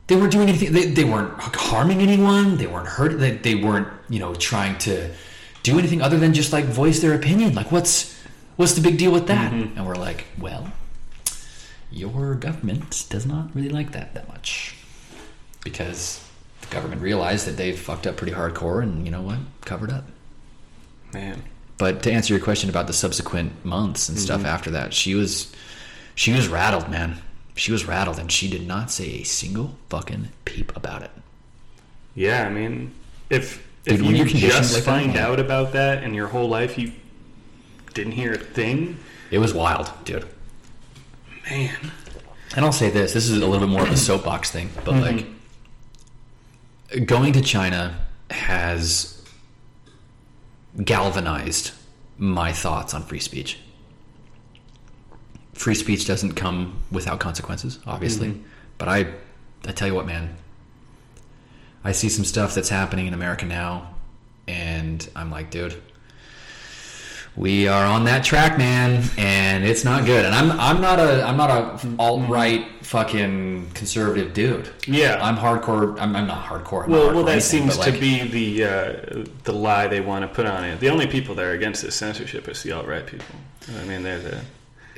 they 0.08 0.16
weren't 0.16 0.32
doing 0.32 0.50
anything. 0.50 0.72
They, 0.72 0.88
they 0.88 1.04
weren't 1.04 1.40
harming 1.40 2.02
anyone. 2.02 2.58
They 2.58 2.66
weren't 2.66 2.88
hurt. 2.88 3.20
They, 3.20 3.38
they 3.38 3.54
weren't 3.54 3.90
you 4.10 4.20
know 4.20 4.34
trying 4.34 4.80
to 4.80 5.14
do 5.62 5.78
anything 5.78 6.02
other 6.02 6.18
than 6.18 6.34
just 6.34 6.52
like 6.52 6.66
voice 6.66 7.00
their 7.00 7.14
opinion. 7.14 7.54
Like 7.54 7.72
what's 7.72 8.20
what's 8.56 8.74
the 8.74 8.82
big 8.82 8.98
deal 8.98 9.12
with 9.12 9.28
that? 9.28 9.52
Mm-hmm. 9.52 9.78
And 9.78 9.86
we're 9.86 9.98
like, 9.98 10.26
well, 10.40 10.72
your 11.92 12.34
government 12.34 13.06
does 13.12 13.28
not 13.28 13.54
really 13.54 13.70
like 13.70 13.92
that 13.92 14.16
that 14.16 14.28
much 14.30 14.77
because 15.70 16.24
the 16.62 16.68
government 16.68 17.02
realized 17.02 17.46
that 17.48 17.58
they 17.58 17.74
fucked 17.74 18.08
up 18.08 18.16
pretty 18.16 18.34
hardcore, 18.34 18.82
and 18.82 19.06
you 19.06 19.12
know 19.12 19.22
what, 19.22 19.40
covered 19.62 19.92
up. 19.92 20.06
Man. 21.14 21.44
But 21.78 22.04
to 22.04 22.12
answer 22.12 22.34
your 22.34 22.44
question 22.44 22.70
about 22.70 22.88
the 22.88 22.94
subsequent 22.94 23.64
months 23.64 24.10
and 24.10 24.18
stuff 24.18 24.40
mm-hmm. 24.40 24.50
after 24.50 24.72
that, 24.72 24.94
she 24.94 25.14
was 25.14 25.54
she 26.16 26.32
was 26.32 26.48
rattled, 26.48 26.90
man. 26.90 27.22
She 27.56 27.72
was 27.72 27.86
rattled 27.86 28.20
and 28.20 28.32
she 28.32 28.50
did 28.50 28.68
not 28.68 28.92
say 28.92 29.22
a 29.22 29.24
single 29.24 29.76
fucking 29.90 30.30
peep 30.46 30.76
about 30.76 31.04
it. 31.04 31.12
Yeah, 32.16 32.48
I 32.48 32.50
mean, 32.50 32.94
if 33.30 33.64
Dude, 33.84 34.02
if 34.02 34.34
you 34.34 34.40
just 34.40 34.74
like 34.74 34.84
find 34.84 35.14
man. 35.14 35.18
out 35.18 35.40
about 35.40 35.74
that 35.74 36.04
and 36.04 36.16
your 36.16 36.28
whole 36.28 36.50
life 36.50 36.78
you 36.78 36.92
didn't 37.94 38.14
hear 38.14 38.34
a 38.34 38.38
thing, 38.38 38.98
It 39.32 39.40
was 39.40 39.54
wild, 39.54 39.92
dude. 40.04 40.26
man. 41.50 41.92
And 42.56 42.66
I'll 42.66 42.72
say 42.72 42.90
this: 42.90 43.14
this 43.14 43.30
is 43.30 43.38
a 43.38 43.46
little 43.46 43.60
bit 43.60 43.70
more 43.70 43.84
of 43.84 43.92
a 43.92 43.98
soapbox 43.98 44.50
thing, 44.52 44.72
but 44.84 44.96
mm-hmm. 44.96 45.18
like 45.18 45.26
going 47.06 47.34
to 47.34 47.42
China 47.42 48.00
has 48.30 49.22
galvanized 50.84 51.72
my 52.18 52.52
thoughts 52.52 52.94
on 52.94 53.04
free 53.04 53.20
speech. 53.20 53.60
Free 55.54 55.76
speech 55.76 56.06
doesn't 56.06 56.34
come 56.34 56.82
without 56.92 57.20
consequences, 57.20 57.80
obviously, 57.86 58.30
mm-hmm. 58.30 58.44
but 58.78 58.88
I, 58.88 59.08
I 59.68 59.72
tell 59.72 59.88
you 59.88 59.96
what, 59.96 60.06
man. 60.06 60.38
I 61.84 61.92
see 61.94 62.10
some 62.10 62.26
stuff 62.26 62.54
that's 62.54 62.70
happening 62.70 63.08
in 63.08 63.14
America 63.14 63.46
now, 63.46 63.96
and 64.48 65.08
I'm 65.16 65.32
like, 65.32 65.52
dude, 65.52 65.82
we 67.38 67.68
are 67.68 67.86
on 67.86 68.06
that 68.06 68.24
track, 68.24 68.58
man, 68.58 69.04
and 69.16 69.64
it's 69.64 69.84
not 69.84 70.06
good. 70.06 70.26
And 70.26 70.34
I'm 70.34 70.52
I'm 70.60 70.82
not 70.82 71.00
a 71.00 71.24
I'm 71.24 71.38
not 71.38 71.50
a 71.52 71.96
alt 72.00 72.28
right 72.28 72.66
fucking 72.82 73.70
conservative 73.76 74.34
dude. 74.34 74.70
Yeah. 74.88 75.20
I'm 75.22 75.36
hardcore. 75.36 76.00
I'm, 76.00 76.16
I'm 76.16 76.26
not 76.26 76.44
hardcore. 76.46 76.86
I'm 76.86 76.90
not 76.90 76.98
Well, 76.98 77.10
hardcore 77.10 77.16
well, 77.16 77.24
that 77.26 77.32
anything, 77.34 77.70
seems 77.70 77.78
but, 77.78 77.86
to 77.86 77.92
be 77.92 78.24
the 78.28 78.64
uh, 78.64 79.26
the 79.44 79.52
lie 79.52 79.88
they 79.88 80.02
want 80.02 80.24
to 80.24 80.28
put 80.28 80.48
on 80.48 80.64
it. 80.64 80.80
The 80.80 80.90
only 80.90 81.06
people 81.06 81.36
that 81.36 81.46
are 81.46 81.52
against 81.52 81.84
this 81.84 81.96
censorship 81.96 82.48
is 82.50 82.64
the 82.64 82.72
alt 82.72 82.88
right 82.88 83.06
people. 83.06 83.36
I 83.80 83.84
mean, 83.86 84.02
they're 84.02 84.20
the 84.20 84.42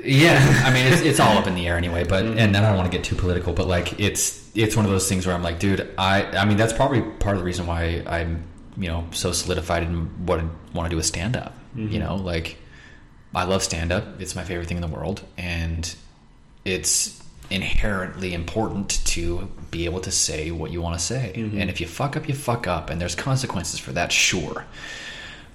Yeah, 0.01 0.39
I 0.65 0.73
mean 0.73 0.87
it's, 0.87 1.01
it's 1.01 1.19
all 1.19 1.37
up 1.37 1.45
in 1.45 1.55
the 1.55 1.67
air 1.67 1.75
anyway. 1.75 2.05
But 2.05 2.23
and 2.25 2.55
then 2.55 2.63
I 2.63 2.69
don't 2.69 2.77
want 2.77 2.89
to 2.89 2.97
get 2.97 3.03
too 3.03 3.15
political, 3.15 3.51
but 3.51 3.67
like 3.67 3.99
it's 3.99 4.49
it's 4.55 4.77
one 4.77 4.85
of 4.85 4.91
those 4.91 5.09
things 5.09 5.27
where 5.27 5.35
I'm 5.35 5.43
like, 5.43 5.59
dude, 5.59 5.89
I 5.97 6.23
I 6.37 6.45
mean 6.45 6.55
that's 6.55 6.73
probably 6.73 7.01
part 7.01 7.35
of 7.35 7.41
the 7.41 7.45
reason 7.45 7.67
why 7.67 8.01
I'm 8.07 8.43
you 8.77 8.87
know 8.87 9.07
so 9.11 9.33
solidified 9.33 9.83
in 9.83 10.25
what 10.25 10.39
I 10.39 10.45
want 10.73 10.85
to 10.85 10.89
do 10.89 10.95
with 10.95 11.05
stand 11.05 11.35
up. 11.35 11.53
You 11.79 11.87
mm-hmm. 11.87 11.99
know, 11.99 12.15
like 12.15 12.57
I 13.33 13.45
love 13.45 13.63
stand 13.63 13.91
up. 13.91 14.19
It's 14.19 14.35
my 14.35 14.43
favorite 14.43 14.67
thing 14.67 14.77
in 14.77 14.81
the 14.81 14.87
world, 14.87 15.21
and 15.37 15.95
it's 16.65 17.21
inherently 17.49 18.33
important 18.33 19.03
to 19.05 19.49
be 19.71 19.85
able 19.85 20.01
to 20.01 20.11
say 20.11 20.51
what 20.51 20.71
you 20.71 20.81
want 20.81 20.99
to 20.99 21.03
say. 21.03 21.33
Mm-hmm. 21.35 21.59
And 21.59 21.69
if 21.69 21.79
you 21.79 21.87
fuck 21.87 22.17
up, 22.17 22.27
you 22.27 22.35
fuck 22.35 22.67
up, 22.67 22.89
and 22.89 22.99
there's 22.99 23.15
consequences 23.15 23.79
for 23.79 23.91
that, 23.93 24.11
sure. 24.11 24.65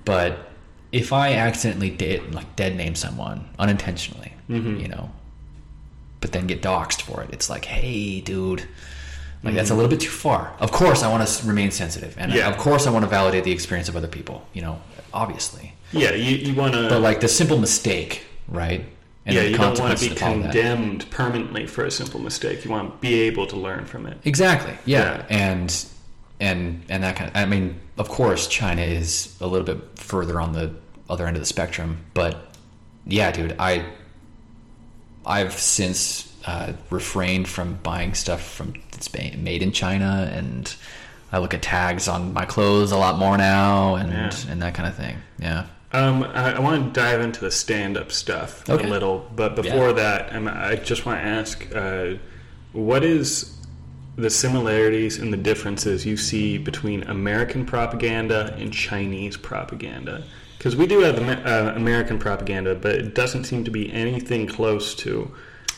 But 0.05 0.51
if 0.93 1.13
I 1.13 1.35
accidentally 1.35 1.91
did 1.91 2.35
like 2.35 2.57
dead 2.57 2.77
name 2.77 2.95
someone 2.95 3.49
unintentionally, 3.59 4.33
mm-hmm. 4.49 4.79
you 4.79 4.89
know, 4.89 5.11
but 6.21 6.33
then 6.33 6.47
get 6.47 6.63
doxxed 6.63 7.03
for 7.03 7.23
it, 7.23 7.31
it's 7.33 7.51
like, 7.51 7.65
hey, 7.65 8.21
dude, 8.21 8.67
like 9.45 9.55
that's 9.55 9.69
a 9.69 9.73
mm-hmm. 9.73 9.83
little 9.83 9.91
bit 9.91 10.01
too 10.01 10.11
far. 10.11 10.55
Of 10.59 10.73
course, 10.73 11.03
I 11.03 11.11
want 11.11 11.27
to 11.27 11.47
remain 11.47 11.71
sensitive, 11.71 12.17
and 12.19 12.33
uh, 12.33 12.37
Yeah. 12.37 12.49
of 12.49 12.57
course, 12.57 12.87
I 12.87 12.91
want 12.91 13.05
to 13.05 13.11
validate 13.11 13.45
the 13.45 13.53
experience 13.53 13.89
of 13.89 13.97
other 13.97 14.09
people. 14.09 14.47
You 14.53 14.63
know, 14.63 14.81
obviously, 15.13 15.75
yeah. 15.93 16.13
You 16.13 16.37
you 16.37 16.55
want 16.55 16.75
to. 16.75 16.89
but 16.89 17.01
like 17.01 17.21
the 17.21 17.29
simple 17.29 17.59
mistake, 17.59 18.25
right? 18.49 18.85
And 19.27 19.35
yeah. 19.35 19.43
You 19.43 19.57
don't 19.57 19.79
want 19.79 19.99
to 19.99 20.09
be 20.09 20.15
condemned 20.15 21.11
permanently 21.11 21.67
for 21.67 21.85
a 21.85 21.91
simple 21.91 22.21
mistake. 22.21 22.65
You 22.65 22.71
want 22.71 22.93
to 22.93 22.99
be 23.01 23.23
able 23.23 23.47
to 23.49 23.57
learn 23.57 23.87
from 23.87 24.07
it. 24.07 24.19
Exactly. 24.25 24.75
Yeah. 24.85 25.17
Yeah. 25.17 25.27
And 25.31 25.87
and 26.41 26.83
and 26.89 27.03
that 27.03 27.17
kind 27.17 27.31
of 27.31 27.37
I 27.37 27.47
mean, 27.47 27.81
of 27.97 28.09
course 28.09 28.47
China 28.47 28.83
is 28.83 29.35
a 29.41 29.47
little 29.47 29.67
bit 29.67 29.99
further 29.99 30.41
on 30.41 30.53
the 30.53 30.75
other 31.09 31.27
end 31.27 31.37
of 31.37 31.43
the 31.43 31.47
spectrum, 31.47 31.99
but 32.13 32.55
yeah, 33.07 33.31
dude, 33.31 33.57
I 33.59 33.87
I've 35.27 35.55
since 35.55 36.34
uh, 36.47 36.73
refrained 36.91 37.49
from 37.49 37.75
buying 37.83 38.15
stuff 38.15 38.43
from 38.43 38.75
that's 38.93 39.13
made 39.13 39.63
in 39.63 39.73
China 39.73 40.31
and 40.33 40.75
I 41.33 41.39
look 41.39 41.53
at 41.55 41.63
tags 41.63 42.07
on 42.07 42.33
my 42.33 42.45
clothes 42.45 42.93
a 42.93 42.97
lot 42.97 43.19
more 43.19 43.37
now 43.37 43.97
and 43.97 44.13
Yeah. 44.13 44.31
and 44.53 44.63
that 44.63 44.75
kind 44.75 44.89
of 44.89 44.95
thing. 44.95 45.17
Yeah. 45.39 45.67
Um, 45.93 46.23
I, 46.25 46.55
I 46.57 46.59
want 46.61 46.93
to 46.95 47.01
dive 47.01 47.21
into 47.21 47.41
the 47.41 47.51
stand-up 47.51 48.11
stuff 48.13 48.69
Okay. 48.69 48.85
a 48.87 48.91
little, 48.91 49.31
but 49.35 49.55
before 49.57 49.93
that, 49.93 50.35
um, 50.35 50.49
I 50.49 50.75
just 50.75 51.07
want 51.07 51.21
to 51.21 51.25
ask, 51.27 51.75
uh, 51.75 52.15
what 52.73 53.05
is 53.05 53.57
the 54.17 54.29
similarities 54.31 55.19
and 55.19 55.33
the 55.33 55.37
differences 55.37 56.05
you 56.05 56.17
see 56.17 56.59
between 56.59 57.03
American 57.05 57.65
propaganda 57.65 58.55
and 58.59 58.73
Chinese 58.73 59.37
propaganda? 59.37 60.25
Because 60.59 60.75
we 60.77 60.87
do 60.87 61.01
have 61.01 61.19
uh, 61.19 61.73
American 61.77 62.19
propaganda, 62.19 62.75
but 62.75 62.93
it 62.97 63.15
doesn't 63.15 63.45
seem 63.45 63.65
to 63.65 63.71
be 63.71 63.93
anything 63.93 64.47
close 64.49 64.95
to 64.97 65.31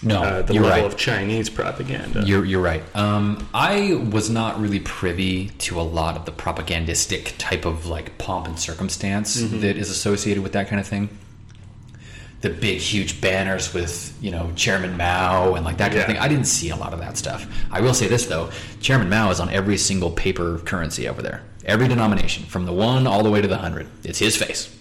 No, 0.03 0.23
uh, 0.23 0.43
the 0.43 0.55
you're 0.55 0.63
level 0.63 0.83
right. 0.83 0.93
of 0.93 0.99
Chinese 0.99 1.49
propaganda. 1.49 2.23
You're, 2.25 2.45
you're 2.45 2.61
right. 2.61 2.83
Um, 2.95 3.49
I 3.55 3.95
was 4.13 4.29
not 4.29 4.61
really 4.61 4.81
privy 4.81 5.49
to 5.59 5.81
a 5.81 5.83
lot 5.83 6.17
of 6.17 6.27
the 6.27 6.33
propagandistic 6.33 7.35
type 7.39 7.65
of 7.65 7.87
like 7.87 8.19
pomp 8.19 8.47
and 8.47 8.59
circumstance 8.59 9.35
that 9.41 9.77
is 9.77 9.91
associated 9.91 10.43
with 10.43 10.53
that 10.53 10.69
kind 10.69 10.81
of 10.81 10.87
thing. 10.87 11.09
The 12.43 12.51
big, 12.51 12.79
huge 12.79 13.21
banners 13.21 13.73
with 13.73 14.17
you 14.21 14.31
know 14.31 14.53
Chairman 14.55 14.97
Mao 14.97 15.55
and 15.55 15.65
like 15.65 15.79
that 15.79 15.89
kind 15.89 16.01
of 16.01 16.07
thing. 16.07 16.19
I 16.19 16.29
didn't 16.29 16.45
see 16.45 16.69
a 16.71 16.77
lot 16.77 16.93
of 16.93 17.01
that 17.01 17.17
stuff. 17.17 17.47
I 17.73 17.81
will 17.81 17.95
say 17.95 18.07
this 18.07 18.27
though: 18.27 18.51
Chairman 18.81 19.09
Mao 19.09 19.31
is 19.31 19.41
on 19.41 19.49
every 19.49 19.79
single 19.79 20.11
paper 20.11 20.59
currency 20.59 21.09
over 21.09 21.23
there, 21.23 21.43
every 21.65 21.89
denomination, 21.89 22.45
from 22.45 22.67
the 22.67 22.73
one 22.73 23.07
all 23.07 23.23
the 23.23 23.31
way 23.31 23.41
to 23.41 23.49
the 23.49 23.57
hundred. 23.57 23.89
It's 24.05 24.19
his 24.19 24.37
face, 24.37 24.77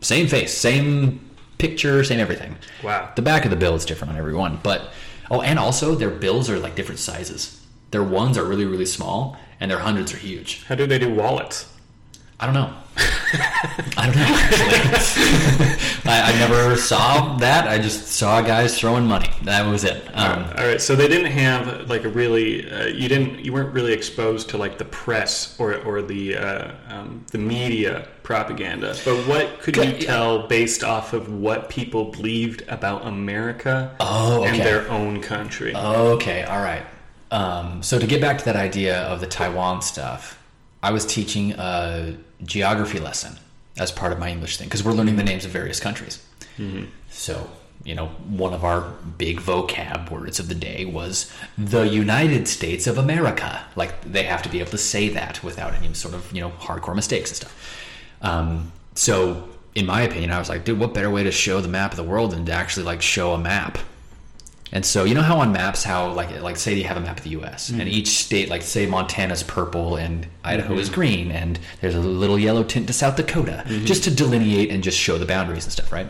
same 0.00 0.28
face, 0.28 0.56
same 0.56 1.20
picture, 1.58 2.02
same 2.04 2.20
everything. 2.20 2.56
Wow. 2.82 3.10
The 3.14 3.22
back 3.22 3.44
of 3.44 3.50
the 3.50 3.56
bill 3.56 3.74
is 3.74 3.84
different 3.84 4.12
on 4.12 4.18
every 4.18 4.34
one, 4.34 4.60
but 4.62 4.92
oh, 5.30 5.40
and 5.40 5.58
also 5.58 5.94
their 5.94 6.10
bills 6.10 6.50
are 6.50 6.58
like 6.58 6.74
different 6.74 7.00
sizes. 7.00 7.60
Their 7.90 8.02
ones 8.02 8.36
are 8.36 8.44
really 8.44 8.66
really 8.66 8.86
small, 8.86 9.36
and 9.60 9.70
their 9.70 9.80
hundreds 9.80 10.12
are 10.12 10.18
huge. 10.18 10.64
How 10.64 10.74
do 10.74 10.86
they 10.86 10.98
do 10.98 11.12
wallets? 11.12 11.73
I 12.40 12.46
don't 12.46 12.54
know. 12.54 12.72
I 13.96 14.06
don't 14.06 14.16
know. 14.16 14.94
Actually, 14.94 15.24
I, 16.10 16.32
I 16.32 16.38
never 16.38 16.76
saw 16.76 17.36
that. 17.38 17.66
I 17.66 17.78
just 17.78 18.06
saw 18.08 18.40
guys 18.42 18.78
throwing 18.78 19.06
money. 19.06 19.30
That 19.42 19.66
was 19.68 19.82
it. 19.84 20.06
Um, 20.14 20.44
All 20.56 20.64
right, 20.66 20.80
so 20.80 20.94
they 20.94 21.08
didn't 21.08 21.32
have 21.32 21.88
like 21.88 22.04
a 22.04 22.08
really 22.08 22.70
uh, 22.70 22.86
you 22.86 23.08
didn't 23.08 23.44
you 23.44 23.52
weren't 23.52 23.72
really 23.72 23.92
exposed 23.92 24.48
to 24.50 24.58
like 24.58 24.78
the 24.78 24.84
press 24.84 25.58
or 25.58 25.76
or 25.82 26.02
the 26.02 26.36
uh, 26.36 26.72
um, 26.88 27.24
the 27.32 27.38
media 27.38 28.06
propaganda. 28.22 28.94
But 29.04 29.16
what 29.26 29.60
could 29.60 29.76
you 29.76 29.92
tell 29.98 30.46
based 30.46 30.84
off 30.84 31.12
of 31.12 31.32
what 31.32 31.68
people 31.68 32.12
believed 32.12 32.62
about 32.68 33.06
America 33.06 33.94
Oh, 34.00 34.44
and 34.44 34.56
their 34.60 34.88
own 34.90 35.20
country? 35.20 35.74
Okay, 35.74 36.44
all 36.44 36.60
right. 36.62 36.84
Um, 37.30 37.82
so 37.82 37.98
to 37.98 38.06
get 38.06 38.20
back 38.20 38.38
to 38.38 38.44
that 38.44 38.56
idea 38.56 39.02
of 39.02 39.20
the 39.20 39.26
Taiwan 39.26 39.82
stuff, 39.82 40.40
I 40.84 40.90
was 40.90 41.04
teaching 41.06 41.52
a 41.52 42.14
geography 42.42 43.00
lesson 43.00 43.38
as 43.78 43.90
part 43.90 44.12
of 44.12 44.18
my 44.18 44.30
English 44.30 44.58
thing 44.58 44.68
because 44.68 44.84
we're 44.84 44.92
learning 44.92 45.16
the 45.16 45.24
names 45.24 45.44
of 45.44 45.50
various 45.50 45.80
countries. 45.80 46.24
So 47.08 47.50
you 47.84 47.94
know, 47.94 48.06
one 48.28 48.54
of 48.54 48.64
our 48.64 48.80
big 49.18 49.40
vocab 49.40 50.10
words 50.10 50.38
of 50.38 50.48
the 50.48 50.54
day 50.54 50.84
was 50.84 51.32
the 51.58 51.82
United 51.82 52.48
States 52.48 52.86
of 52.86 52.98
America. 52.98 53.64
Like 53.76 53.92
they 54.02 54.24
have 54.24 54.42
to 54.42 54.48
be 54.48 54.60
able 54.60 54.70
to 54.70 54.78
say 54.78 55.08
that 55.10 55.42
without 55.42 55.74
any 55.74 55.92
sort 55.94 56.14
of 56.14 56.30
you 56.32 56.40
know 56.40 56.50
hardcore 56.50 56.94
mistakes 56.94 57.30
and 57.30 57.36
stuff. 57.36 57.54
Um, 58.22 58.72
so, 58.94 59.48
in 59.74 59.86
my 59.86 60.02
opinion, 60.02 60.30
I 60.30 60.38
was 60.38 60.48
like, 60.48 60.64
dude, 60.64 60.78
what 60.78 60.94
better 60.94 61.10
way 61.10 61.24
to 61.24 61.32
show 61.32 61.60
the 61.60 61.68
map 61.68 61.90
of 61.92 61.96
the 61.96 62.04
world 62.04 62.30
than 62.30 62.44
to 62.46 62.52
actually 62.52 62.84
like 62.84 63.02
show 63.02 63.32
a 63.32 63.38
map? 63.38 63.78
And 64.74 64.84
so, 64.84 65.04
you 65.04 65.14
know 65.14 65.22
how 65.22 65.38
on 65.38 65.52
maps, 65.52 65.84
how 65.84 66.12
like 66.12 66.42
like 66.42 66.56
say 66.56 66.74
you 66.74 66.82
have 66.82 66.96
a 66.96 67.00
map 67.00 67.18
of 67.18 67.22
the 67.22 67.30
U.S. 67.30 67.68
and 67.68 67.78
mm-hmm. 67.78 67.90
each 67.90 68.08
state, 68.08 68.48
like 68.48 68.60
say 68.60 68.86
Montana's 68.86 69.44
purple 69.44 69.94
and 69.94 70.26
Idaho 70.42 70.74
is 70.74 70.88
mm-hmm. 70.88 70.94
green, 70.96 71.30
and 71.30 71.60
there's 71.80 71.94
a 71.94 72.00
little 72.00 72.36
yellow 72.40 72.64
tint 72.64 72.88
to 72.88 72.92
South 72.92 73.14
Dakota, 73.14 73.62
mm-hmm. 73.64 73.84
just 73.84 74.02
to 74.02 74.10
delineate 74.12 74.72
and 74.72 74.82
just 74.82 74.98
show 74.98 75.16
the 75.16 75.26
boundaries 75.26 75.62
and 75.62 75.72
stuff, 75.72 75.92
right? 75.92 76.08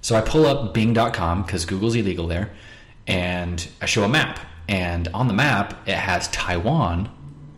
So 0.00 0.14
I 0.14 0.20
pull 0.20 0.46
up 0.46 0.74
Bing.com 0.74 1.42
because 1.42 1.64
Google's 1.64 1.96
illegal 1.96 2.28
there, 2.28 2.52
and 3.08 3.66
I 3.82 3.86
show 3.86 4.04
a 4.04 4.08
map. 4.08 4.38
And 4.68 5.08
on 5.08 5.26
the 5.26 5.34
map, 5.34 5.88
it 5.88 5.96
has 5.96 6.28
Taiwan 6.28 7.10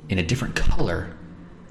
in 0.08 0.18
a 0.18 0.22
different 0.22 0.56
color 0.56 1.14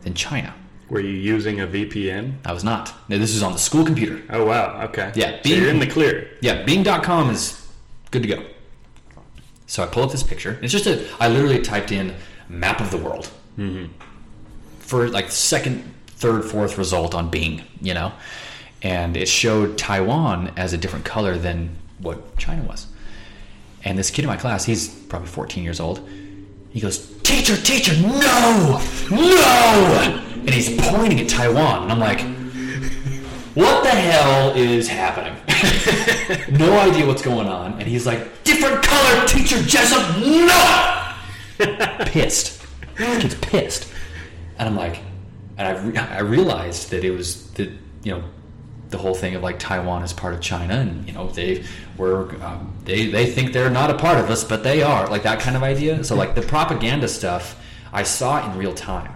than 0.03 0.13
China. 0.13 0.53
Were 0.89 0.99
you 0.99 1.09
using 1.09 1.59
a 1.59 1.65
VPN? 1.65 2.35
I 2.45 2.53
was 2.53 2.63
not. 2.63 2.93
No, 3.09 3.17
this 3.17 3.33
is 3.33 3.41
on 3.41 3.53
the 3.53 3.59
school 3.59 3.83
computer. 3.83 4.21
Oh 4.29 4.45
wow. 4.45 4.83
Okay. 4.83 5.11
Yeah, 5.15 5.41
So 5.43 5.49
you're 5.49 5.69
in 5.69 5.79
the 5.79 5.87
clear. 5.87 6.29
Yeah, 6.41 6.63
Bing.com 6.63 7.31
is 7.31 7.66
good 8.19 8.27
to 8.27 8.35
go. 8.35 8.43
So 9.65 9.83
I 9.83 9.85
pull 9.85 10.03
up 10.03 10.11
this 10.11 10.23
picture. 10.23 10.57
It's 10.61 10.71
just 10.71 10.87
a. 10.87 11.05
I 11.19 11.27
literally 11.27 11.61
typed 11.61 11.91
in 11.91 12.15
map 12.49 12.79
of 12.79 12.89
the 12.89 12.97
world 12.97 13.29
mm-hmm. 13.57 13.91
for 14.79 15.09
like 15.09 15.29
second, 15.29 15.83
third, 16.07 16.45
fourth 16.45 16.77
result 16.77 17.13
on 17.13 17.29
Bing. 17.29 17.63
You 17.81 17.93
know, 17.93 18.13
and 18.81 19.17
it 19.17 19.27
showed 19.27 19.77
Taiwan 19.77 20.53
as 20.55 20.73
a 20.73 20.77
different 20.77 21.05
color 21.05 21.37
than 21.37 21.75
what 21.99 22.37
China 22.37 22.63
was. 22.63 22.87
And 23.83 23.97
this 23.97 24.09
kid 24.09 24.23
in 24.23 24.27
my 24.27 24.37
class, 24.37 24.65
he's 24.65 24.89
probably 24.89 25.27
14 25.27 25.63
years 25.63 25.79
old. 25.79 26.07
He 26.69 26.79
goes, 26.79 27.13
"Teacher, 27.23 27.57
teacher, 27.57 27.95
no, 28.01 28.81
no!" 29.11 30.23
And 30.35 30.49
he's 30.49 30.79
pointing 30.89 31.19
at 31.19 31.27
Taiwan, 31.27 31.83
and 31.83 31.91
I'm 31.91 31.99
like, 31.99 32.21
"What 33.53 33.83
the 33.83 33.89
hell 33.89 34.53
is 34.55 34.87
happening?" 34.87 35.35
No 36.49 36.79
idea 36.79 37.05
what's 37.05 37.21
going 37.21 37.47
on. 37.47 37.73
And 37.73 37.83
he's 37.83 38.05
like, 38.05 38.43
different 38.43 38.83
color, 38.83 39.27
teacher 39.27 39.57
Jessop, 39.57 40.17
no! 40.19 42.05
pissed. 42.05 42.65
Kid's 42.95 43.35
pissed. 43.35 43.91
And 44.57 44.69
I'm 44.69 44.75
like, 44.75 45.01
and 45.57 45.67
I, 45.67 45.81
re- 45.81 45.97
I 45.97 46.19
realized 46.19 46.91
that 46.91 47.03
it 47.03 47.11
was 47.11 47.49
the, 47.51 47.71
you 48.03 48.11
know, 48.11 48.23
the 48.89 48.97
whole 48.97 49.13
thing 49.13 49.35
of 49.35 49.43
like 49.43 49.59
Taiwan 49.59 50.03
is 50.03 50.13
part 50.13 50.33
of 50.33 50.39
China 50.41 50.75
and, 50.75 51.05
you 51.07 51.13
know, 51.13 51.27
they 51.29 51.63
were, 51.97 52.41
um, 52.43 52.73
they, 52.85 53.07
they 53.07 53.25
think 53.25 53.53
they're 53.53 53.69
not 53.69 53.89
a 53.89 53.95
part 53.95 54.17
of 54.17 54.29
us, 54.29 54.43
but 54.43 54.63
they 54.63 54.81
are. 54.81 55.09
Like 55.09 55.23
that 55.23 55.39
kind 55.39 55.55
of 55.57 55.63
idea. 55.63 56.03
So 56.03 56.15
like 56.15 56.35
the 56.35 56.41
propaganda 56.41 57.07
stuff, 57.07 57.61
I 57.91 58.03
saw 58.03 58.49
in 58.49 58.57
real 58.57 58.73
time. 58.73 59.13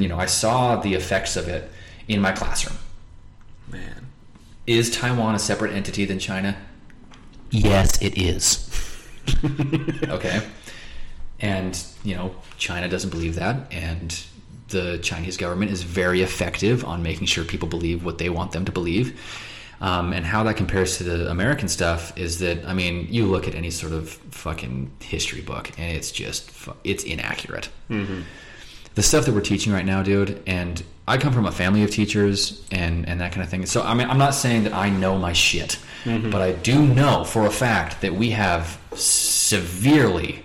You 0.00 0.08
know, 0.08 0.18
I 0.18 0.26
saw 0.26 0.76
the 0.76 0.94
effects 0.94 1.36
of 1.36 1.48
it 1.48 1.70
in 2.06 2.20
my 2.20 2.32
classroom. 2.32 2.76
Man. 3.70 4.01
Is 4.66 4.90
Taiwan 4.90 5.34
a 5.34 5.38
separate 5.38 5.72
entity 5.72 6.04
than 6.04 6.18
China? 6.18 6.56
Yes, 7.50 8.00
it 8.00 8.16
is. 8.16 8.68
okay. 10.04 10.42
And, 11.40 11.84
you 12.04 12.14
know, 12.14 12.34
China 12.56 12.88
doesn't 12.88 13.10
believe 13.10 13.34
that. 13.34 13.72
And 13.72 14.18
the 14.68 14.98
Chinese 14.98 15.36
government 15.36 15.70
is 15.70 15.82
very 15.82 16.22
effective 16.22 16.84
on 16.84 17.02
making 17.02 17.26
sure 17.26 17.44
people 17.44 17.68
believe 17.68 18.04
what 18.04 18.18
they 18.18 18.30
want 18.30 18.52
them 18.52 18.64
to 18.64 18.72
believe. 18.72 19.20
Um, 19.80 20.12
and 20.12 20.24
how 20.24 20.44
that 20.44 20.56
compares 20.56 20.98
to 20.98 21.04
the 21.04 21.28
American 21.28 21.66
stuff 21.66 22.16
is 22.16 22.38
that, 22.38 22.64
I 22.64 22.72
mean, 22.72 23.08
you 23.10 23.26
look 23.26 23.48
at 23.48 23.56
any 23.56 23.70
sort 23.70 23.92
of 23.92 24.10
fucking 24.10 24.92
history 25.00 25.40
book 25.40 25.70
and 25.76 25.96
it's 25.96 26.12
just, 26.12 26.52
it's 26.84 27.02
inaccurate 27.02 27.68
the 28.94 29.02
stuff 29.02 29.26
that 29.26 29.34
we're 29.34 29.40
teaching 29.40 29.72
right 29.72 29.86
now, 29.86 30.02
dude, 30.02 30.42
and 30.46 30.82
I 31.08 31.18
come 31.18 31.32
from 31.32 31.46
a 31.46 31.52
family 31.52 31.82
of 31.82 31.90
teachers 31.90 32.64
and, 32.70 33.08
and 33.08 33.20
that 33.20 33.32
kind 33.32 33.42
of 33.42 33.50
thing. 33.50 33.66
So, 33.66 33.82
I 33.82 33.94
mean, 33.94 34.08
I'm 34.08 34.18
not 34.18 34.34
saying 34.34 34.64
that 34.64 34.72
I 34.72 34.88
know 34.88 35.18
my 35.18 35.32
shit, 35.32 35.78
mm-hmm. 36.04 36.30
but 36.30 36.40
I 36.40 36.52
do 36.52 36.86
know 36.86 37.24
for 37.24 37.46
a 37.46 37.50
fact 37.50 38.02
that 38.02 38.14
we 38.14 38.30
have 38.30 38.78
severely 38.94 40.44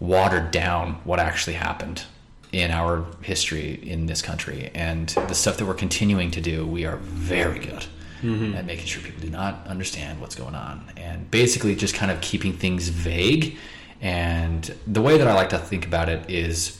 watered 0.00 0.50
down 0.50 0.94
what 1.04 1.18
actually 1.18 1.54
happened 1.54 2.04
in 2.52 2.70
our 2.70 3.04
history 3.22 3.74
in 3.82 4.06
this 4.06 4.22
country. 4.22 4.70
And 4.74 5.08
the 5.08 5.34
stuff 5.34 5.58
that 5.58 5.66
we're 5.66 5.74
continuing 5.74 6.30
to 6.32 6.40
do, 6.40 6.66
we 6.66 6.84
are 6.86 6.96
very 6.96 7.58
good 7.58 7.84
mm-hmm. 8.22 8.54
at 8.54 8.64
making 8.64 8.86
sure 8.86 9.02
people 9.02 9.20
do 9.20 9.30
not 9.30 9.66
understand 9.66 10.20
what's 10.20 10.34
going 10.34 10.54
on. 10.54 10.84
And 10.96 11.30
basically 11.30 11.74
just 11.76 11.94
kind 11.94 12.10
of 12.10 12.20
keeping 12.20 12.52
things 12.52 12.88
vague. 12.88 13.56
And 14.00 14.74
the 14.86 15.02
way 15.02 15.18
that 15.18 15.26
I 15.26 15.34
like 15.34 15.50
to 15.50 15.58
think 15.58 15.86
about 15.86 16.08
it 16.08 16.30
is 16.30 16.77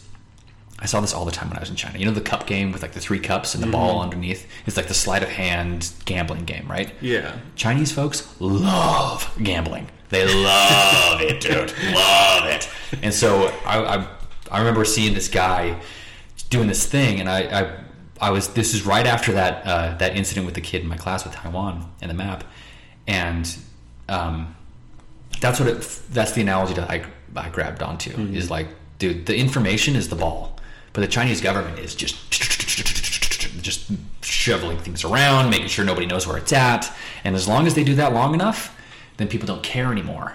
I 0.80 0.86
saw 0.86 1.00
this 1.00 1.12
all 1.12 1.24
the 1.24 1.32
time 1.32 1.48
when 1.48 1.56
I 1.56 1.60
was 1.60 1.70
in 1.70 1.76
China. 1.76 1.98
You 1.98 2.06
know 2.06 2.12
the 2.12 2.20
cup 2.20 2.46
game 2.46 2.70
with 2.72 2.82
like 2.82 2.92
the 2.92 3.00
three 3.00 3.18
cups 3.18 3.54
and 3.54 3.62
the 3.62 3.66
ball 3.68 4.00
underneath? 4.00 4.46
It's 4.64 4.76
like 4.76 4.86
the 4.86 4.94
sleight 4.94 5.22
of 5.22 5.28
hand 5.28 5.92
gambling 6.04 6.44
game, 6.44 6.66
right? 6.68 6.92
Yeah. 7.00 7.36
Chinese 7.56 7.90
folks 7.90 8.32
love 8.40 9.36
gambling. 9.42 9.88
They 10.10 10.24
love 10.24 11.20
it, 11.20 11.40
dude. 11.40 11.74
Love 11.94 12.46
it. 12.46 12.68
And 13.02 13.12
so 13.12 13.48
I, 13.66 13.96
I, 13.96 14.08
I 14.50 14.58
remember 14.58 14.84
seeing 14.84 15.14
this 15.14 15.28
guy 15.28 15.80
doing 16.50 16.68
this 16.68 16.86
thing, 16.86 17.20
and 17.20 17.28
I, 17.28 17.40
I, 17.40 17.76
I 18.20 18.30
was. 18.30 18.48
This 18.48 18.72
is 18.74 18.86
right 18.86 19.06
after 19.06 19.32
that 19.32 19.66
uh, 19.66 19.96
that 19.98 20.16
incident 20.16 20.46
with 20.46 20.54
the 20.54 20.60
kid 20.60 20.82
in 20.82 20.88
my 20.88 20.96
class 20.96 21.24
with 21.24 21.34
Taiwan 21.34 21.90
and 22.00 22.10
the 22.10 22.14
map, 22.14 22.44
and 23.06 23.54
um, 24.08 24.54
that's 25.40 25.60
what 25.60 25.68
it. 25.68 26.00
That's 26.10 26.32
the 26.32 26.40
analogy 26.40 26.74
that 26.74 26.90
I, 26.90 27.04
I 27.36 27.50
grabbed 27.50 27.82
onto. 27.82 28.10
Is 28.32 28.50
like, 28.50 28.68
dude, 28.98 29.26
the 29.26 29.36
information 29.36 29.94
is 29.94 30.08
the 30.08 30.16
ball, 30.16 30.57
but 30.98 31.02
the 31.02 31.12
Chinese 31.12 31.40
government 31.40 31.78
is 31.78 31.94
just 31.94 32.16
just 33.62 33.88
shoveling 34.20 34.78
things 34.78 35.04
around, 35.04 35.48
making 35.48 35.68
sure 35.68 35.84
nobody 35.84 36.06
knows 36.06 36.26
where 36.26 36.36
it's 36.36 36.52
at. 36.52 36.92
And 37.22 37.36
as 37.36 37.46
long 37.46 37.68
as 37.68 37.74
they 37.74 37.84
do 37.84 37.94
that 37.94 38.12
long 38.12 38.34
enough, 38.34 38.76
then 39.16 39.28
people 39.28 39.46
don't 39.46 39.62
care 39.62 39.92
anymore. 39.92 40.34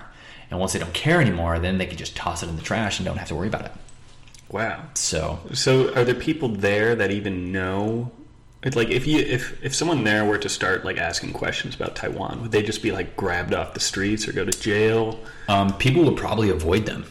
And 0.49 0.61
once 0.61 0.71
they 0.71 0.79
don't 0.79 0.93
care 0.93 1.19
anymore, 1.19 1.59
then 1.59 1.79
they 1.79 1.85
can 1.85 1.97
just 1.97 2.15
toss 2.15 2.43
it 2.43 2.47
in 2.47 2.55
the 2.55 2.61
trash 2.61 2.97
and 2.97 3.05
don't 3.05 3.17
have 3.17 3.27
to 3.27 3.35
worry 3.35 3.49
about 3.49 3.65
it. 3.65 3.71
Wow. 4.49 4.85
So 4.93 5.39
So 5.51 5.93
are 5.95 6.05
there 6.05 6.15
people 6.15 6.47
there 6.47 6.95
that 6.95 7.11
even 7.11 7.51
know? 7.51 8.11
It's 8.61 8.77
like 8.77 8.87
if 8.87 9.05
you 9.05 9.19
if 9.19 9.61
if 9.61 9.75
someone 9.75 10.05
there 10.05 10.23
were 10.23 10.37
to 10.37 10.47
start 10.47 10.85
like 10.85 10.97
asking 10.97 11.33
questions 11.33 11.75
about 11.75 11.97
Taiwan, 11.97 12.41
would 12.41 12.53
they 12.53 12.63
just 12.63 12.81
be 12.81 12.93
like 12.93 13.17
grabbed 13.17 13.53
off 13.53 13.73
the 13.73 13.81
streets 13.81 14.29
or 14.29 14.31
go 14.31 14.45
to 14.45 14.57
jail? 14.57 15.19
um, 15.49 15.73
people 15.73 16.05
would 16.05 16.15
probably 16.15 16.49
avoid 16.49 16.85
them. 16.85 17.03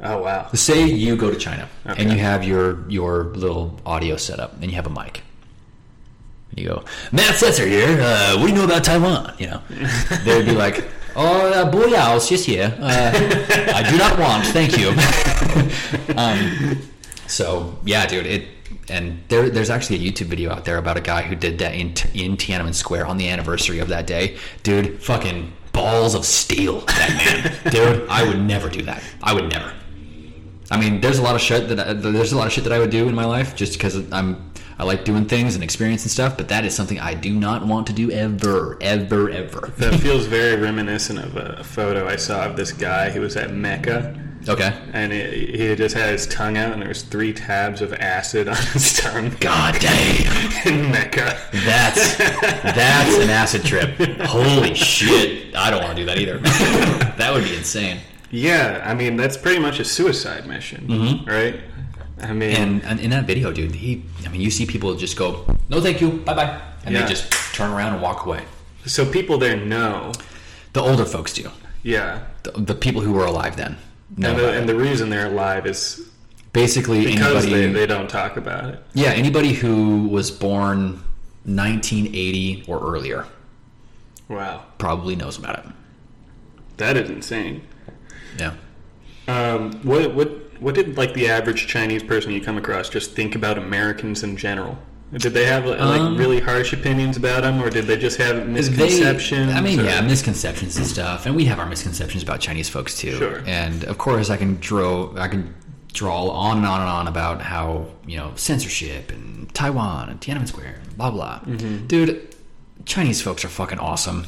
Oh 0.00 0.22
wow! 0.22 0.48
Say 0.52 0.84
you 0.84 1.16
go 1.16 1.30
to 1.30 1.36
China 1.36 1.68
okay. 1.86 2.02
and 2.02 2.12
you 2.12 2.18
have 2.18 2.44
your 2.44 2.88
your 2.88 3.24
little 3.24 3.80
audio 3.86 4.16
setup 4.16 4.54
and 4.60 4.64
you 4.64 4.72
have 4.72 4.86
a 4.86 4.90
mic. 4.90 5.22
And 6.50 6.60
you 6.60 6.68
go, 6.68 6.84
Matt 7.12 7.36
Setzer 7.36 7.66
here. 7.66 7.98
Uh, 8.00 8.36
what 8.36 8.46
do 8.46 8.52
you 8.52 8.54
know 8.54 8.64
about 8.64 8.84
Taiwan? 8.84 9.34
You 9.38 9.46
know, 9.48 9.62
they'd 10.24 10.44
be 10.44 10.52
like, 10.52 10.84
Oh, 11.18 11.50
uh, 11.50 11.70
was 12.12 12.28
just 12.28 12.44
here. 12.44 12.76
Uh, 12.78 13.10
I 13.74 13.90
do 13.90 13.96
not 13.96 14.18
want. 14.18 14.44
Thank 14.48 14.76
you. 14.76 14.90
um, 16.16 16.82
so 17.26 17.78
yeah, 17.86 18.06
dude. 18.06 18.26
It 18.26 18.48
and 18.88 19.20
there, 19.28 19.48
there's 19.48 19.70
actually 19.70 19.96
a 19.96 20.12
YouTube 20.12 20.26
video 20.26 20.52
out 20.52 20.66
there 20.66 20.76
about 20.76 20.96
a 20.96 21.00
guy 21.00 21.22
who 21.22 21.34
did 21.34 21.58
that 21.58 21.74
in 21.74 21.88
in 22.12 22.36
Tiananmen 22.36 22.74
Square 22.74 23.06
on 23.06 23.16
the 23.16 23.30
anniversary 23.30 23.78
of 23.78 23.88
that 23.88 24.06
day. 24.06 24.36
Dude, 24.62 25.02
fucking 25.02 25.54
balls 25.72 26.14
of 26.14 26.26
steel, 26.26 26.80
that 26.80 27.62
man. 27.64 27.72
dude, 27.72 28.08
I 28.10 28.22
would 28.22 28.40
never 28.40 28.68
do 28.68 28.82
that. 28.82 29.02
I 29.22 29.32
would 29.32 29.48
never. 29.48 29.72
I 30.70 30.78
mean, 30.78 31.00
there's 31.00 31.18
a 31.18 31.22
lot 31.22 31.34
of 31.34 31.40
shit 31.40 31.68
that 31.68 31.80
I, 31.80 31.92
there's 31.92 32.32
a 32.32 32.36
lot 32.36 32.46
of 32.46 32.52
shit 32.52 32.64
that 32.64 32.72
I 32.72 32.78
would 32.78 32.90
do 32.90 33.08
in 33.08 33.14
my 33.14 33.24
life 33.24 33.54
just 33.54 33.74
because 33.74 33.96
I'm 34.12 34.50
I 34.78 34.84
like 34.84 35.04
doing 35.04 35.24
things 35.26 35.54
and 35.54 35.64
experience 35.64 36.02
and 36.02 36.10
stuff. 36.10 36.36
But 36.36 36.48
that 36.48 36.64
is 36.64 36.74
something 36.74 36.98
I 36.98 37.14
do 37.14 37.32
not 37.32 37.66
want 37.66 37.86
to 37.88 37.92
do 37.92 38.10
ever, 38.10 38.76
ever, 38.80 39.30
ever. 39.30 39.72
That 39.78 40.00
feels 40.00 40.26
very 40.26 40.60
reminiscent 40.60 41.18
of 41.18 41.36
a 41.36 41.64
photo 41.64 42.06
I 42.06 42.16
saw 42.16 42.46
of 42.46 42.56
this 42.56 42.72
guy 42.72 43.10
who 43.10 43.20
was 43.20 43.36
at 43.36 43.52
Mecca. 43.52 44.22
Okay. 44.48 44.72
And 44.92 45.12
he 45.12 45.46
he 45.46 45.74
just 45.74 45.94
had 45.94 46.10
his 46.10 46.26
tongue 46.26 46.56
out, 46.56 46.72
and 46.72 46.80
there 46.80 46.88
was 46.88 47.02
three 47.02 47.32
tabs 47.32 47.80
of 47.80 47.92
acid 47.94 48.48
on 48.48 48.56
his 48.56 48.96
tongue. 48.96 49.34
God 49.40 49.76
damn. 49.80 50.68
in 50.68 50.90
Mecca. 50.90 51.36
That's 51.52 52.16
that's 52.16 53.16
an 53.16 53.30
acid 53.30 53.64
trip. 53.64 53.96
Holy 54.20 54.74
shit! 54.74 55.54
I 55.56 55.70
don't 55.70 55.82
want 55.82 55.96
to 55.96 56.02
do 56.02 56.06
that 56.06 56.18
either. 56.18 56.38
that 57.16 57.32
would 57.32 57.44
be 57.44 57.56
insane. 57.56 57.98
Yeah, 58.36 58.82
I 58.84 58.92
mean 58.94 59.16
that's 59.16 59.36
pretty 59.36 59.58
much 59.60 59.80
a 59.80 59.84
suicide 59.84 60.46
mission, 60.46 60.86
mm-hmm. 60.86 61.24
right? 61.28 61.60
I 62.20 62.32
mean, 62.32 62.56
And, 62.56 62.82
and 62.84 63.00
in 63.00 63.10
that 63.10 63.26
video, 63.26 63.52
dude, 63.52 63.74
he, 63.74 64.02
I 64.24 64.28
mean, 64.28 64.40
you 64.40 64.50
see 64.50 64.64
people 64.66 64.94
just 64.94 65.16
go, 65.16 65.44
"No, 65.68 65.80
thank 65.80 66.00
you, 66.00 66.10
bye 66.24 66.34
bye," 66.34 66.60
and 66.84 66.94
Yeah. 66.94 67.02
they 67.02 67.08
just 67.08 67.30
turn 67.54 67.70
around 67.70 67.94
and 67.94 68.02
walk 68.02 68.26
away. 68.26 68.42
so 68.86 69.04
people 69.04 69.36
there 69.38 69.56
know, 69.56 70.12
The 70.72 70.80
older 70.80 71.04
folks 71.04 71.32
do. 71.32 71.50
yeah, 71.82 72.20
The, 72.44 72.52
the 72.52 72.74
people 72.74 73.00
who 73.02 73.12
were 73.12 73.26
alive 73.26 73.56
then. 73.56 73.76
know 74.16 74.30
and 74.30 74.38
the, 74.38 74.48
and 74.58 74.68
the 74.68 74.76
reason 74.76 75.08
they're 75.10 75.26
alive 75.36 75.66
is 75.66 76.08
Basically, 76.52 77.04
because 77.04 77.44
anybody, 77.44 77.66
they, 77.66 77.72
they 77.80 77.86
don't 77.86 78.08
talk 78.08 78.36
about 78.38 78.64
it. 78.72 78.78
yeah, 78.94 79.10
anybody 79.10 79.52
who 79.52 80.08
was 80.08 80.30
born 80.30 81.02
1980 81.44 82.64
or 82.68 82.78
earlier. 82.80 83.26
Wow, 84.28 84.64
probably 84.78 85.16
knows 85.16 85.36
about 85.38 85.58
it. 85.60 85.66
that 86.78 86.96
is 86.96 87.10
insane. 87.10 87.60
Yeah. 88.38 88.54
Um, 89.28 89.72
what 89.82 90.14
what 90.14 90.30
what 90.60 90.74
did 90.74 90.96
like 90.96 91.14
the 91.14 91.28
average 91.28 91.66
Chinese 91.66 92.02
person 92.02 92.32
you 92.32 92.40
come 92.40 92.56
across 92.58 92.88
just 92.88 93.12
think 93.12 93.34
about 93.34 93.58
Americans 93.58 94.22
in 94.22 94.36
general? 94.36 94.78
Did 95.12 95.34
they 95.34 95.44
have 95.44 95.64
like 95.66 95.78
Um, 96.00 96.16
really 96.16 96.40
harsh 96.40 96.72
opinions 96.72 97.16
about 97.16 97.42
them, 97.42 97.62
or 97.62 97.70
did 97.70 97.86
they 97.86 97.96
just 97.96 98.18
have 98.18 98.48
misconceptions? 98.48 99.52
They, 99.52 99.52
I 99.58 99.60
mean, 99.60 99.78
or- 99.80 99.84
yeah, 99.84 100.00
misconceptions 100.00 100.76
and 100.76 100.86
stuff, 100.86 101.26
and 101.26 101.36
we 101.36 101.44
have 101.44 101.58
our 101.60 101.66
misconceptions 101.66 102.22
about 102.24 102.40
Chinese 102.40 102.68
folks 102.68 102.98
too. 102.98 103.16
Sure. 103.16 103.42
And 103.46 103.84
of 103.84 103.98
course, 103.98 104.30
I 104.30 104.36
can 104.36 104.56
draw, 104.56 105.14
I 105.16 105.28
can 105.28 105.54
draw 105.92 106.28
on 106.30 106.58
and 106.58 106.66
on 106.66 106.80
and 106.80 106.90
on 106.90 107.06
about 107.08 107.40
how 107.40 107.86
you 108.06 108.16
know 108.16 108.32
censorship 108.34 109.10
and 109.12 109.52
Taiwan 109.54 110.08
and 110.10 110.20
Tiananmen 110.20 110.48
Square, 110.48 110.80
and 110.82 110.96
blah 110.96 111.10
blah. 111.12 111.38
Mm-hmm. 111.40 111.86
Dude, 111.86 112.34
Chinese 112.84 113.22
folks 113.22 113.44
are 113.44 113.48
fucking 113.48 113.78
awesome. 113.78 114.26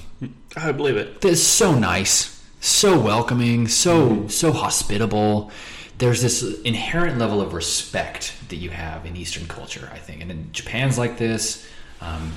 I 0.57 0.71
believe 0.73 0.97
it. 0.97 1.21
They're 1.23 1.35
so 1.35 1.75
nice, 1.77 2.38
so 2.61 2.99
welcoming, 2.99 3.69
so 3.69 4.09
Mm-hmm. 4.11 4.29
so 4.29 4.53
hospitable. 4.53 5.51
There's 5.99 6.23
this 6.23 6.43
inherent 6.63 7.19
level 7.19 7.41
of 7.41 7.55
respect 7.55 8.35
that 8.49 8.57
you 8.57 8.71
have 8.71 9.05
in 9.05 9.17
Eastern 9.17 9.47
culture, 9.49 9.91
I 9.93 9.99
think, 9.99 10.23
and 10.23 10.31
in 10.31 10.53
Japan's 10.53 10.97
like 10.97 11.19
this. 11.19 11.67
Um, 12.01 12.33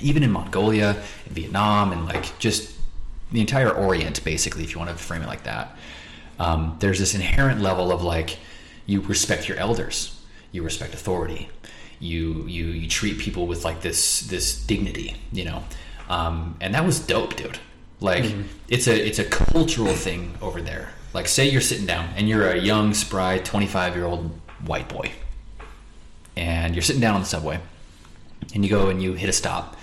even 0.00 0.22
in 0.22 0.30
Mongolia, 0.30 0.96
in 1.26 1.32
Vietnam, 1.32 1.92
and 1.92 2.06
like 2.06 2.38
just 2.38 2.74
the 3.32 3.40
entire 3.40 3.70
Orient, 3.70 4.22
basically, 4.24 4.62
if 4.64 4.72
you 4.72 4.78
want 4.78 4.90
to 4.90 4.96
frame 4.96 5.22
it 5.22 5.26
like 5.26 5.44
that. 5.44 5.76
Um, 6.38 6.76
there's 6.80 6.98
this 6.98 7.14
inherent 7.14 7.60
level 7.60 7.92
of 7.92 8.02
like 8.02 8.38
you 8.86 9.00
respect 9.00 9.48
your 9.48 9.56
elders, 9.58 10.20
you 10.52 10.62
respect 10.62 10.94
authority, 10.94 11.48
you 11.98 12.46
you 12.46 12.66
you 12.66 12.88
treat 12.88 13.18
people 13.18 13.46
with 13.46 13.64
like 13.64 13.80
this 13.82 14.20
this 14.20 14.62
dignity, 14.64 15.16
you 15.32 15.44
know, 15.44 15.64
um, 16.08 16.56
and 16.60 16.74
that 16.74 16.84
was 16.84 17.00
dope, 17.00 17.36
dude. 17.36 17.58
Like 18.00 18.24
mm-hmm. 18.24 18.42
it's 18.68 18.88
a 18.88 19.06
it's 19.06 19.18
a 19.18 19.24
cultural 19.24 19.94
thing 19.94 20.34
over 20.42 20.60
there. 20.60 20.90
Like 21.14 21.28
say 21.28 21.48
you're 21.48 21.60
sitting 21.62 21.86
down 21.86 22.10
and 22.16 22.28
you're 22.28 22.50
a 22.50 22.58
young, 22.58 22.92
spry, 22.92 23.38
25 23.38 23.96
year 23.96 24.04
old 24.04 24.38
white 24.66 24.88
boy, 24.88 25.12
and 26.36 26.74
you're 26.74 26.82
sitting 26.82 27.00
down 27.00 27.14
on 27.14 27.22
the 27.22 27.26
subway, 27.26 27.58
and 28.54 28.64
you 28.64 28.70
go 28.70 28.88
and 28.88 29.02
you 29.02 29.14
hit 29.14 29.28
a 29.28 29.32
stop, 29.32 29.76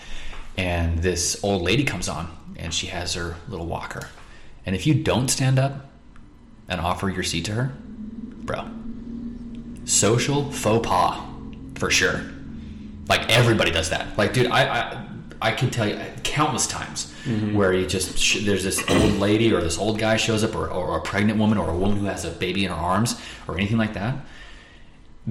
and 0.58 1.00
this 1.00 1.44
old 1.44 1.64
lady 1.64 1.84
comes 1.84 2.08
on, 2.08 2.30
and 2.56 2.74
she 2.74 2.88
has 2.88 3.16
her 3.16 3.36
little 3.48 3.66
walker, 3.66 4.10
and 4.66 4.76
if 4.76 4.86
you 4.86 4.94
don't 4.94 5.30
stand 5.30 5.58
up 5.58 5.90
and 6.70 6.80
offer 6.80 7.10
your 7.10 7.24
seat 7.24 7.46
to 7.46 7.54
her, 7.54 7.74
bro, 8.44 8.70
social 9.86 10.52
faux 10.52 10.88
pas 10.88 11.20
for 11.76 11.90
sure. 11.90 12.22
Like 13.10 13.30
everybody 13.30 13.72
does 13.72 13.90
that. 13.90 14.18
Like, 14.18 14.34
dude, 14.34 14.48
I 14.48 14.82
I, 14.82 15.03
I 15.44 15.52
can 15.52 15.70
tell 15.70 15.88
you 15.88 16.00
countless 16.24 16.66
times 16.68 17.14
where 17.54 17.74
you 17.74 17.86
just 17.86 18.18
sh- 18.18 18.44
there's 18.44 18.64
this 18.64 18.80
old 18.90 19.14
lady 19.20 19.54
or 19.54 19.62
this 19.62 19.78
old 19.78 20.00
guy 20.00 20.18
shows 20.18 20.44
up, 20.44 20.56
or, 20.56 20.68
or 20.70 20.98
a 20.98 21.02
pregnant 21.02 21.38
woman, 21.40 21.58
or 21.58 21.70
a 21.70 21.76
woman 21.78 21.98
who 21.98 22.06
has 22.06 22.26
a 22.26 22.32
baby 22.32 22.66
in 22.66 22.72
her 22.72 22.78
arms, 22.78 23.20
or 23.48 23.56
anything 23.58 23.78
like 23.78 23.94
that. 23.94 24.16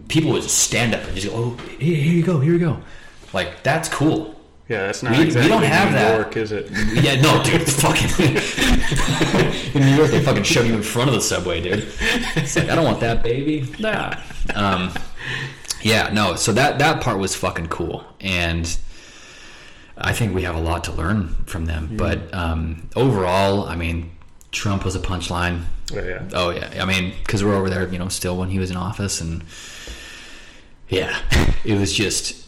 People 0.08 0.30
would 0.32 0.42
just 0.42 0.58
stand 0.58 0.94
up 0.94 1.02
and 1.04 1.14
just 1.16 1.26
go, 1.28 1.34
"Oh, 1.34 1.50
here, 1.78 1.96
here 1.96 2.12
you 2.14 2.22
go, 2.22 2.40
here 2.40 2.52
you 2.54 2.58
go." 2.58 2.80
Like 3.32 3.62
that's 3.62 3.88
cool. 3.88 4.34
Yeah, 4.68 4.86
that's 4.86 5.02
not 5.02 5.12
We- 5.18 5.24
we 5.26 5.32
don't 5.48 5.62
have 5.64 5.88
New 5.88 5.94
that. 5.98 6.14
York, 6.14 6.36
is 6.36 6.52
it? 6.52 6.70
Yeah, 7.04 7.20
no, 7.20 7.42
dude, 7.42 7.60
it's 7.62 7.78
fucking 7.82 8.08
in 9.74 9.86
New 9.86 9.96
York, 9.96 10.10
they 10.10 10.22
fucking 10.22 10.44
shove 10.44 10.66
you 10.66 10.74
in 10.74 10.82
front 10.82 11.08
of 11.08 11.14
the 11.14 11.20
subway, 11.20 11.60
dude. 11.60 11.92
It's 12.36 12.56
like 12.56 12.68
I 12.70 12.74
don't 12.74 12.84
want 12.84 13.00
that, 13.00 13.22
baby. 13.22 13.66
Nah. 13.78 14.14
Um, 14.54 14.92
yeah, 15.82 16.10
no. 16.12 16.36
So 16.36 16.52
that 16.52 16.78
that 16.78 17.02
part 17.02 17.18
was 17.18 17.34
fucking 17.34 17.66
cool, 17.68 18.04
and 18.20 18.64
I 20.02 20.12
think 20.12 20.34
we 20.34 20.42
have 20.42 20.56
a 20.56 20.60
lot 20.60 20.84
to 20.84 20.92
learn 20.92 21.28
from 21.46 21.66
them. 21.66 21.96
But 21.96 22.32
um, 22.34 22.88
overall, 22.96 23.64
I 23.64 23.76
mean, 23.76 24.10
Trump 24.50 24.84
was 24.84 24.94
a 24.94 25.00
punchline. 25.00 25.64
Oh, 25.92 26.02
yeah. 26.02 26.22
Oh 26.32 26.50
yeah, 26.50 26.82
I 26.82 26.84
mean, 26.84 27.14
because 27.22 27.44
we're 27.44 27.54
over 27.54 27.70
there, 27.70 27.88
you 27.88 27.98
know, 27.98 28.08
still 28.08 28.36
when 28.36 28.50
he 28.50 28.58
was 28.58 28.70
in 28.70 28.76
office, 28.76 29.20
and 29.20 29.44
yeah, 30.88 31.18
it 31.64 31.78
was 31.78 31.92
just, 31.92 32.46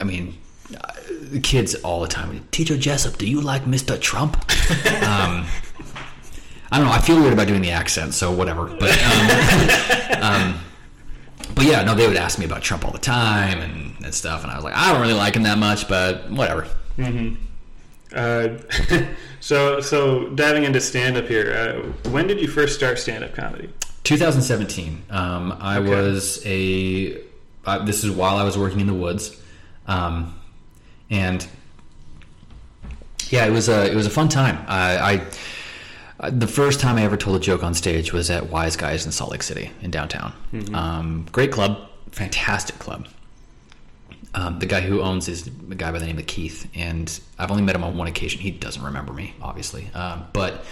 I 0.00 0.04
mean, 0.04 0.38
uh, 0.74 0.92
the 1.30 1.40
kids 1.40 1.74
all 1.76 2.00
the 2.00 2.08
time. 2.08 2.46
Teacher 2.50 2.76
Jessop, 2.76 3.18
do 3.18 3.28
you 3.28 3.40
like 3.40 3.64
Mr. 3.64 4.00
Trump? 4.00 4.36
um, 5.02 5.46
I 6.70 6.78
don't 6.78 6.86
know. 6.86 6.92
I 6.92 7.00
feel 7.00 7.20
weird 7.20 7.34
about 7.34 7.48
doing 7.48 7.62
the 7.62 7.70
accent, 7.70 8.14
so 8.14 8.32
whatever. 8.32 8.66
But 8.66 8.98
um, 9.02 10.22
um, 10.22 10.60
but 11.54 11.64
yeah, 11.64 11.82
no, 11.84 11.94
they 11.94 12.08
would 12.08 12.16
ask 12.16 12.38
me 12.38 12.46
about 12.46 12.62
Trump 12.62 12.84
all 12.84 12.92
the 12.92 12.98
time 12.98 13.60
and, 13.60 14.04
and 14.04 14.14
stuff, 14.14 14.42
and 14.42 14.50
I 14.50 14.56
was 14.56 14.64
like, 14.64 14.74
I 14.74 14.90
don't 14.90 15.00
really 15.00 15.12
like 15.12 15.34
him 15.34 15.42
that 15.42 15.58
much, 15.58 15.88
but 15.88 16.30
whatever. 16.30 16.66
Uh, 18.14 18.48
so 19.40 19.80
so 19.80 20.28
diving 20.30 20.64
into 20.64 20.80
stand 20.80 21.16
up 21.16 21.26
here, 21.26 21.52
uh, 22.04 22.08
when 22.10 22.26
did 22.26 22.40
you 22.40 22.48
first 22.48 22.74
start 22.74 22.98
stand 22.98 23.24
up 23.24 23.34
comedy? 23.34 23.70
2017. 24.04 25.02
Um, 25.10 25.56
I 25.60 25.78
Okay. 25.78 25.88
was 25.88 26.42
a. 26.44 27.18
Uh, 27.64 27.84
this 27.84 28.02
is 28.04 28.10
while 28.10 28.36
I 28.36 28.44
was 28.44 28.58
working 28.58 28.80
in 28.80 28.86
the 28.88 28.92
woods, 28.94 29.40
um, 29.86 30.34
and 31.10 31.46
yeah, 33.30 33.46
it 33.46 33.50
was 33.50 33.68
a 33.68 33.90
it 33.90 33.94
was 33.94 34.06
a 34.06 34.10
fun 34.10 34.28
time. 34.28 34.58
I, 34.66 35.22
I 36.20 36.30
the 36.30 36.46
first 36.48 36.80
time 36.80 36.96
I 36.96 37.04
ever 37.04 37.16
told 37.16 37.36
a 37.36 37.40
joke 37.40 37.62
on 37.62 37.72
stage 37.74 38.12
was 38.12 38.30
at 38.30 38.50
Wise 38.50 38.76
Guys 38.76 39.06
in 39.06 39.12
Salt 39.12 39.30
Lake 39.30 39.42
City 39.42 39.70
in 39.80 39.90
downtown. 39.90 40.32
Um, 40.74 41.26
great 41.32 41.50
club, 41.52 41.88
fantastic 42.10 42.78
club. 42.78 43.06
Um, 44.34 44.58
the 44.58 44.66
guy 44.66 44.80
who 44.80 45.02
owns 45.02 45.28
is 45.28 45.46
a 45.46 45.74
guy 45.74 45.92
by 45.92 45.98
the 45.98 46.06
name 46.06 46.18
of 46.18 46.26
Keith, 46.26 46.68
and 46.74 47.20
I've 47.38 47.50
only 47.50 47.62
met 47.62 47.76
him 47.76 47.84
on 47.84 47.96
one 47.96 48.08
occasion. 48.08 48.40
He 48.40 48.50
doesn't 48.50 48.82
remember 48.82 49.12
me, 49.12 49.34
obviously, 49.40 49.90
um, 49.94 50.26
but. 50.32 50.64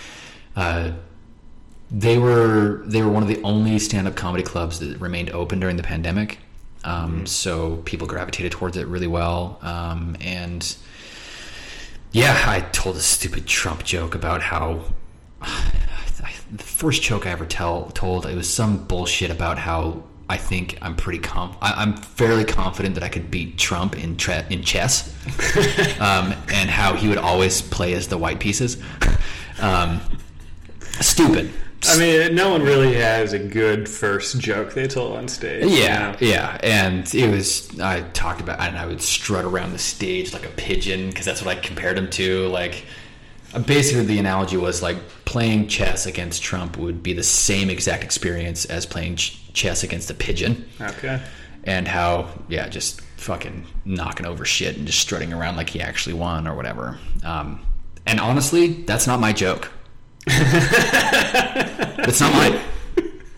Uh, 0.56 0.92
they 1.90 2.18
were 2.18 2.82
they 2.84 3.02
were 3.02 3.10
one 3.10 3.22
of 3.22 3.28
the 3.28 3.42
only 3.42 3.78
stand-up 3.78 4.14
comedy 4.14 4.42
clubs 4.44 4.78
that 4.78 5.00
remained 5.00 5.30
open 5.30 5.58
during 5.58 5.76
the 5.76 5.82
pandemic 5.82 6.38
um, 6.84 7.26
so 7.26 7.76
people 7.84 8.06
gravitated 8.06 8.52
towards 8.52 8.76
it 8.76 8.86
really 8.86 9.06
well 9.06 9.58
um, 9.62 10.16
and 10.20 10.76
yeah 12.12 12.42
i 12.46 12.60
told 12.72 12.96
a 12.96 13.00
stupid 13.00 13.46
trump 13.46 13.82
joke 13.84 14.14
about 14.14 14.40
how 14.40 14.80
the 15.40 16.62
first 16.62 17.02
joke 17.02 17.26
i 17.26 17.30
ever 17.30 17.46
tell 17.46 17.86
told 17.90 18.24
it 18.24 18.36
was 18.36 18.48
some 18.48 18.84
bullshit 18.86 19.30
about 19.30 19.58
how 19.58 20.02
I 20.30 20.36
think 20.36 20.78
I'm 20.80 20.94
pretty 20.94 21.18
com- 21.18 21.56
I, 21.60 21.72
I'm 21.82 21.96
fairly 21.96 22.44
confident 22.44 22.94
that 22.94 23.02
I 23.02 23.08
could 23.08 23.30
beat 23.30 23.58
Trump 23.58 23.98
in 24.02 24.16
tre- 24.16 24.46
in 24.48 24.62
chess, 24.62 25.12
um, 26.00 26.32
and 26.52 26.70
how 26.70 26.94
he 26.94 27.08
would 27.08 27.18
always 27.18 27.60
play 27.60 27.94
as 27.94 28.06
the 28.08 28.16
white 28.16 28.38
pieces. 28.40 28.76
Um, 29.60 30.00
stupid. 31.00 31.50
I 31.88 31.98
mean, 31.98 32.34
no 32.34 32.50
one 32.50 32.62
really 32.62 32.94
has 32.94 33.32
a 33.32 33.38
good 33.38 33.88
first 33.88 34.38
joke 34.38 34.74
they 34.74 34.86
told 34.86 35.16
on 35.16 35.28
stage. 35.28 35.64
you 35.64 35.70
Yeah, 35.70 36.12
know? 36.12 36.16
yeah, 36.20 36.58
and 36.62 37.12
it 37.14 37.30
was 37.30 37.80
I 37.80 38.02
talked 38.10 38.40
about, 38.40 38.60
and 38.60 38.76
I 38.78 38.86
would 38.86 39.00
strut 39.02 39.44
around 39.44 39.72
the 39.72 39.78
stage 39.78 40.32
like 40.32 40.44
a 40.44 40.50
pigeon 40.50 41.08
because 41.08 41.24
that's 41.24 41.42
what 41.44 41.56
I 41.56 41.60
compared 41.60 41.96
him 41.98 42.08
to. 42.10 42.46
Like, 42.48 42.84
basically, 43.66 44.04
the 44.04 44.18
analogy 44.18 44.56
was 44.56 44.82
like 44.82 44.96
playing 45.24 45.68
chess 45.68 46.06
against 46.06 46.42
Trump 46.42 46.76
would 46.78 47.02
be 47.02 47.12
the 47.12 47.22
same 47.22 47.70
exact 47.70 48.04
experience 48.04 48.64
as 48.64 48.86
playing 48.86 49.16
ch- 49.16 49.52
chess 49.52 49.82
against 49.82 50.10
a 50.10 50.14
pigeon, 50.14 50.68
Okay. 50.80 51.20
and 51.64 51.86
how 51.88 52.28
yeah, 52.48 52.68
just 52.68 53.00
fucking 53.16 53.66
knocking 53.84 54.26
over 54.26 54.44
shit 54.44 54.76
and 54.76 54.86
just 54.86 54.98
strutting 55.00 55.32
around 55.32 55.56
like 55.56 55.68
he 55.70 55.80
actually 55.80 56.14
won 56.14 56.46
or 56.46 56.54
whatever. 56.54 56.98
Um, 57.24 57.60
and 58.06 58.18
honestly, 58.20 58.68
that's 58.84 59.06
not 59.06 59.20
my 59.20 59.32
joke. 59.32 59.70
it's 60.26 62.20
not 62.20 62.32
mine. 62.32 62.60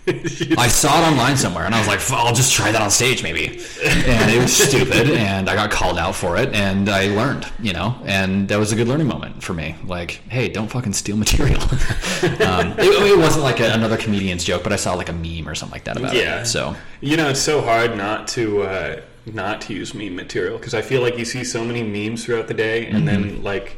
I 0.59 0.67
saw 0.69 1.01
it 1.03 1.13
online 1.13 1.37
somewhere, 1.37 1.65
and 1.65 1.75
I 1.75 1.79
was 1.79 1.87
like, 1.89 2.01
"I'll 2.11 2.35
just 2.35 2.53
try 2.53 2.73
that 2.73 2.83
on 2.83 2.91
stage, 2.91 3.23
maybe." 3.23 3.61
And 3.85 4.31
it 4.31 4.41
was 4.43 4.53
stupid, 4.57 5.11
and 5.13 5.49
I 5.49 5.55
got 5.55 5.71
called 5.71 5.97
out 5.99 6.15
for 6.17 6.37
it, 6.37 6.53
and 6.55 6.89
I 6.89 7.07
learned, 7.15 7.47
you 7.61 7.73
know, 7.73 7.95
and 8.05 8.49
that 8.49 8.59
was 8.59 8.73
a 8.73 8.77
good 8.77 8.89
learning 8.89 9.07
moment 9.07 9.43
for 9.43 9.55
me. 9.55 9.77
Like, 9.85 10.21
hey, 10.29 10.49
don't 10.49 10.69
fucking 10.69 10.93
steal 10.93 11.17
material. 11.17 11.61
um, 11.63 12.73
it, 12.79 13.13
it 13.13 13.19
wasn't 13.19 13.45
like 13.45 13.61
a, 13.61 13.73
another 13.75 13.97
comedian's 13.97 14.45
joke, 14.45 14.63
but 14.65 14.73
I 14.73 14.77
saw 14.77 14.95
like 14.95 15.09
a 15.09 15.13
meme 15.13 15.49
or 15.49 15.55
something 15.55 15.75
like 15.77 15.85
that 15.85 15.97
about 15.97 16.15
Yeah. 16.15 16.41
it. 16.41 16.47
So 16.47 16.75
You 17.01 17.17
know, 17.17 17.29
it's 17.29 17.41
so 17.41 17.61
hard 17.61 17.97
not 17.97 18.27
to 18.29 18.63
uh, 18.63 19.01
not 19.27 19.61
to 19.63 19.75
use 19.75 19.95
meme 19.95 20.17
material 20.17 20.59
because 20.59 20.75
I 20.75 20.83
feel 20.83 21.01
like 21.01 21.17
you 21.17 21.25
see 21.25 21.45
so 21.45 21.65
many 21.65 21.83
memes 21.85 22.25
throughout 22.25 22.49
the 22.49 22.55
day, 22.55 22.87
and 22.87 23.07
Mm-hmm. 23.07 23.07
then 23.07 23.43
like 23.45 23.77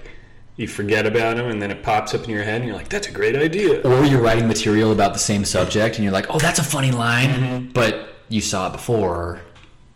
you 0.56 0.68
forget 0.68 1.04
about 1.06 1.36
them, 1.36 1.46
and 1.48 1.60
then 1.60 1.70
it 1.70 1.82
pops 1.82 2.14
up 2.14 2.24
in 2.24 2.30
your 2.30 2.44
head, 2.44 2.56
and 2.56 2.66
you're 2.66 2.76
like, 2.76 2.88
"That's 2.88 3.08
a 3.08 3.12
great 3.12 3.34
idea." 3.36 3.80
or 3.82 4.04
you're 4.04 4.20
writing 4.20 4.46
material 4.46 4.92
about 4.92 5.12
the 5.12 5.18
same 5.18 5.44
subject, 5.44 5.96
and 5.96 6.04
you're 6.04 6.12
like, 6.12 6.26
"Oh, 6.30 6.38
that's 6.38 6.58
a 6.58 6.64
funny 6.64 6.92
line," 6.92 7.70
but 7.72 8.08
you 8.28 8.40
saw 8.40 8.68
it 8.68 8.72
before, 8.72 9.40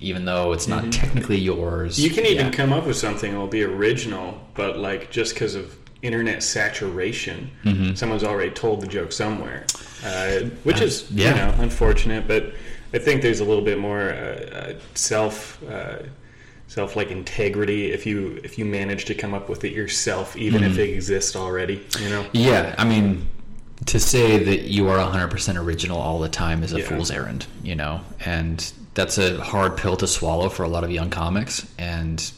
even 0.00 0.24
though 0.24 0.52
it's 0.52 0.66
not 0.68 0.90
technically 0.92 1.38
yours. 1.38 1.98
You 1.98 2.10
can 2.10 2.26
even 2.26 2.46
Yeah. 2.46 2.52
come 2.52 2.72
up 2.72 2.86
with 2.86 2.96
something 2.96 3.32
that 3.32 3.38
will 3.38 3.46
be 3.46 3.62
original, 3.62 4.40
but 4.54 4.78
like 4.78 5.10
just 5.10 5.34
because 5.34 5.54
of 5.54 5.74
internet 6.02 6.42
saturation, 6.42 7.50
Mm-hmm. 7.64 7.94
someone's 7.94 8.22
already 8.24 8.50
told 8.50 8.80
the 8.80 8.86
joke 8.86 9.12
somewhere, 9.12 9.64
uh, 10.04 10.40
which 10.64 10.80
is 10.80 11.04
yeah. 11.10 11.30
you 11.30 11.34
know 11.36 11.54
unfortunate. 11.62 12.26
But 12.28 12.52
I 12.94 12.98
think 12.98 13.22
there's 13.22 13.40
a 13.40 13.44
little 13.44 13.64
bit 13.64 13.78
more 13.78 14.10
uh, 14.10 14.56
uh, 14.58 14.72
self 14.94 15.60
uh, 15.70 15.98
self 16.68 16.94
like 16.94 17.10
integrity 17.10 17.90
if 17.90 18.06
you 18.06 18.40
if 18.44 18.58
you 18.58 18.64
manage 18.64 19.06
to 19.06 19.14
come 19.14 19.34
up 19.34 19.48
with 19.48 19.64
it 19.64 19.72
yourself, 19.72 20.36
even 20.36 20.62
if 20.62 20.72
mm-hmm. 20.72 20.80
it 20.80 20.90
exists 20.90 21.34
already. 21.34 21.84
You 21.98 22.10
know. 22.10 22.26
Yeah, 22.32 22.74
I 22.78 22.84
mean, 22.84 23.26
to 23.86 23.98
say 23.98 24.42
that 24.44 24.62
you 24.64 24.88
are 24.88 24.98
100% 24.98 25.56
original 25.56 25.98
all 25.98 26.20
the 26.20 26.28
time 26.28 26.62
is 26.62 26.72
a 26.72 26.78
Yeah. 26.78 26.88
fool's 26.88 27.10
errand, 27.10 27.46
you 27.62 27.74
know, 27.74 28.02
and 28.24 28.72
that's 28.94 29.18
a 29.18 29.40
hard 29.40 29.76
pill 29.76 29.96
to 29.96 30.06
swallow 30.06 30.48
for 30.48 30.62
a 30.62 30.68
lot 30.68 30.84
of 30.84 30.90
young 30.90 31.10
comics, 31.10 31.66
and 31.78 32.30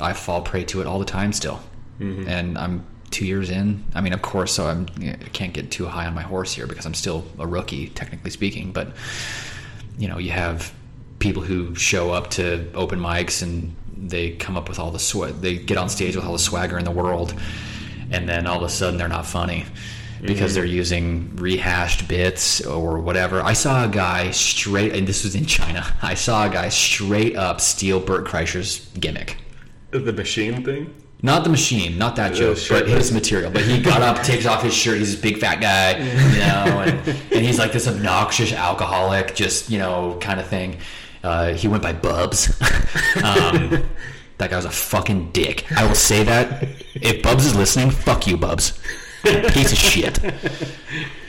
I 0.00 0.12
fall 0.12 0.42
prey 0.42 0.64
to 0.64 0.80
it 0.80 0.86
all 0.86 0.98
the 0.98 1.04
time 1.04 1.32
still. 1.32 1.60
Mm-hmm. 2.00 2.28
And 2.28 2.58
I'm 2.58 2.84
two 3.10 3.26
years 3.26 3.50
in. 3.50 3.84
I 3.94 4.00
mean, 4.00 4.12
of 4.12 4.22
course, 4.22 4.52
so 4.52 4.66
I'm, 4.66 4.86
I 5.00 5.14
can't 5.32 5.52
get 5.52 5.70
too 5.70 5.86
high 5.86 6.06
on 6.06 6.14
my 6.14 6.22
horse 6.22 6.52
here 6.52 6.66
because 6.66 6.86
I'm 6.86 6.94
still 6.94 7.24
a 7.38 7.46
rookie, 7.46 7.88
technically 7.88 8.30
speaking, 8.30 8.72
but 8.72 8.92
you 9.98 10.08
know, 10.08 10.18
you 10.18 10.30
have 10.30 10.72
people 11.18 11.42
who 11.42 11.74
show 11.74 12.10
up 12.10 12.30
to 12.30 12.70
open 12.74 13.00
mics 13.00 13.42
and 13.42 13.74
they 13.96 14.30
come 14.30 14.56
up 14.56 14.68
with 14.68 14.78
all 14.78 14.90
the 14.90 14.98
sweat. 14.98 15.40
They 15.42 15.56
get 15.56 15.76
on 15.76 15.88
stage 15.88 16.16
with 16.16 16.24
all 16.24 16.32
the 16.32 16.38
swagger 16.38 16.78
in 16.78 16.84
the 16.84 16.90
world, 16.90 17.34
and 18.10 18.28
then 18.28 18.46
all 18.46 18.58
of 18.58 18.62
a 18.62 18.68
sudden 18.68 18.98
they're 18.98 19.08
not 19.08 19.26
funny 19.26 19.64
because 20.22 20.52
mm. 20.52 20.56
they're 20.56 20.64
using 20.64 21.34
rehashed 21.36 22.08
bits 22.08 22.64
or 22.64 22.98
whatever. 22.98 23.40
I 23.40 23.52
saw 23.52 23.84
a 23.84 23.88
guy 23.88 24.30
straight, 24.30 24.94
and 24.94 25.06
this 25.06 25.24
was 25.24 25.34
in 25.34 25.46
China. 25.46 25.84
I 26.02 26.14
saw 26.14 26.46
a 26.46 26.50
guy 26.50 26.68
straight 26.68 27.36
up 27.36 27.60
steal 27.60 28.00
Bert 28.00 28.26
Kreischer's 28.26 28.88
gimmick. 29.00 29.36
The 29.90 30.12
machine 30.12 30.64
thing. 30.64 30.94
Not 31.20 31.42
the 31.42 31.50
machine, 31.50 31.98
not 31.98 32.14
that 32.14 32.34
joke, 32.34 32.58
but 32.68 32.86
his 32.86 33.10
material. 33.10 33.50
But 33.50 33.62
he 33.62 33.80
got 33.82 34.02
up, 34.02 34.22
takes 34.22 34.46
off 34.46 34.62
his 34.62 34.72
shirt. 34.72 34.98
He's 34.98 35.10
this 35.10 35.20
big 35.20 35.38
fat 35.38 35.60
guy, 35.60 35.98
you 35.98 36.38
know, 36.38 36.80
and, 36.80 37.08
and 37.08 37.44
he's 37.44 37.58
like 37.58 37.72
this 37.72 37.88
obnoxious 37.88 38.52
alcoholic, 38.52 39.34
just 39.34 39.68
you 39.68 39.78
know, 39.78 40.16
kind 40.20 40.38
of 40.38 40.46
thing. 40.46 40.76
Uh, 41.22 41.52
he 41.54 41.68
went 41.68 41.82
by 41.82 41.92
Bubs. 41.92 42.48
um, 43.22 43.84
that 44.38 44.50
guy 44.50 44.56
was 44.56 44.64
a 44.64 44.70
fucking 44.70 45.32
dick. 45.32 45.70
I 45.72 45.86
will 45.86 45.94
say 45.94 46.22
that. 46.24 46.68
If 46.94 47.22
Bubs 47.22 47.46
is 47.46 47.56
listening, 47.56 47.90
fuck 47.90 48.26
you, 48.26 48.36
Bubs. 48.36 48.78
Piece 49.22 49.72
of 49.72 49.78
shit. 49.78 50.18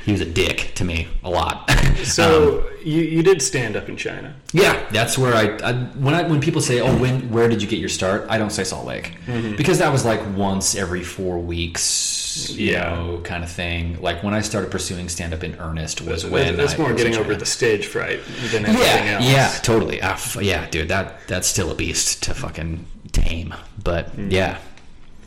He 0.06 0.12
was 0.12 0.22
a 0.22 0.26
dick 0.26 0.72
to 0.76 0.84
me 0.84 1.08
a 1.24 1.30
lot. 1.30 1.70
So 2.04 2.60
Um, 2.60 2.66
you 2.86 3.02
you 3.02 3.22
did 3.24 3.42
stand 3.42 3.76
up 3.76 3.90
in 3.90 3.98
China. 3.98 4.34
yeah, 4.54 4.86
that's 4.90 5.18
where 5.18 5.34
I, 5.36 5.58
I 5.70 5.74
when 6.06 6.14
I 6.14 6.22
when 6.24 6.40
people 6.40 6.62
say, 6.62 6.80
"Oh, 6.80 6.96
when 6.98 7.30
where 7.30 7.50
did 7.50 7.62
you 7.62 7.68
get 7.68 7.78
your 7.80 7.90
start?" 7.90 8.26
I 8.30 8.38
don't 8.38 8.52
say 8.52 8.64
Salt 8.64 8.86
Lake 8.86 9.12
because 9.58 9.80
that 9.80 9.92
was 9.92 10.06
like 10.06 10.22
once 10.38 10.76
every 10.76 11.04
four 11.04 11.40
weeks, 11.40 12.50
you 12.52 12.72
Yeah. 12.72 12.96
know, 12.96 13.20
kind 13.24 13.44
of 13.44 13.52
thing. 13.52 13.98
Like 14.02 14.24
when 14.24 14.34
I 14.34 14.42
started 14.42 14.72
pursuing 14.72 15.10
stand 15.10 15.34
up 15.34 15.44
in 15.44 15.56
earnest 15.56 16.02
was 16.02 16.26
when 16.26 16.56
That's 16.56 16.76
I 16.76 16.78
more 16.78 16.94
getting 16.94 17.18
over 17.18 17.36
the 17.36 17.46
stage 17.46 17.86
fright 17.88 18.22
than 18.52 18.66
anything 18.66 19.06
Yeah, 19.06 19.16
else. 19.16 19.26
yeah, 19.26 19.50
totally. 19.62 20.02
Ah, 20.02 20.14
f- 20.14 20.38
yeah, 20.42 20.70
dude, 20.70 20.88
that 20.88 21.28
that's 21.28 21.48
still 21.48 21.70
a 21.72 21.76
beast 21.76 22.24
to 22.24 22.34
fucking 22.34 22.86
tame. 23.12 23.54
But 23.84 24.18
yeah, 24.18 24.58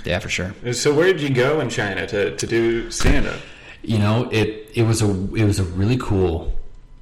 yeah, 0.05 0.19
for 0.21 0.31
sure. 0.31 0.55
So 0.73 0.95
where 0.95 1.07
did 1.13 1.21
you 1.21 1.31
go 1.31 1.61
in 1.61 1.69
China 1.69 2.07
to, 2.07 2.35
to 2.37 2.47
do 2.47 2.91
stand 2.91 3.27
up? 3.27 3.41
You 3.83 3.99
know, 3.99 4.29
it 4.31 4.71
it 4.75 4.85
was 4.85 5.03
a 5.03 5.09
it 5.35 5.45
was 5.45 5.59
a 5.59 5.65
really 5.65 5.97
cool 5.97 6.53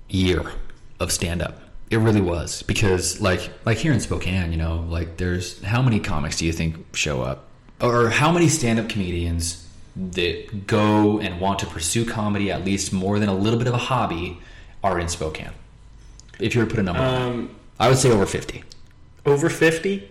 year 0.09 0.53
of 0.99 1.13
stand 1.13 1.43
up. 1.43 1.61
It 1.91 1.99
really 1.99 2.21
was 2.21 2.63
because 2.63 3.21
like 3.21 3.51
like 3.65 3.79
here 3.79 3.93
in 3.93 4.01
Spokane, 4.01 4.53
you 4.53 4.59
know, 4.59 4.87
like 4.89 5.17
there's 5.17 5.63
how 5.63 5.83
many 5.83 6.01
comics 6.01 6.39
do 6.39 6.47
you 6.47 6.53
think 6.53 6.97
show 6.97 7.23
up, 7.23 7.49
or 7.81 8.09
how 8.11 8.33
many 8.33 8.49
stand 8.49 8.79
up 8.79 8.89
comedians 8.89 9.67
that 9.97 10.67
go 10.67 11.19
and 11.21 11.41
want 11.41 11.59
to 11.59 11.67
pursue 11.67 12.05
comedy 12.07 12.51
at 12.51 12.65
least 12.65 12.93
more 12.93 13.19
than 13.19 13.29
a 13.29 13.35
little 13.35 13.59
bit 13.59 13.67
of 13.69 13.75
a 13.75 13.79
hobby 13.79 14.39
are 14.83 14.99
in 14.99 15.09
Spokane? 15.09 15.51
If 16.39 16.55
you 16.55 16.61
were 16.63 16.67
to 16.67 16.71
put 16.71 16.81
a 16.81 16.83
number. 16.85 17.03
Um, 17.03 17.57
I 17.79 17.89
would 17.89 17.99
say 17.99 18.11
over 18.11 18.25
fifty. 18.25 18.63
over 19.27 19.51
fifty, 19.51 20.09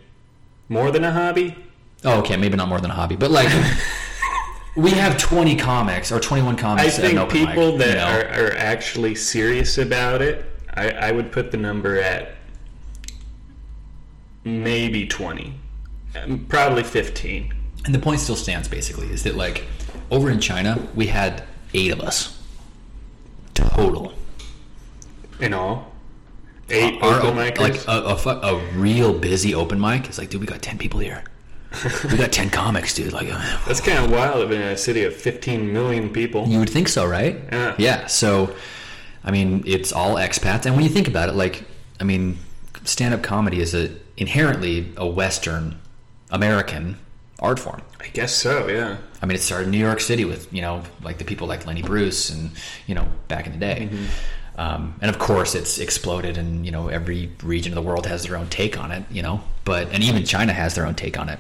more 0.68 0.92
than 0.92 1.04
a 1.04 1.12
hobby. 1.12 1.56
Oh, 2.04 2.20
okay, 2.20 2.38
maybe 2.38 2.56
not 2.58 2.68
more 2.68 2.80
than 2.80 2.92
a 2.92 2.94
hobby, 2.94 3.16
but 3.16 3.32
like 3.32 3.50
we 4.80 4.92
have 4.92 5.18
twenty 5.18 5.56
comics 5.56 6.12
or 6.12 6.20
twenty 6.20 6.44
one 6.44 6.56
comics. 6.56 6.98
I 6.98 7.02
think 7.02 7.20
open 7.20 7.40
mic, 7.40 7.48
people 7.50 7.78
that 7.78 7.90
you 7.90 7.96
know? 7.96 8.44
are, 8.44 8.48
are 8.48 8.56
actually 8.58 9.16
serious 9.16 9.78
about 9.78 10.22
it, 10.22 10.46
I, 10.74 10.90
I 10.92 11.12
would 11.12 11.32
put 11.32 11.52
the 11.52 11.58
number 11.58 12.00
at 12.00 12.36
maybe 14.44 15.06
twenty, 15.08 15.54
Um, 16.16 16.46
probably 16.48 16.84
fifteen. 16.84 17.54
And 17.86 17.96
the 17.96 18.00
point 18.00 18.20
still 18.20 18.36
stands 18.36 18.68
basically 18.68 19.08
is 19.08 19.24
that 19.24 19.36
like 19.36 19.66
over 20.12 20.30
in 20.30 20.40
China 20.40 20.88
we 20.96 21.08
had 21.08 21.44
eight 21.74 21.92
of 21.92 22.02
us 22.02 22.42
total. 23.54 24.14
In 25.40 25.54
all, 25.54 25.94
eight 26.70 27.02
Our 27.02 27.22
open 27.22 27.30
op- 27.30 27.36
micers. 27.36 27.60
like 27.60 27.88
a, 27.88 28.30
a, 28.52 28.56
a 28.56 28.66
real 28.74 29.18
busy 29.18 29.56
open 29.56 29.80
mic. 29.80 30.08
It's 30.08 30.18
like, 30.18 30.30
dude, 30.30 30.42
we 30.42 30.48
got 30.48 30.62
ten 30.62 30.78
people 30.78 31.00
here. 31.00 31.24
we 32.12 32.18
got 32.18 32.32
ten 32.32 32.50
comics, 32.50 32.94
dude. 32.94 33.14
Like, 33.14 33.32
uh, 33.32 33.60
That's 33.68 33.82
kind 33.82 34.04
of 34.04 34.12
wild 34.12 34.40
living 34.40 34.60
in 34.62 34.68
a 34.68 34.78
city 34.78 35.04
of 35.04 35.16
15 35.16 35.72
million 35.72 36.10
people. 36.10 36.48
you 36.48 36.60
would 36.60 36.70
think 36.70 36.88
so, 36.88 37.06
right? 37.06 37.40
Yeah. 37.52 37.76
Yeah. 37.78 38.08
So, 38.08 38.56
I 39.24 39.32
mean, 39.32 39.64
it's 39.66 39.92
all 39.94 40.16
expats, 40.16 40.66
and 40.66 40.76
when 40.76 40.84
you 40.84 40.90
think 40.90 41.08
about 41.08 41.30
it, 41.30 41.36
like, 41.36 41.64
I 42.00 42.04
mean, 42.04 42.38
stand-up 42.86 43.22
comedy 43.22 43.60
is 43.60 43.74
a 43.76 43.92
inherently 44.18 44.92
a 44.98 45.08
Western 45.08 45.80
American 46.32 46.98
art 47.40 47.60
form. 47.60 47.82
I 48.00 48.08
guess 48.08 48.34
so, 48.36 48.68
yeah. 48.68 48.98
I 49.22 49.26
mean, 49.26 49.36
it 49.36 49.42
started 49.42 49.66
in 49.66 49.72
New 49.72 49.78
York 49.78 50.00
City 50.00 50.26
with 50.26 50.52
you 50.54 50.62
know 50.62 50.84
like 51.04 51.18
the 51.18 51.26
people 51.26 51.48
like 51.48 51.66
Lenny 51.66 51.82
Bruce 51.82 52.30
and 52.30 52.52
you 52.88 52.96
know 52.96 53.08
back 53.28 53.46
in 53.46 53.52
the 53.52 53.60
day, 53.60 53.90
um, 54.58 54.96
and 55.02 55.10
of 55.10 55.20
course 55.20 55.56
it's 55.56 55.78
exploded 55.80 56.38
and 56.38 56.66
you 56.66 56.72
know 56.72 56.88
every 56.88 57.32
region 57.44 57.72
of 57.74 57.76
the 57.76 57.82
world 57.88 58.06
has 58.06 58.24
their 58.24 58.38
own 58.38 58.48
take 58.48 58.80
on 58.80 58.92
it, 58.92 59.04
you 59.12 59.22
know. 59.22 59.42
But 59.66 59.90
and 59.90 60.04
even 60.04 60.24
China 60.26 60.54
has 60.54 60.76
their 60.76 60.86
own 60.86 60.96
take 60.96 61.20
on 61.20 61.30
it. 61.30 61.40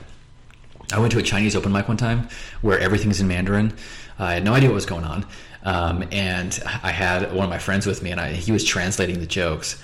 I 0.91 0.99
went 0.99 1.11
to 1.13 1.19
a 1.19 1.23
Chinese 1.23 1.55
open 1.55 1.71
mic 1.71 1.87
one 1.87 1.97
time 1.97 2.29
where 2.61 2.79
everything's 2.79 3.21
in 3.21 3.27
Mandarin. 3.27 3.73
I 4.17 4.33
had 4.33 4.43
no 4.43 4.53
idea 4.53 4.69
what 4.69 4.75
was 4.75 4.85
going 4.85 5.05
on, 5.05 5.25
um, 5.63 6.03
and 6.11 6.59
I 6.83 6.91
had 6.91 7.33
one 7.33 7.45
of 7.45 7.49
my 7.49 7.59
friends 7.59 7.85
with 7.85 8.01
me, 8.03 8.11
and 8.11 8.19
I, 8.19 8.33
he 8.33 8.51
was 8.51 8.63
translating 8.63 9.19
the 9.19 9.27
jokes. 9.27 9.81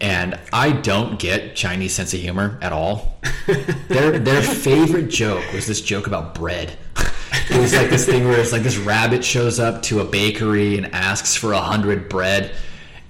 And 0.00 0.38
I 0.50 0.72
don't 0.72 1.18
get 1.18 1.56
Chinese 1.56 1.92
sense 1.92 2.14
of 2.14 2.20
humor 2.20 2.58
at 2.62 2.72
all. 2.72 3.18
their 3.88 4.18
their 4.18 4.40
favorite 4.40 5.08
joke 5.08 5.44
was 5.52 5.66
this 5.66 5.82
joke 5.82 6.06
about 6.06 6.34
bread. 6.34 6.78
It 7.50 7.60
was 7.60 7.74
like 7.74 7.90
this 7.90 8.06
thing 8.06 8.24
where 8.24 8.40
it's 8.40 8.52
like 8.52 8.62
this 8.62 8.78
rabbit 8.78 9.24
shows 9.24 9.60
up 9.60 9.82
to 9.84 10.00
a 10.00 10.04
bakery 10.04 10.78
and 10.78 10.86
asks 10.94 11.34
for 11.36 11.52
a 11.52 11.60
hundred 11.60 12.08
bread, 12.08 12.54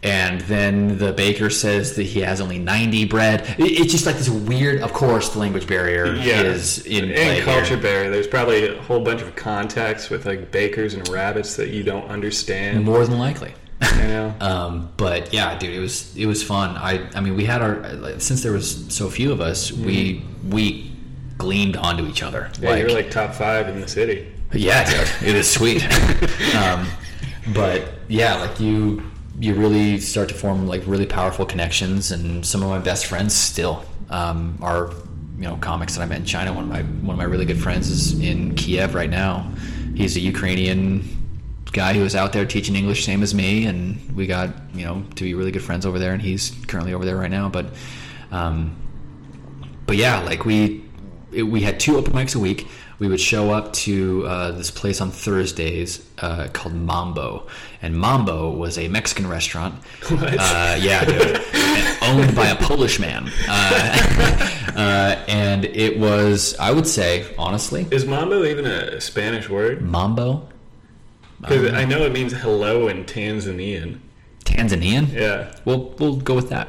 and 0.02 0.40
then 0.42 0.96
the 0.98 1.12
baker 1.12 1.50
says 1.50 1.94
that 1.96 2.04
he 2.04 2.20
has 2.20 2.40
only 2.40 2.58
ninety 2.58 3.04
bread. 3.04 3.42
It- 3.58 3.80
It's 3.80 3.92
just 3.92 4.06
like 4.06 4.16
this 4.16 4.28
weird. 4.30 4.80
Of 4.80 4.92
course, 4.92 5.28
the 5.30 5.38
language 5.38 5.66
barrier 5.66 6.14
Yeah. 6.14 6.42
is 6.42 6.84
in 6.86 7.10
and 7.12 7.44
culture 7.44 7.74
here. 7.74 7.76
barrier. 7.78 8.10
There's 8.10 8.26
probably 8.26 8.68
a 8.68 8.80
whole 8.82 9.00
bunch 9.00 9.20
of 9.22 9.34
contacts 9.36 10.08
with 10.10 10.24
like 10.26 10.50
bakers 10.50 10.94
and 10.94 11.06
rabbits 11.08 11.56
that 11.56 11.68
you 11.68 11.82
don't 11.82 12.08
understand. 12.08 12.84
more 12.84 13.04
than 13.06 13.18
likely. 13.18 13.52
You 13.82 14.02
know? 14.08 14.34
Um, 14.40 14.90
but 14.96 15.32
yeah, 15.34 15.58
dude, 15.58 15.74
it 15.74 15.80
was 15.80 16.14
it 16.16 16.26
was 16.26 16.42
fun. 16.42 16.76
I 16.76 17.06
I 17.14 17.20
mean, 17.20 17.36
we 17.36 17.44
had 17.44 17.60
our 17.62 17.76
like, 17.94 18.20
since 18.20 18.42
there 18.42 18.52
was 18.52 18.86
so 18.88 19.08
few 19.10 19.32
of 19.32 19.40
us, 19.40 19.70
we 19.72 20.22
we 20.48 20.92
gleamed 21.38 21.76
onto 21.76 22.06
each 22.06 22.22
other. 22.22 22.50
Yeah, 22.60 22.76
you're 22.76 22.90
like 22.90 23.10
top 23.10 23.34
five 23.34 23.68
in 23.68 23.80
the 23.80 23.88
city. 23.88 24.26
Yeah, 24.52 24.84
dude, 24.90 25.28
it 25.28 25.34
is 25.36 25.48
sweet. 25.50 25.82
um, 26.56 26.86
but 27.54 27.88
yeah, 28.08 28.34
like 28.36 28.58
you, 28.60 29.02
you 29.40 29.54
really 29.54 29.98
start 30.00 30.28
to 30.28 30.34
form 30.34 30.66
like 30.66 30.82
really 30.86 31.06
powerful 31.06 31.46
connections, 31.46 32.10
and 32.10 32.44
some 32.44 32.62
of 32.62 32.68
my 32.68 32.78
best 32.78 33.06
friends 33.06 33.34
still 33.34 33.84
um, 34.10 34.58
are 34.60 34.92
you 35.36 35.44
know 35.44 35.56
comics 35.56 35.96
that 35.96 36.02
I 36.02 36.06
met 36.06 36.18
in 36.18 36.24
China. 36.26 36.52
One 36.52 36.64
of 36.64 36.70
my 36.70 36.82
one 36.82 37.14
of 37.14 37.18
my 37.18 37.24
really 37.24 37.46
good 37.46 37.60
friends 37.60 37.88
is 37.88 38.18
in 38.20 38.54
Kiev 38.54 38.94
right 38.94 39.10
now. 39.10 39.50
He's 39.94 40.16
a 40.16 40.20
Ukrainian 40.20 41.04
guy 41.72 41.94
who 41.94 42.02
was 42.02 42.14
out 42.14 42.32
there 42.32 42.44
teaching 42.44 42.76
English, 42.76 43.04
same 43.04 43.22
as 43.22 43.34
me, 43.34 43.66
and 43.66 44.14
we 44.14 44.26
got 44.26 44.50
you 44.74 44.84
know 44.84 45.04
to 45.16 45.24
be 45.24 45.34
really 45.34 45.50
good 45.50 45.62
friends 45.62 45.86
over 45.86 45.98
there. 45.98 46.12
And 46.12 46.22
he's 46.22 46.52
currently 46.68 46.92
over 46.94 47.04
there 47.04 47.16
right 47.16 47.30
now, 47.30 47.48
but. 47.48 47.66
Um, 48.32 48.76
but 49.90 49.96
yeah, 49.96 50.20
like 50.20 50.44
we 50.44 50.84
it, 51.32 51.42
we 51.42 51.62
had 51.62 51.80
two 51.80 51.96
open 51.96 52.12
mics 52.12 52.36
a 52.36 52.38
week. 52.38 52.68
We 53.00 53.08
would 53.08 53.20
show 53.20 53.50
up 53.50 53.72
to 53.72 54.26
uh, 54.26 54.50
this 54.52 54.70
place 54.70 55.00
on 55.00 55.10
Thursdays 55.10 56.06
uh, 56.18 56.48
called 56.52 56.74
Mambo, 56.74 57.46
and 57.80 57.98
Mambo 57.98 58.50
was 58.50 58.76
a 58.76 58.88
Mexican 58.88 59.26
restaurant. 59.26 59.74
What? 60.08 60.34
Uh, 60.38 60.76
yeah, 60.78 61.04
dude, 61.06 61.40
and 61.54 61.98
owned 62.20 62.36
by 62.36 62.48
a 62.48 62.56
Polish 62.56 63.00
man, 63.00 63.30
uh, 63.48 64.52
uh, 64.76 65.24
and 65.28 65.64
it 65.64 65.98
was, 65.98 66.54
I 66.58 66.72
would 66.72 66.86
say, 66.86 67.24
honestly, 67.38 67.86
Is 67.90 68.04
mambo 68.04 68.44
even 68.44 68.66
a 68.66 69.00
Spanish 69.00 69.48
word? 69.48 69.80
Mambo, 69.80 70.46
Because 71.40 71.72
I 71.72 71.86
know 71.86 72.02
it 72.02 72.12
means 72.12 72.34
hello 72.34 72.88
in 72.88 73.06
Tanzanian. 73.06 73.98
Tanzanian. 74.44 75.10
Yeah. 75.12 75.54
We'll 75.64 75.94
we'll 75.98 76.16
go 76.16 76.34
with 76.34 76.50
that. 76.50 76.68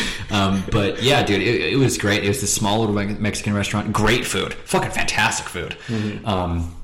um, 0.30 0.62
but 0.70 1.02
yeah, 1.02 1.22
dude, 1.22 1.40
it, 1.42 1.72
it 1.72 1.76
was 1.76 1.98
great. 1.98 2.24
It 2.24 2.28
was 2.28 2.40
this 2.40 2.52
small 2.54 2.80
little 2.80 2.94
Mexican 3.20 3.54
restaurant. 3.54 3.92
Great 3.92 4.24
food, 4.26 4.54
fucking 4.54 4.90
fantastic 4.92 5.46
food. 5.48 5.76
Um, 6.24 6.74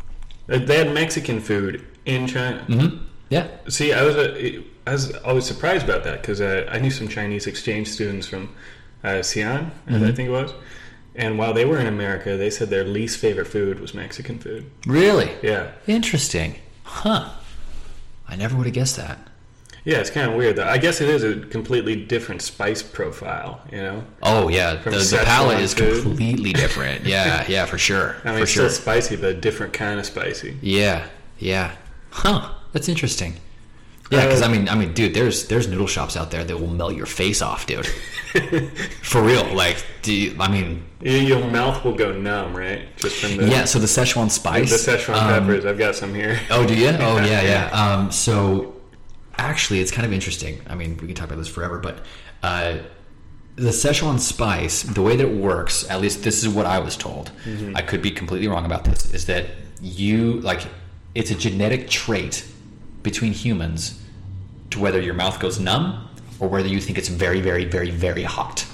Uh, 0.48 0.58
They 0.58 0.78
had 0.78 0.92
Mexican 0.94 1.40
food 1.40 1.84
in 2.04 2.26
China. 2.26 2.64
mhm, 2.68 3.00
Yeah, 3.30 3.48
See, 3.68 3.92
I 3.92 4.02
was 4.04 4.16
uh, 4.16 4.60
I 4.86 4.92
was 4.92 5.12
always 5.24 5.44
surprised 5.44 5.84
about 5.88 6.04
that 6.04 6.20
because 6.22 6.40
uh, 6.40 6.68
I 6.70 6.78
knew 6.78 6.90
some 6.90 7.08
Chinese 7.08 7.46
exchange 7.48 7.88
students 7.88 8.26
from 8.28 8.48
uh, 9.02 9.20
Xi'an, 9.22 9.70
as 9.88 10.02
I 10.02 10.12
think 10.12 10.28
it 10.28 10.32
was. 10.32 10.52
And 11.16 11.38
while 11.38 11.52
they 11.54 11.64
were 11.64 11.78
in 11.80 11.86
America, 11.86 12.36
they 12.36 12.50
said 12.50 12.68
their 12.70 12.84
least 12.84 13.18
favorite 13.18 13.46
food 13.46 13.80
was 13.80 13.94
Mexican 13.94 14.38
food. 14.38 14.70
Really? 14.86 15.30
Yeah. 15.42 15.72
Interesting. 15.86 16.56
Huh. 16.84 17.30
I 18.28 18.36
never 18.36 18.54
would 18.56 18.66
have 18.66 18.74
guessed 18.74 18.96
that. 18.96 19.18
Yeah, 19.86 19.98
it's 20.00 20.10
kind 20.10 20.28
of 20.30 20.36
weird 20.36 20.56
though. 20.56 20.66
I 20.66 20.76
guess 20.78 21.00
it 21.00 21.08
is 21.08 21.22
a 21.24 21.36
completely 21.46 21.96
different 21.96 22.42
spice 22.42 22.82
profile, 22.82 23.60
you 23.72 23.78
know? 23.78 24.04
Oh 24.22 24.48
yeah, 24.48 24.74
the, 24.74 24.90
the 24.90 25.22
palate 25.24 25.60
is 25.60 25.72
food. 25.72 26.02
completely 26.02 26.52
different. 26.52 27.06
Yeah, 27.06 27.46
yeah, 27.48 27.64
for 27.64 27.78
sure, 27.78 28.16
I 28.24 28.28
mean, 28.30 28.36
for 28.38 28.42
it's 28.42 28.50
sure. 28.52 28.68
still 28.68 28.82
spicy, 28.82 29.16
but 29.16 29.26
a 29.30 29.34
different 29.34 29.72
kind 29.72 29.98
of 29.98 30.04
spicy. 30.04 30.56
Yeah, 30.60 31.06
yeah. 31.38 31.76
Huh. 32.10 32.50
That's 32.72 32.88
interesting. 32.88 33.34
Yeah, 34.10 34.24
because 34.26 34.42
Uh, 34.42 34.46
I 34.46 34.48
mean, 34.48 34.68
I 34.68 34.74
mean, 34.74 34.92
dude, 34.92 35.14
there's 35.14 35.46
there's 35.48 35.66
noodle 35.68 35.86
shops 35.86 36.16
out 36.16 36.30
there 36.30 36.44
that 36.44 36.58
will 36.58 36.68
melt 36.68 36.94
your 36.96 37.06
face 37.06 37.40
off, 37.42 37.66
dude. 37.66 37.86
For 39.02 39.22
real. 39.22 39.44
Like, 39.54 39.84
do 40.02 40.12
you, 40.12 40.36
I 40.38 40.48
mean, 40.48 40.84
Your 41.00 41.44
mouth 41.50 41.84
will 41.84 41.94
go 41.94 42.12
numb, 42.12 42.54
right? 42.56 42.82
Just 42.98 43.16
from 43.16 43.36
the, 43.36 43.48
yeah. 43.48 43.64
So 43.64 43.78
the 43.78 43.86
Szechuan 43.86 44.30
spice. 44.30 44.84
the 44.84 44.92
Szechuan 44.92 45.14
um, 45.14 45.28
peppers. 45.46 45.64
I've 45.64 45.78
got 45.78 45.94
some 45.96 46.14
here. 46.14 46.38
Oh, 46.50 46.66
do 46.66 46.74
you? 46.76 46.88
Oh, 46.88 47.16
yeah, 47.24 47.42
Yeah. 47.42 47.42
yeah. 47.42 47.94
Um, 47.96 48.12
so 48.12 48.75
actually, 49.38 49.80
it's 49.80 49.90
kind 49.90 50.06
of 50.06 50.12
interesting. 50.12 50.60
I 50.68 50.74
mean, 50.74 50.96
we 50.98 51.06
can 51.06 51.14
talk 51.14 51.26
about 51.26 51.38
this 51.38 51.48
forever, 51.48 51.78
but 51.78 52.04
uh, 52.42 52.78
the 53.56 53.70
Szechuan 53.70 54.18
spice, 54.20 54.82
the 54.82 55.02
way 55.02 55.16
that 55.16 55.26
it 55.26 55.34
works, 55.36 55.88
at 55.90 56.00
least 56.00 56.22
this 56.22 56.42
is 56.42 56.48
what 56.48 56.66
I 56.66 56.78
was 56.78 56.96
told. 56.96 57.32
I 57.74 57.82
could 57.82 58.02
be 58.02 58.10
completely 58.10 58.48
wrong 58.48 58.66
about 58.66 58.84
this. 58.84 59.12
Is 59.14 59.26
that 59.26 59.46
you 59.80 60.40
like? 60.40 60.62
It's 61.14 61.30
a 61.30 61.34
genetic 61.34 61.88
trait 61.88 62.44
between 63.02 63.32
humans 63.32 64.02
to 64.70 64.80
whether 64.80 65.00
your 65.00 65.14
mouth 65.14 65.40
goes 65.40 65.58
numb 65.58 66.08
or 66.38 66.48
whether 66.48 66.68
you 66.68 66.80
think 66.80 66.98
it's 66.98 67.08
very, 67.08 67.40
very, 67.40 67.64
very, 67.64 67.90
very 67.90 68.24
hot. 68.24 68.66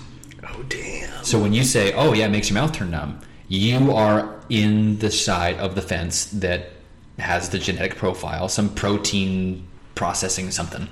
Oh 0.42 0.62
damn! 0.64 1.24
So 1.24 1.40
when 1.40 1.52
you 1.52 1.62
say, 1.62 1.92
"Oh 1.92 2.12
yeah, 2.12 2.26
it 2.26 2.30
makes 2.30 2.50
your 2.50 2.60
mouth 2.60 2.72
turn 2.72 2.90
numb," 2.90 3.20
you 3.48 3.92
are 3.92 4.40
in 4.48 4.98
the 4.98 5.10
side 5.10 5.58
of 5.58 5.74
the 5.76 5.82
fence 5.82 6.24
that 6.26 6.70
has 7.18 7.50
the 7.50 7.58
genetic 7.58 7.96
profile, 7.96 8.48
some 8.48 8.68
protein 8.74 9.68
processing 10.03 10.50
something, 10.50 10.88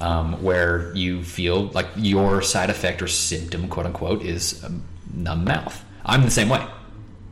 um, 0.00 0.42
where 0.42 0.94
you 0.94 1.24
feel 1.24 1.68
like 1.68 1.86
your 1.96 2.42
side 2.42 2.68
effect 2.68 3.00
or 3.00 3.08
symptom, 3.08 3.68
quote 3.68 3.86
unquote, 3.86 4.20
is 4.20 4.62
a 4.62 4.70
numb 5.14 5.44
mouth. 5.46 5.82
I'm 6.04 6.24
the 6.24 6.30
same 6.30 6.50
way. 6.50 6.62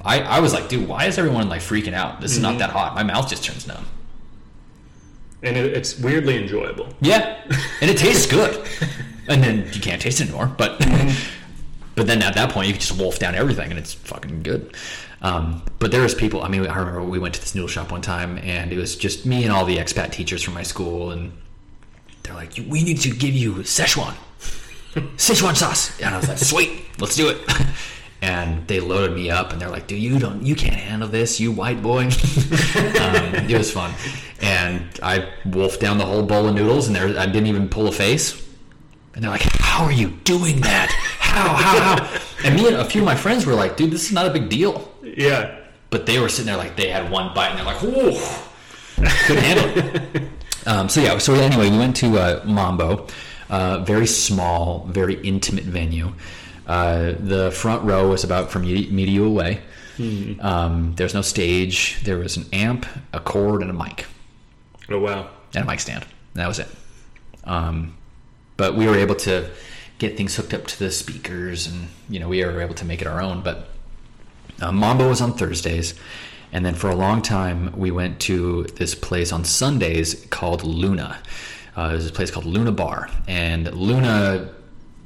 I, 0.03 0.21
I 0.21 0.41
was 0.41 0.55
like, 0.55 0.71
dude, 0.71 0.89
why 0.89 1.05
is 1.05 1.19
everyone 1.19 1.51
like 1.51 1.61
freaking 1.61 1.93
out? 1.93 2.23
This 2.23 2.33
is 2.33 2.39
not 2.39 2.53
mm-hmm. 2.53 2.61
that 2.61 2.71
hot. 2.71 2.95
My 2.95 3.03
mouth 3.03 3.29
just 3.29 3.45
turns 3.45 3.67
numb. 3.67 3.85
And 5.43 5.55
it, 5.55 5.77
it's 5.77 5.99
weirdly 5.99 6.39
enjoyable. 6.39 6.89
Yeah, 7.03 7.43
and 7.83 7.91
it 7.91 7.99
tastes 7.99 8.25
good. 8.25 8.67
And 9.29 9.43
then 9.43 9.69
you 9.75 9.81
can't 9.83 10.01
taste 10.01 10.23
it 10.23 10.29
anymore. 10.29 10.47
But 10.47 10.81
mm-hmm. 10.81 11.11
but 11.95 12.07
then 12.07 12.23
at 12.23 12.33
that 12.37 12.53
point, 12.53 12.69
you 12.69 12.73
can 12.73 12.81
just 12.81 12.99
wolf 12.99 13.19
down 13.19 13.35
everything, 13.35 13.69
and 13.69 13.79
it's 13.79 13.93
fucking 13.93 14.43
good. 14.43 14.75
Um, 15.23 15.63
but 15.79 15.93
there 15.93 16.03
was 16.03 16.15
people. 16.15 16.43
I 16.43 16.49
mean, 16.49 16.67
I 16.67 16.77
remember 16.77 17.03
we 17.05 17.19
went 17.19 17.35
to 17.35 17.41
this 17.41 17.55
noodle 17.55 17.69
shop 17.69 17.93
one 17.93 18.03
time, 18.03 18.39
and 18.39 18.73
it 18.73 18.77
was 18.77 18.97
just 18.97 19.25
me 19.25 19.45
and 19.45 19.53
all 19.53 19.65
the 19.65 19.77
expat 19.77 20.11
teachers 20.11 20.43
from 20.43 20.55
my 20.55 20.65
school, 20.65 21.13
and 21.13 21.33
they're 22.25 22.35
like, 22.35 22.53
"We 22.69 22.83
need 22.83 23.01
to 23.03 23.11
give 23.11 23.35
you 23.35 23.55
Szechuan, 23.55 24.15
Szechuan 25.17 25.57
sauce," 25.57 25.99
and 26.01 26.15
I 26.15 26.19
was 26.19 26.29
like, 26.29 26.39
"Sweet, 26.39 26.87
let's 26.99 27.17
do 27.17 27.29
it." 27.29 27.39
And 28.25 28.69
they 28.69 28.79
loaded 28.79 29.17
me 29.17 29.31
up, 29.33 29.53
and 29.53 29.61
they're 29.61 29.69
like, 29.69 29.89
"Dude, 29.89 30.01
you 30.01 30.21
don't, 30.21 30.47
you 30.47 30.55
can't 30.55 30.77
handle 30.77 31.09
this, 31.09 31.41
you 31.41 31.51
white 31.51 31.83
boy." 31.83 32.05
um, 32.05 33.35
it 33.51 33.59
was 33.59 33.73
fun, 33.73 33.93
and 34.41 34.85
I 35.03 35.29
wolfed 35.45 35.81
down 35.81 35.99
the 35.99 36.05
whole 36.05 36.23
bowl 36.23 36.47
of 36.47 36.55
noodles, 36.55 36.87
and 36.87 36.95
there, 36.95 37.09
I 37.19 37.27
didn't 37.27 37.49
even 37.49 37.69
pull 37.69 37.89
a 37.89 37.93
face. 37.93 38.41
And 39.15 39.25
they're 39.25 39.31
like, 39.33 39.43
"How 39.43 39.85
are 39.85 39.91
you 39.91 40.11
doing 40.23 40.61
that? 40.61 40.89
How? 41.19 41.49
How? 41.49 42.05
How?" 42.05 42.21
And 42.45 42.55
me 42.55 42.69
and 42.69 42.77
a 42.77 42.85
few 42.85 43.01
of 43.01 43.07
my 43.07 43.17
friends 43.17 43.45
were 43.45 43.55
like, 43.55 43.77
"Dude, 43.77 43.91
this 43.91 44.07
is 44.07 44.13
not 44.13 44.27
a 44.27 44.31
big 44.31 44.49
deal." 44.49 44.92
Yeah. 45.03 45.59
But 45.91 46.07
they 46.07 46.19
were 46.19 46.29
sitting 46.29 46.47
there 46.47 46.57
like 46.57 46.77
they 46.77 46.89
had 46.89 47.11
one 47.11 47.35
bite, 47.35 47.49
and 47.49 47.59
they're 47.59 47.67
like, 47.67 47.83
"Whoa!" 47.83 48.41
Couldn't 49.27 49.45
handle 49.45 49.85
it. 49.85 50.23
Um, 50.65 50.89
so 50.89 51.01
yeah. 51.01 51.19
So 51.19 51.35
anyway, 51.35 51.71
we 51.71 51.77
went 51.77 51.97
to 51.97 52.17
uh, 52.19 52.41
Mambo, 52.45 53.09
uh, 53.51 53.81
very 53.81 54.07
small, 54.07 54.87
very 54.89 55.15
intimate 55.15 55.65
venue. 55.65 56.13
Uh, 56.69 57.15
the 57.19 57.51
front 57.51 57.83
row 57.83 58.09
was 58.11 58.23
about 58.23 58.53
from 58.53 58.63
me 58.63 58.89
me 58.89 59.05
to 59.05 59.11
you 59.11 59.25
away. 59.27 59.61
Um, 60.39 60.95
there's 60.97 61.15
no 61.15 61.21
stage. 61.23 62.01
There 62.05 62.17
was 62.19 62.37
an 62.37 62.47
amp, 62.53 62.87
a 63.13 63.19
cord, 63.19 63.61
and 63.63 63.71
a 63.71 63.75
mic 63.75 64.07
Oh 64.89 65.01
wow. 65.01 65.29
and 65.53 65.65
a 65.65 65.67
mic 65.67 65.81
stand. 65.81 66.05
And 66.05 66.41
that 66.41 66.47
was 66.47 66.61
it. 66.61 66.69
Um, 67.43 67.97
but 68.57 68.77
we 68.77 68.87
were 68.87 68.97
able 68.97 69.17
to 69.17 69.51
get 69.99 70.17
things 70.17 70.37
hooked 70.37 70.55
up 70.55 70.69
to 70.69 70.79
the 70.79 70.93
speakers, 70.93 71.67
and 71.67 71.89
you 72.09 72.21
know 72.21 72.29
we 72.29 72.45
were 72.45 72.61
able 72.61 72.75
to 72.77 72.85
make 72.85 73.01
it 73.01 73.09
our 73.09 73.21
own. 73.21 73.43
But 73.43 73.69
uh, 74.61 74.73
Mambo 74.73 75.09
was 75.09 75.21
on 75.21 75.33
Thursdays, 75.35 75.95
and 76.53 76.65
then 76.65 76.75
for 76.75 76.91
a 76.91 76.95
long 76.95 77.23
time 77.23 77.73
we 77.77 77.91
went 77.91 78.21
to 78.21 78.65
this 78.77 78.95
place 78.95 79.33
on 79.33 79.45
Sundays 79.45 80.27
called 80.31 80.65
Luna. 80.65 81.19
Uh, 81.75 81.89
there's 81.89 82.09
a 82.09 82.13
place 82.13 82.31
called 82.31 82.45
Luna 82.45 82.73
Bar, 82.73 83.09
and 83.27 83.73
Luna 83.75 84.53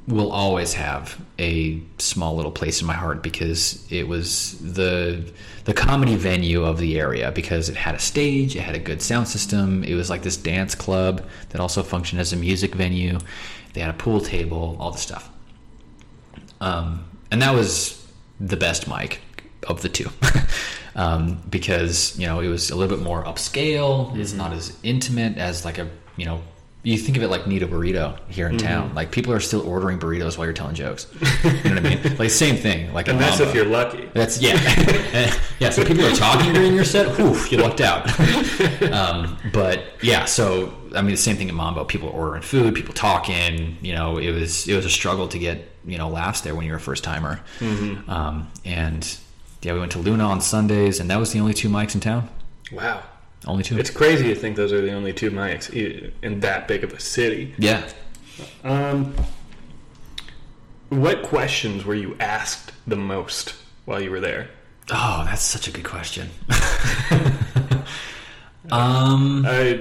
will 0.07 0.31
always 0.31 0.73
have 0.73 1.19
a 1.37 1.81
small 1.97 2.35
little 2.35 2.51
place 2.51 2.79
in 2.79 2.87
my 2.87 2.93
heart 2.93 3.21
because 3.21 3.85
it 3.91 4.07
was 4.07 4.57
the 4.59 5.31
the 5.65 5.73
comedy 5.73 6.15
venue 6.15 6.63
of 6.63 6.77
the 6.77 6.97
area 6.97 7.29
because 7.31 7.67
it 7.67 7.75
had 7.75 7.93
a 7.93 7.99
stage, 7.99 8.55
it 8.55 8.61
had 8.61 8.73
a 8.73 8.79
good 8.79 9.01
sound 9.01 9.27
system, 9.27 9.83
it 9.83 9.95
was 9.95 10.09
like 10.09 10.21
this 10.21 10.37
dance 10.37 10.75
club 10.75 11.25
that 11.49 11.59
also 11.59 11.83
functioned 11.83 12.21
as 12.21 12.31
a 12.31 12.37
music 12.37 12.73
venue. 12.73 13.19
They 13.73 13.81
had 13.81 13.89
a 13.89 13.97
pool 13.97 14.21
table, 14.21 14.77
all 14.79 14.91
the 14.91 14.97
stuff. 14.97 15.29
Um, 16.61 17.05
and 17.29 17.41
that 17.41 17.53
was 17.53 18.07
the 18.39 18.55
best 18.55 18.87
mic 18.87 19.19
of 19.67 19.81
the 19.81 19.89
two 19.89 20.09
um, 20.95 21.39
because 21.49 22.17
you 22.19 22.25
know 22.27 22.39
it 22.39 22.47
was 22.47 22.69
a 22.69 22.75
little 22.75 22.95
bit 22.95 23.03
more 23.03 23.23
upscale. 23.23 24.15
It's 24.17 24.33
not 24.33 24.53
as 24.53 24.77
intimate 24.83 25.37
as 25.37 25.65
like 25.65 25.77
a 25.77 25.87
you 26.15 26.25
know 26.25 26.41
you 26.83 26.97
think 26.97 27.17
of 27.17 27.23
it 27.23 27.27
like 27.27 27.45
Nita 27.47 27.67
Burrito 27.67 28.17
here 28.29 28.47
in 28.47 28.57
town. 28.57 28.93
Like 28.95 29.11
people 29.11 29.33
are 29.33 29.41
still 29.41 29.67
ordering 29.67 29.99
burritos 29.99 30.37
while 30.37 30.45
you're 30.47 30.53
telling 30.53 30.75
jokes. 30.75 31.07
You 31.43 31.51
know 31.51 31.81
what 31.81 31.85
I 31.85 31.95
mean? 31.95 32.17
Like 32.17 32.29
same 32.29 32.55
thing. 32.55 32.93
Like 32.93 33.09
And 33.09 33.17
a 33.17 33.19
that's 33.19 33.39
Mambo. 33.39 33.49
if 33.49 33.55
you're 33.55 33.65
lucky. 33.65 34.09
That's 34.13 34.41
yeah, 34.41 34.53
yeah. 35.59 35.69
So 35.69 35.83
people 35.83 36.05
are 36.05 36.15
talking 36.15 36.53
during 36.53 36.73
your 36.73 36.85
set. 36.85 37.13
Whew, 37.17 37.35
you 37.49 37.57
lucked 37.57 37.81
out. 37.81 38.07
um, 38.93 39.37
but 39.51 39.83
yeah, 40.01 40.23
so 40.25 40.73
I 40.95 41.01
mean, 41.01 41.11
the 41.11 41.17
same 41.17 41.35
thing 41.35 41.49
at 41.49 41.55
Mambo. 41.55 41.83
People 41.83 42.07
ordering 42.09 42.41
food, 42.43 42.73
people 42.73 42.93
talking. 42.93 43.77
You 43.81 43.93
know, 43.93 44.17
it 44.17 44.31
was 44.31 44.65
it 44.69 44.75
was 44.75 44.85
a 44.85 44.89
struggle 44.89 45.27
to 45.27 45.39
get 45.39 45.69
you 45.83 45.97
know 45.97 46.07
laughs 46.07 46.41
there 46.41 46.55
when 46.55 46.65
you're 46.65 46.77
a 46.77 46.79
first 46.79 47.03
timer. 47.03 47.41
Um, 47.59 48.49
and 48.63 49.17
yeah, 49.61 49.73
we 49.73 49.79
went 49.79 49.91
to 49.93 49.99
Luna 49.99 50.25
on 50.25 50.41
Sundays, 50.41 50.99
and 50.99 51.09
that 51.09 51.19
was 51.19 51.33
the 51.33 51.39
only 51.39 51.53
two 51.53 51.69
mics 51.69 51.95
in 51.95 52.01
town. 52.01 52.29
Wow. 52.71 53.03
Only 53.45 53.63
two. 53.63 53.77
It's 53.77 53.89
crazy 53.89 54.27
to 54.29 54.35
think 54.35 54.55
those 54.55 54.73
are 54.73 54.81
the 54.81 54.93
only 54.93 55.13
two 55.13 55.31
mics 55.31 55.69
in 56.21 56.39
that 56.41 56.67
big 56.67 56.83
of 56.83 56.93
a 56.93 56.99
city. 56.99 57.53
yeah. 57.57 57.87
Um, 58.63 59.15
what 60.89 61.23
questions 61.23 61.85
were 61.85 61.95
you 61.95 62.15
asked 62.19 62.71
the 62.85 62.95
most 62.95 63.55
while 63.85 64.01
you 64.01 64.11
were 64.11 64.19
there? 64.19 64.49
Oh, 64.91 65.23
that's 65.25 65.41
such 65.41 65.67
a 65.67 65.71
good 65.71 65.85
question. 65.85 66.29
um. 68.71 69.45
Uh, 69.45 69.73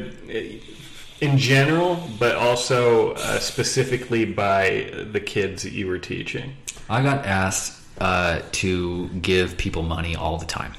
in 1.21 1.39
general, 1.39 2.09
but 2.19 2.37
also 2.37 3.13
uh, 3.13 3.39
specifically 3.39 4.25
by 4.25 4.91
the 5.13 5.21
kids 5.21 5.63
that 5.63 5.73
you 5.73 5.87
were 5.87 5.99
teaching. 5.99 6.55
I 6.89 7.03
got 7.03 7.25
asked 7.25 7.81
uh, 8.01 8.41
to 8.53 9.09
give 9.09 9.57
people 9.57 9.83
money 9.83 10.15
all 10.17 10.39
the 10.39 10.47
time. 10.47 10.73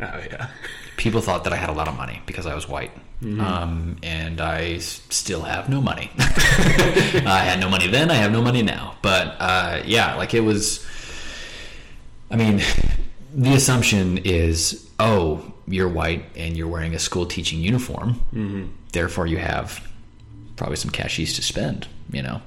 Oh 0.00 0.04
yeah. 0.30 0.48
People 0.96 1.20
thought 1.20 1.44
that 1.44 1.52
I 1.52 1.56
had 1.56 1.68
a 1.70 1.72
lot 1.72 1.86
of 1.86 1.96
money 1.96 2.20
because 2.26 2.44
I 2.44 2.54
was 2.56 2.68
white. 2.68 2.90
Um, 3.22 3.96
and 4.02 4.40
I 4.40 4.74
s- 4.74 5.00
still 5.10 5.42
have 5.42 5.68
no 5.68 5.80
money. 5.80 6.10
I 6.18 7.40
had 7.44 7.60
no 7.60 7.68
money 7.68 7.86
then, 7.88 8.10
I 8.10 8.14
have 8.14 8.30
no 8.32 8.42
money 8.42 8.62
now. 8.62 8.96
But 9.02 9.36
uh, 9.40 9.82
yeah, 9.84 10.14
like 10.16 10.34
it 10.34 10.40
was. 10.40 10.84
I 12.30 12.36
mean, 12.36 12.60
the 13.34 13.54
assumption 13.54 14.18
is 14.18 14.88
oh, 14.98 15.52
you're 15.68 15.88
white 15.88 16.24
and 16.36 16.56
you're 16.56 16.68
wearing 16.68 16.94
a 16.94 16.98
school 16.98 17.26
teaching 17.26 17.60
uniform. 17.60 18.70
Therefore, 18.92 19.26
you 19.26 19.36
have 19.38 19.86
probably 20.56 20.76
some 20.76 20.90
cashies 20.90 21.34
to 21.36 21.42
spend, 21.42 21.86
you 22.10 22.22
know? 22.22 22.40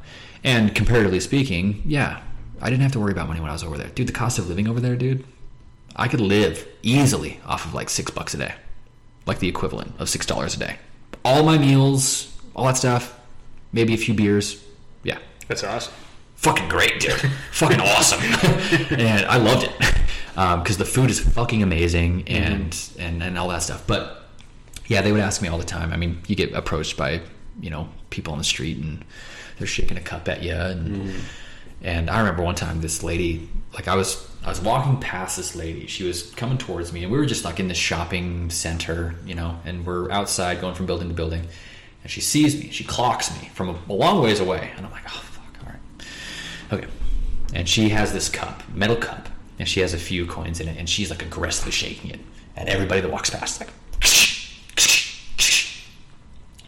And 0.44 0.74
comparatively 0.76 1.20
speaking, 1.22 1.82
yeah, 1.86 2.22
I 2.62 2.70
didn't 2.70 2.84
have 2.84 2.92
to 2.94 3.00
worry 3.00 3.12
about 3.12 3.28
money 3.28 3.40
when 3.40 3.50
I 3.50 3.54
was 3.54 3.64
over 3.64 3.78
there. 3.78 3.88
Dude, 3.90 4.08
the 4.08 4.14
cost 4.14 4.40
of 4.40 4.48
living 4.48 4.68
over 4.68 4.80
there, 4.80 4.96
dude, 4.96 5.26
I 5.96 6.08
could 6.08 6.22
live 6.22 6.68
easily 6.84 7.40
off 7.46 7.66
of 7.66 7.74
like 7.74 7.90
six 7.90 8.12
bucks 8.12 8.34
a 8.34 8.38
day, 8.38 8.54
like 9.26 9.40
the 9.40 9.48
equivalent 9.48 9.94
of 10.00 10.10
six 10.10 10.26
dollars 10.26 10.56
a 10.56 10.60
day. 10.60 10.78
All 11.26 11.44
my 11.44 11.58
meals, 11.58 12.36
all 12.56 12.66
that 12.66 12.78
stuff, 12.78 13.20
maybe 13.74 13.94
a 13.94 13.98
few 13.98 14.14
beers. 14.14 14.64
Yeah, 15.04 15.18
That's 15.48 15.64
awesome. 15.64 15.94
fucking 16.36 16.70
great, 16.70 17.00
dude. 17.00 17.14
fucking 17.52 17.80
awesome. 17.80 18.22
and 18.98 19.26
I 19.26 19.38
loved 19.38 19.64
it 19.64 19.96
um, 20.38 20.62
because 20.62 20.78
the 20.78 20.86
food 20.86 21.10
is 21.10 21.20
fucking 21.20 21.64
amazing 21.64 22.24
mm-hmm. 22.24 22.54
and, 22.54 22.90
and 23.00 23.24
and 23.24 23.38
all 23.38 23.50
that 23.50 23.64
stuff. 23.64 23.86
But 23.88 24.30
yeah, 24.88 25.02
they 25.02 25.12
would 25.12 25.22
ask 25.22 25.42
me 25.42 25.48
all 25.48 25.58
the 25.58 25.64
time. 25.64 25.92
I 25.92 25.98
mean, 25.98 26.22
you 26.28 26.36
get 26.36 26.54
approached 26.54 26.98
by 26.98 27.22
you 27.60 27.70
know 27.70 27.90
people 28.10 28.34
on 28.34 28.38
the 28.38 28.46
street 28.46 28.78
and 28.78 29.04
they're 29.58 29.68
shaking 29.68 29.98
a 29.98 30.02
cup 30.02 30.28
at 30.28 30.44
you 30.44 30.54
and 30.54 31.08
mm-hmm. 31.08 31.20
And 31.84 32.10
I 32.10 32.20
remember 32.20 32.44
one 32.44 32.56
time 32.56 32.82
this 32.82 33.04
lady, 33.04 33.50
like 33.74 33.88
I 33.88 33.96
was, 33.96 34.30
I 34.44 34.50
was 34.50 34.62
walking 34.62 35.00
past 35.00 35.38
this 35.38 35.56
lady. 35.56 35.88
She 35.88 36.04
was 36.04 36.32
coming 36.32 36.58
towards 36.58 36.94
me, 36.94 37.04
and 37.04 37.12
we 37.12 37.18
were 37.18 37.26
just 37.26 37.44
like 37.44 37.60
in 37.60 37.68
the 37.68 37.74
shopping 37.74 38.50
center, 38.50 39.16
you 39.26 39.36
know, 39.36 39.60
and 39.66 39.86
we're 39.86 40.12
outside 40.12 40.62
going 40.62 40.76
from 40.76 40.86
building 40.86 41.10
to 41.10 41.14
building. 41.14 41.48
And 42.04 42.12
she 42.12 42.22
sees 42.22 42.60
me, 42.60 42.70
she 42.72 42.84
clocks 42.84 43.32
me 43.40 43.50
from 43.54 43.70
a, 43.70 43.80
a 43.90 43.94
long 43.94 44.22
ways 44.22 44.40
away, 44.40 44.72
and 44.76 44.86
I'm 44.86 44.92
like, 44.92 45.06
oh 45.06 45.10
fuck, 45.10 45.64
all 45.64 45.70
right, 45.72 46.84
okay. 46.84 46.88
And 47.54 47.68
she 47.68 47.90
has 47.90 48.14
this 48.14 48.30
cup, 48.30 48.64
metal 48.74 48.96
cup, 48.96 49.30
and 49.60 49.68
she 49.68 49.82
has 49.82 49.94
a 49.94 50.00
few 50.00 50.26
coins 50.26 50.60
in 50.60 50.68
it, 50.68 50.78
and 50.78 50.90
she's 50.90 51.10
like 51.10 51.22
aggressively 51.22 51.72
shaking 51.72 52.12
it, 52.12 52.20
and 52.56 52.70
everybody 52.70 53.02
that 53.02 53.12
walks 53.12 53.30
past, 53.30 53.60
like. 53.60 53.70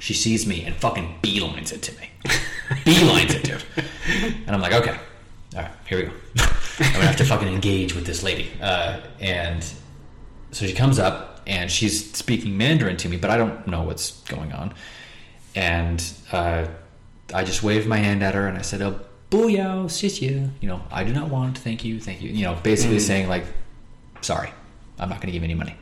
She 0.04 0.14
sees 0.14 0.46
me 0.46 0.66
and 0.66 0.76
fucking 0.76 1.20
beelines 1.24 1.72
it 1.72 1.82
to 1.84 1.94
me. 1.98 2.10
beelines 2.78 3.34
it, 3.34 3.44
dude. 3.44 3.64
And 4.46 4.56
I'm 4.56 4.62
like, 4.62 4.74
okay, 4.74 4.98
all 5.56 5.62
right, 5.62 5.72
here 5.88 5.98
we 5.98 6.04
go. 6.06 6.12
I'm 6.80 6.94
gonna 6.94 7.06
have 7.06 7.18
to 7.18 7.26
fucking 7.26 7.48
engage 7.48 7.94
with 7.96 8.06
this 8.06 8.24
lady. 8.24 8.52
Uh, 8.62 9.00
and 9.20 9.64
so 10.52 10.66
she 10.66 10.74
comes 10.74 11.00
up 11.00 11.42
and 11.46 11.72
she's 11.72 12.12
speaking 12.16 12.58
Mandarin 12.58 12.98
to 12.98 13.10
me, 13.10 13.18
but 13.18 13.30
I 13.30 13.38
don't 13.38 13.68
know 13.68 13.84
what's 13.84 14.22
going 14.24 14.52
on. 14.54 14.74
And 15.56 16.04
uh, 16.32 16.66
I 17.34 17.44
just 17.44 17.64
waved 17.64 17.88
my 17.88 17.98
hand 17.98 18.24
at 18.24 18.34
her 18.34 18.48
and 18.48 18.58
I 18.58 18.62
said, 18.62 18.82
oh, 18.82 19.00
booyah, 19.30 19.86
xie 19.86 20.50
You 20.62 20.68
know, 20.68 20.82
I 20.92 21.04
do 21.04 21.14
not 21.14 21.30
want, 21.30 21.58
thank 21.58 21.84
you, 21.84 22.00
thank 22.00 22.22
you. 22.22 22.30
You 22.30 22.44
know, 22.44 22.58
basically 22.64 23.00
saying, 23.00 23.28
like, 23.28 23.46
sorry, 24.22 24.52
I'm 25.00 25.10
not 25.10 25.22
gonna 25.22 25.34
give 25.34 25.44
any 25.44 25.56
money. 25.56 25.76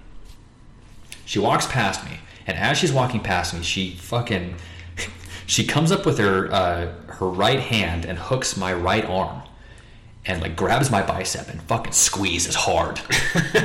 She 1.26 1.39
walks 1.39 1.66
past 1.68 2.04
me, 2.06 2.18
and 2.48 2.58
as 2.58 2.78
she's 2.78 2.92
walking 2.92 3.22
past 3.22 3.54
me, 3.54 3.62
she 3.62 3.92
fucking 3.92 4.56
she 5.52 5.66
comes 5.66 5.91
up 5.91 6.06
with 6.06 6.18
her 6.18 6.49
uh, 6.49 6.93
her 7.08 7.28
right 7.28 7.60
hand 7.60 8.06
and 8.06 8.18
hooks 8.18 8.56
my 8.56 8.74
right 8.74 9.04
arm, 9.04 9.41
and 10.26 10.41
like 10.41 10.56
grabs 10.56 10.89
my 10.89 11.02
bicep 11.02 11.49
and 11.49 11.62
fucking 11.64 11.91
squeezes 11.91 12.56
hard, 12.56 12.97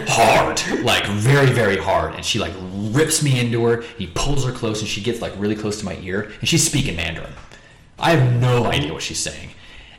hard, 0.08 0.60
like 0.82 1.06
very 1.06 1.52
very 1.52 1.76
hard, 1.76 2.16
and 2.16 2.24
she 2.24 2.40
like 2.40 2.52
rips 2.90 3.22
me 3.22 3.38
into 3.38 3.64
her. 3.64 3.82
He 3.96 4.08
pulls 4.08 4.44
her 4.44 4.50
close, 4.50 4.80
and 4.80 4.88
she 4.88 5.00
gets 5.00 5.22
like 5.22 5.32
really 5.38 5.54
close 5.54 5.78
to 5.78 5.84
my 5.84 5.96
ear, 6.02 6.32
and 6.40 6.48
she's 6.48 6.66
speaking 6.66 6.96
Mandarin. 6.96 7.32
I 8.00 8.16
have 8.16 8.40
no 8.40 8.64
idea 8.64 8.92
what 8.92 9.02
she's 9.02 9.20
saying, 9.20 9.50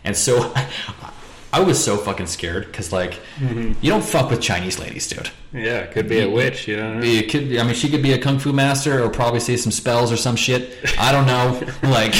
and 0.03 0.15
so. 0.15 0.53
I 1.53 1.61
was 1.61 1.83
so 1.83 1.97
fucking 1.97 2.27
scared 2.27 2.65
because, 2.65 2.91
like, 2.91 3.19
you 3.39 3.89
don't 3.89 4.03
fuck 4.03 4.29
with 4.29 4.41
Chinese 4.41 4.79
ladies, 4.79 5.07
dude. 5.07 5.29
Yeah, 5.53 5.79
it 5.79 5.91
could 5.91 6.09
be 6.09 6.19
a 6.19 6.29
witch. 6.29 6.67
You 6.67 6.77
know. 6.77 6.99
Be 6.99 7.59
I 7.59 7.63
mean, 7.63 7.73
she 7.73 7.89
could 7.89 8.03
be 8.03 8.13
a 8.13 8.17
kung 8.17 8.37
fu 8.37 8.51
master 8.51 9.03
or 9.03 9.09
probably 9.09 9.39
say 9.39 9.55
some 9.55 9.71
spells 9.71 10.11
or 10.11 10.17
some 10.17 10.35
shit. 10.35 10.77
I 10.99 11.11
don't 11.11 11.25
know. 11.25 11.61
like, 11.89 12.15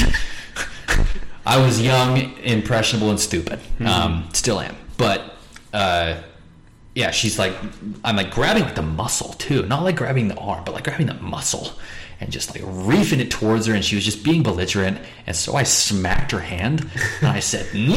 I 1.44 1.58
was 1.58 1.80
young, 1.80 2.36
impressionable, 2.38 3.10
and 3.10 3.20
stupid. 3.20 3.60
Um, 3.84 4.28
still 4.32 4.60
am. 4.60 4.76
But, 4.96 5.36
uh, 5.72 6.16
yeah, 6.94 7.10
she's 7.12 7.38
like, 7.38 7.54
I'm 8.04 8.16
like 8.16 8.32
grabbing 8.32 8.74
the 8.74 8.82
muscle 8.82 9.34
too, 9.34 9.64
not 9.66 9.84
like 9.84 9.96
grabbing 9.96 10.28
the 10.28 10.36
arm, 10.36 10.64
but 10.64 10.74
like 10.74 10.84
grabbing 10.84 11.06
the 11.06 11.14
muscle 11.14 11.78
and 12.20 12.32
just 12.32 12.54
like 12.54 12.62
reefing 12.64 13.20
it 13.20 13.30
towards 13.30 13.66
her. 13.66 13.74
And 13.74 13.84
she 13.84 13.94
was 13.94 14.04
just 14.04 14.24
being 14.24 14.42
belligerent. 14.42 14.98
And 15.26 15.36
so 15.36 15.54
I 15.54 15.62
smacked 15.62 16.32
her 16.32 16.40
hand 16.40 16.88
and 17.20 17.28
I 17.28 17.40
said, 17.40 17.66
No! 17.74 17.96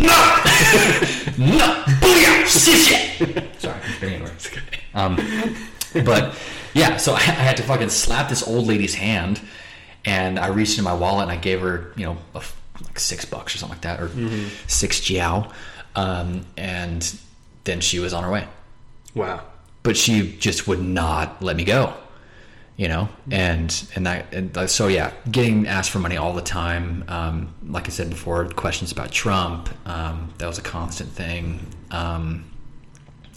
no! 1.37 1.83
Booyah! 1.99 2.45
Shit! 2.45 3.61
Sorry, 3.61 3.79
I'm. 4.01 4.25
Um, 4.93 5.15
but 6.05 6.35
yeah, 6.73 6.97
so 6.97 7.13
I, 7.13 7.17
I 7.17 7.19
had 7.19 7.57
to 7.57 7.63
fucking 7.63 7.89
slap 7.89 8.29
this 8.29 8.47
old 8.47 8.67
lady's 8.67 8.95
hand, 8.95 9.41
and 10.05 10.39
I 10.39 10.47
reached 10.47 10.77
in 10.77 10.83
my 10.83 10.93
wallet 10.93 11.23
and 11.23 11.31
I 11.31 11.37
gave 11.37 11.61
her, 11.61 11.91
you 11.95 12.05
know, 12.05 12.17
a 12.33 12.43
like 12.81 12.99
six 12.99 13.25
bucks 13.25 13.53
or 13.55 13.57
something 13.57 13.75
like 13.75 13.81
that, 13.81 14.01
or 14.01 14.09
six 14.67 14.99
jiao, 15.01 15.51
um, 15.95 16.45
and 16.57 17.15
then 17.63 17.79
she 17.79 17.99
was 17.99 18.13
on 18.13 18.23
her 18.23 18.31
way. 18.31 18.47
Wow. 19.13 19.43
But 19.83 19.97
she 19.97 20.35
just 20.37 20.67
would 20.67 20.81
not 20.81 21.41
let 21.41 21.55
me 21.55 21.63
go, 21.63 21.93
you 22.81 22.87
know, 22.87 23.07
and 23.29 23.87
and 23.93 24.07
that 24.07 24.33
and 24.33 24.67
so 24.67 24.87
yeah, 24.87 25.13
getting 25.29 25.67
asked 25.67 25.91
for 25.91 25.99
money 25.99 26.17
all 26.17 26.33
the 26.33 26.41
time. 26.41 27.03
Um, 27.07 27.53
like 27.67 27.85
I 27.85 27.91
said 27.91 28.09
before, 28.09 28.47
questions 28.49 28.91
about 28.91 29.11
Trump. 29.11 29.69
Um, 29.87 30.33
that 30.39 30.47
was 30.47 30.57
a 30.57 30.63
constant 30.63 31.11
thing. 31.11 31.63
Um, 31.91 32.43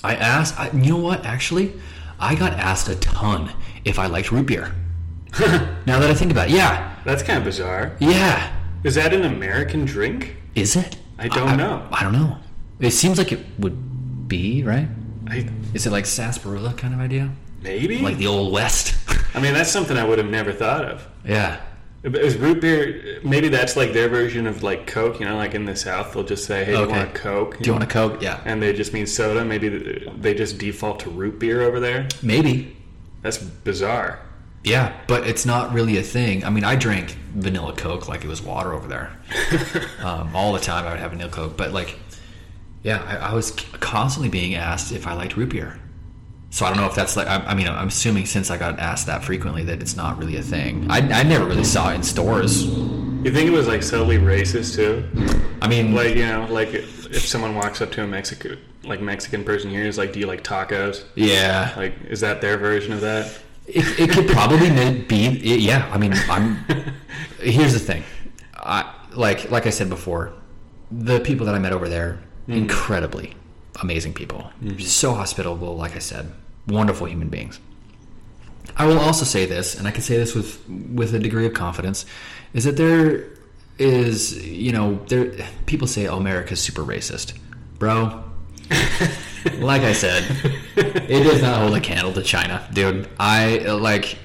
I 0.02 0.14
asked, 0.14 0.58
I, 0.58 0.70
you 0.70 0.92
know 0.92 0.96
what? 0.96 1.26
Actually, 1.26 1.74
I 2.18 2.34
got 2.34 2.54
asked 2.54 2.88
a 2.88 2.94
ton 2.94 3.52
if 3.84 3.98
I 3.98 4.06
liked 4.06 4.32
root 4.32 4.46
beer. 4.46 4.74
now 5.40 5.98
that 5.98 6.08
I 6.08 6.14
think 6.14 6.30
about 6.32 6.48
it, 6.48 6.54
yeah, 6.54 6.96
That's 7.04 7.22
kind 7.22 7.36
of 7.36 7.44
bizarre. 7.44 7.96
yeah. 7.98 8.50
Is 8.82 8.94
that 8.94 9.12
an 9.12 9.24
American 9.26 9.84
drink? 9.84 10.36
Is 10.54 10.74
it? 10.74 10.96
I 11.18 11.28
don't 11.28 11.58
know. 11.58 11.86
I 11.92 12.02
don't 12.02 12.12
know. 12.14 12.38
It 12.80 12.92
seems 12.92 13.18
like 13.18 13.30
it 13.30 13.40
would 13.58 14.26
be 14.26 14.62
right. 14.62 14.88
I, 15.26 15.50
Is 15.74 15.86
it 15.86 15.90
like 15.90 16.06
sarsaparilla 16.06 16.72
kind 16.72 16.94
of 16.94 17.00
idea, 17.00 17.30
maybe. 17.64 17.98
like 17.98 18.18
the 18.18 18.28
old 18.28 18.52
west? 18.52 18.94
I 19.34 19.40
mean, 19.40 19.52
that's 19.54 19.70
something 19.70 19.96
I 19.96 20.04
would 20.04 20.18
have 20.18 20.30
never 20.30 20.52
thought 20.52 20.84
of. 20.84 21.08
yeah. 21.24 21.60
Is 22.04 22.36
root 22.36 22.60
beer? 22.60 23.18
Maybe 23.24 23.48
that's 23.48 23.78
like 23.78 23.94
their 23.94 24.10
version 24.10 24.46
of 24.46 24.62
like 24.62 24.86
Coke. 24.86 25.18
You 25.20 25.26
know, 25.26 25.36
like 25.36 25.54
in 25.54 25.64
the 25.64 25.74
South, 25.74 26.12
they'll 26.12 26.22
just 26.22 26.44
say, 26.44 26.62
"Hey, 26.62 26.76
Okay. 26.76 26.82
you 26.82 26.98
want 26.98 27.08
a 27.08 27.12
Coke?" 27.18 27.58
Do 27.58 27.64
you 27.64 27.72
want 27.72 27.82
a 27.84 27.86
coke? 27.86 28.20
Yeah. 28.20 28.42
And 28.44 28.62
they 28.62 28.74
just 28.74 28.92
mean 28.92 29.06
soda. 29.06 29.42
Maybe 29.42 29.70
they 30.18 30.34
just 30.34 30.58
default 30.58 31.00
to 31.00 31.08
root 31.10 31.38
beer 31.38 31.62
over 31.62 31.80
there. 31.80 32.06
Maybe. 32.22 32.76
That's 33.22 33.38
bizarre. 33.38 34.18
Yeah, 34.64 34.92
but 35.06 35.26
it's 35.26 35.46
not 35.46 35.72
really 35.72 35.96
a 35.96 36.02
thing. 36.02 36.44
I 36.44 36.50
mean, 36.50 36.62
I 36.64 36.76
drank 36.76 37.16
vanilla 37.34 37.72
Coke 37.74 38.06
like 38.06 38.22
it 38.22 38.28
was 38.28 38.42
water 38.42 38.74
over 38.74 38.86
there. 38.86 39.10
um, 40.04 40.36
all 40.36 40.52
the 40.52 40.60
time 40.60 40.86
I 40.86 40.90
would 40.90 41.00
have 41.00 41.12
vanilla 41.12 41.30
Coke. 41.30 41.56
But, 41.56 41.72
like, 41.72 41.98
yeah, 42.82 43.02
I, 43.02 43.30
I 43.30 43.34
was 43.34 43.50
constantly 43.80 44.28
being 44.28 44.54
asked 44.54 44.92
if 44.92 45.06
I 45.06 45.14
liked 45.14 45.38
root 45.38 45.48
beer. 45.48 45.78
So 46.54 46.64
I 46.64 46.68
don't 46.68 46.78
know 46.78 46.86
if 46.86 46.94
that's 46.94 47.16
like, 47.16 47.26
I, 47.26 47.38
I 47.46 47.54
mean, 47.54 47.66
I'm 47.66 47.88
assuming 47.88 48.26
since 48.26 48.48
I 48.48 48.56
got 48.56 48.78
asked 48.78 49.06
that 49.06 49.24
frequently 49.24 49.64
that 49.64 49.82
it's 49.82 49.96
not 49.96 50.18
really 50.18 50.36
a 50.36 50.42
thing. 50.42 50.88
I, 50.88 50.98
I 50.98 51.24
never 51.24 51.46
really 51.46 51.64
saw 51.64 51.90
it 51.90 51.96
in 51.96 52.04
stores. 52.04 52.66
You 52.66 53.32
think 53.32 53.48
it 53.48 53.50
was 53.50 53.66
like 53.66 53.82
subtly 53.82 54.18
racist 54.18 54.76
too? 54.76 55.04
I 55.60 55.66
mean, 55.66 55.96
Like 55.96 56.14
you 56.14 56.24
know, 56.24 56.46
like 56.48 56.72
if 56.72 57.26
someone 57.26 57.56
walks 57.56 57.80
up 57.80 57.90
to 57.92 58.04
a 58.04 58.06
Mexican 58.06 58.56
like 58.84 59.00
Mexican 59.00 59.42
person 59.42 59.68
here 59.68 59.82
is 59.82 59.98
like, 59.98 60.12
"Do 60.12 60.20
you 60.20 60.26
like 60.26 60.44
tacos?" 60.44 61.02
yeah. 61.16 61.74
Like, 61.76 61.94
is 62.08 62.20
that 62.20 62.40
their 62.40 62.56
version 62.56 62.92
of 62.92 63.00
that? 63.00 63.36
It, 63.66 63.98
it 63.98 64.10
could 64.10 64.28
probably 64.28 64.70
be, 65.08 65.30
yeah. 65.42 65.90
I 65.92 65.98
mean, 65.98 66.12
I'm. 66.30 66.64
Here's 67.40 67.72
the 67.72 67.80
thing, 67.80 68.04
I 68.54 68.94
like 69.16 69.50
like 69.50 69.66
I 69.66 69.70
said 69.70 69.88
before, 69.88 70.32
the 70.92 71.18
people 71.18 71.46
that 71.46 71.56
I 71.56 71.58
met 71.58 71.72
over 71.72 71.88
there, 71.88 72.20
mm-hmm. 72.42 72.52
incredibly 72.52 73.34
amazing 73.82 74.14
people, 74.14 74.52
mm-hmm. 74.62 74.78
so 74.78 75.14
hospitable. 75.14 75.74
Like 75.76 75.96
I 75.96 75.98
said, 75.98 76.30
wonderful 76.66 77.06
human 77.06 77.28
beings. 77.28 77.60
I 78.76 78.86
will 78.86 78.98
also 78.98 79.24
say 79.24 79.46
this, 79.46 79.74
and 79.78 79.86
I 79.86 79.90
can 79.90 80.02
say 80.02 80.16
this 80.16 80.34
with 80.34 80.66
with 80.68 81.14
a 81.14 81.18
degree 81.18 81.46
of 81.46 81.54
confidence, 81.54 82.06
is 82.52 82.64
that 82.64 82.76
there 82.76 83.26
is, 83.78 84.44
you 84.46 84.72
know, 84.72 84.96
there 85.06 85.32
people 85.66 85.86
say, 85.86 86.06
"Oh, 86.06 86.16
America's 86.16 86.60
super 86.60 86.82
racist," 86.82 87.34
bro. 87.78 88.24
like 89.58 89.82
I 89.82 89.92
said, 89.92 90.24
it 90.76 91.22
does 91.22 91.42
not 91.42 91.60
hold 91.60 91.74
a 91.74 91.80
candle 91.80 92.12
to 92.14 92.22
China, 92.22 92.66
dude. 92.72 93.08
I 93.20 93.58
like, 93.58 94.18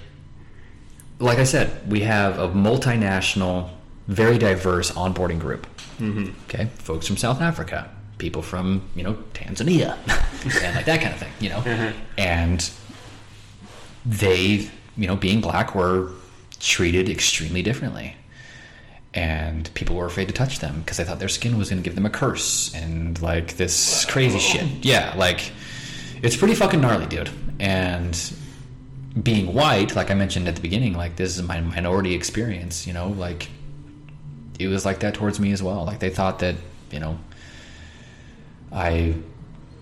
like 1.20 1.40
I 1.40 1.44
said, 1.44 1.90
we 1.90 2.02
have 2.02 2.40
a 2.40 2.48
multinational, 2.48 3.70
very 4.08 4.38
diverse 4.38 4.92
onboarding 4.92 5.40
group. 5.40 5.68
Mm-hmm. 6.00 6.32
Okay, 6.46 6.70
folks 6.78 7.06
from 7.06 7.18
South 7.18 7.42
Africa, 7.42 7.92
people 8.20 8.44
from 8.44 8.84
you 8.96 9.04
know 9.04 9.16
Tanzania, 9.34 9.98
and 10.64 10.76
like 10.76 10.86
that 10.86 11.02
kind 11.02 11.14
of 11.14 11.20
thing, 11.20 11.32
you 11.40 11.50
know, 11.50 11.62
mm-hmm. 11.62 11.98
and 12.18 12.70
they, 14.06 14.70
you 14.98 15.08
know, 15.08 15.16
being 15.16 15.42
black, 15.42 15.74
were 15.74 16.12
treated 16.60 17.10
extremely 17.10 17.62
differently. 17.62 18.16
And 19.12 19.74
people 19.74 19.96
were 19.96 20.06
afraid 20.06 20.28
to 20.28 20.34
touch 20.34 20.60
them 20.60 20.82
because 20.82 20.98
they 20.98 21.04
thought 21.04 21.18
their 21.18 21.30
skin 21.30 21.58
was 21.58 21.70
going 21.70 21.82
to 21.82 21.84
give 21.84 21.96
them 21.96 22.06
a 22.06 22.12
curse 22.12 22.74
and 22.76 23.20
like 23.24 23.58
this 23.58 24.06
crazy 24.06 24.38
shit. 24.38 24.86
Yeah, 24.86 25.16
like 25.18 25.52
it's 26.22 26.38
pretty 26.38 26.54
fucking 26.54 26.80
gnarly, 26.80 27.08
dude. 27.08 27.32
And 27.60 28.16
being 29.22 29.54
white, 29.54 29.96
like 29.96 30.12
I 30.12 30.14
mentioned 30.14 30.48
at 30.48 30.56
the 30.56 30.62
beginning, 30.62 30.94
like 30.94 31.16
this 31.16 31.38
is 31.38 31.44
my 31.44 31.60
minority 31.60 32.14
experience, 32.14 32.86
you 32.86 32.94
know, 32.94 33.08
like 33.08 33.50
it 34.60 34.68
was 34.68 34.86
like 34.86 35.00
that 35.00 35.16
towards 35.16 35.40
me 35.40 35.52
as 35.54 35.64
well. 35.64 35.86
Like 35.86 36.00
they 36.00 36.12
thought 36.12 36.40
that, 36.40 36.56
you 36.92 37.00
know, 37.00 37.18
I 38.72 39.16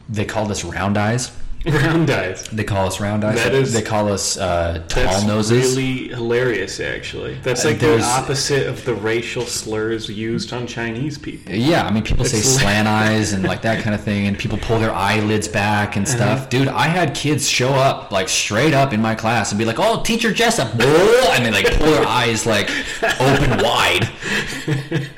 they 0.09 0.25
called 0.25 0.51
us 0.51 0.63
round 0.63 0.97
eyes. 0.97 1.31
Round 1.65 2.09
eyes. 2.09 2.47
They 2.47 2.63
call 2.63 2.87
us 2.87 3.01
round 3.01 3.25
eyes. 3.25 3.35
That 3.43 3.53
is- 3.53 3.73
they 3.73 3.81
call 3.81 4.07
us 4.07 4.37
uh, 4.37 4.83
tall 4.87 5.03
That's 5.03 5.25
noses. 5.25 5.75
really 5.75 6.07
hilarious, 6.09 6.79
actually. 6.79 7.35
That's 7.43 7.65
Uh, 7.65 7.69
like 7.69 7.79
the 7.79 8.01
opposite 8.01 8.67
of 8.67 8.85
the 8.85 8.93
racial 8.93 9.41
slurs 9.45 10.07
used 10.07 10.53
on 10.53 10.65
Chinese 10.65 11.17
people. 11.17 11.53
Yeah, 11.53 11.85
I 11.85 11.91
mean, 11.91 12.03
people 12.03 12.23
say 12.23 12.37
It's- 12.37 12.57
slant 12.61 12.87
eyes 12.87 13.33
and 13.33 13.43
like 13.43 13.63
that 13.63 13.83
kind 13.83 13.93
of 13.93 14.01
thing, 14.01 14.27
and 14.27 14.37
people 14.37 14.57
pull 14.59 14.79
their 14.79 14.93
eyelids 14.93 15.49
back 15.49 15.97
and 15.97 16.07
stuff. 16.07 16.47
Dude, 16.49 16.69
I 16.69 16.87
had 16.87 17.13
kids 17.13 17.49
show 17.49 17.73
up 17.73 18.13
like 18.13 18.29
straight 18.29 18.73
up 18.73 18.93
in 18.93 19.01
my 19.01 19.13
class 19.15 19.51
and 19.51 19.59
be 19.59 19.65
like, 19.65 19.79
"Oh, 19.79 20.01
teacher 20.03 20.31
Jessop," 20.31 20.69
and 20.79 21.45
they 21.45 21.51
like 21.51 21.77
pull 21.77 21.87
their 21.91 22.07
eyes 22.07 22.45
like 22.45 22.69
open 23.19 23.61
wide. 23.61 24.07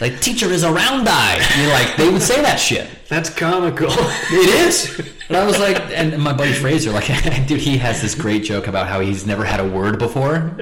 It's 0.00 0.10
like 0.10 0.22
teacher 0.22 0.50
is 0.50 0.62
a 0.62 0.72
round 0.72 1.06
eye. 1.10 1.46
You're 1.58 1.70
like 1.72 1.94
they 1.96 2.08
would 2.08 2.22
say 2.22 2.40
that 2.40 2.56
shit. 2.56 2.88
That's 3.08 3.28
comical. 3.28 3.90
It 3.90 4.48
is. 4.48 4.98
And 5.28 5.36
I 5.36 5.44
was 5.44 5.58
like, 5.58 5.76
and 5.90 6.16
my 6.18 6.32
buddy 6.32 6.54
Fraser, 6.54 6.90
like, 6.90 7.06
dude, 7.46 7.60
he 7.60 7.76
has 7.76 8.00
this 8.00 8.14
great 8.14 8.42
joke 8.42 8.66
about 8.66 8.88
how 8.88 9.00
he's 9.00 9.26
never 9.26 9.44
had 9.44 9.60
a 9.60 9.68
word 9.68 9.98
before. 9.98 10.56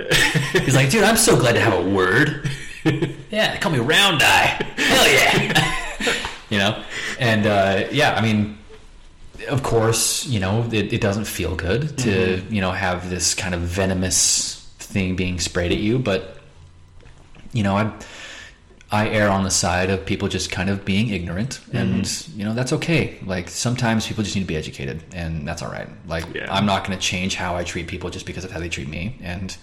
He's 0.55 0.75
like, 0.75 0.91
dude, 0.91 1.05
I'm 1.05 1.17
so 1.17 1.39
glad 1.39 1.53
to 1.53 1.61
have 1.61 1.73
a 1.73 1.89
word. 1.89 2.51
Yeah, 3.31 3.53
they 3.53 3.59
call 3.61 3.71
me 3.71 3.79
round 3.79 4.23
eye. 4.25 4.61
Hell 4.77 5.09
yeah. 5.09 6.15
you 6.51 6.59
know, 6.59 6.83
and 7.21 7.47
uh, 7.47 7.87
yeah, 7.93 8.15
I 8.15 8.21
mean, 8.23 8.59
of 9.49 9.63
course, 9.63 10.27
you 10.27 10.41
know, 10.41 10.69
it, 10.73 10.93
it 10.93 11.01
doesn't 11.01 11.27
feel 11.27 11.55
good 11.55 11.97
to 11.99 12.43
you 12.51 12.61
know 12.61 12.73
have 12.73 13.09
this 13.09 13.35
kind 13.35 13.55
of 13.55 13.61
venomous 13.61 14.69
thing 14.79 15.15
being 15.15 15.39
sprayed 15.39 15.71
at 15.71 15.79
you, 15.79 16.01
but 16.01 16.39
you 17.53 17.63
know, 17.63 17.77
I 17.77 17.93
I 18.91 19.09
err 19.11 19.29
on 19.29 19.45
the 19.45 19.51
side 19.51 19.91
of 19.91 20.07
people 20.07 20.29
just 20.29 20.51
kind 20.51 20.71
of 20.71 20.85
being 20.85 21.09
ignorant, 21.11 21.61
and 21.75 22.07
you 22.35 22.45
know 22.45 22.55
that's 22.55 22.73
okay. 22.73 23.19
Like 23.25 23.51
sometimes 23.51 24.07
people 24.07 24.25
just 24.25 24.35
need 24.35 24.43
to 24.43 24.49
be 24.49 24.57
educated, 24.57 25.03
and 25.13 25.47
that's 25.47 25.63
all 25.63 25.71
right. 25.71 25.89
Like 26.07 26.25
Yeah. 26.35 26.53
I'm 26.53 26.65
not 26.67 26.87
going 26.87 26.99
to 26.99 27.05
change 27.05 27.35
how 27.35 27.55
I 27.55 27.65
treat 27.65 27.87
people 27.87 28.09
just 28.09 28.25
because 28.25 28.45
of 28.45 28.51
how 28.51 28.61
they 28.61 28.71
treat 28.71 28.89
me, 28.89 29.19
and 29.23 29.55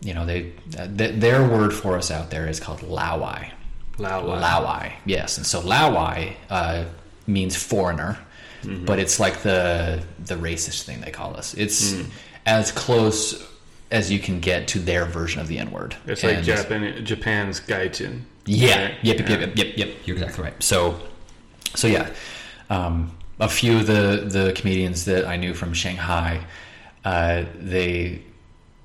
you 0.00 0.14
know 0.14 0.24
they 0.26 0.52
th- 0.70 1.18
their 1.20 1.42
word 1.48 1.72
for 1.74 1.96
us 1.96 2.10
out 2.10 2.30
there 2.30 2.46
is 2.48 2.60
called 2.60 2.80
Laowai. 2.80 3.50
Lao. 3.98 4.22
Laowai, 4.24 4.92
yes, 5.06 5.36
and 5.38 5.46
so 5.46 5.60
Laowai 5.60 6.34
uh, 6.50 6.84
means 7.26 7.56
foreigner, 7.56 8.18
Mm-hmm. 8.62 8.86
but 8.86 8.98
it's 8.98 9.20
like 9.20 9.42
the 9.42 10.02
the 10.24 10.36
racist 10.36 10.84
thing 10.84 11.00
they 11.02 11.10
call 11.10 11.36
us. 11.36 11.52
It's 11.54 11.92
Mm. 11.92 12.06
as 12.46 12.72
close 12.72 13.46
as 13.94 14.10
you 14.10 14.18
can 14.18 14.40
get 14.40 14.66
to 14.68 14.80
their 14.80 15.04
version 15.04 15.40
of 15.40 15.46
the 15.46 15.58
N 15.58 15.70
word. 15.70 15.96
It's 16.04 16.24
like 16.24 16.42
Japan, 16.42 17.04
Japan's 17.06 17.60
gaijin. 17.60 18.22
Yeah. 18.44 18.86
Right? 18.86 18.94
Yep, 19.02 19.18
yep, 19.20 19.28
Yeah. 19.28 19.38
yep, 19.38 19.40
yep, 19.40 19.56
yep, 19.56 19.76
yep. 19.78 19.88
You're 20.04 20.16
exactly 20.16 20.44
right. 20.44 20.62
So, 20.62 21.00
so 21.74 21.86
yeah, 21.86 22.10
um, 22.70 23.16
a 23.38 23.48
few 23.48 23.78
of 23.78 23.86
the 23.86 24.26
the 24.26 24.52
comedians 24.54 25.04
that 25.04 25.24
I 25.26 25.36
knew 25.36 25.54
from 25.54 25.72
Shanghai, 25.72 26.44
uh, 27.04 27.44
they 27.54 28.20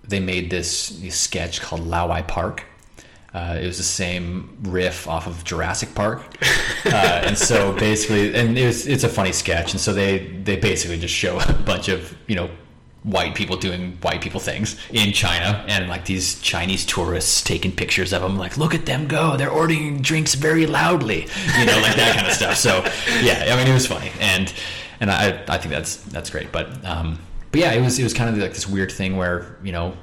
they 0.07 0.19
made 0.19 0.49
this, 0.49 0.89
this 0.89 1.15
sketch 1.15 1.59
called 1.59 1.81
Laowai 1.81 2.27
Park. 2.27 2.65
Uh, 3.33 3.59
it 3.61 3.65
was 3.65 3.77
the 3.77 3.83
same 3.83 4.57
riff 4.63 5.07
off 5.07 5.27
of 5.27 5.43
Jurassic 5.43 5.93
Park, 5.93 6.21
uh, 6.85 7.23
and 7.25 7.37
so 7.37 7.73
basically, 7.73 8.33
and 8.35 8.57
it 8.57 8.65
was, 8.65 8.87
it's 8.87 9.03
a 9.03 9.09
funny 9.09 9.31
sketch, 9.31 9.71
and 9.71 9.79
so 9.81 9.91
they 9.93 10.27
they 10.43 10.55
basically 10.55 10.99
just 10.99 11.13
show 11.13 11.39
a 11.39 11.53
bunch 11.53 11.89
of 11.89 12.15
you 12.27 12.35
know 12.35 12.49
white 13.03 13.33
people 13.33 13.55
doing 13.55 13.97
white 14.01 14.21
people 14.21 14.39
things 14.39 14.75
in 14.91 15.13
China, 15.13 15.63
and 15.67 15.87
like 15.87 16.05
these 16.05 16.39
Chinese 16.41 16.85
tourists 16.85 17.41
taking 17.41 17.71
pictures 17.71 18.13
of 18.13 18.21
them, 18.21 18.37
like 18.37 18.57
look 18.57 18.73
at 18.75 18.85
them 18.85 19.07
go, 19.07 19.37
they're 19.37 19.51
ordering 19.51 20.01
drinks 20.01 20.35
very 20.35 20.65
loudly, 20.65 21.21
you 21.57 21.65
know, 21.65 21.79
like 21.81 21.95
that 21.95 22.15
kind 22.15 22.27
of 22.27 22.33
stuff. 22.33 22.55
So 22.57 22.83
yeah, 23.21 23.53
I 23.53 23.57
mean 23.57 23.67
it 23.67 23.73
was 23.73 23.87
funny, 23.87 24.11
and 24.19 24.53
and 24.99 25.09
I 25.09 25.43
I 25.47 25.57
think 25.57 25.73
that's 25.73 25.97
that's 25.97 26.29
great, 26.29 26.51
but 26.51 26.83
um 26.85 27.19
but 27.51 27.61
yeah, 27.61 27.71
it 27.73 27.81
was 27.81 27.97
it 27.99 28.03
was 28.03 28.13
kind 28.13 28.29
of 28.29 28.41
like 28.41 28.53
this 28.53 28.67
weird 28.67 28.91
thing 28.91 29.17
where 29.17 29.57
you 29.63 29.71
know 29.71 29.95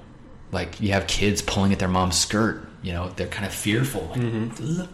like 0.52 0.80
you 0.80 0.92
have 0.92 1.06
kids 1.06 1.42
pulling 1.42 1.72
at 1.72 1.78
their 1.78 1.88
mom's 1.88 2.16
skirt 2.16 2.62
you 2.82 2.92
know 2.92 3.08
they're 3.16 3.26
kind 3.26 3.44
of 3.44 3.52
fearful 3.52 4.06
like 4.10 4.20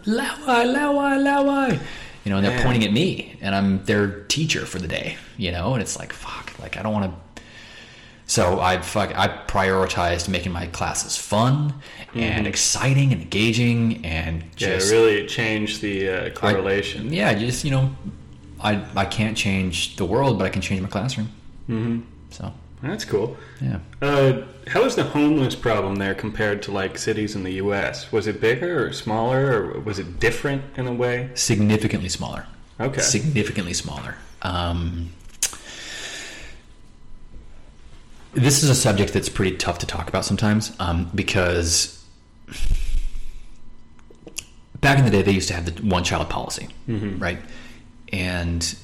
laowai 0.05 0.65
laowai 0.75 1.17
laowai. 1.21 1.79
You 2.23 2.29
know 2.31 2.37
and 2.37 2.45
they're 2.45 2.55
Man. 2.55 2.63
pointing 2.63 2.83
at 2.85 2.91
me 2.91 3.37
and 3.41 3.53
i'm 3.53 3.83
their 3.85 4.21
teacher 4.23 4.65
for 4.65 4.79
the 4.79 4.87
day 4.87 5.17
you 5.37 5.51
know? 5.51 5.73
And 5.73 5.81
it's 5.81 5.97
like 5.99 6.11
fuck 6.11 6.57
like 6.59 6.75
i 6.77 6.81
don't 6.81 6.91
want 6.91 7.05
to 7.05 7.17
so 8.27 8.59
i 8.59 8.79
fuck 8.81 9.09
i 9.17 9.27
prioritized 9.47 10.27
making 10.29 10.51
my 10.51 10.67
classes 10.67 11.17
fun 11.17 11.73
and 12.15 12.45
exciting 12.47 13.11
and 13.11 13.21
engaging 13.21 14.05
and 14.05 14.43
Yeah, 14.57 14.69
it 14.69 14.83
really 14.91 15.25
changed 15.27 15.81
the 15.81 16.09
uh, 16.09 16.25
I- 16.25 16.29
correlation. 16.29 17.11
yeah 17.13 17.33
just 17.33 17.63
you 17.65 17.71
know 17.71 17.95
i 18.61 18.83
i 18.95 19.05
can't 19.05 19.35
change 19.37 19.95
the 19.97 20.05
world 20.05 20.37
but 20.37 20.45
i 20.45 20.49
can 20.49 20.61
change 20.61 20.81
my 20.81 20.87
classroom 20.87 21.29
mm-hmm. 21.69 22.01
so 22.29 22.53
That's 22.81 23.05
cool. 23.05 23.35
yeah 23.61 23.79
Uh, 24.01 24.43
how 24.67 24.85
is 24.85 24.95
the 24.95 25.03
homeless 25.03 25.55
problem 25.55 25.95
there 25.97 26.15
compared 26.15 26.61
to 26.63 26.71
like 26.71 26.97
cities 26.97 27.35
in 27.35 27.43
the 27.43 27.53
U.S.? 27.63 28.11
Was 28.13 28.27
it 28.27 28.39
bigger 28.39 28.85
or 28.87 28.93
smaller, 28.93 29.41
or 29.75 29.79
was 29.81 29.99
it 29.99 30.19
different 30.21 30.61
in 30.77 30.87
a 30.87 30.93
way? 30.93 31.29
significantly 31.35 32.07
smaller 32.09 32.45
Okay. 32.79 33.01
significantly 33.01 33.73
smaller. 33.73 34.15
Um, 34.41 35.09
this 38.33 38.63
is 38.63 38.69
a 38.69 38.75
subject 38.75 39.13
that's 39.13 39.29
pretty 39.29 39.57
tough 39.57 39.79
to 39.79 39.85
talk 39.85 40.09
about 40.09 40.25
sometimes 40.25 40.71
um, 40.79 41.09
because 41.13 42.03
back 44.79 44.97
in 44.99 45.05
the 45.05 45.11
day 45.11 45.21
they 45.21 45.31
used 45.31 45.47
to 45.49 45.53
have 45.53 45.65
the 45.65 45.81
one 45.87 46.03
child 46.03 46.29
policy, 46.29 46.67
right? 47.19 47.39
And 48.11 48.75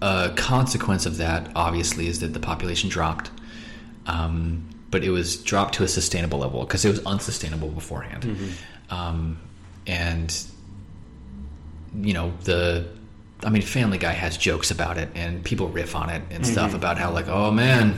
a 0.00 0.32
consequence 0.36 1.06
of 1.06 1.18
that, 1.18 1.50
obviously, 1.54 2.06
is 2.08 2.20
that 2.20 2.32
the 2.34 2.40
population 2.40 2.88
dropped. 2.88 3.30
Um, 4.06 4.68
but 4.90 5.04
it 5.04 5.10
was 5.10 5.36
dropped 5.42 5.74
to 5.74 5.84
a 5.84 5.88
sustainable 5.88 6.38
level 6.40 6.60
because 6.64 6.84
it 6.84 6.88
was 6.88 7.04
unsustainable 7.06 7.68
beforehand. 7.68 8.24
Um, 8.90 9.38
and 9.86 10.44
you 12.00 12.14
know 12.14 12.32
the 12.44 12.88
i 13.44 13.50
mean 13.50 13.60
family 13.62 13.98
guy 13.98 14.12
has 14.12 14.36
jokes 14.38 14.70
about 14.70 14.96
it 14.96 15.10
and 15.14 15.44
people 15.44 15.68
riff 15.68 15.94
on 15.94 16.08
it 16.08 16.22
and 16.30 16.46
stuff 16.46 16.72
about 16.74 16.96
how 16.96 17.10
like 17.10 17.28
oh 17.28 17.50
man 17.50 17.94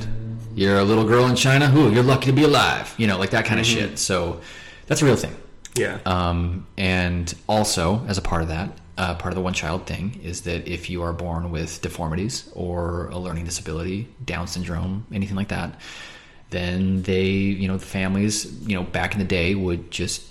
you're 0.55 0.79
a 0.79 0.85
little 0.85 1.05
girl 1.05 1.27
in 1.27 1.37
china 1.37 1.73
Ooh, 1.77 1.91
you're 1.93 2.03
lucky 2.03 2.27
to 2.27 2.33
be 2.33 2.45
alive 2.45 2.95
you 2.99 3.07
know 3.07 3.19
like 3.19 3.31
that 3.31 3.45
kind 3.45 3.61
of 3.61 3.67
shit 3.67 3.99
so 3.99 4.41
that's 4.87 5.03
a 5.03 5.05
real 5.05 5.17
thing 5.17 5.35
Yeah. 5.77 5.99
um, 6.07 6.67
and 6.79 7.35
also 7.49 8.05
as 8.07 8.19
a 8.19 8.23
part 8.23 8.43
of 8.43 8.49
that 8.49 8.79
uh, 8.97 9.15
part 9.17 9.33
of 9.33 9.35
the 9.35 9.41
one 9.43 9.55
child 9.55 9.87
thing 9.87 10.21
is 10.23 10.43
that 10.43 10.69
if 10.69 10.89
you 10.89 11.03
are 11.03 11.13
born 11.13 11.51
with 11.51 11.81
deformities 11.83 12.49
or 12.55 13.09
a 13.09 13.19
learning 13.19 13.45
disability 13.45 14.09
down 14.25 14.47
syndrome 14.47 15.07
anything 15.13 15.37
like 15.37 15.49
that 15.49 15.81
then 16.51 17.03
they 17.03 17.25
you 17.31 17.67
know 17.67 17.77
the 17.77 17.85
families 17.87 18.47
you 18.69 18.77
know 18.77 18.85
back 18.85 19.13
in 19.15 19.19
the 19.19 19.25
day 19.25 19.55
would 19.57 19.91
just 19.91 20.23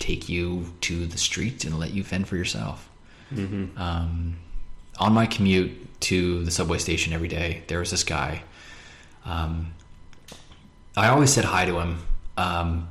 take 0.00 0.28
you 0.28 0.66
to 0.80 1.06
the 1.06 1.18
street 1.18 1.64
and 1.64 1.78
let 1.78 1.92
you 1.92 2.02
fend 2.02 2.26
for 2.26 2.34
yourself. 2.36 2.88
Um, 3.76 4.36
on 4.98 5.12
my 5.12 5.26
commute 5.26 6.00
to 6.00 6.42
the 6.44 6.50
subway 6.50 6.78
station 6.78 7.12
every 7.12 7.28
day, 7.28 7.62
there 7.68 7.78
was 7.78 7.92
this 7.92 8.02
guy. 8.02 8.42
Um, 9.24 9.74
I 10.96 11.08
always 11.08 11.32
said 11.32 11.44
hi 11.44 11.64
to 11.64 11.78
him, 11.78 11.98
um, 12.36 12.88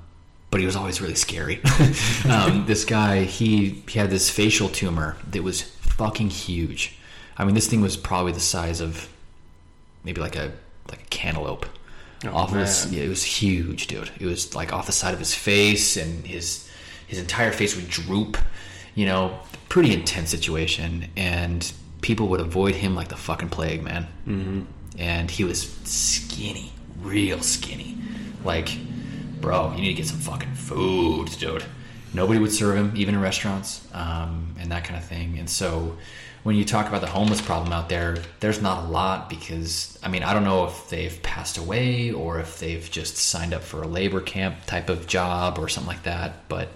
but 0.50 0.60
he 0.60 0.66
was 0.66 0.76
always 0.76 1.02
really 1.02 1.16
scary. 1.16 1.62
um, 2.30 2.66
this 2.66 2.86
guy, 2.86 3.24
he, 3.24 3.84
he 3.88 4.00
had 4.00 4.10
this 4.10 4.30
facial 4.30 4.70
tumor 4.70 5.18
that 5.30 5.44
was 5.44 5.62
fucking 5.62 6.30
huge. 6.30 6.98
I 7.38 7.46
mean, 7.46 7.56
this 7.56 7.68
thing 7.68 7.82
was 7.82 7.98
probably 7.98 8.32
the 8.32 8.40
size 8.40 8.82
of 8.82 9.10
maybe 10.04 10.22
like 10.22 10.36
a 10.36 10.52
like 10.90 11.02
a 11.02 11.06
cantaloupe. 11.06 11.66
Oh, 12.26 12.36
off 12.36 12.52
of 12.52 12.60
his, 12.60 12.92
yeah, 12.92 13.04
it 13.04 13.10
was 13.10 13.24
huge, 13.24 13.88
dude. 13.88 14.12
It 14.20 14.26
was 14.26 14.54
like 14.54 14.74
off 14.74 14.86
the 14.86 14.92
side 14.92 15.14
of 15.14 15.20
his 15.20 15.34
face, 15.34 15.98
and 15.98 16.26
his 16.26 16.70
his 17.08 17.20
entire 17.20 17.52
face 17.52 17.76
would 17.76 17.90
droop. 17.90 18.38
You 18.94 19.06
know, 19.06 19.40
pretty 19.70 19.94
intense 19.94 20.30
situation, 20.30 21.08
and 21.16 21.72
people 22.02 22.28
would 22.28 22.42
avoid 22.42 22.76
him 22.76 22.94
like 22.94 23.08
the 23.08 23.16
fucking 23.16 23.50
plague, 23.50 23.84
man. 23.84 24.08
Mm-hmm. 24.28 24.62
And 24.98 25.32
he 25.32 25.44
was 25.44 25.70
skinny, 25.84 26.74
real 27.02 27.42
skinny. 27.42 27.98
Like, 28.44 28.78
bro, 29.40 29.72
you 29.72 29.82
need 29.82 29.90
to 29.90 29.94
get 29.94 30.08
some 30.08 30.20
fucking 30.20 30.54
food, 30.54 31.30
dude. 31.40 31.64
Nobody 32.14 32.40
would 32.40 32.52
serve 32.52 32.76
him, 32.76 32.94
even 32.96 33.16
in 33.16 33.22
restaurants, 33.22 33.88
um, 33.94 34.56
and 34.60 34.72
that 34.72 34.84
kind 34.84 34.98
of 34.98 35.06
thing. 35.06 35.38
And 35.40 35.50
so, 35.50 35.98
when 36.44 36.56
you 36.56 36.66
talk 36.66 36.88
about 36.88 37.02
the 37.02 37.08
homeless 37.08 37.42
problem 37.42 37.72
out 37.72 37.88
there, 37.88 38.18
there's 38.40 38.62
not 38.62 38.86
a 38.86 38.88
lot 38.88 39.30
because 39.30 40.00
I 40.02 40.10
mean 40.10 40.24
I 40.24 40.34
don't 40.34 40.44
know 40.44 40.66
if 40.66 40.90
they've 40.90 41.22
passed 41.22 41.58
away 41.58 42.12
or 42.12 42.40
if 42.40 42.60
they've 42.60 42.90
just 42.90 43.18
signed 43.18 43.54
up 43.54 43.62
for 43.62 43.84
a 43.84 43.88
labor 43.88 44.22
camp 44.22 44.66
type 44.66 44.90
of 44.90 45.06
job 45.08 45.60
or 45.60 45.70
something 45.70 45.88
like 45.88 46.04
that. 46.04 46.50
But 46.50 46.70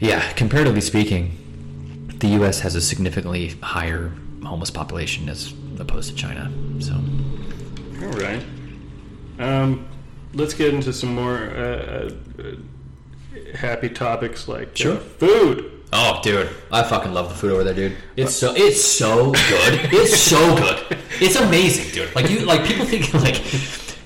yeah, 0.00 0.32
comparatively 0.32 0.80
speaking, 0.80 2.08
the 2.18 2.28
U.S. 2.28 2.60
has 2.60 2.74
a 2.74 2.80
significantly 2.80 3.50
higher 3.62 4.12
homeless 4.42 4.70
population 4.70 5.28
as 5.28 5.52
opposed 5.80 6.10
to 6.10 6.16
China. 6.16 6.50
So 6.78 6.94
All 6.94 8.12
right. 8.12 8.42
Um, 9.38 9.88
let's 10.34 10.54
get 10.54 10.74
into 10.74 10.92
some 10.92 11.14
more 11.14 11.36
uh, 11.36 12.10
uh, 12.38 13.56
happy 13.56 13.88
topics 13.88 14.48
like 14.48 14.78
uh, 14.84 14.96
food. 14.96 15.72
Oh, 15.92 16.20
dude, 16.22 16.48
I 16.70 16.84
fucking 16.84 17.12
love 17.12 17.30
the 17.30 17.34
food 17.34 17.52
over 17.52 17.64
there, 17.64 17.74
dude. 17.74 17.96
It's 18.16 18.34
so 18.34 18.54
it's 18.54 18.84
so 18.84 19.32
good. 19.32 19.90
It's 19.92 20.16
so 20.16 20.56
good. 20.56 20.98
It's 21.20 21.36
amazing, 21.36 21.92
dude. 21.92 22.14
Like 22.14 22.30
you, 22.30 22.40
like 22.40 22.64
people 22.64 22.86
think 22.86 23.12
like, 23.14 23.52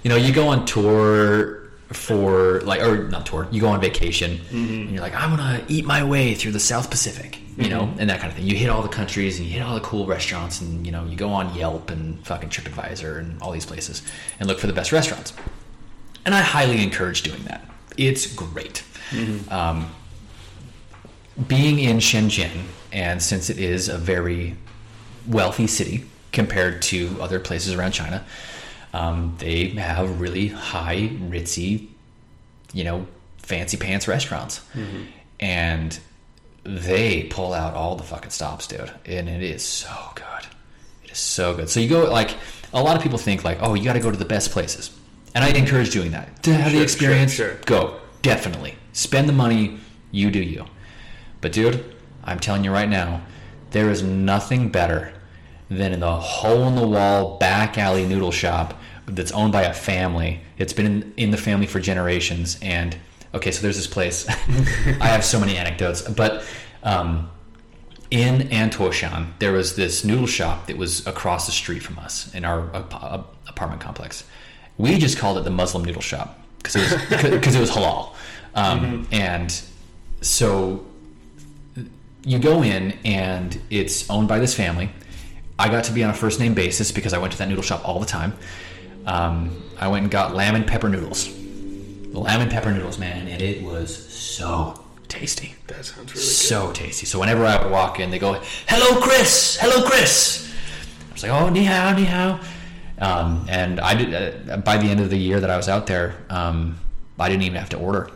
you 0.03 0.09
know, 0.09 0.17
you 0.17 0.33
go 0.33 0.49
on 0.49 0.65
tour 0.65 1.64
for 1.93 2.61
like, 2.63 2.81
or 2.81 3.09
not 3.09 3.27
tour. 3.27 3.47
You 3.51 3.61
go 3.61 3.69
on 3.69 3.81
vacation, 3.81 4.39
mm-hmm. 4.39 4.57
and 4.57 4.91
you're 4.91 5.03
like, 5.03 5.15
I'm 5.15 5.31
gonna 5.31 5.63
eat 5.69 5.85
my 5.85 6.03
way 6.03 6.35
through 6.35 6.53
the 6.53 6.61
South 6.61 6.91
Pacific, 6.91 7.39
you 7.57 7.69
know, 7.69 7.83
mm-hmm. 7.83 8.01
and 8.01 8.11
that 8.11 8.21
kind 8.21 8.31
of 8.31 8.39
thing. 8.39 8.47
You 8.47 8.57
hit 8.57 8.71
all 8.71 8.83
the 8.83 8.89
countries 8.89 9.39
and 9.39 9.47
you 9.47 9.55
hit 9.55 9.63
all 9.63 9.75
the 9.75 9.81
cool 9.81 10.07
restaurants, 10.07 10.61
and 10.61 10.87
you 10.87 10.93
know, 10.93 11.05
you 11.05 11.17
go 11.17 11.29
on 11.29 11.55
Yelp 11.55 11.91
and 11.91 12.25
fucking 12.27 12.49
TripAdvisor 12.49 13.19
and 13.19 13.41
all 13.43 13.53
these 13.53 13.67
places 13.67 14.03
and 14.39 14.49
look 14.49 14.59
for 14.59 14.67
the 14.67 14.73
best 14.73 14.93
restaurants. 14.93 15.33
And 16.25 16.35
I 16.35 16.41
highly 16.41 16.83
encourage 16.83 17.23
doing 17.23 17.45
that. 17.45 17.69
It's 17.97 18.27
great. 18.27 18.83
Mm-hmm. 19.11 19.53
Um, 19.53 19.95
being 21.47 21.79
in 21.81 21.99
Shenzhen, 21.99 22.65
and 22.93 23.23
since 23.23 23.51
it 23.51 23.59
is 23.59 23.89
a 23.89 23.99
very 23.99 24.57
wealthy 25.27 25.67
city 25.67 26.05
compared 26.33 26.83
to 26.83 27.17
other 27.21 27.41
places 27.41 27.75
around 27.75 27.93
China, 27.93 28.25
um, 28.95 29.35
they 29.39 29.69
have 29.71 30.21
really 30.21 30.49
high, 30.49 31.11
ritzy, 31.29 31.89
you 32.73 32.85
know, 32.85 33.07
fancy 33.39 33.77
pants 33.77 34.09
restaurants, 34.09 34.61
and 35.41 35.99
they 36.65 37.25
pull 37.25 37.53
out 37.53 37.75
all 37.75 37.97
the 37.97 38.03
fucking 38.05 38.31
stops, 38.31 38.67
dude, 38.67 38.91
and 39.05 39.29
it 39.29 39.43
is 39.43 39.63
so 39.65 39.95
good. 40.15 40.47
It 41.05 41.11
is 41.13 41.19
so 41.19 41.55
good. 41.55 41.69
So 41.69 41.81
you 41.81 41.89
go 41.89 42.11
like 42.11 42.37
a 42.73 42.83
lot 42.83 42.97
of 42.97 43.03
people 43.03 43.19
think 43.19 43.45
like, 43.45 43.59
oh, 43.61 43.75
you 43.75 43.85
got 43.85 43.93
to 43.95 44.01
go 44.01 44.11
to 44.11 44.17
the 44.17 44.25
best 44.25 44.51
places, 44.51 44.91
and 45.35 45.45
I 45.45 45.49
encourage 45.51 45.91
doing 45.91 46.13
that 46.13 46.43
to 46.45 46.55
have 46.55 46.71
Sure, 46.71 46.79
the 46.79 46.83
experience. 46.83 47.33
sure, 47.33 47.49
sure. 47.51 47.59
Go 47.67 48.01
definitely 48.23 48.77
spend 48.93 49.29
the 49.29 49.33
money. 49.35 49.79
You 50.13 50.31
do 50.31 50.41
you. 50.41 50.65
But 51.41 51.53
dude, 51.53 51.85
I'm 52.23 52.39
telling 52.41 52.65
you 52.65 52.71
right 52.73 52.89
now, 52.89 53.21
there 53.73 53.91
is 53.91 54.03
nothing 54.03 54.69
better 54.71 55.13
than 55.69 55.93
in 55.93 56.01
the 56.01 56.17
hole 56.17 56.67
in 56.69 56.77
the 56.77 56.87
wall 56.87 57.37
back 57.39 57.77
alley 57.77 58.07
noodle 58.07 58.31
shop 58.31 58.75
that's 59.07 59.33
owned 59.33 59.53
by 59.53 59.63
a 59.63 59.75
family. 59.75 60.41
It's 60.59 60.73
been 60.73 60.87
in, 60.87 61.15
in 61.17 61.31
the 61.31 61.37
family 61.37 61.67
for 61.67 61.81
generations. 61.81 62.59
And 62.63 62.97
okay, 63.35 63.51
so 63.51 63.63
there's 63.63 63.77
this 63.77 63.87
place. 63.87 64.29
I 64.29 65.07
have 65.07 65.25
so 65.25 65.39
many 65.41 65.57
anecdotes, 65.57 66.03
but 66.03 66.45
um, 66.83 67.31
in 68.11 68.49
Antuoshan, 68.49 69.33
there 69.39 69.53
was 69.53 69.77
this 69.77 70.05
noodle 70.05 70.27
shop 70.27 70.67
that 70.67 70.77
was 70.77 71.07
across 71.07 71.47
the 71.47 71.53
street 71.53 71.83
from 71.83 71.99
us 71.99 72.33
in 72.35 72.45
our 72.45 72.75
ap- 72.75 73.27
apartment 73.49 73.81
complex. 73.81 74.25
We 74.79 74.99
just 74.99 75.19
called 75.19 75.39
it 75.39 75.45
the 75.45 75.51
Muslim 75.51 75.85
noodle 75.85 76.03
shop 76.03 76.39
because 76.59 76.77
it 76.77 76.81
was 76.83 77.31
because 77.31 77.55
it 77.55 77.61
was 77.61 77.71
halal, 77.71 78.15
um, 78.55 79.07
and 79.13 79.63
so 80.21 80.85
you 82.25 82.39
go 82.39 82.63
in 82.63 82.93
and 83.05 83.61
it's 83.71 84.09
owned 84.11 84.29
by 84.29 84.39
this 84.39 84.55
family. 84.55 84.91
I 85.59 85.69
got 85.69 85.85
to 85.85 85.93
be 85.93 86.03
on 86.03 86.11
a 86.11 86.15
first 86.15 86.41
name 86.41 86.55
basis 86.55 86.91
because 86.91 87.13
I 87.13 87.19
went 87.19 87.33
to 87.33 87.39
that 87.39 87.49
noodle 87.49 87.63
shop 87.63 87.87
all 87.87 88.01
the 88.01 88.07
time. 88.07 88.35
Um, 89.07 89.63
I 89.79 89.89
went 89.89 90.03
and 90.05 90.11
got 90.11 90.35
lamb 90.35 90.55
and 90.55 90.67
pepper 90.67 90.89
noodles. 90.89 91.29
Lamb 92.13 92.41
and 92.41 92.51
pepper 92.51 92.73
noodles, 92.73 92.99
man, 92.99 93.27
and 93.29 93.43
it 93.43 93.63
was 93.63 93.95
so 94.13 94.83
tasty. 95.09 95.55
That 95.67 95.85
sounds 95.85 96.13
really 96.13 96.15
good. 96.15 96.19
So 96.23 96.73
tasty. 96.73 97.07
So 97.07 97.19
whenever 97.19 97.45
I 97.45 97.63
would 97.63 97.73
walk 97.73 97.99
in, 98.01 98.11
they 98.11 98.19
go, 98.19 98.41
"Hello, 98.69 99.01
Chris. 99.01 99.59
Hello, 99.61 99.85
Chris." 99.87 100.49
I 101.11 101.13
was 101.13 101.23
like, 101.25 101.33
"Oh, 101.33 101.49
ni 101.49 101.65
hao, 101.65 101.93
ni 101.95 102.05
hao." 102.05 102.39
Um, 103.01 103.45
and 103.49 103.81
I 103.81 103.95
did. 103.95 104.49
Uh, 104.49 104.57
by 104.59 104.77
the 104.77 104.87
end 104.87 105.01
of 105.01 105.11
the 105.11 105.19
year 105.19 105.41
that 105.41 105.51
I 105.51 105.57
was 105.57 105.69
out 105.69 105.87
there, 105.87 106.15
um, 106.31 106.79
I 107.19 107.29
didn't 107.29 107.43
even 107.43 107.59
have 107.59 107.69
to 107.71 107.79
order. 107.79 108.09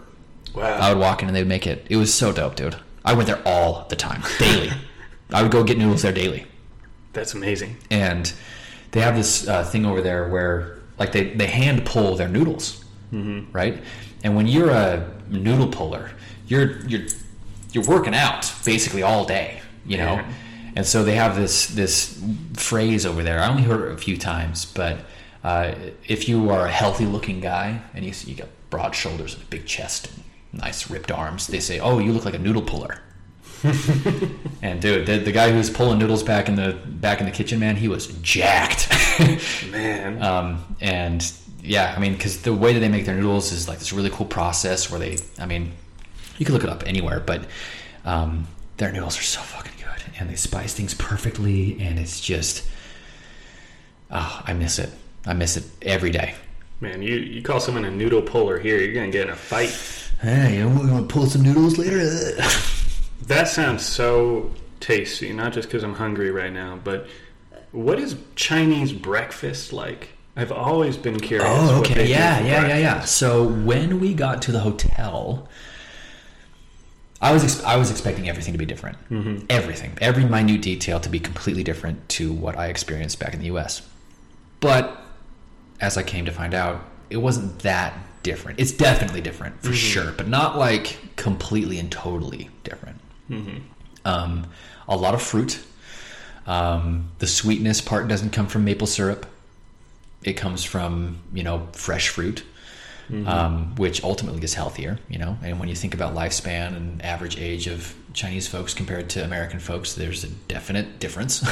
Wow. 0.54 0.62
I 0.64 0.92
would 0.92 1.00
walk 1.00 1.22
in 1.22 1.28
and 1.28 1.36
they'd 1.36 1.46
make 1.46 1.66
it. 1.66 1.86
It 1.90 1.96
was 1.96 2.14
so 2.14 2.32
dope, 2.32 2.54
dude. 2.56 2.76
I 3.04 3.14
went 3.14 3.26
there 3.26 3.42
all 3.44 3.86
the 3.90 3.96
time, 3.96 4.22
daily. 4.38 4.70
I 5.32 5.42
would 5.42 5.50
go 5.52 5.62
get 5.62 5.76
noodles 5.76 6.02
there 6.02 6.12
daily 6.12 6.46
That's 7.12 7.34
amazing. 7.34 7.76
and 7.90 8.32
they 8.92 9.00
have 9.00 9.14
this 9.14 9.46
uh, 9.46 9.62
thing 9.62 9.84
over 9.84 10.00
there 10.00 10.26
where 10.28 10.77
like 10.98 11.12
they, 11.12 11.30
they 11.34 11.46
hand 11.46 11.84
pull 11.86 12.16
their 12.16 12.28
noodles 12.28 12.84
right? 13.52 13.82
And 14.22 14.36
when 14.36 14.46
you're 14.46 14.70
a 14.70 15.08
noodle 15.30 15.68
puller 15.68 16.10
you're 16.46 16.78
you're 16.86 17.06
you're 17.72 17.84
working 17.84 18.14
out 18.14 18.52
basically 18.64 19.02
all 19.02 19.24
day 19.24 19.60
you 19.86 19.96
know? 19.96 20.14
Yeah. 20.14 20.32
and 20.76 20.86
so 20.86 21.02
they 21.04 21.14
have 21.14 21.34
this 21.36 21.66
this 21.68 22.22
phrase 22.54 23.06
over 23.06 23.22
there. 23.22 23.40
I 23.40 23.48
only 23.48 23.62
heard 23.62 23.80
it 23.88 23.92
a 23.92 23.96
few 23.96 24.16
times 24.18 24.66
but 24.66 24.98
uh, 25.44 25.74
if 26.06 26.28
you 26.28 26.50
are 26.50 26.66
a 26.66 26.70
healthy 26.70 27.06
looking 27.06 27.40
guy 27.40 27.80
and 27.94 28.04
you, 28.04 28.12
you 28.26 28.34
got 28.34 28.48
broad 28.70 28.94
shoulders 28.94 29.32
and 29.34 29.42
a 29.42 29.46
big 29.46 29.64
chest 29.66 30.08
and 30.10 30.24
nice 30.60 30.90
ripped 30.90 31.10
arms 31.10 31.46
they 31.46 31.60
say 31.60 31.78
oh 31.80 31.98
you 31.98 32.12
look 32.12 32.24
like 32.24 32.34
a 32.34 32.38
noodle 32.38 32.62
puller 32.62 33.00
and 34.62 34.80
dude, 34.80 35.06
the, 35.06 35.18
the 35.18 35.32
guy 35.32 35.50
who 35.50 35.56
was 35.56 35.70
pulling 35.70 35.98
noodles 35.98 36.22
back 36.22 36.48
in 36.48 36.54
the 36.54 36.78
back 36.86 37.20
in 37.20 37.26
the 37.26 37.32
kitchen, 37.32 37.58
man, 37.58 37.76
he 37.76 37.88
was 37.88 38.06
jacked. 38.22 38.88
Man. 39.70 40.22
um, 40.22 40.76
and 40.80 41.32
yeah, 41.62 41.92
I 41.96 42.00
mean, 42.00 42.12
because 42.12 42.42
the 42.42 42.54
way 42.54 42.72
that 42.72 42.80
they 42.80 42.88
make 42.88 43.04
their 43.04 43.16
noodles 43.16 43.52
is 43.52 43.68
like 43.68 43.78
this 43.78 43.92
really 43.92 44.10
cool 44.10 44.26
process 44.26 44.90
where 44.90 45.00
they, 45.00 45.18
I 45.38 45.46
mean, 45.46 45.72
you 46.38 46.46
can 46.46 46.54
look 46.54 46.64
it 46.64 46.70
up 46.70 46.86
anywhere, 46.86 47.20
but 47.20 47.46
um, 48.04 48.46
their 48.76 48.92
noodles 48.92 49.18
are 49.18 49.22
so 49.22 49.40
fucking 49.40 49.72
good, 49.76 50.12
and 50.18 50.30
they 50.30 50.36
spice 50.36 50.72
things 50.74 50.94
perfectly, 50.94 51.80
and 51.80 51.98
it's 51.98 52.20
just, 52.20 52.64
oh, 54.10 54.42
I 54.44 54.52
miss 54.54 54.78
it. 54.78 54.90
I 55.26 55.34
miss 55.34 55.56
it 55.56 55.64
every 55.82 56.10
day. 56.10 56.34
Man, 56.80 57.02
you, 57.02 57.16
you 57.16 57.42
call 57.42 57.58
someone 57.58 57.84
a 57.84 57.90
noodle 57.90 58.22
puller 58.22 58.58
here, 58.58 58.78
you're 58.80 58.94
going 58.94 59.10
to 59.10 59.18
get 59.18 59.26
in 59.26 59.32
a 59.32 59.36
fight. 59.36 59.70
Hey, 60.20 60.64
we're 60.64 60.86
gonna 60.86 61.06
pull 61.06 61.26
some 61.26 61.42
noodles 61.42 61.78
later. 61.78 62.36
That 63.28 63.46
sounds 63.48 63.84
so 63.84 64.50
tasty, 64.80 65.32
not 65.32 65.52
just 65.52 65.68
because 65.68 65.82
I'm 65.82 65.94
hungry 65.94 66.30
right 66.30 66.52
now, 66.52 66.80
but 66.82 67.06
what 67.72 67.98
is 67.98 68.16
Chinese 68.34 68.92
breakfast 68.92 69.72
like? 69.72 70.10
I've 70.34 70.52
always 70.52 70.96
been 70.96 71.20
curious. 71.20 71.48
Oh, 71.50 71.80
okay. 71.80 72.08
Yeah, 72.08 72.40
yeah, 72.40 72.66
yeah, 72.66 72.78
yeah. 72.78 73.00
So 73.00 73.46
when 73.46 74.00
we 74.00 74.14
got 74.14 74.40
to 74.42 74.52
the 74.52 74.60
hotel, 74.60 75.48
I 77.20 77.32
was 77.32 77.44
ex- 77.44 77.62
I 77.64 77.76
was 77.76 77.90
expecting 77.90 78.28
everything 78.28 78.54
to 78.54 78.58
be 78.58 78.64
different. 78.64 78.96
Mm-hmm. 79.10 79.46
Everything, 79.50 79.98
every 80.00 80.24
minute 80.24 80.62
detail 80.62 81.00
to 81.00 81.08
be 81.08 81.18
completely 81.20 81.64
different 81.64 82.08
to 82.10 82.32
what 82.32 82.56
I 82.56 82.68
experienced 82.68 83.18
back 83.18 83.34
in 83.34 83.40
the 83.40 83.46
U.S. 83.46 83.82
But 84.60 85.02
as 85.80 85.96
I 85.96 86.02
came 86.02 86.24
to 86.24 86.32
find 86.32 86.54
out, 86.54 86.84
it 87.10 87.18
wasn't 87.18 87.58
that 87.60 87.94
different. 88.22 88.60
It's 88.60 88.72
definitely 88.72 89.20
different 89.20 89.60
for 89.62 89.72
sure, 89.72 90.12
but 90.12 90.28
not 90.28 90.56
like 90.56 90.96
completely 91.16 91.78
and 91.78 91.90
totally 91.90 92.48
different. 92.62 93.00
Um, 94.04 94.46
a 94.88 94.96
lot 94.96 95.14
of 95.14 95.22
fruit. 95.22 95.60
Um, 96.46 97.10
the 97.18 97.26
sweetness 97.26 97.80
part 97.82 98.08
doesn't 98.08 98.30
come 98.30 98.46
from 98.46 98.64
maple 98.64 98.86
syrup. 98.86 99.26
It 100.22 100.32
comes 100.34 100.64
from 100.64 101.18
you 101.32 101.42
know 101.42 101.68
fresh 101.72 102.08
fruit, 102.08 102.42
um, 103.26 103.74
which 103.76 104.02
ultimately 104.02 104.42
is 104.42 104.54
healthier. 104.54 104.98
You 105.08 105.18
know, 105.18 105.36
and 105.42 105.60
when 105.60 105.68
you 105.68 105.74
think 105.74 105.94
about 105.94 106.14
lifespan 106.14 106.74
and 106.76 107.02
average 107.04 107.38
age 107.38 107.66
of 107.66 107.94
Chinese 108.14 108.48
folks 108.48 108.74
compared 108.74 109.10
to 109.10 109.24
American 109.24 109.60
folks, 109.60 109.94
there's 109.94 110.24
a 110.24 110.28
definite 110.28 110.98
difference 110.98 111.44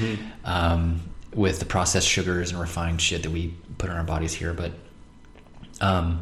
um, 0.44 1.00
with 1.34 1.60
the 1.60 1.64
processed 1.64 2.08
sugars 2.08 2.50
and 2.50 2.60
refined 2.60 3.00
shit 3.00 3.22
that 3.22 3.30
we 3.30 3.54
put 3.78 3.88
in 3.88 3.96
our 3.96 4.04
bodies 4.04 4.32
here. 4.34 4.52
But 4.52 4.72
um, 5.80 6.20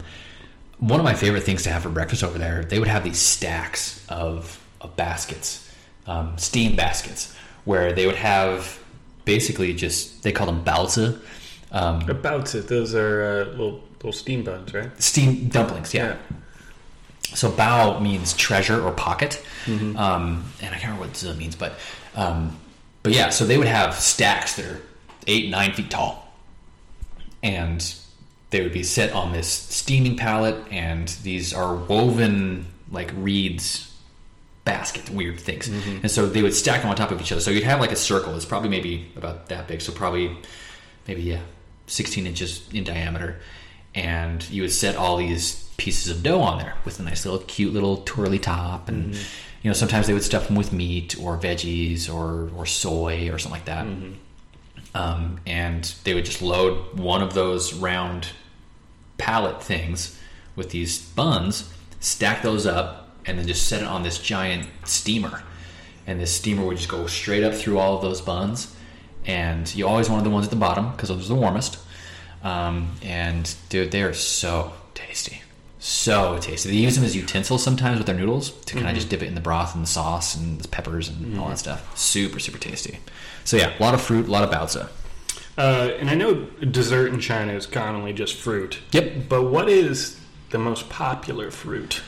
one 0.79 1.01
of 1.01 1.05
my 1.05 1.15
favorite 1.15 1.43
things 1.43 1.63
to 1.65 1.71
have 1.71 1.83
for 1.83 1.89
breakfast 1.89 2.23
over 2.23 2.39
there, 2.39 2.65
they 2.65 2.79
would 2.79 2.89
have 2.89 3.03
these 3.05 3.19
stacks 3.19 4.05
of, 4.09 4.63
of 4.81 4.95
baskets, 4.97 5.71
um, 6.07 6.37
steam 6.39 6.77
baskets, 6.77 7.35
where 7.65 7.93
they 7.93 8.07
would 8.07 8.17
have 8.17 8.79
basically 9.25 9.75
just 9.75 10.23
they 10.23 10.33
call 10.33 10.47
them 10.47 10.65
baozi, 10.65 11.21
um, 11.71 12.07
it, 12.55 12.69
those 12.69 12.95
are 12.95 13.23
uh, 13.23 13.51
little 13.51 13.83
little 13.97 14.13
steam 14.13 14.43
buns, 14.43 14.73
right? 14.73 14.91
steam 15.03 15.49
dumplings. 15.49 15.93
Yeah. 15.93 16.17
So 17.35 17.51
bao 17.51 18.01
means 18.01 18.33
treasure 18.33 18.83
or 18.83 18.91
pocket, 18.93 19.45
um, 19.99 20.45
and 20.63 20.75
I 20.75 20.79
can't 20.79 20.95
remember 20.95 21.07
what 21.09 21.17
zi 21.17 21.35
means, 21.35 21.57
but 21.57 21.75
um, 22.15 22.57
but 23.03 23.13
yeah. 23.13 23.29
So 23.29 23.45
they 23.45 23.59
would 23.59 23.67
have 23.67 23.95
stacks 23.95 24.57
that 24.57 24.65
are 24.65 24.81
eight 25.27 25.51
nine 25.51 25.75
feet 25.75 25.91
tall, 25.91 26.33
and 27.43 27.95
they 28.49 28.63
would 28.63 28.73
be 28.73 28.83
set 28.83 29.13
on 29.13 29.33
this 29.33 29.47
steaming 29.47 30.17
pallet, 30.17 30.57
and 30.71 31.09
these 31.23 31.53
are 31.53 31.75
woven 31.75 32.67
like 32.91 33.13
reeds 33.15 33.88
basket 34.69 35.09
weird 35.09 35.41
things, 35.41 35.69
mm-hmm. 35.69 36.01
and 36.03 36.11
so 36.11 36.27
they 36.27 36.43
would 36.43 36.55
stack 36.55 36.83
them 36.83 36.91
on 36.91 36.97
top 36.97 37.11
of 37.11 37.21
each 37.21 37.33
other. 37.33 37.41
So 37.41 37.51
you'd 37.51 37.65
have 37.65 37.81
like 37.81 37.91
a 37.91 37.97
circle. 37.97 38.37
It's 38.37 38.45
probably 38.45 38.69
maybe 38.69 39.11
about 39.17 39.49
that 39.49 39.67
big. 39.67 39.81
So 39.81 39.93
probably 39.93 40.37
maybe 41.07 41.23
yeah, 41.23 41.41
16 41.87 42.27
inches 42.27 42.69
in 42.71 42.85
diameter, 42.85 43.41
and 43.95 44.49
you 44.51 44.61
would 44.63 44.73
set 44.73 44.95
all 44.95 45.17
these 45.17 45.65
pieces 45.79 46.15
of 46.15 46.23
dough 46.23 46.41
on 46.41 46.59
there 46.59 46.75
with 46.85 47.01
a 47.01 47.03
nice 47.03 47.25
little 47.25 47.41
cute 47.41 47.73
little 47.73 48.03
twirly 48.05 48.39
top, 48.39 48.91
and 48.91 49.15
mm-hmm. 49.15 49.23
you 49.63 49.71
know 49.71 49.75
sometimes 49.75 50.07
they 50.07 50.13
would 50.13 50.23
stuff 50.23 50.49
them 50.49 50.57
with 50.57 50.71
meat 50.71 51.19
or 51.19 51.39
veggies 51.39 52.13
or 52.13 52.51
or 52.55 52.67
soy 52.67 53.31
or 53.31 53.39
something 53.39 53.59
like 53.59 53.65
that. 53.65 53.87
Mm-hmm. 53.87 54.13
Um, 54.95 55.41
and 55.47 55.85
they 56.05 56.13
would 56.13 56.27
just 56.27 56.43
load 56.43 56.99
one 56.99 57.23
of 57.23 57.33
those 57.33 57.73
round 57.73 58.29
pallet 59.17 59.63
things 59.63 60.19
with 60.57 60.71
these 60.71 60.99
buns, 60.99 61.73
stack 62.01 62.43
those 62.43 62.67
up, 62.67 63.08
and 63.27 63.39
then 63.39 63.47
just 63.47 63.67
set 63.67 63.83
it 63.83 63.89
on 63.89 64.03
this 64.03 64.19
giant 64.19 64.69
steamer. 64.85 65.43
And 66.07 66.21
this 66.21 66.35
steamer 66.35 66.65
would 66.65 66.77
just 66.77 66.89
go 66.89 67.07
straight 67.07 67.45
up 67.45 67.55
through 67.55 67.79
all 67.79 67.97
of 67.97 68.03
those 68.03 68.21
buns. 68.21 68.75
And 69.27 69.73
you 69.75 69.87
always 69.87 70.09
wanted 70.09 70.25
the 70.25 70.31
ones 70.31 70.47
at 70.47 70.51
the 70.51 70.57
bottom 70.57 70.93
because 70.93 71.11
those 71.11 71.27
are 71.27 71.35
the 71.35 71.41
warmest. 71.41 71.79
Um, 72.43 72.93
and 73.03 73.55
dude, 73.69 73.91
they 73.91 74.03
are 74.03 74.15
so 74.15 74.73
tasty. 74.95 75.43
So 75.81 76.39
tasty. 76.41 76.71
They 76.71 76.77
use 76.77 76.97
them 76.97 77.05
as 77.05 77.15
utensils 77.15 77.63
sometimes 77.63 77.99
with 77.99 78.07
their 78.07 78.17
noodles 78.17 78.51
to 78.51 78.75
kind 78.75 78.89
of 78.89 78.95
just 78.95 79.11
dip 79.11 79.23
it 79.23 79.27
in 79.27 79.35
the 79.35 79.41
broth 79.41 79.75
and 79.75 79.85
the 79.85 79.89
sauce 79.89 80.35
and 80.35 80.61
the 80.61 80.69
peppers 80.69 81.09
and 81.09 81.39
all 81.39 81.49
that 81.51 81.59
stuff. 81.59 81.97
Super, 81.97 82.39
super 82.39 82.59
tasty. 82.59 82.99
So 83.45 83.57
yeah, 83.57 83.73
a 83.79 83.83
lot 83.83 83.95
of 83.95 84.01
fruit, 84.01 84.29
a 84.29 84.31
lot 84.31 84.45
of 84.45 84.51
baozi. 84.51 84.89
Uh, 85.57 85.91
and 85.99 86.09
I 86.09 86.15
know 86.15 86.45
dessert 86.71 87.13
in 87.13 87.21
China 87.21 87.53
is 87.53 87.67
commonly 87.67 88.13
just 88.13 88.35
fruit. 88.35 88.81
Yep. 88.93 89.29
But 89.29 89.45
what 89.45 89.69
is 89.69 90.21
the 90.51 90.59
most 90.59 90.89
popular 90.89 91.51
fruit? 91.51 92.01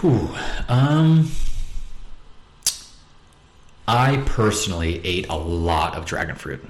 Whew. 0.00 0.28
Um, 0.68 1.30
I 3.86 4.22
personally 4.26 5.00
ate 5.04 5.28
a 5.28 5.34
lot 5.36 5.94
of 5.96 6.04
dragon 6.04 6.36
fruit 6.36 6.64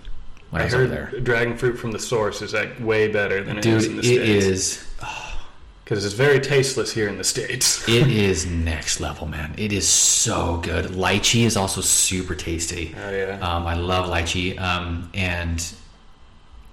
when 0.50 0.60
I, 0.62 0.64
I 0.64 0.66
was 0.66 0.74
heard 0.74 0.86
over 0.86 1.10
there. 1.10 1.20
dragon 1.20 1.56
fruit 1.56 1.76
from 1.76 1.92
the 1.92 1.98
source 1.98 2.40
is 2.42 2.54
like 2.54 2.78
way 2.80 3.08
better 3.08 3.42
than 3.42 3.58
it 3.58 3.66
is 3.66 3.86
in 3.86 3.96
Dude, 3.96 4.04
the 4.04 4.12
it 4.14 4.16
states. 4.20 4.46
is 4.46 4.86
because 5.84 6.04
it's 6.04 6.14
very 6.14 6.38
tasteless 6.40 6.92
here 6.92 7.08
in 7.08 7.18
the 7.18 7.24
states. 7.24 7.86
it 7.88 8.06
is 8.06 8.46
next 8.46 9.00
level, 9.00 9.26
man. 9.26 9.54
It 9.58 9.72
is 9.72 9.88
so 9.88 10.58
good. 10.58 10.86
Lychee 10.86 11.44
is 11.44 11.56
also 11.56 11.80
super 11.80 12.34
tasty. 12.34 12.94
Oh, 12.96 13.10
yeah. 13.10 13.38
Um, 13.40 13.66
I 13.66 13.74
love 13.74 14.06
lychee. 14.06 14.58
Um, 14.58 15.10
and 15.12 15.66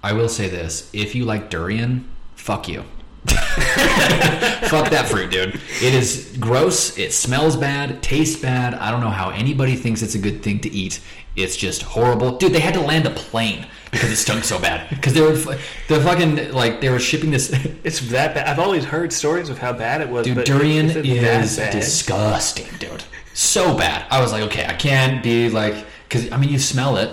I 0.02 0.12
will 0.12 0.28
say 0.28 0.48
this: 0.48 0.88
if 0.92 1.14
you 1.14 1.24
like 1.24 1.50
durian, 1.50 2.08
fuck 2.34 2.68
you. 2.68 2.84
fuck 4.68 4.90
that 4.90 5.08
fruit, 5.08 5.30
dude. 5.30 5.60
It 5.82 5.94
is 5.94 6.36
gross. 6.38 6.96
It 6.98 7.12
smells 7.12 7.56
bad. 7.56 8.02
Tastes 8.02 8.40
bad. 8.40 8.74
I 8.74 8.90
don't 8.90 9.00
know 9.00 9.10
how 9.10 9.30
anybody 9.30 9.76
thinks 9.76 10.02
it's 10.02 10.14
a 10.14 10.18
good 10.18 10.42
thing 10.42 10.60
to 10.60 10.70
eat. 10.70 11.00
It's 11.34 11.56
just 11.56 11.82
horrible, 11.82 12.38
dude. 12.38 12.52
They 12.52 12.60
had 12.60 12.74
to 12.74 12.80
land 12.80 13.06
a 13.06 13.10
plane 13.10 13.66
because 13.90 14.10
it 14.10 14.16
stunk 14.16 14.44
so 14.44 14.58
bad. 14.58 14.88
Because 14.90 15.12
they 15.14 15.20
were 15.20 15.32
the 15.32 16.00
fucking 16.00 16.52
like 16.52 16.80
they 16.80 16.88
were 16.88 16.98
shipping 16.98 17.30
this. 17.30 17.54
It's 17.84 18.00
that 18.10 18.34
bad. 18.34 18.48
I've 18.48 18.58
always 18.58 18.84
heard 18.84 19.12
stories 19.12 19.48
of 19.48 19.58
how 19.58 19.72
bad 19.72 20.00
it 20.00 20.08
was. 20.08 20.26
Dude, 20.26 20.44
durian 20.44 20.86
is, 20.86 20.96
it 20.96 21.20
that 21.20 21.44
is 21.44 21.56
bad? 21.56 21.72
disgusting, 21.72 22.66
dude. 22.78 23.04
So 23.34 23.76
bad. 23.76 24.06
I 24.10 24.20
was 24.20 24.32
like, 24.32 24.42
okay, 24.44 24.66
I 24.66 24.72
can't 24.72 25.22
be 25.22 25.48
like, 25.50 25.84
because 26.08 26.32
I 26.32 26.36
mean, 26.36 26.48
you 26.48 26.58
smell 26.58 26.96
it, 26.96 27.10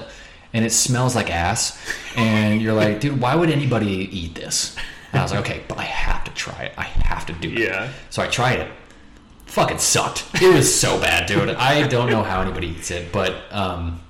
and 0.54 0.66
it 0.66 0.72
smells 0.72 1.16
like 1.16 1.30
ass, 1.30 1.78
and 2.16 2.62
you're 2.62 2.74
like, 2.74 3.02
dude, 3.02 3.20
why 3.20 3.36
would 3.36 3.50
anybody 3.50 4.10
eat 4.12 4.36
this? 4.36 4.76
And 5.14 5.20
I 5.20 5.24
was 5.24 5.32
like, 5.32 5.42
okay, 5.42 5.64
but 5.68 5.78
I 5.78 5.84
have 5.84 6.24
to 6.24 6.32
try 6.32 6.64
it. 6.64 6.74
I 6.78 6.84
have 6.84 7.26
to 7.28 7.34
do 7.34 7.50
it. 7.50 7.60
Yeah. 7.60 7.90
So 8.10 8.22
I 8.22 8.28
tried 8.28 8.60
it. 8.60 8.72
Fucking 9.46 9.78
sucked. 9.78 10.26
It 10.42 10.54
was 10.54 10.74
so 10.74 11.00
bad, 11.00 11.28
dude. 11.28 11.50
I 11.50 11.88
don't 11.88 12.10
know 12.10 12.24
how 12.24 12.42
anybody 12.42 12.68
eats 12.70 12.90
it, 12.90 13.12
but 13.12 13.36
um, 13.52 14.02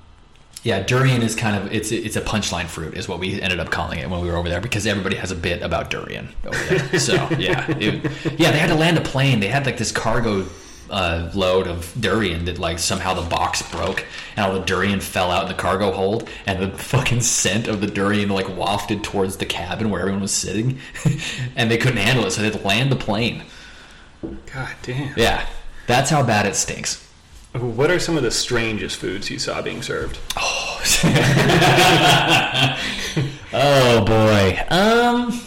yeah, 0.62 0.82
durian 0.82 1.20
is 1.20 1.34
kind 1.36 1.54
of 1.62 1.70
it's 1.70 1.92
it's 1.92 2.16
a 2.16 2.22
punchline 2.22 2.64
fruit 2.64 2.94
is 2.94 3.06
what 3.06 3.18
we 3.18 3.38
ended 3.42 3.60
up 3.60 3.70
calling 3.70 3.98
it 3.98 4.08
when 4.08 4.22
we 4.22 4.30
were 4.30 4.36
over 4.36 4.48
there 4.48 4.62
because 4.62 4.86
everybody 4.86 5.16
has 5.16 5.30
a 5.30 5.36
bit 5.36 5.60
about 5.60 5.90
durian 5.90 6.30
over 6.46 6.64
there. 6.64 6.98
So 6.98 7.14
yeah, 7.38 7.66
it, 7.78 8.02
yeah, 8.40 8.50
they 8.50 8.58
had 8.58 8.68
to 8.68 8.74
land 8.74 8.96
a 8.96 9.02
plane. 9.02 9.40
They 9.40 9.48
had 9.48 9.66
like 9.66 9.76
this 9.76 9.92
cargo 9.92 10.46
uh, 10.94 11.30
load 11.34 11.66
of 11.66 11.92
durian 12.00 12.44
that 12.44 12.58
like 12.58 12.78
somehow 12.78 13.12
the 13.12 13.28
box 13.28 13.62
broke 13.70 14.06
and 14.36 14.46
all 14.46 14.58
the 14.58 14.64
durian 14.64 15.00
fell 15.00 15.30
out 15.30 15.42
in 15.42 15.48
the 15.48 15.54
cargo 15.54 15.90
hold 15.90 16.28
and 16.46 16.62
the 16.62 16.78
fucking 16.78 17.20
scent 17.20 17.66
of 17.66 17.80
the 17.80 17.86
durian 17.86 18.28
like 18.28 18.48
wafted 18.56 19.02
towards 19.02 19.36
the 19.38 19.44
cabin 19.44 19.90
where 19.90 20.00
everyone 20.00 20.22
was 20.22 20.32
sitting 20.32 20.78
and 21.56 21.70
they 21.70 21.76
couldn't 21.76 21.98
handle 21.98 22.24
it 22.24 22.30
so 22.30 22.40
they 22.40 22.50
had 22.50 22.60
to 22.60 22.66
land 22.66 22.92
the 22.92 22.96
plane. 22.96 23.42
God 24.22 24.74
damn. 24.82 25.12
Yeah, 25.16 25.46
that's 25.86 26.10
how 26.10 26.22
bad 26.22 26.46
it 26.46 26.54
stinks. 26.54 27.00
What 27.52 27.90
are 27.90 27.98
some 27.98 28.16
of 28.16 28.22
the 28.22 28.30
strangest 28.30 28.96
foods 28.96 29.30
you 29.30 29.38
saw 29.38 29.60
being 29.60 29.82
served? 29.82 30.18
Oh 33.56 34.04
boy. 34.04 34.58
Um. 34.68 35.40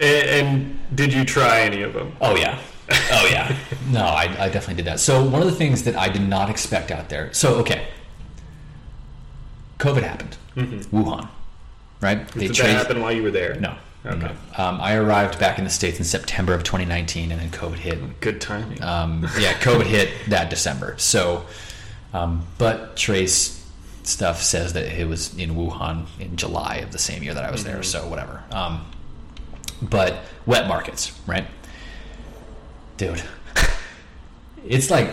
And, 0.00 0.28
and 0.28 0.78
did 0.94 1.12
you 1.12 1.24
try 1.24 1.62
any 1.62 1.82
of 1.82 1.92
them? 1.92 2.12
Oh 2.20 2.36
yeah. 2.36 2.60
Oh 2.90 3.28
yeah. 3.30 3.56
no, 3.90 4.00
I, 4.02 4.24
I 4.24 4.48
definitely 4.48 4.74
did 4.74 4.86
that. 4.86 5.00
So 5.00 5.24
one 5.24 5.42
of 5.42 5.48
the 5.48 5.54
things 5.54 5.82
that 5.84 5.96
I 5.96 6.08
did 6.08 6.22
not 6.22 6.50
expect 6.50 6.90
out 6.90 7.08
there. 7.08 7.32
So 7.32 7.56
okay. 7.56 7.88
COVID 9.78 10.02
happened. 10.02 10.36
Wuhan. 10.56 11.28
Right. 12.00 12.26
They 12.28 12.40
Did 12.42 12.50
that 12.50 12.54
traced- 12.54 12.76
happen 12.76 13.00
while 13.00 13.12
you 13.12 13.22
were 13.22 13.30
there? 13.30 13.54
No. 13.56 13.76
Okay. 14.06 14.18
No. 14.18 14.32
Um, 14.56 14.80
I 14.80 14.94
arrived 14.94 15.38
back 15.38 15.58
in 15.58 15.64
the 15.64 15.70
states 15.70 15.98
in 15.98 16.04
September 16.04 16.54
of 16.54 16.62
2019, 16.64 17.30
and 17.32 17.40
then 17.40 17.50
COVID 17.50 17.74
hit. 17.76 18.20
Good 18.20 18.40
timing. 18.40 18.82
Um, 18.82 19.22
yeah, 19.38 19.54
COVID 19.54 19.82
hit 19.86 20.10
that 20.28 20.50
December. 20.50 20.94
So, 20.98 21.44
um, 22.12 22.46
but 22.58 22.96
Trace 22.96 23.54
stuff 24.04 24.42
says 24.42 24.72
that 24.72 24.84
it 24.98 25.06
was 25.06 25.36
in 25.36 25.50
Wuhan 25.50 26.06
in 26.18 26.36
July 26.36 26.76
of 26.76 26.92
the 26.92 26.98
same 26.98 27.22
year 27.22 27.34
that 27.34 27.44
I 27.44 27.50
was 27.50 27.64
there. 27.64 27.82
So 27.82 28.08
whatever. 28.08 28.42
Um, 28.50 28.86
but 29.82 30.20
wet 30.46 30.66
markets, 30.66 31.12
right? 31.26 31.46
Dude, 32.98 33.22
it's 34.66 34.90
like 34.90 35.08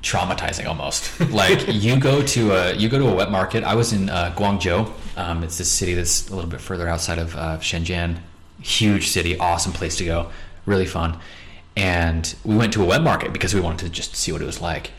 traumatizing 0.00 0.66
almost. 0.66 1.20
like 1.32 1.64
you 1.68 1.98
go 1.98 2.22
to 2.22 2.52
a 2.52 2.74
you 2.74 2.88
go 2.88 3.00
to 3.00 3.08
a 3.08 3.14
wet 3.14 3.32
market. 3.32 3.64
I 3.64 3.74
was 3.74 3.92
in 3.92 4.08
uh, 4.08 4.32
Guangzhou. 4.36 4.90
Um, 5.16 5.42
it's 5.42 5.58
this 5.58 5.70
city 5.70 5.94
that's 5.94 6.28
a 6.28 6.34
little 6.36 6.48
bit 6.48 6.60
further 6.60 6.88
outside 6.88 7.18
of 7.18 7.34
uh, 7.34 7.58
Shenzhen. 7.58 8.20
Huge 8.62 9.08
city, 9.08 9.36
awesome 9.38 9.72
place 9.72 9.96
to 9.96 10.04
go, 10.04 10.30
really 10.66 10.86
fun. 10.86 11.18
And 11.76 12.32
we 12.44 12.54
went 12.54 12.72
to 12.74 12.82
a 12.82 12.86
wet 12.86 13.02
market 13.02 13.32
because 13.32 13.54
we 13.54 13.60
wanted 13.60 13.86
to 13.86 13.90
just 13.90 14.14
see 14.14 14.30
what 14.30 14.40
it 14.40 14.46
was 14.46 14.60
like. 14.60 14.92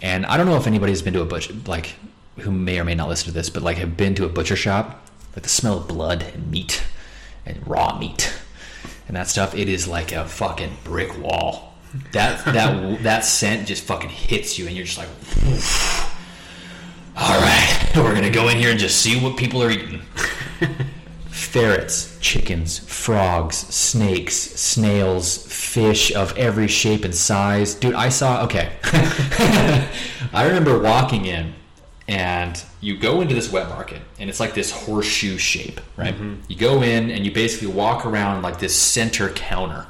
And 0.00 0.24
I 0.24 0.36
don't 0.36 0.46
know 0.46 0.56
if 0.56 0.68
anybody's 0.68 1.02
been 1.02 1.14
to 1.14 1.22
a 1.22 1.26
butcher, 1.26 1.52
like 1.66 1.94
who 2.38 2.52
may 2.52 2.78
or 2.78 2.84
may 2.84 2.94
not 2.94 3.08
listen 3.08 3.26
to 3.26 3.32
this, 3.32 3.50
but 3.50 3.64
like 3.64 3.78
have 3.78 3.96
been 3.96 4.14
to 4.14 4.24
a 4.24 4.28
butcher 4.28 4.54
shop, 4.54 5.04
like 5.34 5.42
the 5.42 5.48
smell 5.48 5.78
of 5.78 5.88
blood 5.88 6.22
and 6.22 6.48
meat 6.48 6.84
and 7.44 7.66
raw 7.66 7.98
meat 7.98 8.32
and 9.08 9.16
that 9.16 9.28
stuff. 9.28 9.54
It 9.54 9.68
is 9.68 9.86
like 9.86 10.12
a 10.12 10.24
fucking 10.26 10.78
brick 10.84 11.18
wall. 11.18 11.74
That 12.12 12.44
that 12.46 13.02
that 13.04 13.24
scent 13.24 13.68
just 13.68 13.84
fucking 13.84 14.10
hits 14.10 14.58
you, 14.58 14.66
and 14.66 14.76
you're 14.76 14.84
just 14.84 14.98
like, 14.98 15.08
"Oof. 15.46 16.14
all 17.16 17.40
right, 17.40 17.90
we're 17.96 18.14
gonna 18.14 18.30
go 18.30 18.48
in 18.48 18.58
here 18.58 18.70
and 18.70 18.78
just 18.78 19.00
see 19.00 19.18
what 19.18 19.36
people 19.36 19.62
are 19.62 19.70
eating. 19.70 20.02
Ferrets, 21.28 22.18
chickens, 22.20 22.78
frogs, 22.78 23.56
snakes, 23.56 24.34
snails, 24.34 25.46
fish 25.46 26.14
of 26.14 26.36
every 26.36 26.66
shape 26.66 27.04
and 27.04 27.14
size. 27.14 27.74
Dude, 27.74 27.94
I 27.94 28.08
saw. 28.08 28.42
Okay, 28.44 28.72
I 30.32 30.44
remember 30.46 30.78
walking 30.78 31.24
in, 31.26 31.54
and 32.08 32.62
you 32.86 32.96
go 32.96 33.20
into 33.20 33.34
this 33.34 33.50
wet 33.50 33.68
market, 33.68 34.00
and 34.20 34.30
it's 34.30 34.38
like 34.38 34.54
this 34.54 34.70
horseshoe 34.70 35.38
shape, 35.38 35.80
right? 35.96 36.14
Mm-hmm. 36.14 36.42
You 36.46 36.56
go 36.56 36.82
in, 36.82 37.10
and 37.10 37.26
you 37.26 37.32
basically 37.32 37.66
walk 37.66 38.06
around 38.06 38.42
like 38.42 38.60
this 38.60 38.76
center 38.76 39.28
counter, 39.30 39.88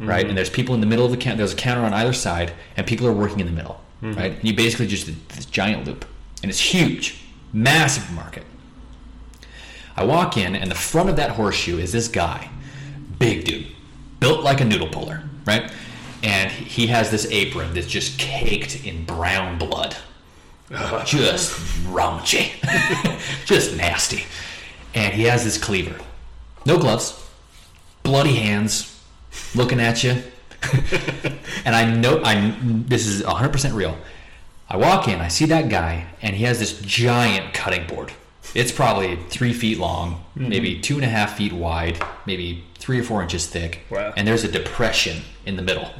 right? 0.00 0.18
And 0.18 0.26
mm-hmm. 0.26 0.34
there's 0.34 0.50
people 0.50 0.74
in 0.74 0.80
the 0.80 0.88
middle 0.88 1.04
of 1.04 1.12
the 1.12 1.16
counter. 1.16 1.36
There's 1.36 1.52
a 1.52 1.56
counter 1.56 1.84
on 1.84 1.94
either 1.94 2.12
side, 2.12 2.52
and 2.76 2.84
people 2.84 3.06
are 3.06 3.12
working 3.12 3.38
in 3.38 3.46
the 3.46 3.52
middle, 3.52 3.80
mm-hmm. 4.02 4.18
right? 4.18 4.32
And 4.32 4.44
you 4.44 4.56
basically 4.56 4.88
just 4.88 5.06
did 5.06 5.28
this 5.28 5.46
giant 5.46 5.86
loop, 5.86 6.04
and 6.42 6.50
it's 6.50 6.58
huge, 6.58 7.22
massive 7.52 8.10
market. 8.10 8.42
I 9.96 10.02
walk 10.02 10.36
in, 10.36 10.56
and 10.56 10.68
the 10.68 10.74
front 10.74 11.10
of 11.10 11.16
that 11.16 11.30
horseshoe 11.30 11.78
is 11.78 11.92
this 11.92 12.08
guy, 12.08 12.50
big 13.20 13.44
dude, 13.44 13.68
built 14.18 14.42
like 14.42 14.60
a 14.60 14.64
noodle 14.64 14.88
puller, 14.88 15.22
right? 15.46 15.70
And 16.24 16.50
he 16.50 16.88
has 16.88 17.08
this 17.12 17.24
apron 17.30 17.72
that's 17.74 17.86
just 17.86 18.18
caked 18.18 18.84
in 18.84 19.04
brown 19.04 19.58
blood. 19.58 19.96
Just 21.04 21.52
raunchy. 21.84 22.50
just 23.44 23.76
nasty. 23.76 24.24
And 24.94 25.12
he 25.14 25.24
has 25.24 25.44
this 25.44 25.58
cleaver. 25.58 25.98
No 26.64 26.78
gloves, 26.78 27.18
bloody 28.02 28.36
hands, 28.36 29.00
looking 29.54 29.80
at 29.80 30.04
you. 30.04 30.22
and 31.64 31.74
I 31.74 31.92
know 31.92 32.22
I 32.24 32.56
this 32.62 33.06
is 33.06 33.22
100% 33.22 33.74
real. 33.74 33.96
I 34.68 34.76
walk 34.76 35.08
in, 35.08 35.20
I 35.20 35.28
see 35.28 35.44
that 35.46 35.68
guy, 35.68 36.06
and 36.22 36.34
he 36.34 36.44
has 36.44 36.58
this 36.58 36.80
giant 36.80 37.52
cutting 37.52 37.86
board. 37.86 38.12
It's 38.54 38.72
probably 38.72 39.16
three 39.28 39.52
feet 39.52 39.78
long, 39.78 40.24
mm-hmm. 40.36 40.48
maybe 40.48 40.80
two 40.80 40.94
and 40.94 41.04
a 41.04 41.08
half 41.08 41.36
feet 41.36 41.52
wide, 41.52 42.02
maybe 42.26 42.64
three 42.76 42.98
or 42.98 43.02
four 43.02 43.22
inches 43.22 43.46
thick. 43.46 43.80
Wow. 43.90 44.12
And 44.16 44.26
there's 44.26 44.44
a 44.44 44.50
depression 44.50 45.22
in 45.44 45.56
the 45.56 45.62
middle 45.62 45.90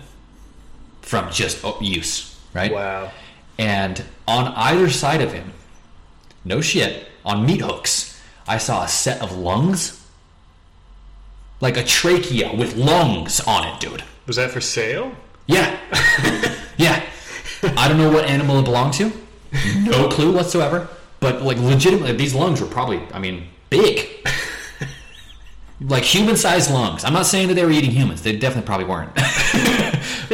from 1.02 1.30
just 1.30 1.64
oh, 1.64 1.78
use, 1.80 2.39
right? 2.55 2.72
Wow. 2.72 3.12
And 3.59 4.05
on 4.27 4.49
either 4.55 4.91
side 4.91 5.20
of 5.20 5.33
him, 5.33 5.53
no 6.45 6.61
shit, 6.61 7.07
on 7.24 7.47
meat 7.47 7.61
hooks, 7.61 8.20
I 8.47 8.59
saw 8.59 8.85
a 8.85 8.89
set 8.89 9.20
of 9.23 9.37
lungs. 9.37 9.99
Like 11.61 11.77
a 11.77 11.85
trachea 11.85 12.53
with 12.55 12.77
lungs 12.77 13.41
on 13.41 13.66
it, 13.69 13.79
dude. 13.79 14.03
Was 14.27 14.37
that 14.37 14.51
for 14.51 14.61
sale? 14.61 15.12
Yeah. 15.47 15.79
yeah. 16.77 17.05
I 17.62 17.87
don't 17.87 17.99
know 17.99 18.11
what 18.11 18.24
animal 18.24 18.59
it 18.59 18.65
belonged 18.65 18.95
to. 18.95 19.12
No 19.77 20.09
clue 20.09 20.33
whatsoever. 20.33 20.89
But 21.20 21.43
like 21.43 21.59
legitimately 21.59 22.15
these 22.15 22.35
lungs 22.35 22.61
were 22.61 22.66
probably 22.66 23.01
I 23.12 23.20
mean 23.20 23.47
big. 23.70 24.09
like 25.81 26.03
human 26.03 26.37
sized 26.37 26.70
lungs. 26.70 27.05
I'm 27.05 27.12
not 27.12 27.27
saying 27.27 27.49
that 27.49 27.55
they 27.55 27.65
were 27.65 27.70
eating 27.70 27.93
humans. 27.93 28.23
They 28.23 28.35
definitely 28.35 28.66
probably 28.66 28.87
weren't. 28.87 29.12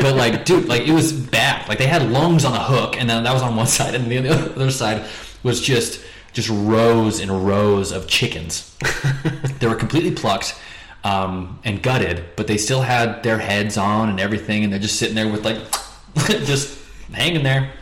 but 0.03 0.15
like 0.17 0.45
dude, 0.45 0.69
like 0.69 0.83
it 0.83 0.93
was 0.93 1.13
bad. 1.13 1.69
Like 1.69 1.79
they 1.79 1.87
had 1.87 2.11
lungs 2.11 2.45
on 2.45 2.55
a 2.55 2.63
hook 2.63 2.97
and 2.99 3.09
then 3.09 3.25
that 3.25 3.33
was 3.33 3.43
on 3.43 3.57
one 3.57 3.67
side 3.79 3.95
and 3.95 4.11
the 4.11 4.29
other 4.29 4.71
side 4.71 5.05
was 5.43 5.61
just 5.61 6.03
just 6.33 6.49
rows 6.51 7.21
and 7.21 7.47
rows 7.47 7.93
of 7.93 8.07
chickens. 8.07 8.77
they 9.59 9.67
were 9.67 9.75
completely 9.75 10.13
plucked 10.13 10.59
um, 11.05 11.59
and 11.65 11.83
gutted, 11.83 12.25
but 12.37 12.47
they 12.47 12.59
still 12.59 12.83
had 12.83 13.23
their 13.23 13.39
heads 13.39 13.77
on 13.77 14.09
and 14.09 14.21
everything, 14.21 14.65
and 14.65 14.73
they're 14.73 14.81
just 14.81 14.99
sitting 14.99 15.15
there 15.15 15.31
with 15.31 15.45
like 15.45 15.59
just 16.45 16.79
hanging 17.13 17.43
there, 17.43 17.73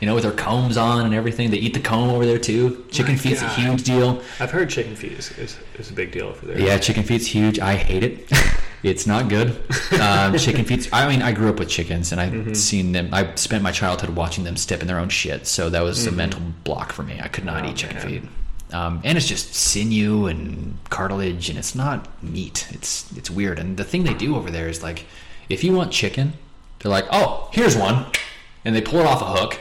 you 0.00 0.06
know, 0.06 0.14
with 0.14 0.24
their 0.24 0.32
combs 0.32 0.76
on 0.76 1.04
and 1.04 1.14
everything. 1.14 1.50
They 1.50 1.58
eat 1.58 1.74
the 1.74 1.80
comb 1.80 2.10
over 2.10 2.24
there 2.24 2.38
too. 2.38 2.86
Chicken 2.90 3.14
My 3.14 3.18
feet's 3.18 3.42
a 3.42 3.48
huge 3.48 3.82
deal. 3.82 4.22
I've 4.40 4.50
heard 4.50 4.70
chicken 4.70 4.94
feet 4.94 5.12
is, 5.12 5.36
is, 5.38 5.58
is 5.78 5.90
a 5.90 5.94
big 5.94 6.12
deal 6.12 6.26
over 6.28 6.46
there. 6.46 6.58
Yeah, 6.58 6.78
chicken 6.78 7.02
feet's 7.02 7.26
huge. 7.26 7.58
I 7.58 7.74
hate 7.74 8.04
it. 8.04 8.32
It's 8.82 9.06
not 9.06 9.28
good. 9.28 9.56
Um, 10.00 10.36
chicken 10.38 10.64
feet. 10.64 10.88
I 10.92 11.08
mean, 11.08 11.20
I 11.22 11.32
grew 11.32 11.48
up 11.48 11.58
with 11.58 11.68
chickens, 11.68 12.12
and 12.12 12.20
I've 12.20 12.32
Mm-hmm. 12.32 12.52
seen 12.54 12.92
them. 12.92 13.08
I 13.12 13.34
spent 13.34 13.62
my 13.62 13.72
childhood 13.72 14.10
watching 14.10 14.44
them 14.44 14.56
step 14.56 14.80
in 14.80 14.86
their 14.86 14.98
own 14.98 15.08
shit. 15.08 15.46
So 15.46 15.68
that 15.70 15.82
was 15.82 16.06
a 16.06 16.12
mental 16.12 16.40
block 16.64 16.92
for 16.92 17.02
me. 17.02 17.18
I 17.20 17.28
could 17.28 17.44
not 17.44 17.56
Mm-hmm. 17.56 17.66
Oh, 17.66 17.70
eat 17.70 17.76
chicken 17.76 17.96
man. 17.96 18.06
feet. 18.06 18.22
Um, 18.70 19.00
and 19.02 19.16
it's 19.16 19.26
just 19.26 19.54
sinew 19.54 20.26
and 20.26 20.76
cartilage, 20.90 21.48
and 21.48 21.58
it's 21.58 21.74
not 21.74 22.22
meat. 22.22 22.68
It's 22.70 23.10
it's 23.16 23.30
weird. 23.30 23.58
And 23.58 23.76
the 23.76 23.84
thing 23.84 24.04
they 24.04 24.14
do 24.14 24.36
over 24.36 24.50
there 24.50 24.68
is 24.68 24.82
like, 24.82 25.06
if 25.48 25.64
you 25.64 25.72
want 25.72 25.90
chicken, 25.90 26.34
they're 26.80 26.92
like, 26.92 27.06
oh, 27.10 27.48
here's 27.52 27.76
one, 27.76 28.06
and 28.64 28.76
they 28.76 28.82
pull 28.82 29.00
it 29.00 29.06
off 29.06 29.22
a 29.22 29.40
hook. 29.40 29.58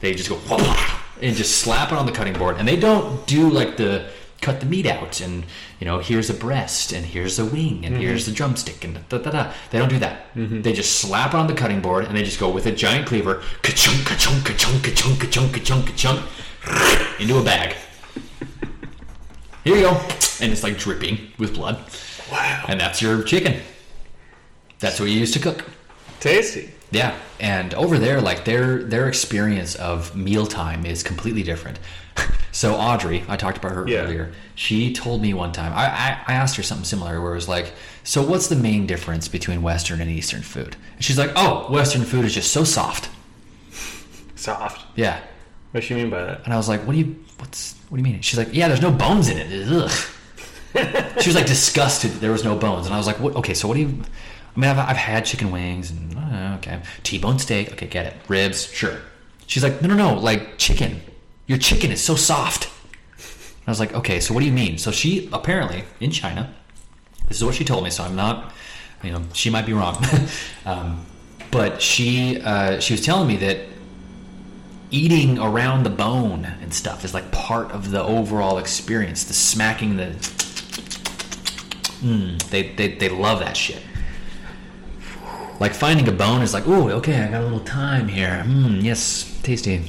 They 0.00 0.14
just 0.14 0.28
go 0.28 0.38
and 1.22 1.34
just 1.36 1.58
slap 1.58 1.90
it 1.90 1.98
on 1.98 2.06
the 2.06 2.12
cutting 2.12 2.34
board, 2.34 2.56
and 2.58 2.68
they 2.68 2.76
don't 2.76 3.26
do 3.26 3.48
like 3.50 3.76
the 3.78 4.10
cut 4.40 4.60
the 4.60 4.66
meat 4.66 4.86
out 4.86 5.20
and 5.20 5.44
you 5.78 5.84
know 5.86 5.98
here's 5.98 6.30
a 6.30 6.34
breast 6.34 6.92
and 6.92 7.04
here's 7.04 7.38
a 7.38 7.44
wing 7.44 7.84
and 7.84 7.94
mm-hmm. 7.94 8.02
here's 8.02 8.26
the 8.26 8.32
drumstick 8.32 8.84
and 8.84 9.08
da 9.08 9.18
da 9.18 9.30
da. 9.30 9.52
They 9.70 9.78
don't 9.78 9.88
do 9.88 9.98
that. 9.98 10.34
Mm-hmm. 10.34 10.62
They 10.62 10.72
just 10.72 11.00
slap 11.00 11.34
it 11.34 11.36
on 11.36 11.46
the 11.46 11.54
cutting 11.54 11.80
board 11.80 12.04
and 12.04 12.16
they 12.16 12.22
just 12.22 12.40
go 12.40 12.50
with 12.50 12.66
a 12.66 12.72
giant 12.72 13.06
cleaver, 13.06 13.42
ka-chunk, 13.62 14.06
ka-chunk, 14.06 14.44
ka-chunk, 14.44 14.82
ka-chunk, 14.84 15.20
ka-chunk, 15.20 15.52
ka-chunk, 15.52 15.86
ka-chunk, 15.86 16.20
into 17.20 17.38
a 17.38 17.44
bag. 17.44 17.76
Here 19.64 19.76
you 19.76 19.82
go, 19.82 19.90
and 20.40 20.50
it's 20.50 20.62
like 20.62 20.78
dripping 20.78 21.32
with 21.38 21.54
blood, 21.54 21.78
Wow. 22.32 22.64
and 22.68 22.80
that's 22.80 23.02
your 23.02 23.22
chicken. 23.22 23.60
That's 24.78 24.98
what 24.98 25.10
you 25.10 25.18
use 25.18 25.32
to 25.32 25.38
cook. 25.38 25.66
Tasty. 26.18 26.70
Yeah, 26.90 27.14
and 27.38 27.72
over 27.74 27.98
there, 27.98 28.20
like 28.20 28.44
their 28.44 28.82
their 28.82 29.06
experience 29.06 29.74
of 29.76 30.16
mealtime 30.16 30.86
is 30.86 31.02
completely 31.02 31.42
different. 31.42 31.78
so 32.60 32.74
Audrey, 32.74 33.24
I 33.26 33.36
talked 33.36 33.56
about 33.58 33.72
her 33.72 33.88
Yeah. 33.88 34.00
earlier. 34.02 34.32
She 34.54 34.92
told 34.92 35.22
me 35.22 35.32
one 35.34 35.52
time. 35.52 35.72
I, 35.72 35.86
I 35.86 36.08
I 36.28 36.32
asked 36.42 36.56
her 36.56 36.62
something 36.62 36.84
similar, 36.84 37.20
where 37.22 37.32
it 37.32 37.40
was 37.42 37.48
like, 37.48 37.72
"So 38.04 38.18
what's 38.22 38.48
the 38.48 38.56
main 38.68 38.86
difference 38.86 39.28
between 39.28 39.62
Western 39.62 40.00
and 40.02 40.10
Eastern 40.10 40.42
food?" 40.42 40.76
And 40.96 41.02
she's 41.04 41.16
like, 41.18 41.32
"Oh, 41.36 41.52
Western 41.72 42.04
food 42.04 42.24
is 42.26 42.34
just 42.34 42.52
so 42.52 42.64
soft." 42.64 43.08
Soft. 44.36 44.84
Yeah, 44.96 45.20
What 45.72 45.82
do 45.84 45.94
you 45.94 46.00
mean 46.00 46.10
by 46.10 46.22
that? 46.24 46.40
and 46.44 46.52
I 46.52 46.56
was 46.56 46.68
like, 46.68 46.80
"What 46.86 46.92
do 46.92 46.98
you 46.98 47.16
what's 47.38 47.74
what 47.88 47.96
do 47.96 48.02
you 48.04 48.12
mean?" 48.12 48.20
She's 48.22 48.38
like, 48.38 48.48
"Yeah, 48.52 48.68
there's 48.68 48.82
no 48.82 48.90
bones 48.90 49.28
in 49.28 49.38
it." 49.38 49.48
Ugh. 49.72 49.90
she 51.20 51.28
was 51.28 51.34
like 51.34 51.46
disgusted 51.46 52.10
that 52.12 52.20
there 52.20 52.32
was 52.32 52.44
no 52.44 52.56
bones, 52.56 52.86
and 52.86 52.94
I 52.94 52.98
was 52.98 53.06
like, 53.06 53.20
"What? 53.20 53.36
Okay, 53.36 53.54
so 53.54 53.68
what 53.68 53.74
do 53.74 53.80
you?" 53.80 54.02
I 54.56 54.60
mean, 54.60 54.68
I've, 54.70 54.78
I've 54.78 54.96
had 54.96 55.24
chicken 55.24 55.50
wings 55.50 55.90
and 55.90 56.16
uh, 56.18 56.56
okay, 56.58 56.80
T-bone 57.04 57.38
steak, 57.38 57.72
okay, 57.72 57.86
get 57.86 58.04
it, 58.06 58.14
ribs, 58.28 58.66
sure. 58.70 58.98
She's 59.46 59.62
like, 59.62 59.80
"No, 59.82 59.88
no, 59.88 59.94
no, 59.94 60.14
like 60.20 60.58
chicken. 60.58 61.00
Your 61.50 61.58
chicken 61.58 61.90
is 61.90 62.00
so 62.00 62.14
soft." 62.14 62.70
And 63.16 63.66
I 63.66 63.70
was 63.72 63.80
like, 63.80 63.92
"Okay, 63.92 64.20
so 64.20 64.32
what 64.32 64.40
do 64.40 64.46
you 64.46 64.52
mean?" 64.52 64.78
So 64.78 64.92
she 64.92 65.28
apparently 65.32 65.82
in 65.98 66.12
China, 66.12 66.54
this 67.26 67.38
is 67.38 67.44
what 67.44 67.56
she 67.56 67.64
told 67.64 67.82
me. 67.82 67.90
So 67.90 68.04
I'm 68.04 68.14
not, 68.14 68.52
you 69.02 69.10
know, 69.10 69.22
she 69.32 69.50
might 69.50 69.66
be 69.66 69.72
wrong, 69.72 69.96
um, 70.64 71.04
but 71.50 71.82
she 71.82 72.40
uh, 72.40 72.78
she 72.78 72.94
was 72.94 73.04
telling 73.04 73.26
me 73.26 73.36
that 73.38 73.58
eating 74.92 75.40
around 75.40 75.82
the 75.82 75.90
bone 75.90 76.44
and 76.44 76.72
stuff 76.72 77.04
is 77.04 77.14
like 77.14 77.32
part 77.32 77.72
of 77.72 77.90
the 77.90 78.00
overall 78.00 78.58
experience. 78.58 79.24
The 79.24 79.34
smacking, 79.34 79.96
the 79.96 80.14
mm, 82.00 82.40
they, 82.50 82.68
they 82.74 82.94
they 82.94 83.08
love 83.08 83.40
that 83.40 83.56
shit. 83.56 83.82
Like 85.58 85.74
finding 85.74 86.06
a 86.06 86.12
bone 86.12 86.42
is 86.42 86.54
like, 86.54 86.68
ooh, 86.68 86.90
okay, 87.00 87.24
I 87.24 87.28
got 87.28 87.40
a 87.40 87.44
little 87.44 87.58
time 87.60 88.06
here. 88.06 88.44
Mm, 88.46 88.84
yes, 88.84 89.36
tasty. 89.42 89.82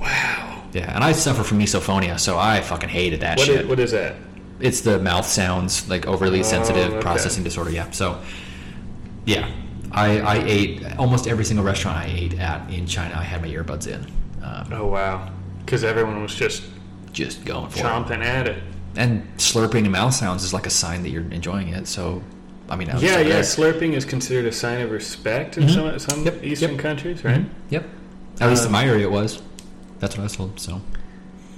Wow. 0.00 0.47
Yeah, 0.78 0.94
and 0.94 1.02
I 1.04 1.12
suffer 1.12 1.42
from 1.42 1.58
misophonia, 1.58 2.18
so 2.18 2.38
I 2.38 2.60
fucking 2.60 2.88
hated 2.88 3.20
that 3.20 3.38
What 3.38 3.46
shit. 3.46 3.60
is, 3.62 3.66
what 3.66 3.78
is 3.80 3.90
that? 3.92 4.14
it's 4.60 4.80
the 4.80 4.98
mouth 4.98 5.26
sounds, 5.26 5.88
like 5.88 6.06
overly 6.06 6.42
sensitive 6.42 6.90
Oh, 6.92 6.94
okay. 6.96 7.02
processing 7.02 7.44
disorder. 7.44 7.70
Yeah, 7.70 7.90
so 7.92 8.20
yeah, 9.24 9.48
I 9.92 10.20
I 10.20 10.36
ate 10.46 10.82
almost 10.98 11.26
every 11.26 11.44
single 11.44 11.64
restaurant 11.64 11.96
I 11.98 12.06
ate 12.06 12.38
at 12.38 12.68
in 12.70 12.86
China. 12.86 13.14
I 13.16 13.22
had 13.24 13.42
my 13.42 13.48
earbuds 13.48 13.86
in, 13.86 14.06
um, 14.42 14.68
Oh 14.72 14.86
wow. 14.86 15.30
Because 15.64 15.84
everyone 15.84 16.22
was 16.22 16.34
just 16.34 16.62
just 17.12 17.44
going 17.44 17.68
for 17.70 17.78
it. 17.78 17.82
chomping 17.82 18.24
at 18.24 18.46
it. 18.48 18.62
And 18.96 19.22
slurping 19.36 19.84
and 19.84 19.92
mouth 19.92 20.14
sounds 20.14 20.42
is 20.44 20.52
like 20.52 20.66
a 20.66 20.70
sign 20.70 21.02
that 21.02 21.10
you're 21.10 21.30
enjoying 21.30 21.68
it. 21.68 21.86
So, 21.86 22.22
I 22.68 22.74
mean, 22.76 22.90
I 22.90 22.94
was 22.94 23.02
Yeah, 23.02 23.18
yeah. 23.20 23.28
there. 23.34 23.42
Slurping 23.42 23.92
is 23.92 24.04
considered 24.04 24.46
a 24.46 24.52
sign 24.52 24.80
of 24.80 24.90
respect 24.90 25.56
in 25.58 25.68
some 25.68 25.98
some 25.98 26.18
Mm-hmm. 26.18 26.24
Yep, 26.26 26.44
Eastern 26.44 26.70
yep. 26.72 26.80
countries, 26.80 27.24
right? 27.24 27.44
Yep. 27.70 27.84
At 28.40 28.48
least 28.50 28.62
in 28.62 28.66
Um, 28.68 28.72
my 28.72 28.84
area, 28.86 29.04
it 29.06 29.10
was. 29.10 29.42
That's 30.00 30.16
what 30.16 30.20
I 30.20 30.24
was 30.24 30.36
told. 30.36 30.60
So, 30.60 30.80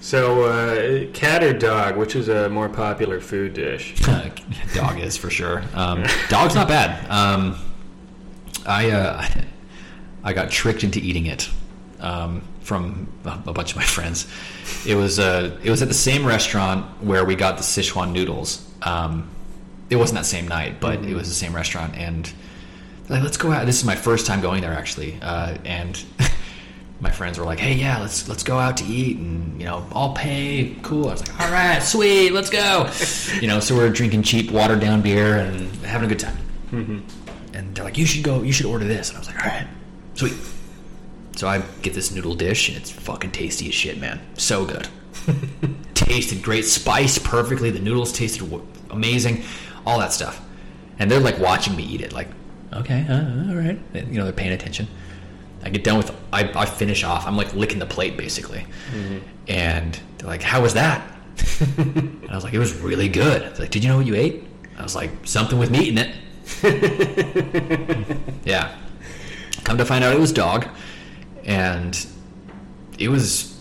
So, 0.00 0.44
uh, 0.44 1.12
cat 1.12 1.42
or 1.44 1.52
dog, 1.52 1.96
which 1.96 2.16
is 2.16 2.28
a 2.28 2.48
more 2.48 2.68
popular 2.68 3.20
food 3.20 3.54
dish? 3.54 3.94
dog 4.74 4.98
is 4.98 5.16
for 5.16 5.30
sure. 5.30 5.62
Um, 5.74 6.04
dog's 6.28 6.54
not 6.54 6.68
bad. 6.68 7.08
Um, 7.10 7.58
I 8.66 8.90
uh, 8.90 9.26
I 10.24 10.32
got 10.32 10.50
tricked 10.50 10.84
into 10.84 11.00
eating 11.00 11.26
it 11.26 11.50
um, 12.00 12.42
from 12.60 13.12
a, 13.24 13.38
a 13.46 13.52
bunch 13.52 13.72
of 13.72 13.76
my 13.76 13.84
friends. 13.84 14.26
It 14.86 14.94
was 14.94 15.18
uh, 15.18 15.58
it 15.62 15.70
was 15.70 15.82
at 15.82 15.88
the 15.88 15.94
same 15.94 16.26
restaurant 16.26 16.86
where 17.02 17.24
we 17.24 17.34
got 17.34 17.56
the 17.56 17.62
Sichuan 17.62 18.12
noodles. 18.12 18.66
Um, 18.82 19.28
it 19.90 19.96
wasn't 19.96 20.18
that 20.20 20.26
same 20.26 20.46
night, 20.46 20.80
but 20.80 21.04
it 21.04 21.14
was 21.14 21.28
the 21.28 21.34
same 21.34 21.54
restaurant, 21.54 21.94
and 21.96 22.32
like, 23.08 23.22
let's 23.22 23.36
go 23.36 23.50
out. 23.52 23.66
This 23.66 23.76
is 23.76 23.84
my 23.84 23.96
first 23.96 24.24
time 24.26 24.40
going 24.40 24.62
there 24.62 24.72
actually, 24.72 25.18
uh, 25.20 25.56
and. 25.64 26.02
My 27.00 27.10
friends 27.10 27.38
were 27.38 27.44
like, 27.46 27.58
"Hey, 27.58 27.74
yeah, 27.74 27.98
let's 27.98 28.28
let's 28.28 28.42
go 28.42 28.58
out 28.58 28.76
to 28.78 28.84
eat, 28.84 29.16
and 29.16 29.58
you 29.58 29.66
know, 29.66 29.86
I'll 29.92 30.12
pay. 30.12 30.76
Cool." 30.82 31.08
I 31.08 31.12
was 31.12 31.20
like, 31.26 31.40
"All 31.40 31.50
right, 31.50 31.82
sweet, 31.82 32.30
let's 32.32 32.50
go." 32.50 32.90
you 33.40 33.48
know, 33.48 33.58
so 33.60 33.74
we're 33.74 33.88
drinking 33.90 34.22
cheap, 34.22 34.50
watered 34.50 34.80
down 34.80 35.00
beer 35.00 35.36
and 35.38 35.74
having 35.84 36.06
a 36.06 36.08
good 36.08 36.18
time. 36.20 36.36
And 37.54 37.74
they're 37.74 37.84
like, 37.84 37.96
"You 37.98 38.06
should 38.06 38.22
go. 38.22 38.42
You 38.42 38.52
should 38.52 38.66
order 38.66 38.84
this." 38.84 39.08
And 39.08 39.16
I 39.16 39.20
was 39.20 39.28
like, 39.28 39.42
"All 39.44 39.50
right, 39.50 39.66
sweet." 40.14 40.34
So 41.36 41.48
I 41.48 41.62
get 41.82 41.94
this 41.94 42.10
noodle 42.10 42.34
dish, 42.34 42.68
and 42.68 42.76
it's 42.76 42.90
fucking 42.90 43.30
tasty 43.30 43.66
as 43.68 43.74
shit, 43.74 43.98
man. 43.98 44.20
So 44.36 44.66
good. 44.66 44.86
tasted 45.94 46.42
great, 46.42 46.64
spiced 46.66 47.24
perfectly. 47.24 47.70
The 47.70 47.78
noodles 47.80 48.12
tasted 48.12 48.40
w- 48.50 48.66
amazing, 48.90 49.42
all 49.86 49.98
that 50.00 50.12
stuff. 50.12 50.40
And 50.98 51.10
they're 51.10 51.20
like 51.20 51.38
watching 51.38 51.74
me 51.76 51.82
eat 51.84 52.02
it, 52.02 52.12
like, 52.12 52.28
okay, 52.74 53.06
uh, 53.08 53.48
all 53.50 53.56
right. 53.56 53.78
You 53.94 54.18
know, 54.18 54.24
they're 54.24 54.32
paying 54.32 54.52
attention. 54.52 54.86
I 55.62 55.70
get 55.70 55.84
done 55.84 55.98
with, 55.98 56.10
I, 56.32 56.50
I 56.54 56.64
finish 56.64 57.04
off. 57.04 57.26
I'm 57.26 57.36
like 57.36 57.54
licking 57.54 57.78
the 57.78 57.86
plate 57.86 58.16
basically, 58.16 58.66
mm-hmm. 58.92 59.18
and 59.48 60.00
they're 60.18 60.28
like, 60.28 60.42
"How 60.42 60.62
was 60.62 60.74
that?" 60.74 61.02
and 61.76 62.26
I 62.30 62.34
was 62.34 62.44
like, 62.44 62.54
"It 62.54 62.58
was 62.58 62.74
really 62.74 63.08
good." 63.08 63.42
They're 63.42 63.60
like, 63.60 63.70
"Did 63.70 63.84
you 63.84 63.90
know 63.90 63.98
what 63.98 64.06
you 64.06 64.14
ate?" 64.14 64.44
I 64.78 64.82
was 64.82 64.94
like, 64.94 65.10
"Something 65.24 65.58
with 65.58 65.70
meat 65.70 65.88
in 65.88 65.98
it." 65.98 66.14
yeah. 68.44 68.76
Come 69.64 69.78
to 69.78 69.84
find 69.84 70.02
out, 70.02 70.14
it 70.14 70.20
was 70.20 70.32
dog, 70.32 70.66
and 71.44 72.06
it 72.98 73.08
was 73.08 73.56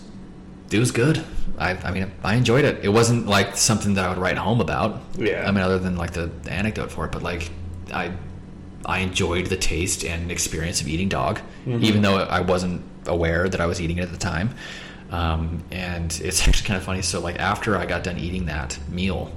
it 0.71 0.79
was 0.79 0.91
good. 0.91 1.23
I, 1.57 1.71
I 1.71 1.91
mean, 1.91 2.11
I 2.23 2.35
enjoyed 2.35 2.63
it. 2.63 2.83
It 2.83 2.89
wasn't 2.89 3.27
like 3.27 3.57
something 3.57 3.95
that 3.95 4.05
I 4.05 4.09
would 4.09 4.17
write 4.17 4.37
home 4.37 4.61
about. 4.61 5.01
Yeah. 5.17 5.45
I 5.45 5.51
mean, 5.51 5.61
other 5.61 5.79
than 5.79 5.97
like 5.97 6.13
the, 6.13 6.27
the 6.43 6.51
anecdote 6.51 6.91
for 6.91 7.05
it, 7.05 7.11
but 7.11 7.21
like 7.21 7.51
I 7.91 8.13
I 8.85 8.99
enjoyed 8.99 9.47
the 9.47 9.57
taste 9.57 10.03
and 10.05 10.31
experience 10.31 10.81
of 10.81 10.87
eating 10.87 11.09
dog, 11.09 11.39
even 11.67 12.01
though 12.01 12.17
I 12.17 12.41
wasn't 12.41 12.81
aware 13.05 13.47
that 13.49 13.59
I 13.61 13.65
was 13.65 13.79
eating 13.81 13.97
it 13.97 14.01
at 14.03 14.11
the 14.11 14.17
time. 14.17 14.55
Um, 15.11 15.63
and 15.71 16.11
it's 16.23 16.41
actually 16.47 16.67
kind 16.67 16.77
of 16.77 16.83
funny. 16.83 17.01
So 17.01 17.19
like 17.19 17.39
after 17.39 17.75
I 17.75 17.85
got 17.85 18.03
done 18.03 18.17
eating 18.17 18.45
that 18.45 18.77
meal, 18.89 19.31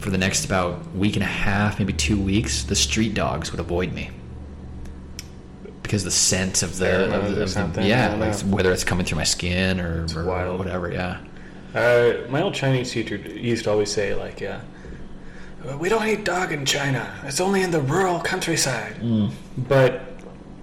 for 0.00 0.10
the 0.10 0.18
next 0.18 0.44
about 0.44 0.94
week 0.94 1.14
and 1.14 1.22
a 1.22 1.26
half, 1.26 1.78
maybe 1.78 1.92
two 1.92 2.20
weeks, 2.20 2.64
the 2.64 2.74
street 2.74 3.14
dogs 3.14 3.52
would 3.52 3.60
avoid 3.60 3.92
me 3.92 4.10
because 5.82 6.04
the 6.04 6.10
scent 6.10 6.62
of 6.62 6.78
the, 6.78 7.14
of 7.14 7.34
the, 7.34 7.42
of 7.62 7.74
the- 7.74 7.84
yeah, 7.86 8.14
like 8.14 8.34
whether 8.42 8.72
it's 8.72 8.84
coming 8.84 9.04
through 9.04 9.18
my 9.18 9.24
skin 9.24 9.80
or, 9.80 10.06
or 10.16 10.56
whatever. 10.56 10.90
Yeah. 10.92 11.18
Uh, 11.74 12.28
my 12.30 12.42
old 12.42 12.54
Chinese 12.54 12.90
teacher 12.92 13.16
used 13.16 13.64
to 13.64 13.70
always 13.70 13.90
say, 13.92 14.14
like, 14.14 14.42
uh, 14.42 14.58
we 15.78 15.88
don't 15.88 16.06
eat 16.06 16.24
dog 16.24 16.52
in 16.52 16.64
China. 16.64 17.12
It's 17.24 17.40
only 17.40 17.62
in 17.62 17.70
the 17.70 17.80
rural 17.80 18.20
countryside. 18.20 18.96
Mm. 19.00 19.30
But 19.68 20.02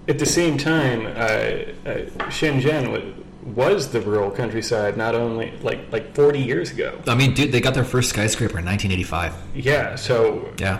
at 0.08 0.18
the 0.18 0.26
same 0.26 0.58
time, 0.58 1.06
uh, 1.06 1.10
uh, 1.10 2.04
Shenzhen 2.30 2.90
wa- 2.92 3.22
was 3.54 3.88
the 3.88 4.00
rural 4.00 4.30
countryside 4.30 4.96
not 4.96 5.14
only 5.14 5.52
like 5.62 5.80
like 5.92 6.14
40 6.14 6.38
years 6.40 6.70
ago. 6.70 6.98
I 7.06 7.14
mean, 7.14 7.34
dude, 7.34 7.52
they 7.52 7.60
got 7.60 7.74
their 7.74 7.84
first 7.84 8.10
skyscraper 8.10 8.58
in 8.58 8.64
1985. 8.64 9.32
Yeah, 9.54 9.94
so 9.96 10.48
Yeah. 10.58 10.78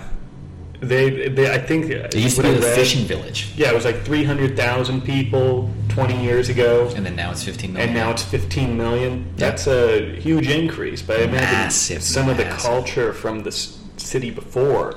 they, 0.81 1.29
they 1.29 1.51
I 1.53 1.59
think 1.59 1.91
It 1.91 2.15
used 2.15 2.37
to 2.37 2.43
be 2.43 2.51
a 2.51 2.61
fishing 2.63 3.05
village, 3.07 3.53
Yeah, 3.57 3.71
it 3.71 3.75
was 3.75 3.85
like 3.85 4.03
300,000 4.05 5.03
people 5.03 5.71
20 5.89 6.23
years 6.23 6.49
ago. 6.49 6.91
and 6.97 7.05
then 7.05 7.17
now 7.17 7.31
it's 7.31 7.43
15 7.43 7.73
million. 7.73 7.89
and 7.91 7.99
now 7.99 8.11
it's 8.11 8.23
15 8.23 8.77
million. 8.77 9.25
That's 9.37 9.67
a 9.67 10.17
huge 10.21 10.49
increase, 10.49 11.03
but 11.03 11.19
I 11.21 11.23
imagine 11.25 11.53
Massive, 11.65 12.03
some 12.03 12.29
of 12.29 12.37
the 12.37 12.45
culture 12.45 13.13
from 13.13 13.41
the 13.41 13.49
s- 13.51 13.77
city 14.01 14.31
before 14.31 14.95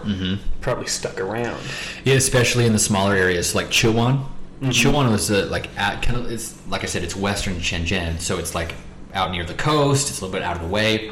probably 0.62 0.88
stuck 0.88 1.20
around. 1.20 1.62
Yeah, 2.04 2.16
especially 2.16 2.66
in 2.66 2.74
the 2.74 2.80
smaller 2.80 3.16
areas 3.16 3.54
like 3.56 3.68
Chiwan. 3.68 4.26
Mm-hmm. 4.62 5.12
Was 5.12 5.30
uh, 5.30 5.48
like 5.52 5.70
at 5.78 6.02
kind 6.02 6.18
of 6.18 6.32
it's 6.32 6.56
like 6.68 6.84
I 6.84 6.86
said, 6.86 7.04
it's 7.04 7.16
western 7.16 7.56
Shenzhen, 7.56 8.20
so 8.22 8.40
it's 8.40 8.56
like 8.56 8.74
out 9.14 9.32
near 9.32 9.44
the 9.44 9.54
coast. 9.54 10.10
It's 10.10 10.22
a 10.22 10.26
little 10.26 10.40
bit 10.40 10.44
out 10.44 10.56
of 10.56 10.62
the 10.62 10.70
way. 10.70 11.12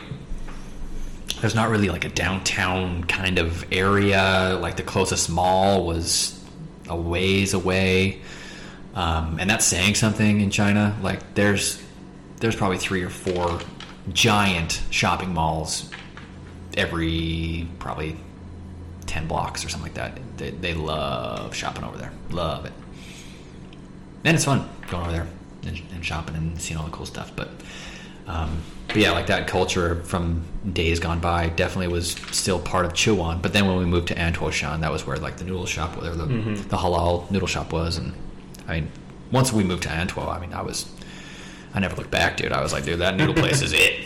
there's 1.42 1.56
not 1.56 1.70
really 1.70 1.90
like 1.90 2.06
a 2.06 2.10
downtown 2.10 3.04
kind 3.04 3.40
of 3.40 3.66
area. 3.72 4.58
Like 4.62 4.78
the 4.78 4.84
closest 4.84 5.30
mall 5.30 5.86
was 5.86 6.40
a 6.88 6.96
ways 6.96 7.54
away, 7.54 8.22
um, 8.96 9.38
and 9.40 9.50
that's 9.50 9.66
saying 9.66 9.96
something 9.96 10.40
in 10.40 10.50
China. 10.50 10.98
Like 11.02 11.34
there's 11.34 11.82
there's 12.40 12.56
probably 12.56 12.78
three 12.78 13.04
or 13.04 13.10
four 13.10 13.60
giant 14.14 14.82
shopping 14.90 15.34
malls 15.34 15.90
every 16.78 17.68
probably 17.80 18.18
10 19.08 19.28
blocks 19.28 19.66
or 19.66 19.70
something 19.70 19.94
like 19.94 19.96
that. 19.96 20.20
They, 20.38 20.52
they 20.52 20.74
love 20.74 21.54
shopping 21.56 21.84
over 21.84 21.98
there. 21.98 22.12
Love 22.30 22.66
it. 22.66 22.74
And 24.24 24.36
it's 24.36 24.46
fun 24.46 24.70
going 24.90 25.04
over 25.04 25.12
there 25.12 25.28
and, 25.66 25.82
and 25.94 26.06
shopping 26.06 26.36
and 26.36 26.62
seeing 26.62 26.80
all 26.80 26.86
the 26.86 26.92
cool 26.92 27.06
stuff. 27.06 27.32
But, 27.36 27.50
um, 28.28 28.62
but 28.88 28.98
yeah, 28.98 29.12
like 29.12 29.28
that 29.28 29.48
culture 29.48 30.04
from 30.04 30.44
days 30.72 31.00
gone 31.00 31.20
by 31.20 31.50
definitely 31.50 31.88
was 31.88 32.12
still 32.32 32.60
part 32.60 32.86
of 32.86 32.94
Chiwan. 32.94 33.42
But 33.42 33.54
then 33.54 33.68
when 33.68 33.78
we 33.78 33.86
moved 33.86 34.08
to 34.10 34.16
Antuoshan, 34.16 34.82
that 34.82 34.92
was 34.92 35.06
where 35.06 35.18
like 35.18 35.38
the 35.38 35.46
noodle 35.46 35.66
shop, 35.66 35.98
where 36.02 36.16
the, 36.16 36.26
the 36.26 36.78
halal 36.78 37.30
noodle 37.32 37.48
shop 37.48 37.74
was. 37.74 37.98
And 37.98 38.14
I 38.68 38.82
mean, 38.82 38.92
once 39.32 39.52
we 39.52 39.64
moved 39.64 39.84
to 39.84 39.90
Antuo, 39.90 40.28
I 40.28 40.40
mean, 40.40 40.54
I 40.54 40.62
was, 40.62 40.90
I 41.74 41.80
never 41.80 41.96
looked 41.96 42.12
back, 42.12 42.38
dude. 42.38 42.52
I 42.52 42.62
was 42.62 42.74
like, 42.74 42.84
dude, 42.86 43.00
that 43.00 43.16
noodle 43.16 43.34
place 43.34 43.62
is 43.62 43.74
it. 43.74 44.06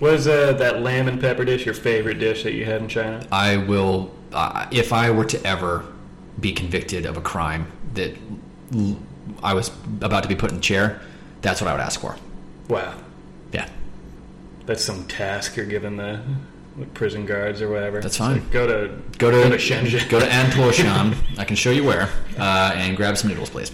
Was 0.00 0.26
uh, 0.26 0.52
that 0.54 0.82
lamb 0.82 1.08
and 1.08 1.20
pepper 1.20 1.44
dish 1.44 1.64
your 1.64 1.74
favorite 1.74 2.18
dish 2.18 2.42
that 2.42 2.52
you 2.52 2.64
had 2.66 2.82
in 2.82 2.88
China? 2.88 3.26
I 3.32 3.56
will, 3.56 4.14
uh, 4.32 4.66
if 4.70 4.92
I 4.92 5.10
were 5.10 5.24
to 5.24 5.46
ever 5.46 5.84
be 6.38 6.52
convicted 6.52 7.06
of 7.06 7.16
a 7.16 7.20
crime 7.22 7.66
that 7.94 8.14
l- 8.74 8.98
I 9.42 9.54
was 9.54 9.70
about 10.02 10.22
to 10.22 10.28
be 10.28 10.34
put 10.34 10.52
in 10.52 10.60
chair, 10.60 11.00
that's 11.40 11.60
what 11.62 11.68
I 11.68 11.72
would 11.72 11.80
ask 11.80 12.00
for. 12.00 12.16
Wow, 12.68 12.94
Yeah, 13.52 13.68
that's 14.66 14.84
some 14.84 15.04
task 15.06 15.56
you're 15.56 15.64
giving 15.66 15.96
the 15.96 16.20
prison 16.92 17.24
guards 17.24 17.62
or 17.62 17.70
whatever. 17.70 18.00
That's 18.02 18.18
fine. 18.18 18.32
like, 18.34 18.50
go 18.50 18.66
to 18.66 18.94
go 19.18 19.30
to 19.30 19.36
go 19.44 19.48
to 19.50 19.56
Shenzhen. 19.56 20.06
go 20.10 20.20
to 20.20 20.26
Antuoshan. 20.26 21.14
I 21.38 21.44
can 21.44 21.56
show 21.56 21.70
you 21.70 21.84
where, 21.84 22.10
uh, 22.38 22.72
and 22.74 22.96
grab 22.96 23.16
some 23.16 23.30
noodles, 23.30 23.48
please. 23.48 23.70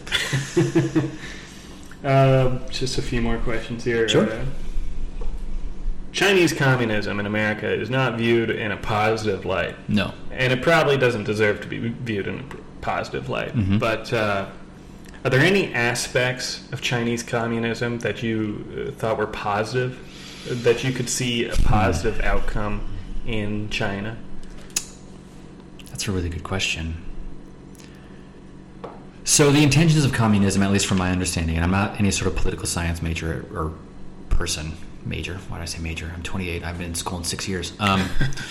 Uh, 2.04 2.58
just 2.70 2.98
a 2.98 3.02
few 3.02 3.20
more 3.22 3.38
questions 3.38 3.82
here. 3.84 4.08
Sure. 4.08 4.30
Uh, 4.30 4.44
Chinese 6.12 6.52
communism 6.52 7.18
in 7.18 7.26
America 7.26 7.70
is 7.72 7.88
not 7.88 8.18
viewed 8.18 8.50
in 8.50 8.70
a 8.70 8.76
positive 8.76 9.44
light, 9.46 9.74
No, 9.88 10.12
and 10.30 10.52
it 10.52 10.62
probably 10.62 10.98
doesn't 10.98 11.24
deserve 11.24 11.60
to 11.62 11.66
be 11.68 11.78
viewed 11.78 12.26
in 12.26 12.40
a 12.40 12.42
positive 12.82 13.28
light. 13.30 13.56
Mhm. 13.56 13.78
But 13.78 14.12
uh, 14.12 14.46
are 15.24 15.30
there 15.30 15.40
any 15.40 15.72
aspects 15.72 16.68
of 16.72 16.82
Chinese 16.82 17.22
communism 17.22 17.98
that 18.00 18.22
you 18.22 18.64
uh, 18.88 18.90
thought 18.92 19.16
were 19.16 19.26
positive, 19.26 19.98
that 20.64 20.84
you 20.84 20.92
could 20.92 21.08
see 21.08 21.46
a 21.46 21.56
positive 21.56 22.20
outcome 22.20 22.82
in 23.26 23.68
China? 23.70 24.16
that's 25.90 26.08
a 26.08 26.12
really 26.12 26.30
good 26.30 26.42
question. 26.42 26.96
So 29.24 29.52
the 29.52 29.62
intentions 29.62 30.04
of 30.04 30.12
communism, 30.12 30.62
at 30.62 30.72
least 30.72 30.86
from 30.86 30.98
my 30.98 31.10
understanding, 31.12 31.54
and 31.54 31.64
I'm 31.64 31.70
not 31.70 32.00
any 32.00 32.10
sort 32.10 32.26
of 32.26 32.34
political 32.36 32.66
science 32.66 33.00
major 33.02 33.46
or 33.54 33.72
person 34.30 34.72
major. 35.04 35.34
Why 35.48 35.58
did 35.58 35.62
I 35.62 35.66
say 35.66 35.80
major? 35.80 36.10
I'm 36.14 36.22
28. 36.22 36.64
I've 36.64 36.78
been 36.78 36.88
in 36.88 36.94
school 36.94 37.18
in 37.18 37.24
six 37.24 37.48
years. 37.48 37.72
Um, 37.78 38.08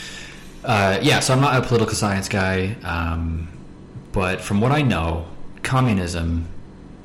uh, 0.63 0.99
yeah, 1.01 1.19
so 1.19 1.33
I'm 1.33 1.41
not 1.41 1.63
a 1.63 1.67
political 1.67 1.95
science 1.95 2.29
guy, 2.29 2.75
um, 2.83 3.47
but 4.11 4.41
from 4.41 4.61
what 4.61 4.71
I 4.71 4.81
know, 4.81 5.27
communism 5.63 6.47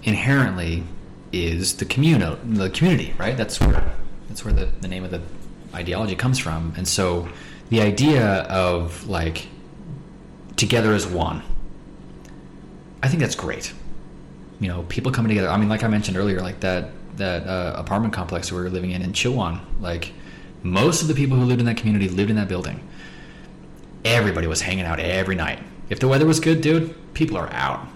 inherently 0.03 0.85
is 1.33 1.77
the 1.77 1.85
communal, 1.85 2.37
the 2.45 2.71
community, 2.71 3.15
right? 3.19 3.37
That's 3.37 3.61
where 3.61 3.93
that's 4.29 4.45
where 4.45 4.55
the, 4.55 4.67
the 4.81 4.89
name 4.89 5.05
of 5.05 5.11
the 5.11 5.21
ideology 5.75 6.17
comes 6.17 6.39
from, 6.39 6.73
and 6.77 6.87
so 6.87 7.29
the 7.69 7.81
idea 7.81 8.43
of 8.43 9.07
like 9.09 9.49
together 10.57 10.93
as 10.95 11.07
one. 11.07 11.43
I 13.03 13.09
think 13.09 13.21
that's 13.21 13.35
great. 13.35 13.73
You 14.59 14.69
know, 14.69 14.83
people 14.89 15.13
coming 15.13 15.29
together. 15.29 15.49
I 15.49 15.59
mean, 15.59 15.69
like 15.69 15.85
I 15.85 15.89
mentioned 15.89 16.17
earlier, 16.17 16.41
like 16.41 16.61
that 16.61 16.91
that 17.17 17.47
uh, 17.47 17.75
apartment 17.77 18.15
complex 18.15 18.53
we 18.53 18.61
were 18.61 18.71
living 18.71 18.91
in 18.91 19.03
in 19.03 19.13
Chiwan. 19.13 19.61
Like 19.81 20.13
most 20.63 21.03
of 21.03 21.09
the 21.09 21.15
people 21.15 21.37
who 21.37 21.45
lived 21.45 21.61
in 21.61 21.67
that 21.67 21.77
community 21.77 22.09
lived 22.09 22.31
in 22.31 22.37
that 22.37 22.49
building. 22.49 22.87
Everybody 24.05 24.47
was 24.47 24.61
hanging 24.61 24.85
out 24.85 25.01
every 25.01 25.35
night. 25.35 25.59
If 25.89 26.01
the 26.01 26.09
weather 26.09 26.27
was 26.27 26.41
good, 26.41 26.61
dude, 26.61 26.95
people 27.15 27.37
are 27.37 27.53
out, 27.53 27.87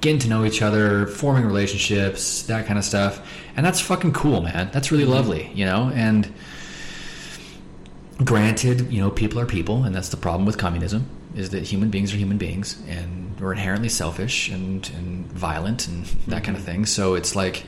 getting 0.00 0.18
to 0.20 0.28
know 0.28 0.44
each 0.44 0.62
other, 0.62 1.06
forming 1.06 1.44
relationships, 1.44 2.42
that 2.44 2.66
kind 2.66 2.78
of 2.78 2.84
stuff, 2.84 3.26
and 3.56 3.64
that's 3.64 3.80
fucking 3.80 4.12
cool, 4.12 4.42
man. 4.42 4.70
That's 4.72 4.90
really 4.90 5.04
lovely, 5.04 5.50
you 5.54 5.64
know. 5.64 5.90
And 5.94 6.32
granted, 8.24 8.92
you 8.92 9.00
know, 9.00 9.10
people 9.10 9.40
are 9.40 9.46
people, 9.46 9.84
and 9.84 9.94
that's 9.94 10.10
the 10.10 10.16
problem 10.16 10.46
with 10.46 10.58
communism 10.58 11.08
is 11.34 11.50
that 11.50 11.62
human 11.62 11.88
beings 11.88 12.12
are 12.12 12.16
human 12.16 12.38
beings, 12.38 12.80
and 12.88 13.38
we're 13.40 13.52
inherently 13.52 13.88
selfish 13.88 14.50
and, 14.50 14.90
and 14.94 15.26
violent 15.32 15.88
and 15.88 16.04
that 16.26 16.44
kind 16.44 16.56
of 16.56 16.62
thing. 16.62 16.84
So 16.84 17.14
it's 17.14 17.34
like, 17.34 17.64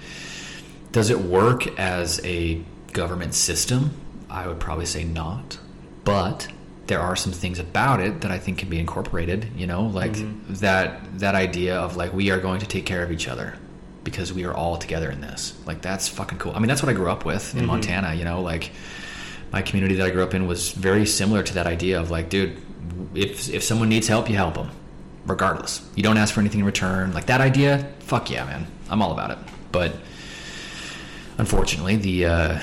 does 0.94 1.10
it 1.10 1.18
work 1.18 1.66
as 1.78 2.24
a 2.24 2.62
government 2.92 3.34
system? 3.34 3.90
I 4.30 4.46
would 4.46 4.60
probably 4.60 4.86
say 4.86 5.02
not, 5.02 5.58
but 6.04 6.46
there 6.86 7.00
are 7.00 7.16
some 7.16 7.32
things 7.32 7.58
about 7.58 8.00
it 8.00 8.20
that 8.20 8.30
I 8.30 8.38
think 8.38 8.58
can 8.58 8.68
be 8.68 8.78
incorporated. 8.78 9.48
You 9.56 9.66
know, 9.66 9.82
like 9.82 10.12
mm-hmm. 10.12 10.54
that 10.54 11.18
that 11.18 11.34
idea 11.34 11.76
of 11.76 11.96
like 11.96 12.12
we 12.12 12.30
are 12.30 12.38
going 12.38 12.60
to 12.60 12.66
take 12.66 12.86
care 12.86 13.02
of 13.02 13.10
each 13.10 13.26
other 13.26 13.58
because 14.04 14.32
we 14.32 14.44
are 14.44 14.54
all 14.54 14.76
together 14.76 15.10
in 15.10 15.20
this. 15.20 15.54
Like 15.66 15.82
that's 15.82 16.06
fucking 16.06 16.38
cool. 16.38 16.52
I 16.54 16.60
mean, 16.60 16.68
that's 16.68 16.82
what 16.82 16.90
I 16.90 16.92
grew 16.92 17.10
up 17.10 17.24
with 17.24 17.52
in 17.54 17.60
mm-hmm. 17.60 17.66
Montana. 17.66 18.14
You 18.14 18.24
know, 18.24 18.40
like 18.40 18.70
my 19.52 19.62
community 19.62 19.96
that 19.96 20.06
I 20.06 20.10
grew 20.10 20.22
up 20.22 20.32
in 20.32 20.46
was 20.46 20.70
very 20.70 21.06
similar 21.06 21.42
to 21.42 21.54
that 21.54 21.66
idea 21.66 22.00
of 22.00 22.12
like, 22.12 22.28
dude, 22.28 22.56
if 23.16 23.52
if 23.52 23.64
someone 23.64 23.88
needs 23.88 24.06
help, 24.06 24.30
you 24.30 24.36
help 24.36 24.54
them, 24.54 24.70
regardless. 25.26 25.84
You 25.96 26.04
don't 26.04 26.18
ask 26.18 26.32
for 26.32 26.38
anything 26.38 26.60
in 26.60 26.66
return. 26.66 27.12
Like 27.12 27.26
that 27.26 27.40
idea, 27.40 27.92
fuck 27.98 28.30
yeah, 28.30 28.44
man, 28.44 28.68
I'm 28.88 29.02
all 29.02 29.10
about 29.10 29.32
it. 29.32 29.38
But 29.72 29.96
unfortunately, 31.38 31.96
the 31.96 32.26
uh, 32.26 32.60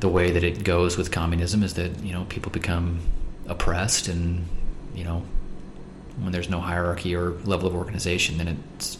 the 0.00 0.08
way 0.08 0.30
that 0.30 0.44
it 0.44 0.64
goes 0.64 0.96
with 0.96 1.10
communism 1.10 1.62
is 1.62 1.74
that 1.74 2.02
you 2.02 2.12
know 2.12 2.24
people 2.28 2.50
become 2.52 3.00
oppressed, 3.46 4.08
and 4.08 4.46
you 4.94 5.04
know 5.04 5.22
when 6.20 6.32
there's 6.32 6.50
no 6.50 6.60
hierarchy 6.60 7.14
or 7.14 7.30
level 7.44 7.68
of 7.68 7.74
organization, 7.74 8.38
then 8.38 8.48
it 8.48 8.96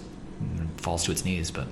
falls 0.77 1.05
to 1.05 1.11
its 1.13 1.25
knees. 1.25 1.51
But 1.51 1.67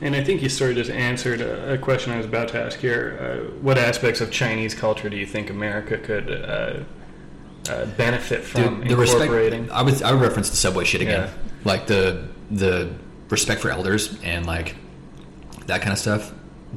And 0.00 0.14
I 0.16 0.24
think 0.24 0.42
you 0.42 0.48
sort 0.48 0.70
of 0.70 0.76
just 0.76 0.90
answered 0.90 1.40
a, 1.40 1.74
a 1.74 1.78
question 1.78 2.12
I 2.12 2.16
was 2.16 2.26
about 2.26 2.48
to 2.48 2.60
ask 2.60 2.78
here. 2.78 3.18
Uh, 3.20 3.50
what 3.60 3.78
aspects 3.78 4.20
of 4.20 4.30
Chinese 4.30 4.74
culture 4.74 5.08
do 5.08 5.16
you 5.16 5.26
think 5.26 5.50
America 5.50 5.98
could 5.98 6.30
uh, 6.30 6.80
uh, 7.70 7.84
benefit 7.96 8.42
from 8.44 8.86
the 8.86 8.96
respect. 8.96 9.24
incorporating? 9.24 9.70
I 9.70 9.82
would 9.82 10.02
I 10.02 10.12
would 10.12 10.22
reference 10.22 10.50
the 10.50 10.56
subway 10.56 10.84
shit 10.84 11.02
again, 11.02 11.28
Yeah. 11.28 11.50
like 11.64 11.86
the 11.86 12.28
the 12.50 12.90
respect 13.28 13.60
for 13.60 13.70
elders 13.70 14.18
and 14.22 14.46
like 14.46 14.74
that 15.68 15.80
kind 15.80 15.92
of 15.92 15.98
stuff. 15.98 16.32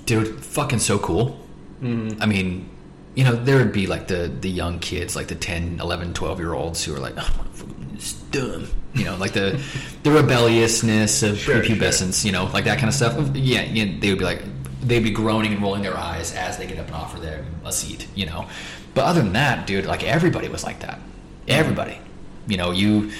Dude, 0.06 0.44
fucking 0.44 0.80
so 0.80 1.00
cool. 1.00 1.40
Mm-hmm. 1.82 2.22
I 2.22 2.26
mean, 2.28 2.70
you 3.16 3.24
know, 3.24 3.36
there 3.36 3.58
would 3.58 3.74
be 3.74 3.88
like 3.88 4.08
the 4.08 4.32
the 4.40 4.50
young 4.50 4.80
kids, 4.80 5.16
like 5.16 5.28
the 5.28 5.36
10, 5.36 5.80
11, 5.82 6.14
12 6.14 6.40
year 6.40 6.54
olds 6.54 6.84
who 6.84 6.96
are 6.96 7.00
like, 7.00 7.16
oh, 7.18 7.46
it's 7.94 8.14
dumb. 8.14 8.68
You 8.94 9.06
know, 9.06 9.16
like 9.18 9.34
the 9.34 9.62
the 10.04 10.12
rebelliousness 10.22 11.24
of 11.24 11.38
Sure, 11.38 11.56
prepubescence, 11.56 12.24
you 12.24 12.32
know, 12.32 12.46
like 12.54 12.66
that 12.66 12.78
kind 12.78 12.88
of 12.90 12.94
stuff. 12.94 13.36
Yeah, 13.36 13.64
yeah, 13.64 13.98
they 14.00 14.10
would 14.10 14.20
be 14.20 14.26
like, 14.26 14.44
they'd 14.82 15.04
be 15.04 15.12
groaning 15.12 15.54
and 15.54 15.62
rolling 15.62 15.82
their 15.82 15.98
eyes 15.98 16.34
as 16.36 16.58
they 16.58 16.68
get 16.68 16.78
up 16.78 16.88
and 16.88 16.96
offer 16.96 17.20
them 17.20 17.46
a 17.66 17.72
seat, 17.72 18.08
you 18.16 18.26
know. 18.26 18.48
But 18.94 19.06
other 19.06 19.22
than 19.22 19.34
that, 19.34 19.68
dude, 19.68 19.86
like 19.86 20.04
everybody 20.04 20.48
was 20.50 20.64
like 20.64 20.82
that. 20.82 21.00
Everybody. 21.48 22.00
You 22.48 22.58
know, 22.58 22.72
you 22.72 23.12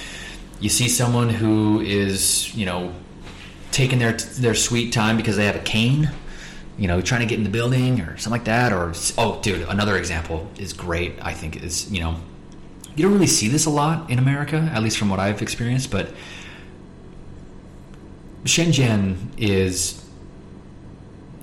you 0.60 0.68
see 0.68 0.88
someone 0.88 1.28
who 1.28 1.80
is, 1.80 2.54
you 2.54 2.66
know, 2.66 2.94
taking 3.72 3.98
their 3.98 4.12
their 4.12 4.54
sweet 4.54 4.92
time 4.92 5.16
because 5.16 5.36
they 5.36 5.46
have 5.46 5.56
a 5.56 5.60
cane, 5.60 6.10
you 6.78 6.86
know, 6.86 7.00
trying 7.00 7.20
to 7.20 7.26
get 7.26 7.38
in 7.38 7.44
the 7.44 7.50
building 7.50 8.00
or 8.00 8.16
something 8.18 8.38
like 8.38 8.44
that. 8.44 8.72
Or 8.72 8.92
oh, 9.18 9.40
dude, 9.42 9.66
another 9.68 9.96
example 9.96 10.48
is 10.58 10.72
great. 10.72 11.14
I 11.20 11.32
think 11.32 11.62
is 11.62 11.90
you 11.90 12.00
know, 12.00 12.16
you 12.94 13.02
don't 13.02 13.12
really 13.12 13.26
see 13.26 13.48
this 13.48 13.66
a 13.66 13.70
lot 13.70 14.10
in 14.10 14.18
America, 14.18 14.70
at 14.72 14.82
least 14.82 14.98
from 14.98 15.08
what 15.08 15.18
I've 15.18 15.42
experienced. 15.42 15.90
But 15.90 16.12
Shenzhen 18.44 19.16
is 19.38 20.02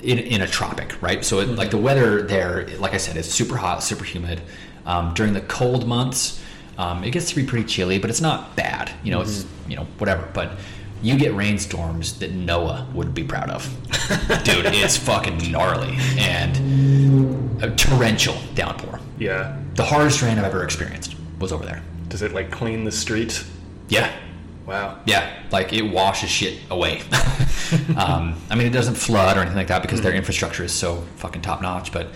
in, 0.02 0.20
in 0.20 0.42
a 0.42 0.48
tropic, 0.48 1.02
right? 1.02 1.24
So, 1.24 1.40
it, 1.40 1.48
like 1.50 1.72
the 1.72 1.78
weather 1.78 2.22
there, 2.22 2.68
like 2.78 2.94
I 2.94 2.98
said, 2.98 3.18
is 3.18 3.32
super 3.32 3.58
hot, 3.58 3.84
super 3.84 4.04
humid. 4.04 4.42
Um, 4.86 5.14
during 5.14 5.34
the 5.34 5.42
cold 5.42 5.88
months, 5.88 6.42
um, 6.78 7.04
it 7.04 7.12
gets 7.12 7.30
to 7.30 7.36
be 7.36 7.46
pretty 7.46 7.66
chilly, 7.66 8.00
but 8.00 8.10
it's 8.10 8.22
not 8.22 8.56
bad. 8.56 8.92
You 9.04 9.12
know, 9.12 9.22
it's 9.22 9.46
you 9.68 9.76
know 9.76 9.86
whatever. 9.98 10.28
But 10.34 10.54
you 11.02 11.18
get 11.18 11.34
rainstorms 11.34 12.20
that 12.20 12.32
Noah 12.32 12.88
would 12.94 13.14
be 13.14 13.24
proud 13.24 13.50
of, 13.50 13.64
dude. 14.44 14.66
It's 14.66 14.98
fucking 14.98 15.52
gnarly 15.52 15.96
and 16.18 17.64
a 17.64 17.74
torrential 17.76 18.36
downpour. 18.56 19.00
Yeah. 19.18 19.58
The 19.76 19.84
hardest 19.84 20.22
rain 20.22 20.38
I've 20.38 20.46
ever 20.46 20.64
experienced 20.64 21.16
was 21.40 21.52
over 21.52 21.66
there. 21.66 21.82
Does 22.10 22.22
it 22.22 22.34
like 22.34 22.52
clean 22.52 22.84
the 22.84 22.92
streets? 22.92 23.50
Yeah, 23.88 24.12
Wow. 24.66 25.00
yeah, 25.06 25.42
like 25.52 25.74
it 25.74 25.82
washes 25.82 26.30
shit 26.30 26.60
away. 26.70 27.02
um, 27.98 28.40
I 28.52 28.56
mean, 28.56 28.68
it 28.68 28.74
doesn't 28.74 28.96
flood 28.96 29.36
or 29.38 29.40
anything 29.42 29.58
like 29.58 29.68
that 29.68 29.82
because 29.82 30.02
their 30.02 30.14
infrastructure 30.14 30.64
is 30.64 30.72
so 30.72 31.04
fucking 31.16 31.42
top 31.42 31.62
notch. 31.62 31.92
But 31.92 32.10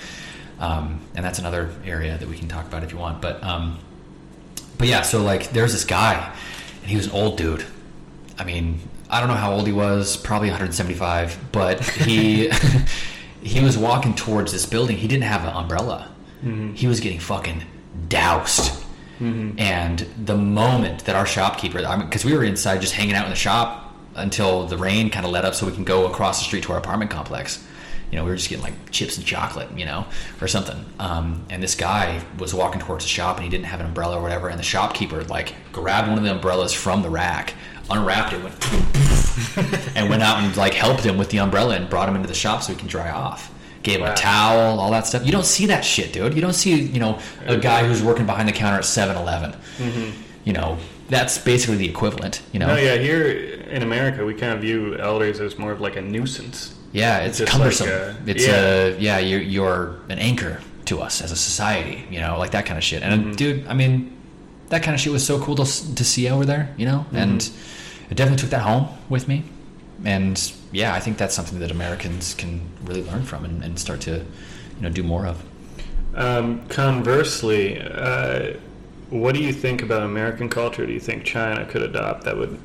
um, 0.60 1.00
and 1.16 1.26
that's 1.26 1.40
another 1.40 1.72
area 1.86 2.18
that 2.18 2.28
we 2.28 2.38
can 2.38 2.48
talk 2.48 2.66
about 2.68 2.84
if 2.84 2.92
you 2.92 2.98
want. 3.00 3.22
But 3.22 3.44
um, 3.44 3.80
but 4.78 4.88
yeah, 4.88 5.02
so 5.02 5.24
like 5.24 5.50
there's 5.52 5.72
this 5.74 5.86
guy, 5.86 6.32
and 6.82 6.90
he 6.92 6.96
was 6.96 7.08
an 7.08 7.12
old 7.14 7.38
dude. 7.38 7.66
I 8.38 8.44
mean, 8.44 8.80
I 9.10 9.20
don't 9.20 9.30
know 9.30 9.36
how 9.36 9.54
old 9.54 9.68
he 9.68 9.74
was, 9.74 10.18
probably 10.18 10.50
175, 10.50 11.38
but 11.52 11.80
he 11.82 12.50
he 13.42 13.62
was 13.62 13.78
walking 13.78 14.16
towards 14.16 14.52
this 14.52 14.66
building. 14.66 14.98
He 14.98 15.08
didn't 15.08 15.24
have 15.26 15.44
an 15.44 15.50
umbrella. 15.50 16.10
He 16.76 16.88
was 16.88 17.00
getting 17.00 17.20
fucking 17.20 17.64
doused. 18.10 18.84
And 19.58 20.00
the 20.26 20.36
moment 20.36 21.06
that 21.06 21.16
our 21.16 21.26
shopkeeper, 21.26 21.80
I 21.80 21.96
mean, 21.96 22.08
because 22.08 22.26
we 22.26 22.34
were 22.36 22.44
inside 22.44 22.82
just 22.82 22.94
hanging 22.94 23.16
out 23.16 23.24
in 23.24 23.30
the 23.30 23.38
shop 23.38 23.96
until 24.16 24.66
the 24.68 24.78
rain 24.78 25.10
kind 25.10 25.26
of 25.26 25.32
let 25.32 25.46
up 25.46 25.56
so 25.56 25.66
we 25.66 25.72
can 25.72 25.86
go 25.86 26.06
across 26.08 26.40
the 26.40 26.44
street 26.46 26.64
to 26.64 26.74
our 26.74 26.78
apartment 26.80 27.10
complex. 27.12 27.66
You 28.12 28.18
know, 28.18 28.26
we 28.26 28.32
were 28.32 28.36
just 28.36 28.50
getting 28.50 28.64
like 28.64 28.92
chips 28.92 29.16
and 29.18 29.26
chocolate, 29.26 29.70
you 29.78 29.86
know, 29.86 30.06
or 30.42 30.48
something. 30.48 30.84
Um, 31.00 31.46
and 31.50 31.64
this 31.64 31.74
guy 31.76 32.22
was 32.38 32.54
walking 32.54 32.82
towards 32.82 33.06
the 33.06 33.10
shop 33.10 33.38
and 33.38 33.46
he 33.46 33.50
didn't 33.50 33.66
have 33.66 33.80
an 33.80 33.86
umbrella 33.86 34.18
or 34.20 34.22
whatever. 34.22 34.50
And 34.50 34.60
the 34.60 34.64
shopkeeper 34.64 35.24
like 35.24 35.56
grabbed 35.72 36.10
one 36.10 36.18
of 36.18 36.24
the 36.26 36.32
umbrellas 36.32 36.74
from 36.74 37.02
the 37.02 37.10
rack, 37.10 37.54
unwrapped 37.90 38.34
it, 38.34 38.44
went 38.44 38.56
and 39.96 40.10
went 40.10 40.24
out 40.24 40.44
and 40.44 40.56
like 40.58 40.74
helped 40.74 41.04
him 41.04 41.18
with 41.18 41.30
the 41.30 41.40
umbrella 41.40 41.76
and 41.76 41.90
brought 41.90 42.08
him 42.10 42.16
into 42.16 42.28
the 42.28 42.34
shop 42.34 42.64
so 42.64 42.74
he 42.74 42.80
can 42.80 42.88
dry 42.88 43.10
off. 43.10 43.52
Gave 43.84 43.96
him 44.00 44.04
Wow. 44.06 44.14
a 44.14 44.16
towel, 44.16 44.80
all 44.80 44.92
that 44.92 45.06
stuff. 45.08 45.26
You 45.26 45.32
don't 45.32 45.46
see 45.46 45.66
that 45.68 45.84
shit, 45.84 46.14
dude. 46.14 46.34
You 46.36 46.42
don't 46.42 46.54
see, 46.54 46.74
you 46.82 47.00
know, 47.00 47.20
a 47.46 47.58
guy 47.58 47.86
who's 47.86 48.02
working 48.02 48.26
behind 48.26 48.48
the 48.48 48.54
counter 48.54 48.78
at 48.78 48.84
7-Eleven. 48.86 49.56
You 50.46 50.54
know, 50.54 50.78
that's 51.10 51.38
basically 51.38 51.76
the 51.78 51.90
equivalent. 51.90 52.42
You 52.54 52.60
know, 52.60 52.68
No, 52.68 52.76
yeah, 52.78 52.96
here 52.96 53.28
in 53.70 53.82
America, 53.84 54.24
we 54.26 54.34
kind 54.36 54.54
of 54.54 54.62
view 54.62 54.96
elders 54.98 55.40
as 55.42 55.58
more 55.60 55.72
of 55.74 55.82
like 55.82 55.98
a 55.98 56.02
nuisance. 56.02 56.76
Yeah, 56.94 57.20
it's 57.20 57.44
cumbersome. 57.44 57.88
like, 57.90 57.96
uh, 57.96 58.14
it's 58.28 58.46
yeah. 58.48 58.54
uh 58.54 58.96
yeah, 59.00 59.18
you're 59.20 59.42
you're 59.42 59.96
an 60.10 60.20
anchor 60.20 60.62
to 60.86 61.02
us 61.02 61.22
as 61.22 61.32
a 61.32 61.36
society, 61.36 62.06
you 62.12 62.20
know, 62.22 62.38
like 62.38 62.52
that 62.52 62.66
kind 62.66 62.78
of 62.78 62.84
shit. 62.84 63.02
And 63.04 63.22
Mm-hmm. 63.26 63.32
dude, 63.34 63.68
I 63.68 63.74
mean, 63.74 64.16
that 64.74 64.82
kind 64.84 64.96
of 64.96 65.00
shit 65.02 65.12
was 65.14 65.26
so 65.26 65.40
cool 65.40 65.56
to 65.56 65.66
to 66.00 66.04
see 66.04 66.30
over 66.30 66.46
there, 66.46 66.66
you 66.78 66.86
know, 66.90 67.00
Mm-hmm. 67.08 67.18
and 67.24 67.50
I 68.12 68.14
definitely 68.16 68.42
took 68.42 68.50
that 68.52 68.62
home 68.72 68.86
with 69.10 69.28
me. 69.28 69.44
And 70.06 70.36
yeah, 70.72 70.94
I 70.98 71.00
think 71.00 71.18
that's 71.18 71.36
something 71.36 71.60
that 71.60 71.72
Americans 71.72 72.34
can 72.34 72.62
really 72.88 73.04
learn 73.10 73.24
from 73.24 73.46
and, 73.46 73.64
and 73.64 73.80
start 73.80 74.02
to, 74.02 74.12
you 74.76 74.82
know, 74.82 74.90
do 74.90 75.04
more 75.04 75.26
of. 75.26 75.36
Um, 76.16 76.68
conversely, 76.68 77.80
uh, 77.82 78.54
what 79.10 79.34
do 79.36 79.42
you 79.42 79.54
think 79.54 79.82
about 79.82 80.04
American 80.04 80.50
culture? 80.50 80.86
Do 80.86 80.92
you 80.94 81.00
think 81.00 81.24
China 81.24 81.66
could 81.66 81.82
adopt 81.84 82.24
that 82.26 82.36
would 82.38 82.58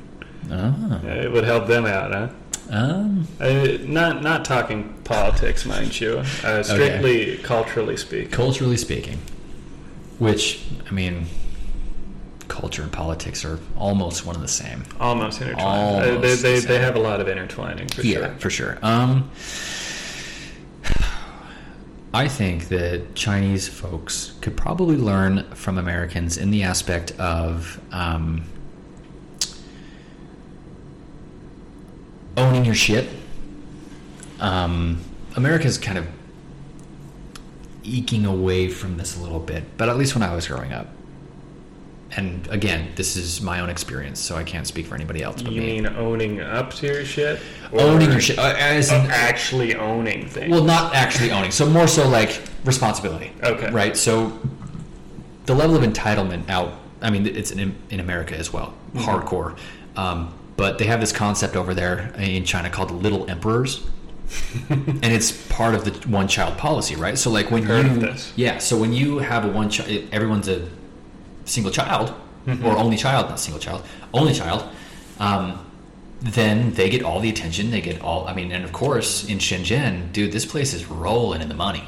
Ah, 0.51 1.01
uh, 1.03 1.07
it 1.25 1.31
would 1.31 1.45
help 1.45 1.67
them 1.67 1.85
out? 1.85 2.11
Huh? 2.11 2.27
um, 2.69 3.27
Uh, 3.39 3.77
not 3.99 4.21
not 4.21 4.43
talking 4.45 4.93
politics, 5.03 5.65
mind 5.65 5.91
you. 6.01 6.13
Uh, 6.43 6.61
strictly 6.63 7.37
culturally 7.37 7.97
speaking. 7.97 8.31
culturally 8.31 8.77
speaking, 8.77 9.17
which 10.19 10.59
I 10.89 10.91
mean, 10.93 11.15
culture 12.49 12.81
and 12.81 12.91
politics 12.91 13.45
are 13.45 13.59
almost 13.77 14.25
one 14.25 14.35
and 14.35 14.43
the 14.43 14.49
same. 14.49 14.83
Almost 14.99 15.41
intertwined. 15.41 16.17
Uh, 16.17 16.19
they, 16.19 16.35
they, 16.35 16.59
the 16.59 16.67
they 16.67 16.79
have 16.79 16.95
a 16.95 16.99
lot 16.99 17.21
of 17.21 17.29
intertwining 17.29 17.87
for 17.87 18.01
yeah, 18.01 18.17
sure. 18.17 18.35
for 18.39 18.49
sure. 18.49 18.77
Um, 18.81 19.31
I 22.13 22.27
think 22.27 22.69
that 22.69 23.13
Chinese 23.13 23.67
folks 23.67 24.33
could 24.41 24.57
probably 24.57 24.97
learn 24.97 25.43
from 25.51 25.77
Americans 25.77 26.37
in 26.37 26.49
the 26.49 26.63
aspect 26.63 27.11
of 27.19 27.79
um, 27.91 28.43
owning 32.35 32.65
your 32.65 32.75
shit. 32.75 33.07
Um, 34.39 35.01
America's 35.35 35.77
kind 35.77 35.99
of 35.99 36.07
eking 37.83 38.25
away 38.25 38.69
from 38.69 38.97
this 38.97 39.15
a 39.15 39.21
little 39.21 39.39
bit, 39.39 39.63
but 39.77 39.89
at 39.89 39.97
least 39.97 40.15
when 40.15 40.23
I 40.23 40.33
was 40.33 40.47
growing 40.47 40.73
up. 40.73 40.87
And 42.17 42.47
again, 42.49 42.89
this 42.95 43.15
is 43.15 43.39
my 43.41 43.59
own 43.59 43.69
experience, 43.69 44.19
so 44.19 44.35
I 44.35 44.43
can't 44.43 44.65
speak 44.65 44.87
for 44.87 44.95
anybody 44.95 45.21
else 45.21 45.41
but 45.43 45.51
You 45.51 45.61
me. 45.61 45.67
mean 45.81 45.85
owning 45.87 46.41
up 46.41 46.73
to 46.75 46.87
your 46.87 47.05
shit? 47.05 47.39
owning 47.71 48.09
your 48.11 48.19
shit, 48.19 48.39
uh, 48.39 48.55
as 48.57 48.91
in, 48.91 49.05
Actually 49.11 49.75
owning 49.75 50.27
things. 50.27 50.49
well, 50.51 50.63
not 50.63 50.95
actually 50.95 51.31
owning. 51.31 51.51
So 51.51 51.69
more 51.69 51.87
so 51.87 52.07
like 52.09 52.41
responsibility. 52.65 53.31
Okay. 53.43 53.69
Right. 53.69 53.95
So 53.95 54.39
the 55.45 55.53
level 55.53 55.75
of 55.75 55.83
entitlement 55.83 56.49
out. 56.49 56.73
I 57.01 57.09
mean, 57.11 57.25
it's 57.27 57.51
in, 57.51 57.75
in 57.89 57.99
America 57.99 58.35
as 58.37 58.51
well, 58.51 58.73
Mm-hmm. 58.93 59.07
hardcore. 59.07 59.57
Um, 59.95 60.33
but 60.57 60.79
they 60.79 60.85
have 60.85 60.99
this 60.99 61.11
concept 61.11 61.55
over 61.55 61.73
there 61.75 62.11
in 62.17 62.43
China 62.43 62.69
called 62.71 62.89
little 62.91 63.29
emperors. 63.29 63.85
and 64.69 65.03
it's 65.05 65.31
part 65.47 65.73
of 65.75 65.85
the 65.85 65.91
one 66.09 66.27
child 66.27 66.57
policy, 66.57 66.95
right? 66.95 67.17
So 67.17 67.29
like 67.29 67.49
when 67.51 67.63
Heard 67.63 67.85
you 67.85 67.91
of 67.93 68.01
this. 68.01 68.33
yeah, 68.35 68.57
so 68.57 68.77
when 68.77 68.93
you 68.93 69.19
have 69.19 69.45
a 69.45 69.47
one 69.49 69.69
child, 69.69 69.89
everyone's 70.11 70.47
a 70.47 70.67
single 71.49 71.71
child 71.71 72.13
Mm-hmm. 72.45 72.65
or 72.65 72.77
only 72.77 72.95
child, 72.95 73.29
not 73.29 73.39
single 73.39 73.59
child, 73.59 73.83
only 74.13 74.33
child. 74.33 74.63
Um, 75.19 75.59
then 76.21 76.71
they 76.73 76.89
get 76.89 77.03
all 77.03 77.19
the 77.19 77.29
attention. 77.29 77.69
They 77.69 77.81
get 77.81 78.01
all. 78.01 78.27
I 78.27 78.33
mean, 78.33 78.51
and 78.53 78.63
of 78.63 78.71
course 78.71 79.25
in 79.27 79.39
Shenzhen, 79.39 80.11
dude, 80.13 80.31
this 80.31 80.45
place 80.45 80.73
is 80.73 80.85
rolling 80.87 81.41
in 81.41 81.49
the 81.49 81.53
money. 81.55 81.83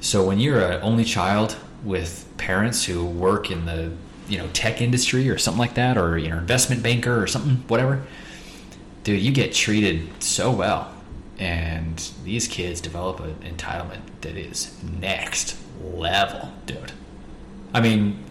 So 0.00 0.26
when 0.26 0.38
you're 0.38 0.60
an 0.60 0.82
only 0.82 1.04
child 1.04 1.56
with 1.82 2.26
parents 2.36 2.84
who 2.84 3.04
work 3.04 3.50
in 3.50 3.64
the 3.64 3.92
you 4.28 4.36
know 4.38 4.48
tech 4.52 4.82
industry 4.82 5.30
or 5.30 5.38
something 5.38 5.58
like 5.58 5.74
that, 5.74 5.96
or 5.96 6.18
you 6.18 6.28
know, 6.28 6.36
investment 6.38 6.82
banker 6.82 7.20
or 7.20 7.26
something, 7.26 7.64
whatever, 7.66 8.04
dude, 9.02 9.20
you 9.20 9.32
get 9.32 9.54
treated 9.54 10.22
so 10.22 10.52
well, 10.52 10.92
and 11.38 12.10
these 12.22 12.46
kids 12.46 12.82
develop 12.82 13.18
an 13.20 13.34
entitlement 13.56 14.02
that 14.20 14.36
is 14.36 14.76
next 15.00 15.56
level, 15.82 16.52
dude. 16.66 16.92
I 17.72 17.80
mean, 17.80 18.22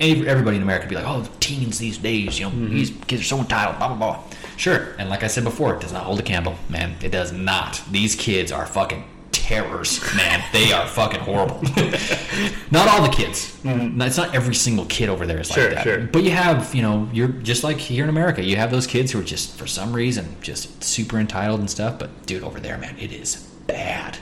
everybody 0.00 0.56
in 0.56 0.62
America 0.62 0.86
would 0.86 0.90
be 0.90 0.96
like, 0.96 1.06
"Oh, 1.06 1.28
teens 1.40 1.78
these 1.78 1.98
days, 1.98 2.38
you 2.38 2.46
know, 2.46 2.50
mm-hmm. 2.52 2.74
these 2.74 2.90
kids 3.06 3.22
are 3.22 3.24
so 3.24 3.38
entitled." 3.38 3.78
Blah 3.78 3.88
blah 3.88 3.96
blah. 3.96 4.24
Sure, 4.56 4.94
and 4.98 5.08
like 5.08 5.22
I 5.22 5.26
said 5.26 5.44
before, 5.44 5.74
it 5.74 5.80
does 5.80 5.92
not 5.92 6.04
hold 6.04 6.20
a 6.20 6.22
candle, 6.22 6.56
man. 6.68 6.96
It 7.02 7.10
does 7.10 7.32
not. 7.32 7.80
These 7.90 8.14
kids 8.16 8.52
are 8.52 8.66
fucking 8.66 9.04
terrors, 9.32 10.00
man. 10.14 10.44
they 10.52 10.72
are 10.72 10.86
fucking 10.86 11.20
horrible. 11.20 11.60
not 12.70 12.88
all 12.88 13.02
the 13.02 13.12
kids. 13.12 13.56
Mm-hmm. 13.62 13.98
No, 13.98 14.04
It's 14.04 14.16
not 14.16 14.34
every 14.34 14.54
single 14.54 14.84
kid 14.86 15.08
over 15.08 15.26
there 15.26 15.40
is 15.40 15.48
Sure, 15.48 15.66
like 15.66 15.74
that. 15.74 15.84
sure. 15.84 16.00
But 16.00 16.22
you 16.22 16.30
have, 16.30 16.74
you 16.74 16.82
know, 16.82 17.08
you're 17.12 17.28
just 17.28 17.64
like 17.64 17.78
here 17.78 18.04
in 18.04 18.10
America. 18.10 18.44
You 18.44 18.56
have 18.56 18.70
those 18.70 18.86
kids 18.86 19.12
who 19.12 19.20
are 19.20 19.24
just 19.24 19.56
for 19.56 19.66
some 19.66 19.92
reason 19.92 20.36
just 20.40 20.82
super 20.84 21.18
entitled 21.18 21.60
and 21.60 21.70
stuff. 21.70 21.98
But 21.98 22.26
dude, 22.26 22.42
over 22.42 22.60
there, 22.60 22.78
man, 22.78 22.96
it 22.98 23.12
is 23.12 23.36
bad. 23.66 24.18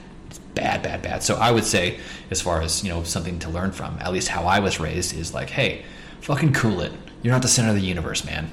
Bad, 0.59 0.83
bad, 0.83 1.03
bad. 1.03 1.23
So 1.23 1.37
I 1.37 1.53
would 1.53 1.65
say, 1.65 2.01
as 2.33 2.41
far 2.41 2.61
as 2.63 2.83
you 2.83 2.91
know, 2.91 3.05
something 3.05 3.39
to 3.39 3.49
learn 3.49 3.71
from, 3.71 3.97
at 4.01 4.13
least 4.13 4.27
how 4.27 4.43
I 4.43 4.59
was 4.59 4.81
raised, 4.81 5.17
is 5.17 5.33
like, 5.33 5.51
hey, 5.51 5.85
fucking 6.21 6.53
cool 6.53 6.81
it. 6.81 6.93
You're 7.23 7.33
not 7.33 7.43
the 7.43 7.49
center 7.49 7.69
of 7.69 7.77
the 7.77 7.81
universe, 7.81 8.25
man. 8.25 8.51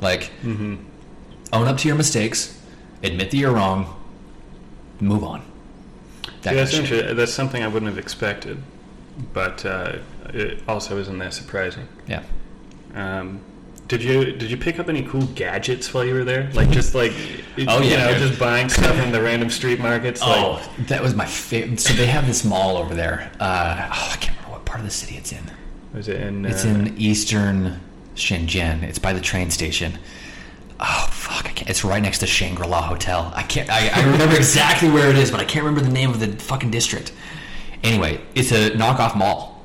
Like, 0.00 0.32
own 1.52 1.68
up 1.68 1.76
to 1.78 1.88
your 1.88 1.96
mistakes, 1.96 2.58
admit 3.02 3.30
that 3.30 3.36
you're 3.36 3.52
wrong, 3.52 4.02
move 4.98 5.24
on. 5.24 5.42
That 6.40 6.54
Yeah, 6.54 6.64
that's 6.64 6.74
interesting. 6.74 7.16
That's 7.16 7.34
something 7.34 7.62
I 7.62 7.68
wouldn't 7.68 7.90
have 7.90 7.98
expected, 7.98 8.62
but 9.34 9.64
uh, 9.66 9.98
it 10.28 10.62
also 10.66 10.98
isn't 10.98 11.18
that 11.18 11.34
surprising. 11.34 11.86
Yeah. 12.08 12.22
Um, 12.94 13.40
did 13.88 14.02
you 14.02 14.32
did 14.32 14.50
you 14.50 14.56
pick 14.56 14.78
up 14.78 14.88
any 14.88 15.02
cool 15.02 15.22
gadgets 15.34 15.92
while 15.94 16.04
you 16.04 16.14
were 16.14 16.24
there? 16.24 16.50
Like 16.52 16.70
just 16.70 16.94
like 16.94 17.12
Oh, 17.68 17.80
you 17.80 17.90
yeah, 17.90 18.10
know, 18.10 18.18
just 18.18 18.38
buying 18.38 18.68
stuff 18.68 18.96
in 19.02 19.12
the 19.12 19.22
random 19.22 19.48
street 19.48 19.80
markets. 19.80 20.20
Oh, 20.22 20.62
Like, 20.76 20.88
that 20.88 21.02
was 21.02 21.14
my 21.14 21.24
favorite. 21.24 21.80
So 21.80 21.94
they 21.94 22.06
have 22.06 22.26
this 22.26 22.44
mall 22.44 22.76
over 22.76 22.94
there. 22.94 23.30
Uh, 23.40 23.88
oh, 23.92 24.10
I 24.12 24.16
can't 24.16 24.36
remember 24.36 24.52
what 24.58 24.64
part 24.66 24.80
of 24.80 24.84
the 24.84 24.90
city 24.92 25.16
it's 25.16 25.32
in. 25.32 25.50
was 25.94 26.08
it 26.08 26.20
in? 26.20 26.44
It's 26.44 26.64
uh, 26.64 26.68
in 26.68 26.98
eastern 26.98 27.80
Shenzhen. 28.14 28.82
It's 28.82 28.98
by 28.98 29.12
the 29.12 29.20
train 29.20 29.50
station. 29.50 29.98
Oh 30.78 31.08
fuck! 31.10 31.46
I 31.46 31.52
can't, 31.52 31.70
it's 31.70 31.84
right 31.84 32.02
next 32.02 32.18
to 32.18 32.26
Shangri 32.26 32.66
La 32.66 32.82
Hotel. 32.82 33.32
I 33.34 33.42
can't. 33.44 33.70
I, 33.70 33.88
I 33.88 34.04
remember 34.04 34.36
exactly 34.44 34.90
where 34.90 35.08
it 35.08 35.16
is, 35.16 35.30
but 35.30 35.40
I 35.40 35.44
can't 35.44 35.64
remember 35.64 35.86
the 35.88 35.94
name 35.94 36.10
of 36.10 36.20
the 36.20 36.28
fucking 36.42 36.70
district. 36.70 37.12
Anyway, 37.82 38.20
it's 38.34 38.52
a 38.52 38.70
knockoff 38.72 39.16
mall. 39.16 39.64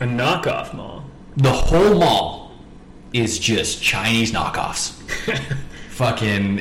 a 0.00 0.04
knockoff 0.04 0.72
mall. 0.74 1.04
The 1.38 1.50
whole 1.50 1.98
mall 1.98 2.43
is 3.14 3.38
just 3.38 3.82
Chinese 3.82 4.32
knockoffs. 4.32 4.90
fucking. 5.90 6.58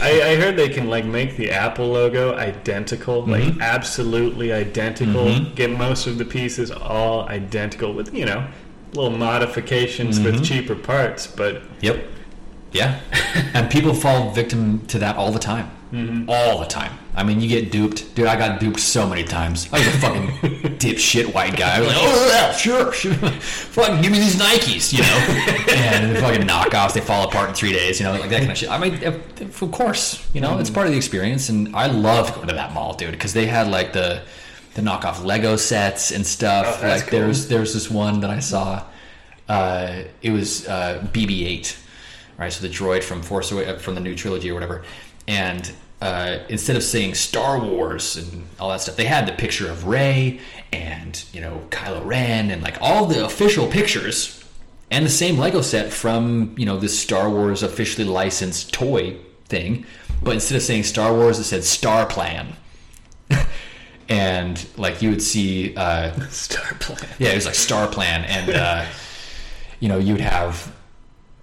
I, 0.00 0.20
I 0.32 0.36
heard 0.36 0.56
they 0.56 0.68
can 0.68 0.88
like 0.90 1.04
make 1.06 1.36
the 1.36 1.50
Apple 1.50 1.88
logo 1.88 2.34
identical, 2.36 3.22
Mm-hmm. 3.22 3.30
like 3.30 3.60
absolutely 3.60 4.52
identical. 4.52 5.40
Get 5.54 5.70
most 5.70 6.06
of 6.06 6.18
the 6.18 6.24
pieces 6.24 6.70
all 6.70 7.26
identical 7.28 7.92
with 7.94 8.14
you 8.14 8.26
know 8.26 8.46
little 8.92 9.10
modifications 9.18 10.18
Mm-hmm. 10.18 10.24
with 10.36 10.44
cheaper 10.44 10.74
parts, 10.76 11.26
but 11.26 11.62
Yep. 11.80 12.04
Yeah. 12.72 13.00
and 13.54 13.70
people 13.70 13.94
fall 13.94 14.30
victim 14.32 14.84
to 14.88 14.98
that 14.98 15.16
all 15.16 15.32
the 15.32 15.38
time. 15.38 15.70
All 16.28 16.58
the 16.58 16.66
time. 16.66 16.98
I 17.14 17.22
mean, 17.22 17.40
you 17.40 17.48
get 17.48 17.70
duped. 17.70 18.14
Dude, 18.16 18.26
I 18.26 18.36
got 18.36 18.58
duped 18.58 18.80
so 18.80 19.08
many 19.08 19.22
times. 19.22 19.68
I 19.72 19.78
was 19.78 19.86
a 19.86 19.90
fucking 19.92 20.28
dipshit 20.78 21.32
white 21.32 21.56
guy. 21.56 21.76
I 21.76 21.80
was 21.80 21.88
like, 21.88 21.96
oh, 22.00 22.28
yeah, 22.32 22.52
sure, 22.52 22.92
sure. 22.92 23.12
fucking 23.14 24.02
give 24.02 24.10
me 24.10 24.18
these 24.18 24.34
Nikes, 24.34 24.92
you 24.92 25.02
know? 25.02 25.74
and 25.74 26.16
the 26.16 26.20
fucking 26.20 26.42
knockoffs, 26.42 26.94
they 26.94 27.00
fall 27.00 27.28
apart 27.28 27.50
in 27.50 27.54
three 27.54 27.72
days, 27.72 28.00
you 28.00 28.06
know, 28.06 28.12
like 28.12 28.28
that 28.30 28.40
kind 28.40 28.50
of 28.50 28.58
shit. 28.58 28.70
I 28.70 28.78
mean, 28.78 29.04
of 29.04 29.70
course, 29.70 30.28
you 30.34 30.40
know, 30.40 30.58
it's 30.58 30.70
part 30.70 30.86
of 30.86 30.92
the 30.92 30.96
experience. 30.96 31.48
And 31.48 31.74
I 31.76 31.86
loved 31.86 32.34
going 32.34 32.48
to 32.48 32.54
that 32.54 32.72
mall, 32.72 32.94
dude, 32.94 33.12
because 33.12 33.32
they 33.32 33.46
had 33.46 33.68
like 33.68 33.92
the 33.92 34.22
the 34.74 34.82
knockoff 34.82 35.24
Lego 35.24 35.56
sets 35.56 36.10
and 36.10 36.26
stuff. 36.26 36.80
Oh, 36.82 36.88
like 36.88 37.06
cool. 37.06 37.20
there's 37.20 37.48
there's 37.48 37.72
this 37.72 37.90
one 37.90 38.20
that 38.20 38.30
I 38.30 38.40
saw. 38.40 38.84
Uh, 39.48 40.02
it 40.22 40.30
was 40.30 40.66
uh, 40.66 41.06
BB-8, 41.12 41.76
right? 42.38 42.52
So 42.52 42.66
the 42.66 42.72
droid 42.72 43.02
from 43.02 43.22
Force 43.22 43.52
Away, 43.52 43.78
from 43.78 43.94
the 43.94 44.00
new 44.00 44.14
trilogy 44.14 44.50
or 44.50 44.54
whatever, 44.54 44.84
and 45.26 45.72
uh, 46.00 46.38
instead 46.48 46.76
of 46.76 46.82
saying 46.82 47.14
Star 47.14 47.58
Wars 47.58 48.16
and 48.16 48.44
all 48.60 48.68
that 48.70 48.80
stuff, 48.80 48.96
they 48.96 49.06
had 49.06 49.26
the 49.26 49.32
picture 49.32 49.70
of 49.70 49.86
Rey 49.86 50.40
and 50.72 51.24
you 51.32 51.40
know 51.40 51.66
Kylo 51.70 52.04
Ren 52.04 52.50
and 52.50 52.62
like 52.62 52.76
all 52.80 53.06
the 53.06 53.24
official 53.24 53.66
pictures 53.68 54.44
and 54.90 55.04
the 55.04 55.10
same 55.10 55.38
Lego 55.38 55.60
set 55.60 55.92
from 55.92 56.54
you 56.58 56.66
know 56.66 56.76
this 56.76 56.98
Star 56.98 57.30
Wars 57.30 57.62
officially 57.62 58.06
licensed 58.06 58.72
toy 58.72 59.16
thing, 59.46 59.86
but 60.22 60.34
instead 60.34 60.56
of 60.56 60.62
saying 60.62 60.84
Star 60.84 61.12
Wars, 61.14 61.38
it 61.38 61.44
said 61.44 61.64
Star 61.64 62.06
Plan. 62.06 62.54
and 64.08 64.66
like 64.76 65.00
you 65.02 65.10
would 65.10 65.22
see 65.22 65.74
uh, 65.76 66.12
Star 66.28 66.74
Plan. 66.78 67.08
yeah, 67.18 67.30
it 67.30 67.34
was 67.34 67.46
like 67.46 67.54
Star 67.54 67.88
Plan, 67.88 68.24
and 68.24 68.50
uh, 68.50 68.84
you 69.80 69.88
know, 69.88 69.98
you'd 69.98 70.20
have 70.20 70.73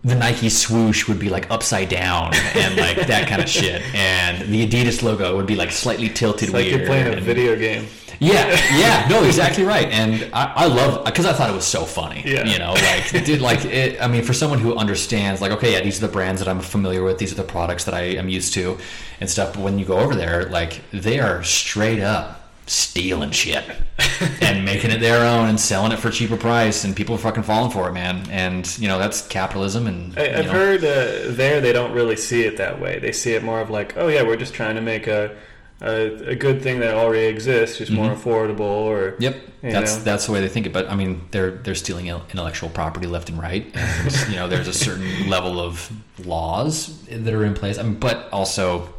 the 0.03 0.15
Nike 0.15 0.49
swoosh 0.49 1.07
would 1.07 1.19
be 1.19 1.29
like 1.29 1.49
upside 1.51 1.89
down 1.89 2.33
and 2.55 2.75
like 2.77 3.05
that 3.07 3.27
kind 3.27 3.41
of 3.41 3.47
shit, 3.49 3.81
and 3.95 4.47
the 4.51 4.67
Adidas 4.67 5.03
logo 5.03 5.35
would 5.35 5.45
be 5.47 5.55
like 5.55 5.71
slightly 5.71 6.09
tilted 6.09 6.45
It's 6.49 6.53
like 6.53 6.65
you're 6.67 6.85
playing 6.85 7.07
a 7.07 7.11
and- 7.11 7.21
video 7.21 7.55
game. 7.55 7.85
yeah, 8.19 8.49
yeah, 8.77 9.07
no, 9.09 9.23
exactly 9.23 9.63
right. 9.63 9.87
And 9.87 10.29
I, 10.33 10.53
I 10.55 10.65
love 10.67 11.05
because 11.05 11.25
I 11.25 11.33
thought 11.33 11.49
it 11.49 11.55
was 11.55 11.65
so 11.65 11.85
funny. 11.85 12.21
Yeah. 12.25 12.45
You 12.45 12.59
know, 12.59 12.73
like 12.73 13.13
it 13.13 13.25
did 13.25 13.41
like 13.41 13.63
it. 13.65 14.01
I 14.01 14.07
mean, 14.07 14.23
for 14.23 14.33
someone 14.33 14.59
who 14.59 14.75
understands, 14.75 15.39
like, 15.41 15.51
okay, 15.53 15.73
yeah, 15.73 15.81
these 15.81 16.01
are 16.03 16.07
the 16.07 16.13
brands 16.13 16.39
that 16.41 16.47
I'm 16.47 16.59
familiar 16.61 17.03
with. 17.03 17.17
These 17.19 17.31
are 17.31 17.35
the 17.35 17.43
products 17.43 17.83
that 17.85 17.93
I 17.93 18.01
am 18.01 18.27
used 18.29 18.53
to, 18.55 18.77
and 19.19 19.29
stuff. 19.29 19.53
But 19.53 19.61
when 19.63 19.77
you 19.79 19.85
go 19.85 19.97
over 19.99 20.15
there, 20.15 20.45
like, 20.49 20.81
they 20.91 21.19
are 21.19 21.43
straight 21.43 21.99
up 21.99 22.40
stealing 22.71 23.31
shit 23.31 23.65
and 24.41 24.63
making 24.63 24.91
it 24.91 25.01
their 25.01 25.25
own 25.25 25.49
and 25.49 25.59
selling 25.59 25.91
it 25.91 25.99
for 25.99 26.07
a 26.07 26.11
cheaper 26.11 26.37
price, 26.37 26.85
and 26.85 26.95
people 26.95 27.13
are 27.15 27.17
fucking 27.17 27.43
falling 27.43 27.69
for 27.69 27.89
it, 27.89 27.91
man. 27.91 28.25
And 28.29 28.65
you 28.79 28.87
know, 28.87 28.97
that's 28.97 29.27
capitalism. 29.27 29.87
And 29.87 30.17
I, 30.17 30.41
know, 30.41 30.51
heard 30.51 30.79
uh, 30.79 31.33
there 31.33 31.59
they 31.59 31.73
don't 31.73 31.91
really 31.91 32.15
see 32.15 32.43
it 32.43 32.57
that 32.57 32.79
way. 32.79 32.97
They 32.99 33.11
see 33.11 33.33
it 33.33 33.43
more 33.43 33.59
of 33.59 33.69
like, 33.69 33.97
oh 33.97 34.07
yeah, 34.07 34.23
we're 34.23 34.37
just 34.37 34.53
trying 34.53 34.75
to 34.75 34.81
make 34.81 35.07
a 35.07 35.35
a, 35.81 36.29
a 36.29 36.35
good 36.35 36.61
thing 36.61 36.79
that 36.79 36.93
already 36.93 37.25
exists, 37.25 37.79
just 37.79 37.91
more 37.91 38.13
affordable. 38.13 38.61
Or 38.61 39.17
Yep, 39.19 39.35
that's 39.61 39.97
know. 39.97 40.03
that's 40.03 40.27
the 40.27 40.31
way 40.31 40.39
they 40.39 40.47
think 40.47 40.65
it. 40.65 40.71
But 40.71 40.89
I 40.89 40.95
mean, 40.95 41.27
they're 41.31 41.51
they're 41.51 41.75
stealing 41.75 42.07
intellectual 42.07 42.69
property 42.69 43.05
left 43.05 43.29
and 43.29 43.37
right. 43.37 43.69
And, 43.75 44.27
you 44.29 44.37
know, 44.37 44.47
there's 44.47 44.69
a 44.69 44.73
certain 44.73 45.27
level 45.29 45.59
of 45.59 45.91
laws 46.25 47.05
that 47.07 47.33
are 47.33 47.43
in 47.43 47.53
place. 47.53 47.77
I 47.77 47.83
mean, 47.83 47.95
but 47.95 48.29
also, 48.31 48.93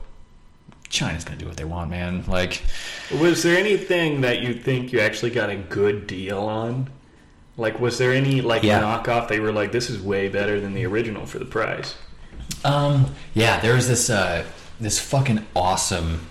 China's 0.93 1.25
to 1.25 1.35
do 1.35 1.47
what 1.47 1.57
they 1.57 1.65
want, 1.65 1.91
man. 1.91 2.23
Like, 2.29 2.63
Was 3.19 3.43
there 3.43 3.57
anything 3.59 4.21
that 4.21 4.41
you 4.43 4.55
think 4.55 4.93
you 4.93 5.01
actually 5.01 5.31
got 5.31 5.51
a 5.51 5.57
good 5.57 6.07
deal 6.07 6.39
on? 6.39 6.91
Like, 7.57 7.81
was 7.81 7.99
there 7.99 8.13
any 8.13 8.41
like 8.43 8.63
Yeah. 8.63 8.81
knockoff 8.81 9.27
They 9.29 9.41
were 9.41 9.53
like, 9.53 9.73
this 9.73 9.91
is 9.91 10.01
way 10.01 10.29
better 10.29 10.61
than 10.61 10.75
the 10.75 10.85
original 10.87 11.27
for 11.27 11.39
the 11.39 11.45
price? 11.47 11.95
um, 12.65 13.13
yeah, 13.35 13.59
there 13.61 13.75
was 13.75 13.89
this 13.89 14.09
uh, 14.11 14.45
this 14.81 14.99
fucking 15.01 15.45
awesome 15.57 16.27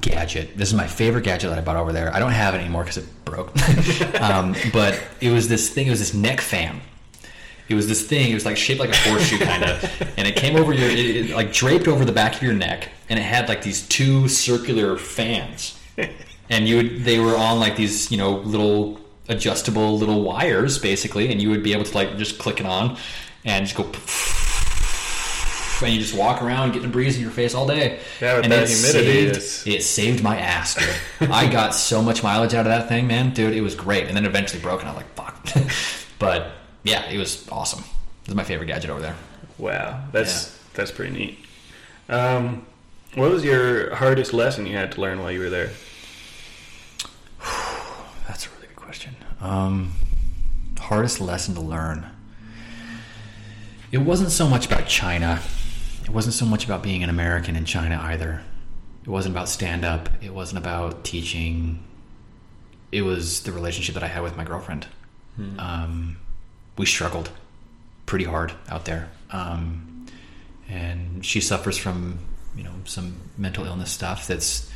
gadget. 0.00 0.56
This 0.56 0.68
is 0.68 0.74
my 0.74 0.86
favorite 0.86 1.24
gadget 1.24 1.50
that 1.50 1.58
I 1.58 1.62
bought 1.62 1.76
over 1.76 1.92
there. 1.92 2.14
I 2.14 2.18
don't 2.18 2.32
have 2.32 2.54
it 2.54 2.58
anymore 2.58 2.82
because 2.84 2.98
it 2.98 3.24
broke. 3.24 3.52
um, 4.20 4.54
but 4.72 5.00
it 5.20 5.30
was 5.30 5.48
this 5.48 5.68
thing. 5.70 5.86
It 5.88 5.90
was 5.90 5.98
this 6.00 6.14
neck 6.14 6.40
fan. 6.40 6.80
It 7.68 7.74
was 7.74 7.88
this 7.88 8.06
thing. 8.06 8.30
It 8.30 8.34
was 8.34 8.44
like 8.44 8.56
shaped 8.56 8.80
like 8.80 8.90
a 8.90 8.96
horseshoe, 9.08 9.38
kind 9.38 9.64
of, 9.64 10.12
and 10.16 10.26
it 10.28 10.36
came 10.36 10.56
over 10.56 10.72
your, 10.72 10.88
it, 10.88 10.98
it, 10.98 11.30
like 11.34 11.52
draped 11.52 11.88
over 11.88 12.04
the 12.04 12.12
back 12.12 12.36
of 12.36 12.42
your 12.42 12.52
neck, 12.54 12.88
and 13.08 13.18
it 13.18 13.22
had 13.22 13.48
like 13.48 13.62
these 13.62 13.86
two 13.88 14.28
circular 14.28 14.96
fans, 14.96 15.78
and 16.48 16.68
you 16.68 16.76
would, 16.76 17.04
they 17.04 17.18
were 17.18 17.36
on 17.36 17.58
like 17.58 17.74
these, 17.76 18.10
you 18.12 18.18
know, 18.18 18.36
little 18.38 19.00
adjustable 19.28 19.98
little 19.98 20.22
wires, 20.22 20.78
basically, 20.78 21.32
and 21.32 21.42
you 21.42 21.50
would 21.50 21.62
be 21.64 21.72
able 21.72 21.84
to 21.84 21.94
like 21.94 22.16
just 22.16 22.38
click 22.38 22.60
it 22.60 22.66
on, 22.66 22.96
and 23.44 23.66
just 23.66 23.76
go. 23.76 23.84
And 25.82 25.92
you 25.92 26.00
just 26.00 26.14
walk 26.14 26.40
around 26.40 26.72
getting 26.72 26.88
a 26.88 26.92
breeze 26.92 27.16
in 27.16 27.22
your 27.22 27.30
face 27.30 27.54
all 27.54 27.66
day. 27.66 27.98
Yeah, 28.22 28.40
and 28.40 28.50
that 28.50 28.62
it 28.62 28.68
humidity, 28.70 29.12
saved, 29.12 29.30
it's- 29.36 29.66
it 29.66 29.82
saved 29.82 30.22
my 30.22 30.38
ass, 30.38 30.74
dude. 31.20 31.30
I 31.30 31.50
got 31.52 31.74
so 31.74 32.00
much 32.00 32.22
mileage 32.22 32.54
out 32.54 32.64
of 32.64 32.72
that 32.72 32.88
thing, 32.88 33.06
man. 33.06 33.34
Dude, 33.34 33.52
it 33.52 33.60
was 33.60 33.74
great. 33.74 34.06
And 34.06 34.16
then 34.16 34.24
eventually 34.24 34.62
broke, 34.62 34.80
and 34.80 34.88
I 34.88 34.92
was 34.94 35.02
like, 35.02 35.14
fuck. 35.14 35.68
but 36.18 36.52
yeah, 36.86 37.08
it 37.10 37.18
was 37.18 37.48
awesome. 37.50 37.80
This 38.24 38.30
is 38.30 38.34
my 38.34 38.44
favorite 38.44 38.66
gadget 38.66 38.90
over 38.90 39.00
there. 39.00 39.16
Wow, 39.58 40.04
that's 40.12 40.56
that's 40.74 40.90
pretty 40.90 41.12
neat. 41.12 41.38
Um, 42.08 42.66
what 43.14 43.30
was 43.30 43.44
your 43.44 43.94
hardest 43.94 44.32
lesson 44.32 44.66
you 44.66 44.76
had 44.76 44.92
to 44.92 45.00
learn 45.00 45.20
while 45.20 45.32
you 45.32 45.40
were 45.40 45.50
there? 45.50 45.70
That's 48.28 48.46
a 48.46 48.50
really 48.50 48.66
good 48.68 48.76
question. 48.76 49.16
Um, 49.40 49.92
hardest 50.78 51.20
lesson 51.20 51.54
to 51.54 51.60
learn. 51.60 52.06
It 53.90 53.98
wasn't 53.98 54.30
so 54.30 54.46
much 54.48 54.66
about 54.66 54.86
China. 54.86 55.40
It 56.04 56.10
wasn't 56.10 56.34
so 56.34 56.44
much 56.44 56.64
about 56.64 56.82
being 56.82 57.02
an 57.02 57.10
American 57.10 57.56
in 57.56 57.64
China 57.64 57.98
either. 58.02 58.42
It 59.04 59.08
wasn't 59.08 59.34
about 59.34 59.48
stand 59.48 59.84
up. 59.84 60.08
It 60.22 60.34
wasn't 60.34 60.58
about 60.58 61.02
teaching. 61.04 61.82
It 62.92 63.02
was 63.02 63.42
the 63.44 63.52
relationship 63.52 63.94
that 63.94 64.04
I 64.04 64.08
had 64.08 64.22
with 64.22 64.36
my 64.36 64.44
girlfriend. 64.44 64.86
Um, 65.58 66.16
we 66.76 66.86
struggled 66.86 67.30
pretty 68.06 68.24
hard 68.24 68.52
out 68.68 68.84
there. 68.84 69.08
Um, 69.30 70.06
and 70.68 71.24
she 71.24 71.40
suffers 71.40 71.76
from, 71.76 72.18
you 72.56 72.64
know, 72.64 72.72
some 72.84 73.16
mental 73.36 73.64
illness 73.64 73.90
stuff 73.90 74.26
that's 74.26 74.70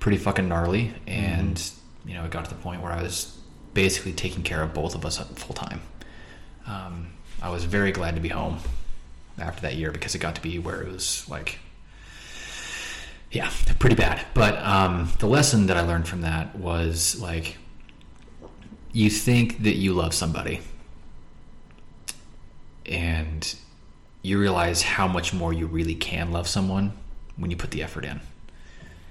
pretty 0.00 0.18
fucking 0.18 0.48
gnarly. 0.48 0.94
And, 1.06 1.62
you 2.04 2.14
know, 2.14 2.24
it 2.24 2.30
got 2.30 2.44
to 2.44 2.50
the 2.50 2.60
point 2.60 2.82
where 2.82 2.92
I 2.92 3.02
was 3.02 3.38
basically 3.74 4.12
taking 4.12 4.42
care 4.42 4.62
of 4.62 4.74
both 4.74 4.94
of 4.94 5.04
us 5.04 5.18
full 5.18 5.54
time. 5.54 5.80
Um, 6.66 7.08
I 7.40 7.50
was 7.50 7.64
very 7.64 7.92
glad 7.92 8.14
to 8.14 8.20
be 8.20 8.28
home 8.28 8.58
after 9.38 9.62
that 9.62 9.74
year 9.74 9.90
because 9.90 10.14
it 10.14 10.18
got 10.18 10.34
to 10.36 10.42
be 10.42 10.58
where 10.58 10.82
it 10.82 10.92
was 10.92 11.28
like, 11.28 11.58
yeah, 13.30 13.50
pretty 13.78 13.96
bad. 13.96 14.24
But 14.34 14.58
um, 14.58 15.10
the 15.18 15.26
lesson 15.26 15.66
that 15.66 15.76
I 15.76 15.80
learned 15.80 16.06
from 16.06 16.20
that 16.20 16.54
was 16.54 17.18
like, 17.20 17.56
you 18.92 19.08
think 19.08 19.62
that 19.62 19.76
you 19.76 19.94
love 19.94 20.12
somebody, 20.12 20.60
and 22.86 23.54
you 24.22 24.38
realize 24.38 24.82
how 24.82 25.08
much 25.08 25.32
more 25.32 25.52
you 25.52 25.66
really 25.66 25.94
can 25.94 26.32
love 26.32 26.46
someone 26.46 26.92
when 27.36 27.50
you 27.50 27.56
put 27.56 27.70
the 27.70 27.82
effort 27.82 28.04
in. 28.04 28.20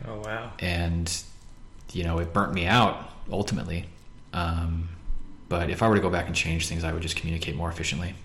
Oh 0.08 0.20
wow, 0.20 0.52
And, 0.60 1.12
you 1.92 2.04
know, 2.04 2.18
it 2.20 2.34
burnt 2.34 2.54
me 2.54 2.66
out 2.66 3.12
ultimately. 3.32 3.86
Um, 4.34 4.90
but 5.50 5.70
if 5.70 5.84
I 5.84 5.90
were 5.90 5.96
to 5.96 6.02
go 6.02 6.10
back 6.10 6.28
and 6.28 6.36
change 6.36 6.68
things, 6.68 6.84
I 6.84 6.92
would 6.94 7.02
just 7.02 7.16
communicate 7.16 7.56
more 7.56 7.70
efficiently 7.70 8.16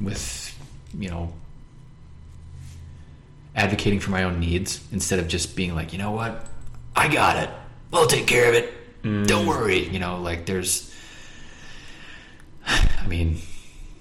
with, 0.00 0.56
you 0.96 1.08
know, 1.08 1.32
advocating 3.56 3.98
for 3.98 4.10
my 4.10 4.22
own 4.24 4.38
needs 4.38 4.80
instead 4.92 5.18
of 5.18 5.26
just 5.26 5.56
being 5.56 5.74
like, 5.74 5.92
you 5.92 5.98
know 5.98 6.12
what, 6.12 6.46
I 6.94 7.08
got 7.08 7.36
it. 7.36 7.50
I'll 7.92 8.06
take 8.06 8.26
care 8.26 8.48
of 8.48 8.54
it. 8.54 8.72
Don't 9.26 9.46
worry. 9.46 9.88
You 9.88 9.98
know, 9.98 10.20
like 10.20 10.46
there's, 10.46 10.94
I 12.66 13.06
mean, 13.08 13.40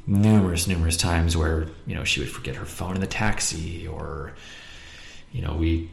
numerous, 0.09 0.67
numerous 0.67 0.97
times 0.97 1.37
where, 1.37 1.67
you 1.85 1.93
know, 1.93 2.03
she 2.03 2.19
would 2.19 2.29
forget 2.29 2.55
her 2.55 2.65
phone 2.65 2.95
in 2.95 3.01
the 3.01 3.07
taxi 3.07 3.87
or, 3.87 4.33
you 5.31 5.41
know, 5.41 5.53
we, 5.53 5.89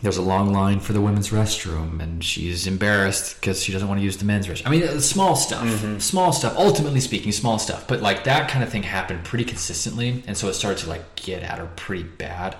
there's 0.00 0.16
a 0.16 0.22
long 0.22 0.52
line 0.52 0.78
for 0.78 0.92
the 0.92 1.00
women's 1.00 1.30
restroom 1.30 2.00
and 2.00 2.22
she's 2.22 2.66
embarrassed 2.66 3.40
because 3.40 3.62
she 3.62 3.72
doesn't 3.72 3.88
want 3.88 3.98
to 3.98 4.04
use 4.04 4.16
the 4.18 4.24
men's 4.24 4.46
restroom. 4.46 4.66
I 4.66 4.70
mean, 4.70 5.00
small 5.00 5.34
stuff, 5.34 6.00
small 6.00 6.32
stuff, 6.32 6.54
ultimately 6.56 7.00
speaking, 7.00 7.32
small 7.32 7.58
stuff. 7.58 7.88
But 7.88 8.00
like 8.00 8.24
that 8.24 8.48
kind 8.48 8.62
of 8.62 8.70
thing 8.70 8.84
happened 8.84 9.24
pretty 9.24 9.44
consistently. 9.44 10.22
And 10.28 10.36
so 10.36 10.48
it 10.48 10.54
started 10.54 10.78
to 10.84 10.88
like 10.88 11.16
get 11.16 11.42
at 11.42 11.58
her 11.58 11.68
pretty 11.74 12.04
bad 12.04 12.56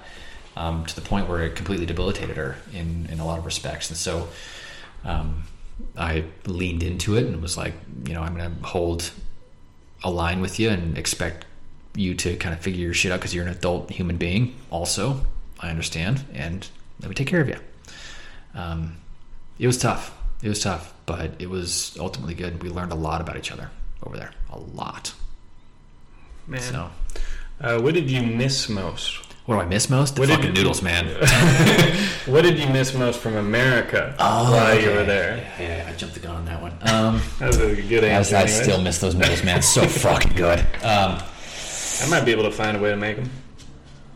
um, 0.56 0.84
to 0.86 0.94
the 0.96 1.02
point 1.02 1.28
where 1.28 1.44
it 1.44 1.54
completely 1.54 1.86
debilitated 1.86 2.36
her 2.36 2.56
in, 2.72 3.06
in 3.12 3.20
a 3.20 3.26
lot 3.26 3.38
of 3.38 3.44
respects. 3.44 3.88
And 3.88 3.96
so 3.96 4.28
um, 5.04 5.44
I 5.96 6.24
leaned 6.46 6.82
into 6.82 7.16
it 7.16 7.26
and 7.26 7.40
was 7.40 7.56
like, 7.56 7.74
you 8.04 8.14
know, 8.14 8.22
I'm 8.22 8.34
going 8.34 8.56
to 8.56 8.66
hold 8.66 9.12
a 10.06 10.10
line 10.10 10.40
with 10.40 10.58
you 10.60 10.70
and 10.70 10.96
expect 10.96 11.44
you 11.96 12.14
to 12.14 12.36
kind 12.36 12.54
of 12.54 12.60
figure 12.60 12.80
your 12.84 12.94
shit 12.94 13.10
out 13.10 13.18
because 13.18 13.34
you're 13.34 13.44
an 13.44 13.50
adult 13.52 13.90
human 13.90 14.16
being. 14.16 14.54
Also, 14.70 15.26
I 15.58 15.68
understand, 15.70 16.24
and 16.32 16.66
let 17.00 17.08
me 17.08 17.14
take 17.14 17.26
care 17.26 17.40
of 17.40 17.48
you. 17.48 17.56
Um, 18.54 18.96
it 19.58 19.66
was 19.66 19.78
tough. 19.78 20.14
It 20.42 20.48
was 20.48 20.60
tough, 20.62 20.94
but 21.06 21.32
it 21.40 21.50
was 21.50 21.96
ultimately 21.98 22.34
good. 22.34 22.62
We 22.62 22.68
learned 22.70 22.92
a 22.92 22.96
lot 22.96 23.20
about 23.20 23.36
each 23.36 23.50
other 23.50 23.70
over 24.02 24.16
there. 24.16 24.30
A 24.50 24.58
lot. 24.58 25.12
man. 26.46 26.60
So, 26.60 26.90
Uh, 27.60 27.80
what 27.80 27.94
did 27.94 28.08
you 28.10 28.22
miss 28.22 28.68
most? 28.68 29.25
What 29.46 29.54
do 29.56 29.60
I 29.60 29.64
miss 29.66 29.88
most? 29.88 30.18
What 30.18 30.28
fucking 30.28 30.46
you- 30.46 30.52
noodles, 30.52 30.82
man. 30.82 31.06
What 32.26 32.42
did 32.42 32.58
you 32.58 32.66
miss 32.68 32.92
most 32.92 33.20
from 33.20 33.36
America 33.36 34.12
Oh, 34.18 34.50
while 34.50 34.76
you 34.80 34.90
were 34.90 35.04
there? 35.04 35.36
Yeah, 35.60 35.84
yeah, 35.84 35.88
I 35.88 35.92
jumped 35.94 36.14
the 36.16 36.20
gun 36.20 36.34
on 36.34 36.44
that 36.46 36.60
one. 36.60 36.72
Um, 36.82 37.22
That 37.38 37.46
was 37.46 37.58
a 37.58 37.80
good 37.80 38.02
I, 38.02 38.08
answer. 38.08 38.34
I 38.34 38.40
anyway. 38.42 38.62
still 38.64 38.82
miss 38.82 38.98
those 38.98 39.14
noodles, 39.14 39.44
man. 39.44 39.62
So 39.62 39.86
fucking 39.86 40.32
good. 40.34 40.58
Um, 40.82 41.20
I 42.02 42.06
might 42.10 42.24
be 42.24 42.32
able 42.32 42.42
to 42.42 42.50
find 42.50 42.76
a 42.76 42.80
way 42.80 42.90
to 42.90 42.96
make 42.96 43.14
them. 43.16 43.30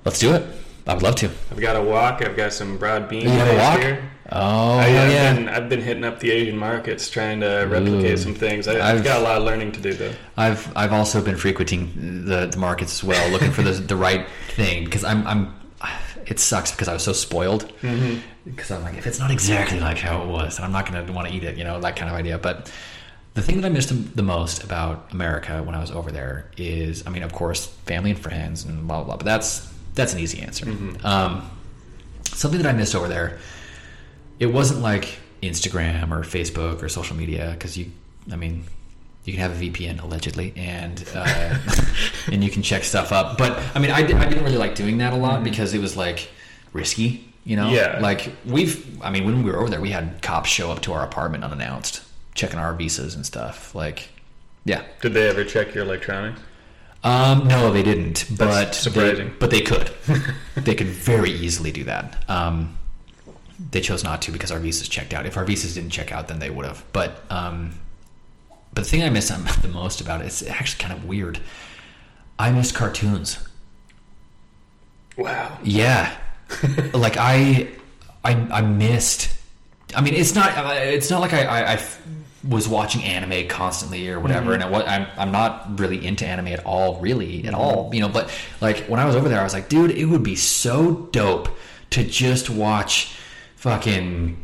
let's 0.05 0.19
do 0.19 0.32
it. 0.35 0.44
I 0.89 0.94
would 0.94 1.05
love 1.05 1.15
to. 1.16 1.31
I've 1.52 1.61
got 1.61 1.77
a 1.77 1.81
wok. 1.82 2.20
I've 2.27 2.36
got 2.36 2.52
some 2.52 2.78
broad 2.78 3.09
beans. 3.09 3.24
You 3.24 3.31
gotta 3.31 3.51
days 3.52 3.61
walk? 3.61 3.81
Here. 3.81 4.11
Oh 4.32 4.78
I, 4.78 4.85
have 4.85 5.11
yeah! 5.12 5.35
been, 5.35 5.48
I've 5.48 5.69
been 5.69 5.81
hitting 5.81 6.05
up 6.05 6.20
the 6.20 6.31
Asian 6.31 6.57
markets 6.57 7.11
trying 7.11 7.40
to 7.40 7.66
replicate 7.69 8.12
Ooh. 8.12 8.16
some 8.16 8.35
things. 8.35 8.69
I, 8.69 8.74
I've, 8.74 8.97
I've- 8.97 9.05
got 9.05 9.20
a 9.20 9.24
lot 9.24 9.36
of 9.39 9.44
learning 9.44 9.73
to 9.73 9.81
do 9.81 9.93
though. 9.93 10.12
I've 10.36 10.70
I've 10.77 10.93
also 10.93 11.23
been 11.23 11.36
frequenting 11.36 12.24
the, 12.27 12.47
the 12.47 12.59
markets 12.59 12.93
as 13.01 13.05
well, 13.05 13.31
looking 13.31 13.51
for 13.51 13.62
the 13.62 13.73
the 13.73 13.97
right 13.97 14.27
thing 14.51 14.85
because 14.85 15.05
I'm 15.05 15.27
I'm. 15.27 15.55
It 16.27 16.39
sucks 16.39 16.70
because 16.70 16.86
I 16.86 16.93
was 16.93 17.02
so 17.02 17.12
spoiled. 17.12 17.73
Because 18.44 18.70
I'm 18.70 18.82
like, 18.82 18.97
if 18.97 19.07
it's 19.09 19.19
not 19.19 19.32
exactly 19.32 19.81
like 19.81 19.98
how 19.98 20.23
it 20.23 20.28
was, 20.28 20.57
then 20.57 20.65
I'm 20.65 20.70
not 20.70 20.89
going 20.89 21.05
to 21.05 21.12
want 21.12 21.27
to 21.28 21.35
eat 21.35 21.43
it. 21.43 21.57
You 21.59 21.65
know 21.65 21.81
that 21.81 21.97
kind 21.97 22.09
of 22.09 22.16
idea. 22.16 22.39
But 22.39 22.73
the 23.35 23.43
thing 23.43 23.61
that 23.61 23.66
I 23.66 23.70
missed 23.70 24.16
the 24.16 24.23
most 24.23 24.62
about 24.62 25.09
America 25.12 25.61
when 25.65 25.74
I 25.74 25.81
was 25.81 25.90
over 25.90 26.12
there 26.12 26.48
is, 26.57 27.05
I 27.05 27.11
mean, 27.11 27.24
of 27.24 27.32
course, 27.32 27.66
family 27.86 28.11
and 28.11 28.19
friends 28.20 28.65
and 28.65 28.86
blah 28.86 28.98
blah. 28.98 29.05
blah 29.07 29.16
but 29.16 29.24
that's 29.27 29.73
that's 29.94 30.12
an 30.12 30.20
easy 30.20 30.40
answer. 30.40 30.66
Um, 31.02 31.51
something 32.27 32.62
that 32.62 32.69
I 32.69 32.77
missed 32.77 32.94
over 32.94 33.09
there, 33.09 33.39
it 34.41 34.47
wasn't 34.47 34.81
like 34.81 35.19
Instagram 35.43 36.11
or 36.11 36.23
Facebook 36.23 36.83
or 36.83 36.89
social 36.89 37.17
media 37.17 37.51
because 37.53 37.79
you, 37.79 37.93
I 38.33 38.37
mean, 38.37 38.65
you 39.25 39.35
can 39.35 39.43
have 39.43 39.61
a 39.61 39.65
VPN 39.71 40.03
allegedly 40.03 40.53
and 40.57 41.07
uh, 41.15 41.59
and 42.33 42.43
you 42.43 42.51
can 42.51 42.62
check 42.62 42.83
stuff 42.83 43.12
up. 43.12 43.39
But 43.39 43.62
I 43.75 43.79
mean, 43.79 43.91
I, 43.91 43.99
I 43.99 44.03
didn't 44.03 44.43
really 44.45 44.57
like 44.57 44.75
doing 44.75 44.99
that 44.99 45.12
a 45.12 45.17
lot 45.17 45.45
because 45.45 45.75
it 45.75 45.81
was 45.81 45.97
like 45.97 46.31
risky. 46.73 47.27
You 47.45 47.57
know, 47.57 47.71
Yeah. 47.71 47.99
Like 48.01 48.33
we've, 48.45 49.03
I 49.03 49.11
mean, 49.11 49.25
when 49.25 49.43
we 49.43 49.51
were 49.51 49.59
over 49.59 49.71
there, 49.71 49.81
we 49.81 49.91
had 49.91 50.21
cops 50.23 50.51
show 50.51 50.71
up 50.71 50.83
to 50.83 50.93
our 50.93 51.03
apartment 51.03 51.43
unannounced, 51.43 52.03
checking 52.35 52.59
our 52.59 52.75
visas 52.75 53.15
and 53.15 53.25
stuff. 53.25 53.75
Like, 53.75 54.09
yeah. 54.65 54.83
Did 55.01 55.15
they 55.15 55.29
ever 55.29 55.45
check 55.45 55.75
your 55.75 55.85
electronics? 55.85 56.41
Um, 57.03 57.49
no, 57.49 57.73
they 57.73 57.83
didn't. 57.83 58.27
But 58.37 58.75
surprising. 58.75 59.29
They, 59.29 59.35
but 59.39 59.51
they 59.51 59.62
could. 59.62 59.91
they 60.55 60.75
could 60.75 60.89
very 60.89 61.31
easily 61.31 61.73
do 61.73 61.85
that. 61.85 62.23
Um, 62.29 62.77
they 63.70 63.81
chose 63.81 64.03
not 64.03 64.23
to 64.23 64.32
because 64.32 64.51
our 64.51 64.59
visas 64.59 64.89
checked 64.89 65.12
out. 65.12 65.27
If 65.27 65.37
our 65.37 65.45
visas 65.45 65.74
didn't 65.74 65.91
check 65.91 66.12
out, 66.12 66.28
then 66.28 66.39
they 66.39 66.51
would 66.51 66.65
have. 66.66 66.85
But 66.93 67.23
um, 67.31 67.73
but 68.73 68.85
the 68.85 68.91
thing 68.91 69.03
I 69.03 69.11
miss 69.11 69.28
the 69.62 69.69
most 69.69 70.01
about 70.01 70.20
it 70.23 70.27
is 70.27 70.43
actually 70.43 70.82
kind 70.82 70.93
of 70.93 71.05
weird. 71.05 71.41
I 72.39 72.51
miss 72.53 72.73
cartoons. 72.73 73.39
Wow. 75.16 75.59
Yeah, 75.62 76.16
like 76.95 77.16
I, 77.19 77.69
I, 78.24 78.32
I 78.32 78.61
missed. 78.62 79.37
I 79.95 80.01
mean, 80.01 80.15
it's 80.15 80.35
not. 80.35 80.57
uh, 80.57 80.70
It's 80.77 81.11
not 81.11 81.20
like 81.20 81.32
I. 81.32 81.74
I 81.74 81.81
was 82.49 82.66
watching 82.66 83.03
anime 83.03 83.47
constantly 83.49 84.09
or 84.09 84.19
whatever, 84.19 84.55
and 84.55 84.62
I, 84.62 84.69
I'm, 84.70 85.07
I'm 85.19 85.31
not 85.31 85.78
really 85.78 86.07
into 86.07 86.24
anime 86.27 86.47
at 86.47 86.65
all, 86.65 86.99
really 86.99 87.45
at 87.47 87.53
all. 87.53 87.91
You 87.93 88.01
know, 88.01 88.09
but 88.09 88.31
like 88.62 88.87
when 88.87 88.99
I 88.99 89.05
was 89.05 89.15
over 89.15 89.28
there, 89.28 89.39
I 89.41 89.45
was 89.45 89.53
like, 89.53 89.69
dude, 89.69 89.91
it 89.91 90.07
would 90.07 90.23
be 90.23 90.37
so 90.37 91.07
dope 91.12 91.51
to 91.91 92.03
just 92.03 92.49
watch 92.49 93.15
fucking 93.61 94.43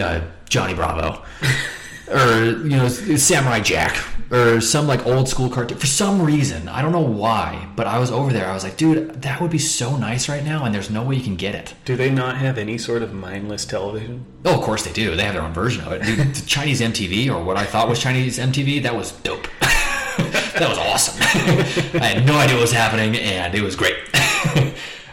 uh, 0.00 0.20
Johnny 0.48 0.74
Bravo. 0.74 1.22
Or 2.10 2.44
you 2.44 2.70
know 2.70 2.88
Samurai 2.88 3.60
Jack. 3.60 4.02
Or 4.32 4.60
some 4.60 4.86
like 4.86 5.04
old 5.06 5.28
school 5.28 5.50
cartoon. 5.50 5.76
For 5.76 5.86
some 5.86 6.22
reason 6.22 6.68
I 6.68 6.82
don't 6.82 6.92
know 6.92 7.00
why 7.00 7.68
but 7.76 7.86
I 7.86 7.98
was 7.98 8.10
over 8.10 8.32
there. 8.32 8.48
I 8.48 8.54
was 8.54 8.64
like 8.64 8.76
dude 8.76 9.22
that 9.22 9.40
would 9.40 9.50
be 9.50 9.58
so 9.58 9.96
nice 9.96 10.28
right 10.28 10.44
now 10.44 10.64
and 10.64 10.74
there's 10.74 10.88
no 10.90 11.02
way 11.02 11.16
you 11.16 11.22
can 11.22 11.36
get 11.36 11.54
it. 11.54 11.74
Do 11.84 11.96
they 11.96 12.10
not 12.10 12.36
have 12.38 12.56
any 12.56 12.78
sort 12.78 13.02
of 13.02 13.12
mindless 13.12 13.64
television? 13.66 14.24
oh 14.44 14.58
of 14.58 14.64
course 14.64 14.84
they 14.84 14.92
do. 14.92 15.14
They 15.16 15.24
have 15.24 15.34
their 15.34 15.42
own 15.42 15.52
version 15.52 15.84
of 15.84 15.92
it. 15.92 16.02
Dude, 16.02 16.34
the 16.34 16.46
Chinese 16.46 16.80
MTV 16.80 17.28
or 17.32 17.44
what 17.44 17.56
I 17.56 17.64
thought 17.64 17.88
was 17.88 17.98
Chinese 18.00 18.38
MTV 18.38 18.82
that 18.84 18.96
was 18.96 19.12
dope. 19.12 19.46
That 20.60 20.68
was 20.68 20.78
awesome. 20.78 21.22
I 22.02 22.06
had 22.06 22.26
no 22.26 22.36
idea 22.36 22.56
what 22.56 22.62
was 22.62 22.72
happening 22.72 23.16
and 23.16 23.54
it 23.54 23.62
was 23.62 23.76
great 23.76 23.96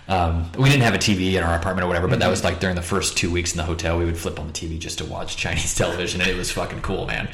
um, 0.07 0.49
we 0.57 0.69
didn't 0.69 0.83
have 0.83 0.93
a 0.93 0.97
TV 0.97 1.33
in 1.33 1.43
our 1.43 1.55
apartment 1.55 1.83
or 1.83 1.87
whatever 1.87 2.07
but 2.07 2.19
that 2.19 2.29
was 2.29 2.43
like 2.43 2.59
during 2.59 2.75
the 2.75 2.81
first 2.81 3.17
two 3.17 3.31
weeks 3.31 3.51
in 3.51 3.57
the 3.57 3.63
hotel 3.63 3.97
we 3.97 4.05
would 4.05 4.17
flip 4.17 4.39
on 4.39 4.47
the 4.47 4.53
TV 4.53 4.79
just 4.79 4.97
to 4.99 5.05
watch 5.05 5.35
Chinese 5.43 5.75
television 5.75 6.21
and 6.21 6.29
it 6.29 6.37
was 6.37 6.51
fucking 6.51 6.81
cool 6.81 7.05
man 7.07 7.29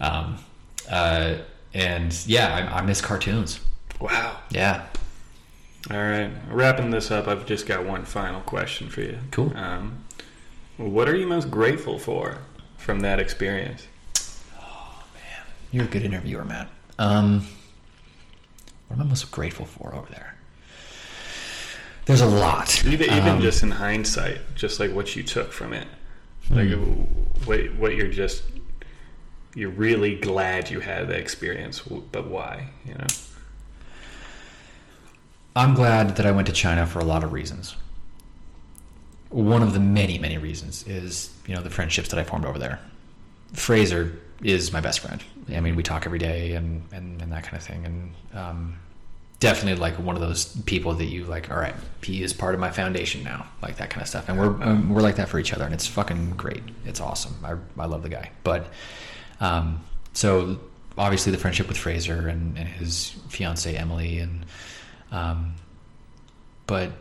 um, 0.00 0.36
uh, 0.90 1.34
and 1.74 2.22
yeah 2.26 2.68
I, 2.72 2.78
I 2.78 2.82
miss 2.82 3.00
cartoons 3.00 3.60
Wow. 4.00 4.36
yeah 4.50 4.86
All 5.90 5.96
right. 5.96 6.30
Wrapping 6.48 6.90
this 6.90 7.10
up, 7.10 7.26
I've 7.28 7.44
just 7.46 7.66
got 7.66 7.84
one 7.84 8.04
final 8.04 8.40
question 8.42 8.88
for 8.88 9.00
you. 9.00 9.18
Cool. 9.32 9.52
Um, 9.56 10.04
what 10.76 11.08
are 11.08 11.16
you 11.16 11.26
most 11.26 11.50
grateful 11.50 11.98
for 11.98 12.38
from 12.76 13.00
that 13.00 13.18
experience? 13.20 13.86
Oh 14.60 15.04
man, 15.14 15.44
you're 15.72 15.84
a 15.84 15.88
good 15.88 16.02
interviewer, 16.04 16.44
Matt. 16.44 16.68
Um, 16.98 17.46
what 18.88 18.96
am 18.96 19.02
I 19.02 19.08
most 19.08 19.30
grateful 19.30 19.66
for 19.66 19.94
over 19.94 20.08
there? 20.10 20.31
There's 22.06 22.20
a 22.20 22.26
lot. 22.26 22.84
Even, 22.84 23.06
even 23.12 23.28
Um, 23.28 23.40
just 23.40 23.62
in 23.62 23.70
hindsight, 23.70 24.40
just 24.56 24.80
like 24.80 24.92
what 24.92 25.14
you 25.14 25.22
took 25.22 25.52
from 25.52 25.72
it, 25.72 25.86
like 26.50 26.68
Hmm. 26.70 27.02
what 27.44 27.60
what 27.76 27.94
you're 27.96 28.08
just 28.08 28.42
you're 29.54 29.70
really 29.70 30.14
glad 30.16 30.70
you 30.70 30.80
had 30.80 31.08
that 31.08 31.18
experience, 31.18 31.80
but 31.80 32.26
why? 32.26 32.68
You 32.86 32.94
know. 32.94 33.06
I'm 35.54 35.74
glad 35.74 36.16
that 36.16 36.24
I 36.26 36.30
went 36.30 36.46
to 36.46 36.52
China 36.52 36.86
for 36.86 36.98
a 37.00 37.04
lot 37.04 37.22
of 37.22 37.32
reasons. 37.32 37.76
One 39.28 39.62
of 39.62 39.74
the 39.74 39.80
many, 39.80 40.18
many 40.18 40.38
reasons 40.38 40.86
is, 40.86 41.30
you 41.46 41.54
know, 41.54 41.62
the 41.62 41.70
friendships 41.70 42.08
that 42.08 42.18
I 42.18 42.24
formed 42.24 42.46
over 42.46 42.58
there. 42.58 42.78
Fraser 43.52 44.18
is 44.42 44.72
my 44.72 44.80
best 44.80 45.00
friend. 45.00 45.22
I 45.54 45.60
mean, 45.60 45.76
we 45.76 45.82
talk 45.82 46.06
every 46.06 46.18
day 46.18 46.54
and, 46.54 46.82
and, 46.92 47.20
and 47.20 47.30
that 47.32 47.42
kind 47.44 47.56
of 47.56 47.62
thing. 47.62 47.84
And 47.84 48.14
um, 48.34 48.78
definitely 49.42 49.80
like 49.80 49.94
one 49.94 50.14
of 50.14 50.22
those 50.22 50.44
people 50.62 50.94
that 50.94 51.06
you 51.06 51.24
like, 51.24 51.50
all 51.50 51.56
right, 51.56 51.74
he 52.00 52.22
is 52.22 52.32
part 52.32 52.54
of 52.54 52.60
my 52.60 52.70
foundation 52.70 53.24
now, 53.24 53.44
like 53.60 53.76
that 53.78 53.90
kind 53.90 54.00
of 54.00 54.06
stuff. 54.08 54.28
And 54.28 54.38
we're, 54.38 54.62
um, 54.62 54.88
we're 54.88 55.00
like 55.00 55.16
that 55.16 55.28
for 55.28 55.40
each 55.40 55.52
other. 55.52 55.64
And 55.64 55.74
it's 55.74 55.86
fucking 55.86 56.36
great. 56.36 56.62
It's 56.84 57.00
awesome. 57.00 57.34
I, 57.44 57.56
I 57.76 57.86
love 57.86 58.04
the 58.04 58.08
guy. 58.08 58.30
But 58.44 58.68
um, 59.40 59.82
so 60.12 60.60
obviously 60.96 61.32
the 61.32 61.38
friendship 61.38 61.66
with 61.66 61.76
Fraser 61.76 62.28
and, 62.28 62.56
and 62.56 62.68
his 62.68 63.16
fiance 63.28 63.76
Emily 63.76 64.20
and 64.20 64.46
um, 65.10 65.54
but 66.68 66.92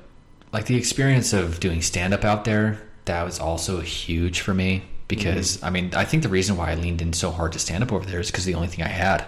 like 0.52 0.66
the 0.66 0.78
experience 0.78 1.34
of 1.34 1.60
doing 1.60 1.84
stand 1.84 2.12
up 2.12 2.26
out 2.26 2.44
there, 2.44 2.82
that 3.06 3.24
was 3.24 3.40
also 3.40 3.82
huge 3.82 4.42
for 4.42 4.56
me 4.56 4.84
because 5.08 5.62
I 5.62 5.70
mean, 5.70 5.94
I 5.94 6.06
think 6.06 6.24
the 6.24 6.30
reason 6.30 6.58
why 6.58 6.72
I 6.72 6.76
leaned 6.76 7.04
in 7.04 7.14
so 7.14 7.30
hard 7.30 7.52
to 7.52 7.60
stand 7.60 7.84
up 7.84 7.94
over 7.94 8.04
there 8.04 8.20
is 8.20 8.32
because 8.32 8.46
the 8.46 8.56
only 8.56 8.68
thing 8.68 8.84
I 8.84 8.90
had. 8.90 9.26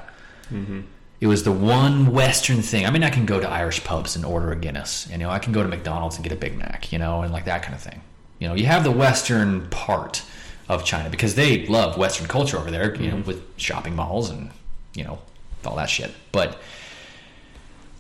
It 1.24 1.28
was 1.28 1.44
the 1.44 1.54
one 1.54 2.12
Western 2.12 2.62
thing. 2.62 2.86
I 2.86 2.92
mean, 2.92 3.02
I 3.02 3.10
can 3.10 3.26
go 3.26 3.40
to 3.40 3.48
Irish 3.50 3.82
pubs 3.86 4.18
and 4.18 4.26
order 4.26 4.52
a 4.52 4.58
Guinness. 4.58 5.08
You 5.10 5.18
know, 5.18 5.30
I 5.30 5.40
can 5.40 5.54
go 5.54 5.64
to 5.64 5.70
McDonald's 5.70 6.18
and 6.18 6.24
get 6.26 6.34
a 6.34 6.36
Big 6.36 6.58
Mac. 6.58 6.92
You 6.92 7.00
know, 7.00 7.22
and 7.22 7.32
like 7.32 7.46
that 7.46 7.64
kind 7.64 7.74
of 7.74 7.80
thing. 7.82 8.02
You 8.40 8.50
know, 8.50 8.56
you 8.56 8.66
have 8.66 8.84
the 8.84 8.92
Western 8.92 9.70
part 9.70 10.22
of 10.68 10.84
China 10.84 11.10
because 11.10 11.36
they 11.36 11.66
love 11.68 11.98
Western 11.98 12.28
culture 12.28 12.58
over 12.58 12.70
there. 12.70 12.94
You 12.96 13.12
know, 13.12 13.18
with 13.26 13.42
shopping 13.56 13.96
malls 13.96 14.30
and 14.30 14.52
you 14.96 15.06
know 15.06 15.20
all 15.66 15.78
that 15.78 15.90
shit. 15.90 16.12
But 16.34 16.60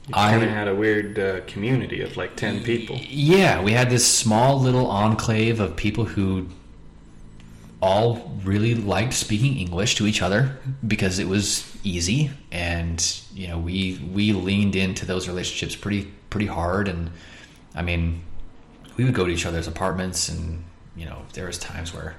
You 0.09 0.15
I- 0.15 0.31
kind 0.31 0.43
of 0.43 0.49
had 0.49 0.67
a 0.67 0.75
weird 0.75 1.17
uh, 1.17 1.39
community 1.47 2.01
of 2.01 2.17
like 2.17 2.35
ten 2.35 2.61
people. 2.61 2.99
Yeah, 3.07 3.61
we 3.63 3.71
had 3.71 3.89
this 3.89 4.05
small 4.05 4.59
little 4.59 4.87
enclave 4.87 5.61
of 5.61 5.77
people 5.77 6.03
who 6.03 6.47
all 7.83 8.31
really 8.45 8.75
liked 8.75 9.13
speaking 9.13 9.57
English 9.57 9.95
to 9.95 10.07
each 10.07 10.21
other 10.21 10.57
because 10.87 11.19
it 11.19 11.27
was 11.27 11.69
easy, 11.83 12.31
and 12.49 13.19
you 13.33 13.49
know 13.49 13.59
we 13.59 13.99
we 14.13 14.31
leaned 14.31 14.77
into 14.77 15.05
those 15.05 15.27
relationships 15.27 15.75
pretty 15.75 16.05
pretty 16.29 16.47
hard. 16.47 16.87
And 16.87 17.11
I 17.75 17.81
mean, 17.81 18.23
we 18.95 19.03
would 19.03 19.13
go 19.13 19.25
to 19.25 19.31
each 19.31 19.45
other's 19.45 19.67
apartments, 19.67 20.29
and 20.29 20.63
you 20.95 21.05
know 21.05 21.23
there 21.33 21.45
was 21.45 21.57
times 21.59 21.93
where 21.93 22.15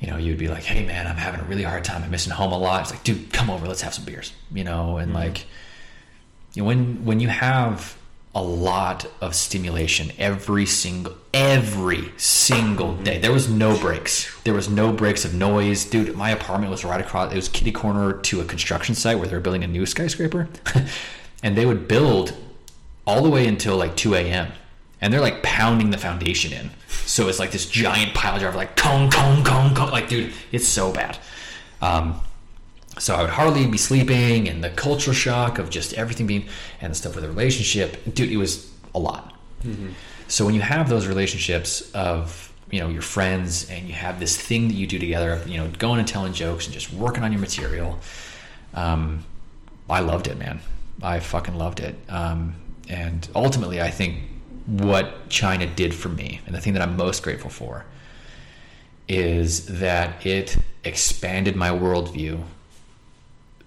you 0.00 0.08
know, 0.08 0.18
you'd 0.18 0.38
be 0.38 0.48
like, 0.48 0.64
"Hey, 0.64 0.84
man, 0.84 1.06
I'm 1.06 1.16
having 1.16 1.40
a 1.40 1.44
really 1.44 1.62
hard 1.62 1.84
time. 1.84 2.02
I'm 2.02 2.10
missing 2.10 2.32
home 2.32 2.52
a 2.52 2.58
lot." 2.58 2.82
It's 2.82 2.90
like, 2.90 3.04
"Dude, 3.04 3.32
come 3.32 3.48
over. 3.48 3.66
Let's 3.66 3.80
have 3.82 3.94
some 3.94 4.04
beers." 4.04 4.32
You 4.52 4.64
know, 4.64 4.98
and 4.98 5.08
mm-hmm. 5.08 5.22
like, 5.22 5.46
you 6.54 6.62
know, 6.62 6.66
when 6.66 7.04
when 7.04 7.20
you 7.20 7.28
have 7.28 7.96
a 8.36 8.42
lot 8.42 9.06
of 9.22 9.34
stimulation 9.34 10.12
every 10.18 10.66
single 10.66 11.14
every 11.32 12.12
single 12.18 12.94
day, 12.96 13.18
there 13.18 13.32
was 13.32 13.48
no 13.48 13.78
breaks. 13.78 14.30
There 14.44 14.52
was 14.52 14.68
no 14.68 14.92
breaks 14.92 15.24
of 15.24 15.32
noise, 15.32 15.86
dude. 15.86 16.14
My 16.14 16.30
apartment 16.30 16.70
was 16.70 16.84
right 16.84 17.00
across. 17.00 17.32
It 17.32 17.36
was 17.36 17.48
kitty 17.48 17.72
corner 17.72 18.12
to 18.12 18.42
a 18.42 18.44
construction 18.44 18.94
site 18.94 19.18
where 19.18 19.26
they 19.26 19.34
were 19.34 19.40
building 19.40 19.64
a 19.64 19.66
new 19.66 19.86
skyscraper, 19.86 20.50
and 21.42 21.56
they 21.56 21.64
would 21.64 21.88
build 21.88 22.36
all 23.06 23.22
the 23.22 23.30
way 23.30 23.46
until 23.46 23.78
like 23.78 23.96
2 23.96 24.14
a.m. 24.14 24.52
And 25.00 25.12
they're 25.12 25.20
like 25.20 25.42
pounding 25.42 25.88
the 25.88 25.98
foundation 25.98 26.52
in. 26.52 26.70
So 27.06 27.28
it's 27.28 27.38
like 27.38 27.52
this 27.52 27.66
giant 27.66 28.12
pile 28.12 28.38
driver, 28.38 28.56
like 28.58 28.76
cone, 28.76 29.10
cone, 29.10 29.44
cone, 29.44 29.74
cone. 29.74 29.90
Like, 29.90 30.10
dude, 30.10 30.34
it's 30.52 30.68
so 30.68 30.92
bad. 30.92 31.18
Um, 31.80 32.20
so 32.98 33.14
I 33.14 33.20
would 33.20 33.30
hardly 33.30 33.66
be 33.66 33.78
sleeping, 33.78 34.48
and 34.48 34.64
the 34.64 34.70
cultural 34.70 35.14
shock 35.14 35.58
of 35.58 35.68
just 35.70 35.92
everything 35.94 36.26
being, 36.26 36.46
and 36.80 36.90
the 36.90 36.94
stuff 36.94 37.14
with 37.14 37.24
the 37.24 37.28
relationship, 37.30 38.02
dude, 38.14 38.30
it 38.30 38.36
was 38.38 38.70
a 38.94 38.98
lot. 38.98 39.34
So 40.28 40.44
when 40.44 40.54
you 40.54 40.60
have 40.62 40.88
those 40.88 41.06
relationships 41.06 41.90
of 41.92 42.52
you 42.70 42.80
know 42.80 42.88
your 42.88 43.02
friends, 43.02 43.68
and 43.70 43.86
you 43.86 43.94
have 43.94 44.18
this 44.18 44.36
thing 44.36 44.68
that 44.68 44.74
you 44.74 44.86
do 44.86 44.98
together, 44.98 45.32
of 45.32 45.48
you 45.48 45.58
know 45.58 45.68
going 45.78 45.98
and 45.98 46.08
telling 46.08 46.32
jokes 46.32 46.64
and 46.66 46.74
just 46.74 46.92
working 46.92 47.22
on 47.22 47.32
your 47.32 47.40
material, 47.40 47.98
um, 48.74 49.24
I 49.90 50.00
loved 50.00 50.26
it, 50.26 50.38
man. 50.38 50.60
I 51.02 51.20
fucking 51.20 51.56
loved 51.56 51.80
it. 51.80 51.94
Um, 52.08 52.54
and 52.88 53.28
ultimately, 53.34 53.80
I 53.80 53.90
think 53.90 54.22
what 54.66 55.28
China 55.28 55.66
did 55.66 55.94
for 55.94 56.08
me, 56.08 56.40
and 56.46 56.54
the 56.54 56.60
thing 56.60 56.72
that 56.72 56.82
I'm 56.82 56.96
most 56.96 57.22
grateful 57.22 57.50
for, 57.50 57.84
is 59.06 59.66
that 59.66 60.24
it 60.24 60.56
expanded 60.82 61.56
my 61.56 61.70
worldview 61.70 62.42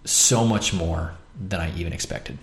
so 0.05 0.45
much 0.45 0.73
more 0.73 1.13
than 1.39 1.59
I 1.59 1.71
even 1.75 1.93
expected. 1.93 2.37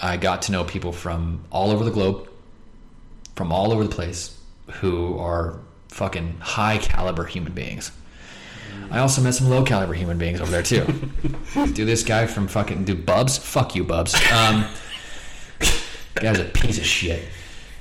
I 0.00 0.16
got 0.16 0.42
to 0.42 0.52
know 0.52 0.64
people 0.64 0.92
from 0.92 1.44
all 1.50 1.70
over 1.70 1.84
the 1.84 1.90
globe, 1.90 2.28
from 3.36 3.52
all 3.52 3.72
over 3.72 3.84
the 3.84 3.94
place, 3.94 4.38
who 4.80 5.18
are 5.18 5.60
fucking 5.88 6.38
high 6.40 6.78
caliber 6.78 7.24
human 7.24 7.52
beings. 7.52 7.90
I 8.90 8.98
also 8.98 9.22
met 9.22 9.34
some 9.34 9.48
low 9.48 9.62
caliber 9.62 9.94
human 9.94 10.18
beings 10.18 10.40
over 10.40 10.50
there 10.50 10.62
too. 10.62 10.84
do 11.72 11.84
this 11.84 12.02
guy 12.02 12.26
from 12.26 12.48
fucking 12.48 12.84
do 12.84 12.94
Bubs? 12.94 13.38
Fuck 13.38 13.74
you, 13.74 13.84
Bubs. 13.84 14.14
Um, 14.32 14.66
guy's 16.14 16.38
a 16.38 16.44
piece 16.44 16.78
of 16.78 16.84
shit. 16.84 17.24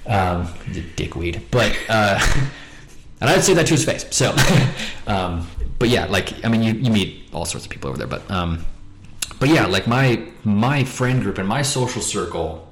Um, 0.05 0.47
he's 0.65 0.77
a 0.77 0.81
dickweed. 0.81 1.41
But 1.51 1.77
uh, 1.89 2.19
and 3.21 3.29
I'd 3.29 3.43
say 3.43 3.53
that 3.53 3.67
to 3.67 3.73
his 3.73 3.85
face. 3.85 4.05
So, 4.11 4.35
um, 5.07 5.47
but 5.79 5.89
yeah, 5.89 6.05
like 6.05 6.45
I 6.45 6.49
mean, 6.49 6.61
you, 6.61 6.73
you 6.73 6.91
meet 6.91 7.22
all 7.33 7.45
sorts 7.45 7.65
of 7.65 7.71
people 7.71 7.89
over 7.89 7.97
there. 7.97 8.07
But 8.07 8.29
um, 8.29 8.65
but 9.39 9.49
yeah, 9.49 9.65
like 9.65 9.87
my 9.87 10.27
my 10.43 10.83
friend 10.83 11.21
group 11.21 11.37
and 11.37 11.47
my 11.47 11.61
social 11.61 12.01
circle 12.01 12.71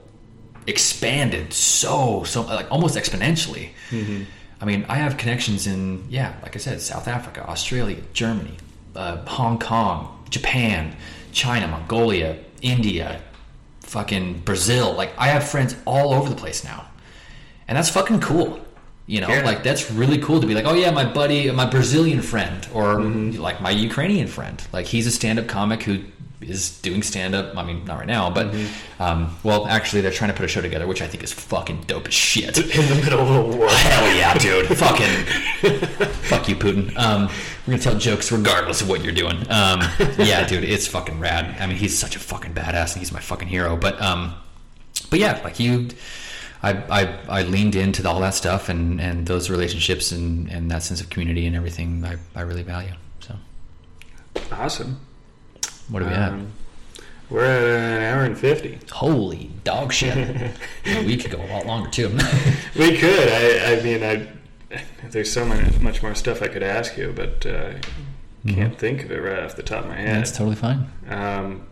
expanded 0.68 1.52
so 1.54 2.24
so 2.24 2.44
like 2.44 2.72
almost 2.72 2.96
exponentially. 2.96 3.70
I 4.62 4.66
mean, 4.66 4.86
I 4.88 4.96
have 4.96 5.18
connections 5.18 5.68
in 5.68 6.06
yeah, 6.10 6.36
like 6.44 6.56
I 6.56 6.60
said, 6.60 6.82
South 6.82 7.08
Africa, 7.08 7.48
Australia, 7.48 7.98
Germany, 8.14 8.58
uh, 8.96 9.18
Hong 9.26 9.58
Kong, 9.60 10.24
Japan, 10.30 10.96
China, 11.32 11.68
Mongolia, 11.68 12.38
India, 12.62 13.22
fucking 13.82 14.40
Brazil. 14.42 14.94
Like 14.94 15.14
I 15.18 15.28
have 15.28 15.44
friends 15.44 15.76
all 15.86 16.14
over 16.14 16.30
the 16.30 16.36
place 16.36 16.64
now, 16.64 16.88
and 17.68 17.78
that's 17.78 17.90
fucking 17.90 18.20
cool. 18.22 18.60
You 19.07 19.19
know, 19.22 19.28
Yeah. 19.30 19.41
like 19.44 19.64
that's 19.64 19.91
really 19.91 20.19
cool 20.19 20.40
to 20.40 20.48
be 20.48 20.53
like, 20.53 20.65
oh 20.65 20.73
yeah, 20.73 20.91
my 20.91 21.06
buddy, 21.06 21.52
my 21.52 21.65
Brazilian 21.65 22.22
friend, 22.22 22.65
or 22.73 23.02
like 23.02 23.60
my 23.61 23.72
Ukrainian 23.72 24.28
friend. 24.28 24.61
Like 24.72 24.86
he's 24.86 25.06
a 25.07 25.11
stand-up 25.11 25.48
comic 25.48 25.84
who 25.84 25.99
is 26.40 26.80
doing 26.82 27.03
stand-up. 27.03 27.56
I 27.57 27.64
mean, 27.64 27.84
not 27.86 27.99
right 27.99 28.07
now, 28.07 28.30
but 28.30 28.53
um, 28.99 29.38
well, 29.44 29.68
actually, 29.68 30.02
they're 30.02 30.11
trying 30.11 30.30
to 30.32 30.36
put 30.36 30.45
a 30.45 30.48
show 30.48 30.61
together, 30.61 30.88
which 30.88 31.02
I 31.02 31.07
think 31.07 31.23
is 31.23 31.34
fucking 31.34 31.82
dope 31.88 32.07
as 32.07 32.14
shit. 32.14 32.57
In 32.80 32.88
the 32.88 32.95
middle 33.03 33.19
of 33.19 33.30
a 33.53 33.57
war. 33.57 33.68
Hell 33.69 34.15
yeah, 34.15 34.34
dude! 34.38 34.65
fucking 34.78 35.26
fuck 36.30 36.48
you, 36.48 36.56
Putin. 36.56 36.95
Um, 36.98 37.28
we're 37.68 37.72
gonna 37.73 37.84
tell 37.84 37.95
jokes 37.98 38.32
regardless 38.32 38.82
of 38.82 38.90
what 38.90 39.03
you're 39.03 39.14
doing. 39.14 39.38
Um, 39.49 39.82
yeah, 40.18 40.48
dude, 40.52 40.64
it's 40.64 40.88
fucking 40.88 41.19
rad. 41.19 41.60
I 41.61 41.68
mean, 41.68 41.78
he's 41.78 41.98
such 41.98 42.15
a 42.15 42.19
fucking 42.19 42.53
badass, 42.53 42.94
and 42.94 42.99
he's 43.02 43.11
my 43.11 43.19
fucking 43.19 43.48
hero. 43.49 43.76
But 43.76 44.02
um, 44.02 44.34
but 45.10 45.19
yeah, 45.19 45.40
like 45.44 45.60
you, 45.60 45.90
I 46.64 46.72
I, 47.02 47.20
I 47.40 47.42
leaned 47.44 47.76
into 47.76 48.08
all 48.08 48.20
that 48.22 48.34
stuff 48.36 48.70
and 48.70 49.00
and 49.02 49.26
those 49.28 49.50
relationships 49.50 50.12
and 50.12 50.50
and 50.50 50.70
that 50.72 50.84
sense 50.84 51.02
of 51.02 51.10
community 51.10 51.46
and 51.48 51.56
everything. 51.56 52.04
I 52.06 52.18
I 52.36 52.42
really 52.42 52.64
value. 52.64 52.94
So 53.20 53.36
Awesome. 54.52 55.00
what 55.90 56.00
do 56.00 56.06
we 56.06 56.14
have? 56.14 56.34
Um, 56.34 56.52
we're 57.30 57.46
at 57.46 57.64
an 57.64 58.04
hour 58.04 58.24
and 58.26 58.38
50. 58.38 58.80
Holy 58.92 59.50
dog 59.64 59.94
shit! 59.94 60.52
we 61.06 61.16
could 61.16 61.32
go 61.32 61.42
a 61.42 61.48
lot 61.48 61.66
longer 61.66 61.90
too. 61.90 62.10
We 62.78 62.98
could. 62.98 63.30
I, 63.30 63.76
I 63.78 63.82
mean, 63.84 64.04
I, 64.04 64.28
there's 65.10 65.32
so 65.32 65.46
much, 65.46 65.80
much 65.80 66.02
more 66.04 66.16
stuff 66.16 66.42
I 66.42 66.48
could 66.48 66.64
ask 66.64 66.98
you, 66.98 67.14
but 67.16 67.46
uh, 67.46 67.74
can't 68.48 68.78
think 68.78 69.04
of 69.04 69.12
it 69.12 69.18
right 69.22 69.40
off 69.44 69.56
the 69.56 69.64
top 69.64 69.84
of 69.84 69.90
my 69.90 69.96
head. 69.98 70.18
That's 70.18 70.36
totally 70.36 70.56
fine. 70.56 70.90
Um, 71.10 71.68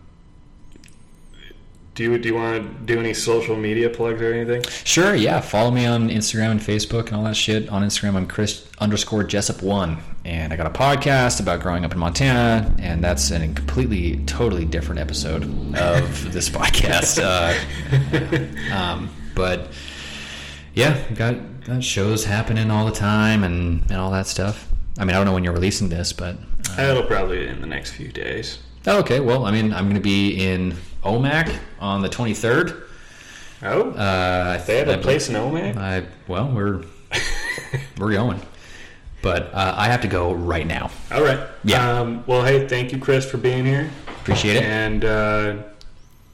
do 2.00 2.12
you 2.12 2.18
do 2.18 2.28
you 2.30 2.34
want 2.34 2.56
to 2.56 2.84
do 2.86 2.98
any 2.98 3.12
social 3.12 3.56
media 3.56 3.90
plugs 3.90 4.22
or 4.22 4.32
anything? 4.32 4.62
Sure, 4.84 5.14
yeah. 5.14 5.38
Follow 5.38 5.70
me 5.70 5.84
on 5.84 6.08
Instagram 6.08 6.52
and 6.52 6.60
Facebook 6.60 7.08
and 7.08 7.14
all 7.14 7.24
that 7.24 7.36
shit. 7.36 7.68
On 7.68 7.82
Instagram, 7.82 8.14
I'm 8.14 8.26
Chris 8.26 8.66
underscore 8.78 9.22
Jessop 9.22 9.62
one, 9.62 9.98
and 10.24 10.50
I 10.50 10.56
got 10.56 10.66
a 10.66 10.70
podcast 10.70 11.40
about 11.40 11.60
growing 11.60 11.84
up 11.84 11.92
in 11.92 11.98
Montana, 11.98 12.74
and 12.78 13.04
that's 13.04 13.30
a 13.30 13.38
completely, 13.38 14.16
totally 14.24 14.64
different 14.64 14.98
episode 14.98 15.42
of 15.76 16.32
this 16.32 16.48
podcast. 16.48 17.20
Uh, 17.22 17.54
um, 18.74 19.10
but 19.34 19.70
yeah, 20.72 21.06
got 21.12 21.36
got 21.66 21.84
shows 21.84 22.24
happening 22.24 22.70
all 22.70 22.86
the 22.86 22.92
time 22.92 23.44
and 23.44 23.82
and 23.90 23.96
all 24.00 24.10
that 24.12 24.26
stuff. 24.26 24.70
I 24.96 25.04
mean, 25.04 25.14
I 25.14 25.18
don't 25.18 25.26
know 25.26 25.34
when 25.34 25.44
you're 25.44 25.52
releasing 25.52 25.90
this, 25.90 26.14
but 26.14 26.36
uh, 26.78 26.82
It'll 26.82 27.02
probably 27.02 27.40
be 27.40 27.48
in 27.48 27.60
the 27.60 27.66
next 27.66 27.90
few 27.90 28.08
days. 28.08 28.58
oh, 28.86 29.00
okay. 29.00 29.20
Well, 29.20 29.44
I 29.44 29.50
mean, 29.50 29.74
I'm 29.74 29.84
going 29.84 29.96
to 29.96 30.00
be 30.00 30.42
in 30.42 30.74
Omak 31.04 31.54
on 31.80 32.02
the 32.02 32.08
23rd. 32.08 32.82
Oh, 33.62 33.90
Uh, 33.90 34.62
they 34.64 34.78
have 34.78 34.88
a 34.88 34.94
a 34.94 34.98
place 34.98 35.28
in 35.28 35.34
Omak. 35.34 35.76
I 35.76 36.04
well, 36.28 36.48
we're 36.48 36.82
we're 37.98 38.12
going, 38.12 38.40
but 39.22 39.52
uh, 39.52 39.74
I 39.76 39.86
have 39.88 40.00
to 40.02 40.08
go 40.08 40.32
right 40.32 40.66
now. 40.66 40.90
All 41.12 41.22
right. 41.22 41.40
Yeah. 41.64 42.00
Um, 42.00 42.24
well, 42.26 42.42
hey, 42.44 42.66
thank 42.66 42.90
you, 42.92 42.98
Chris, 42.98 43.28
for 43.30 43.36
being 43.36 43.66
here. 43.66 43.90
Appreciate 44.22 44.56
it. 44.56 44.62
And 44.64 45.04
uh, 45.04 45.56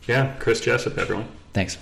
yeah, 0.07 0.35
Chris 0.39 0.61
Jessop, 0.61 0.99
everyone. 0.99 1.27
Thanks. 1.53 1.79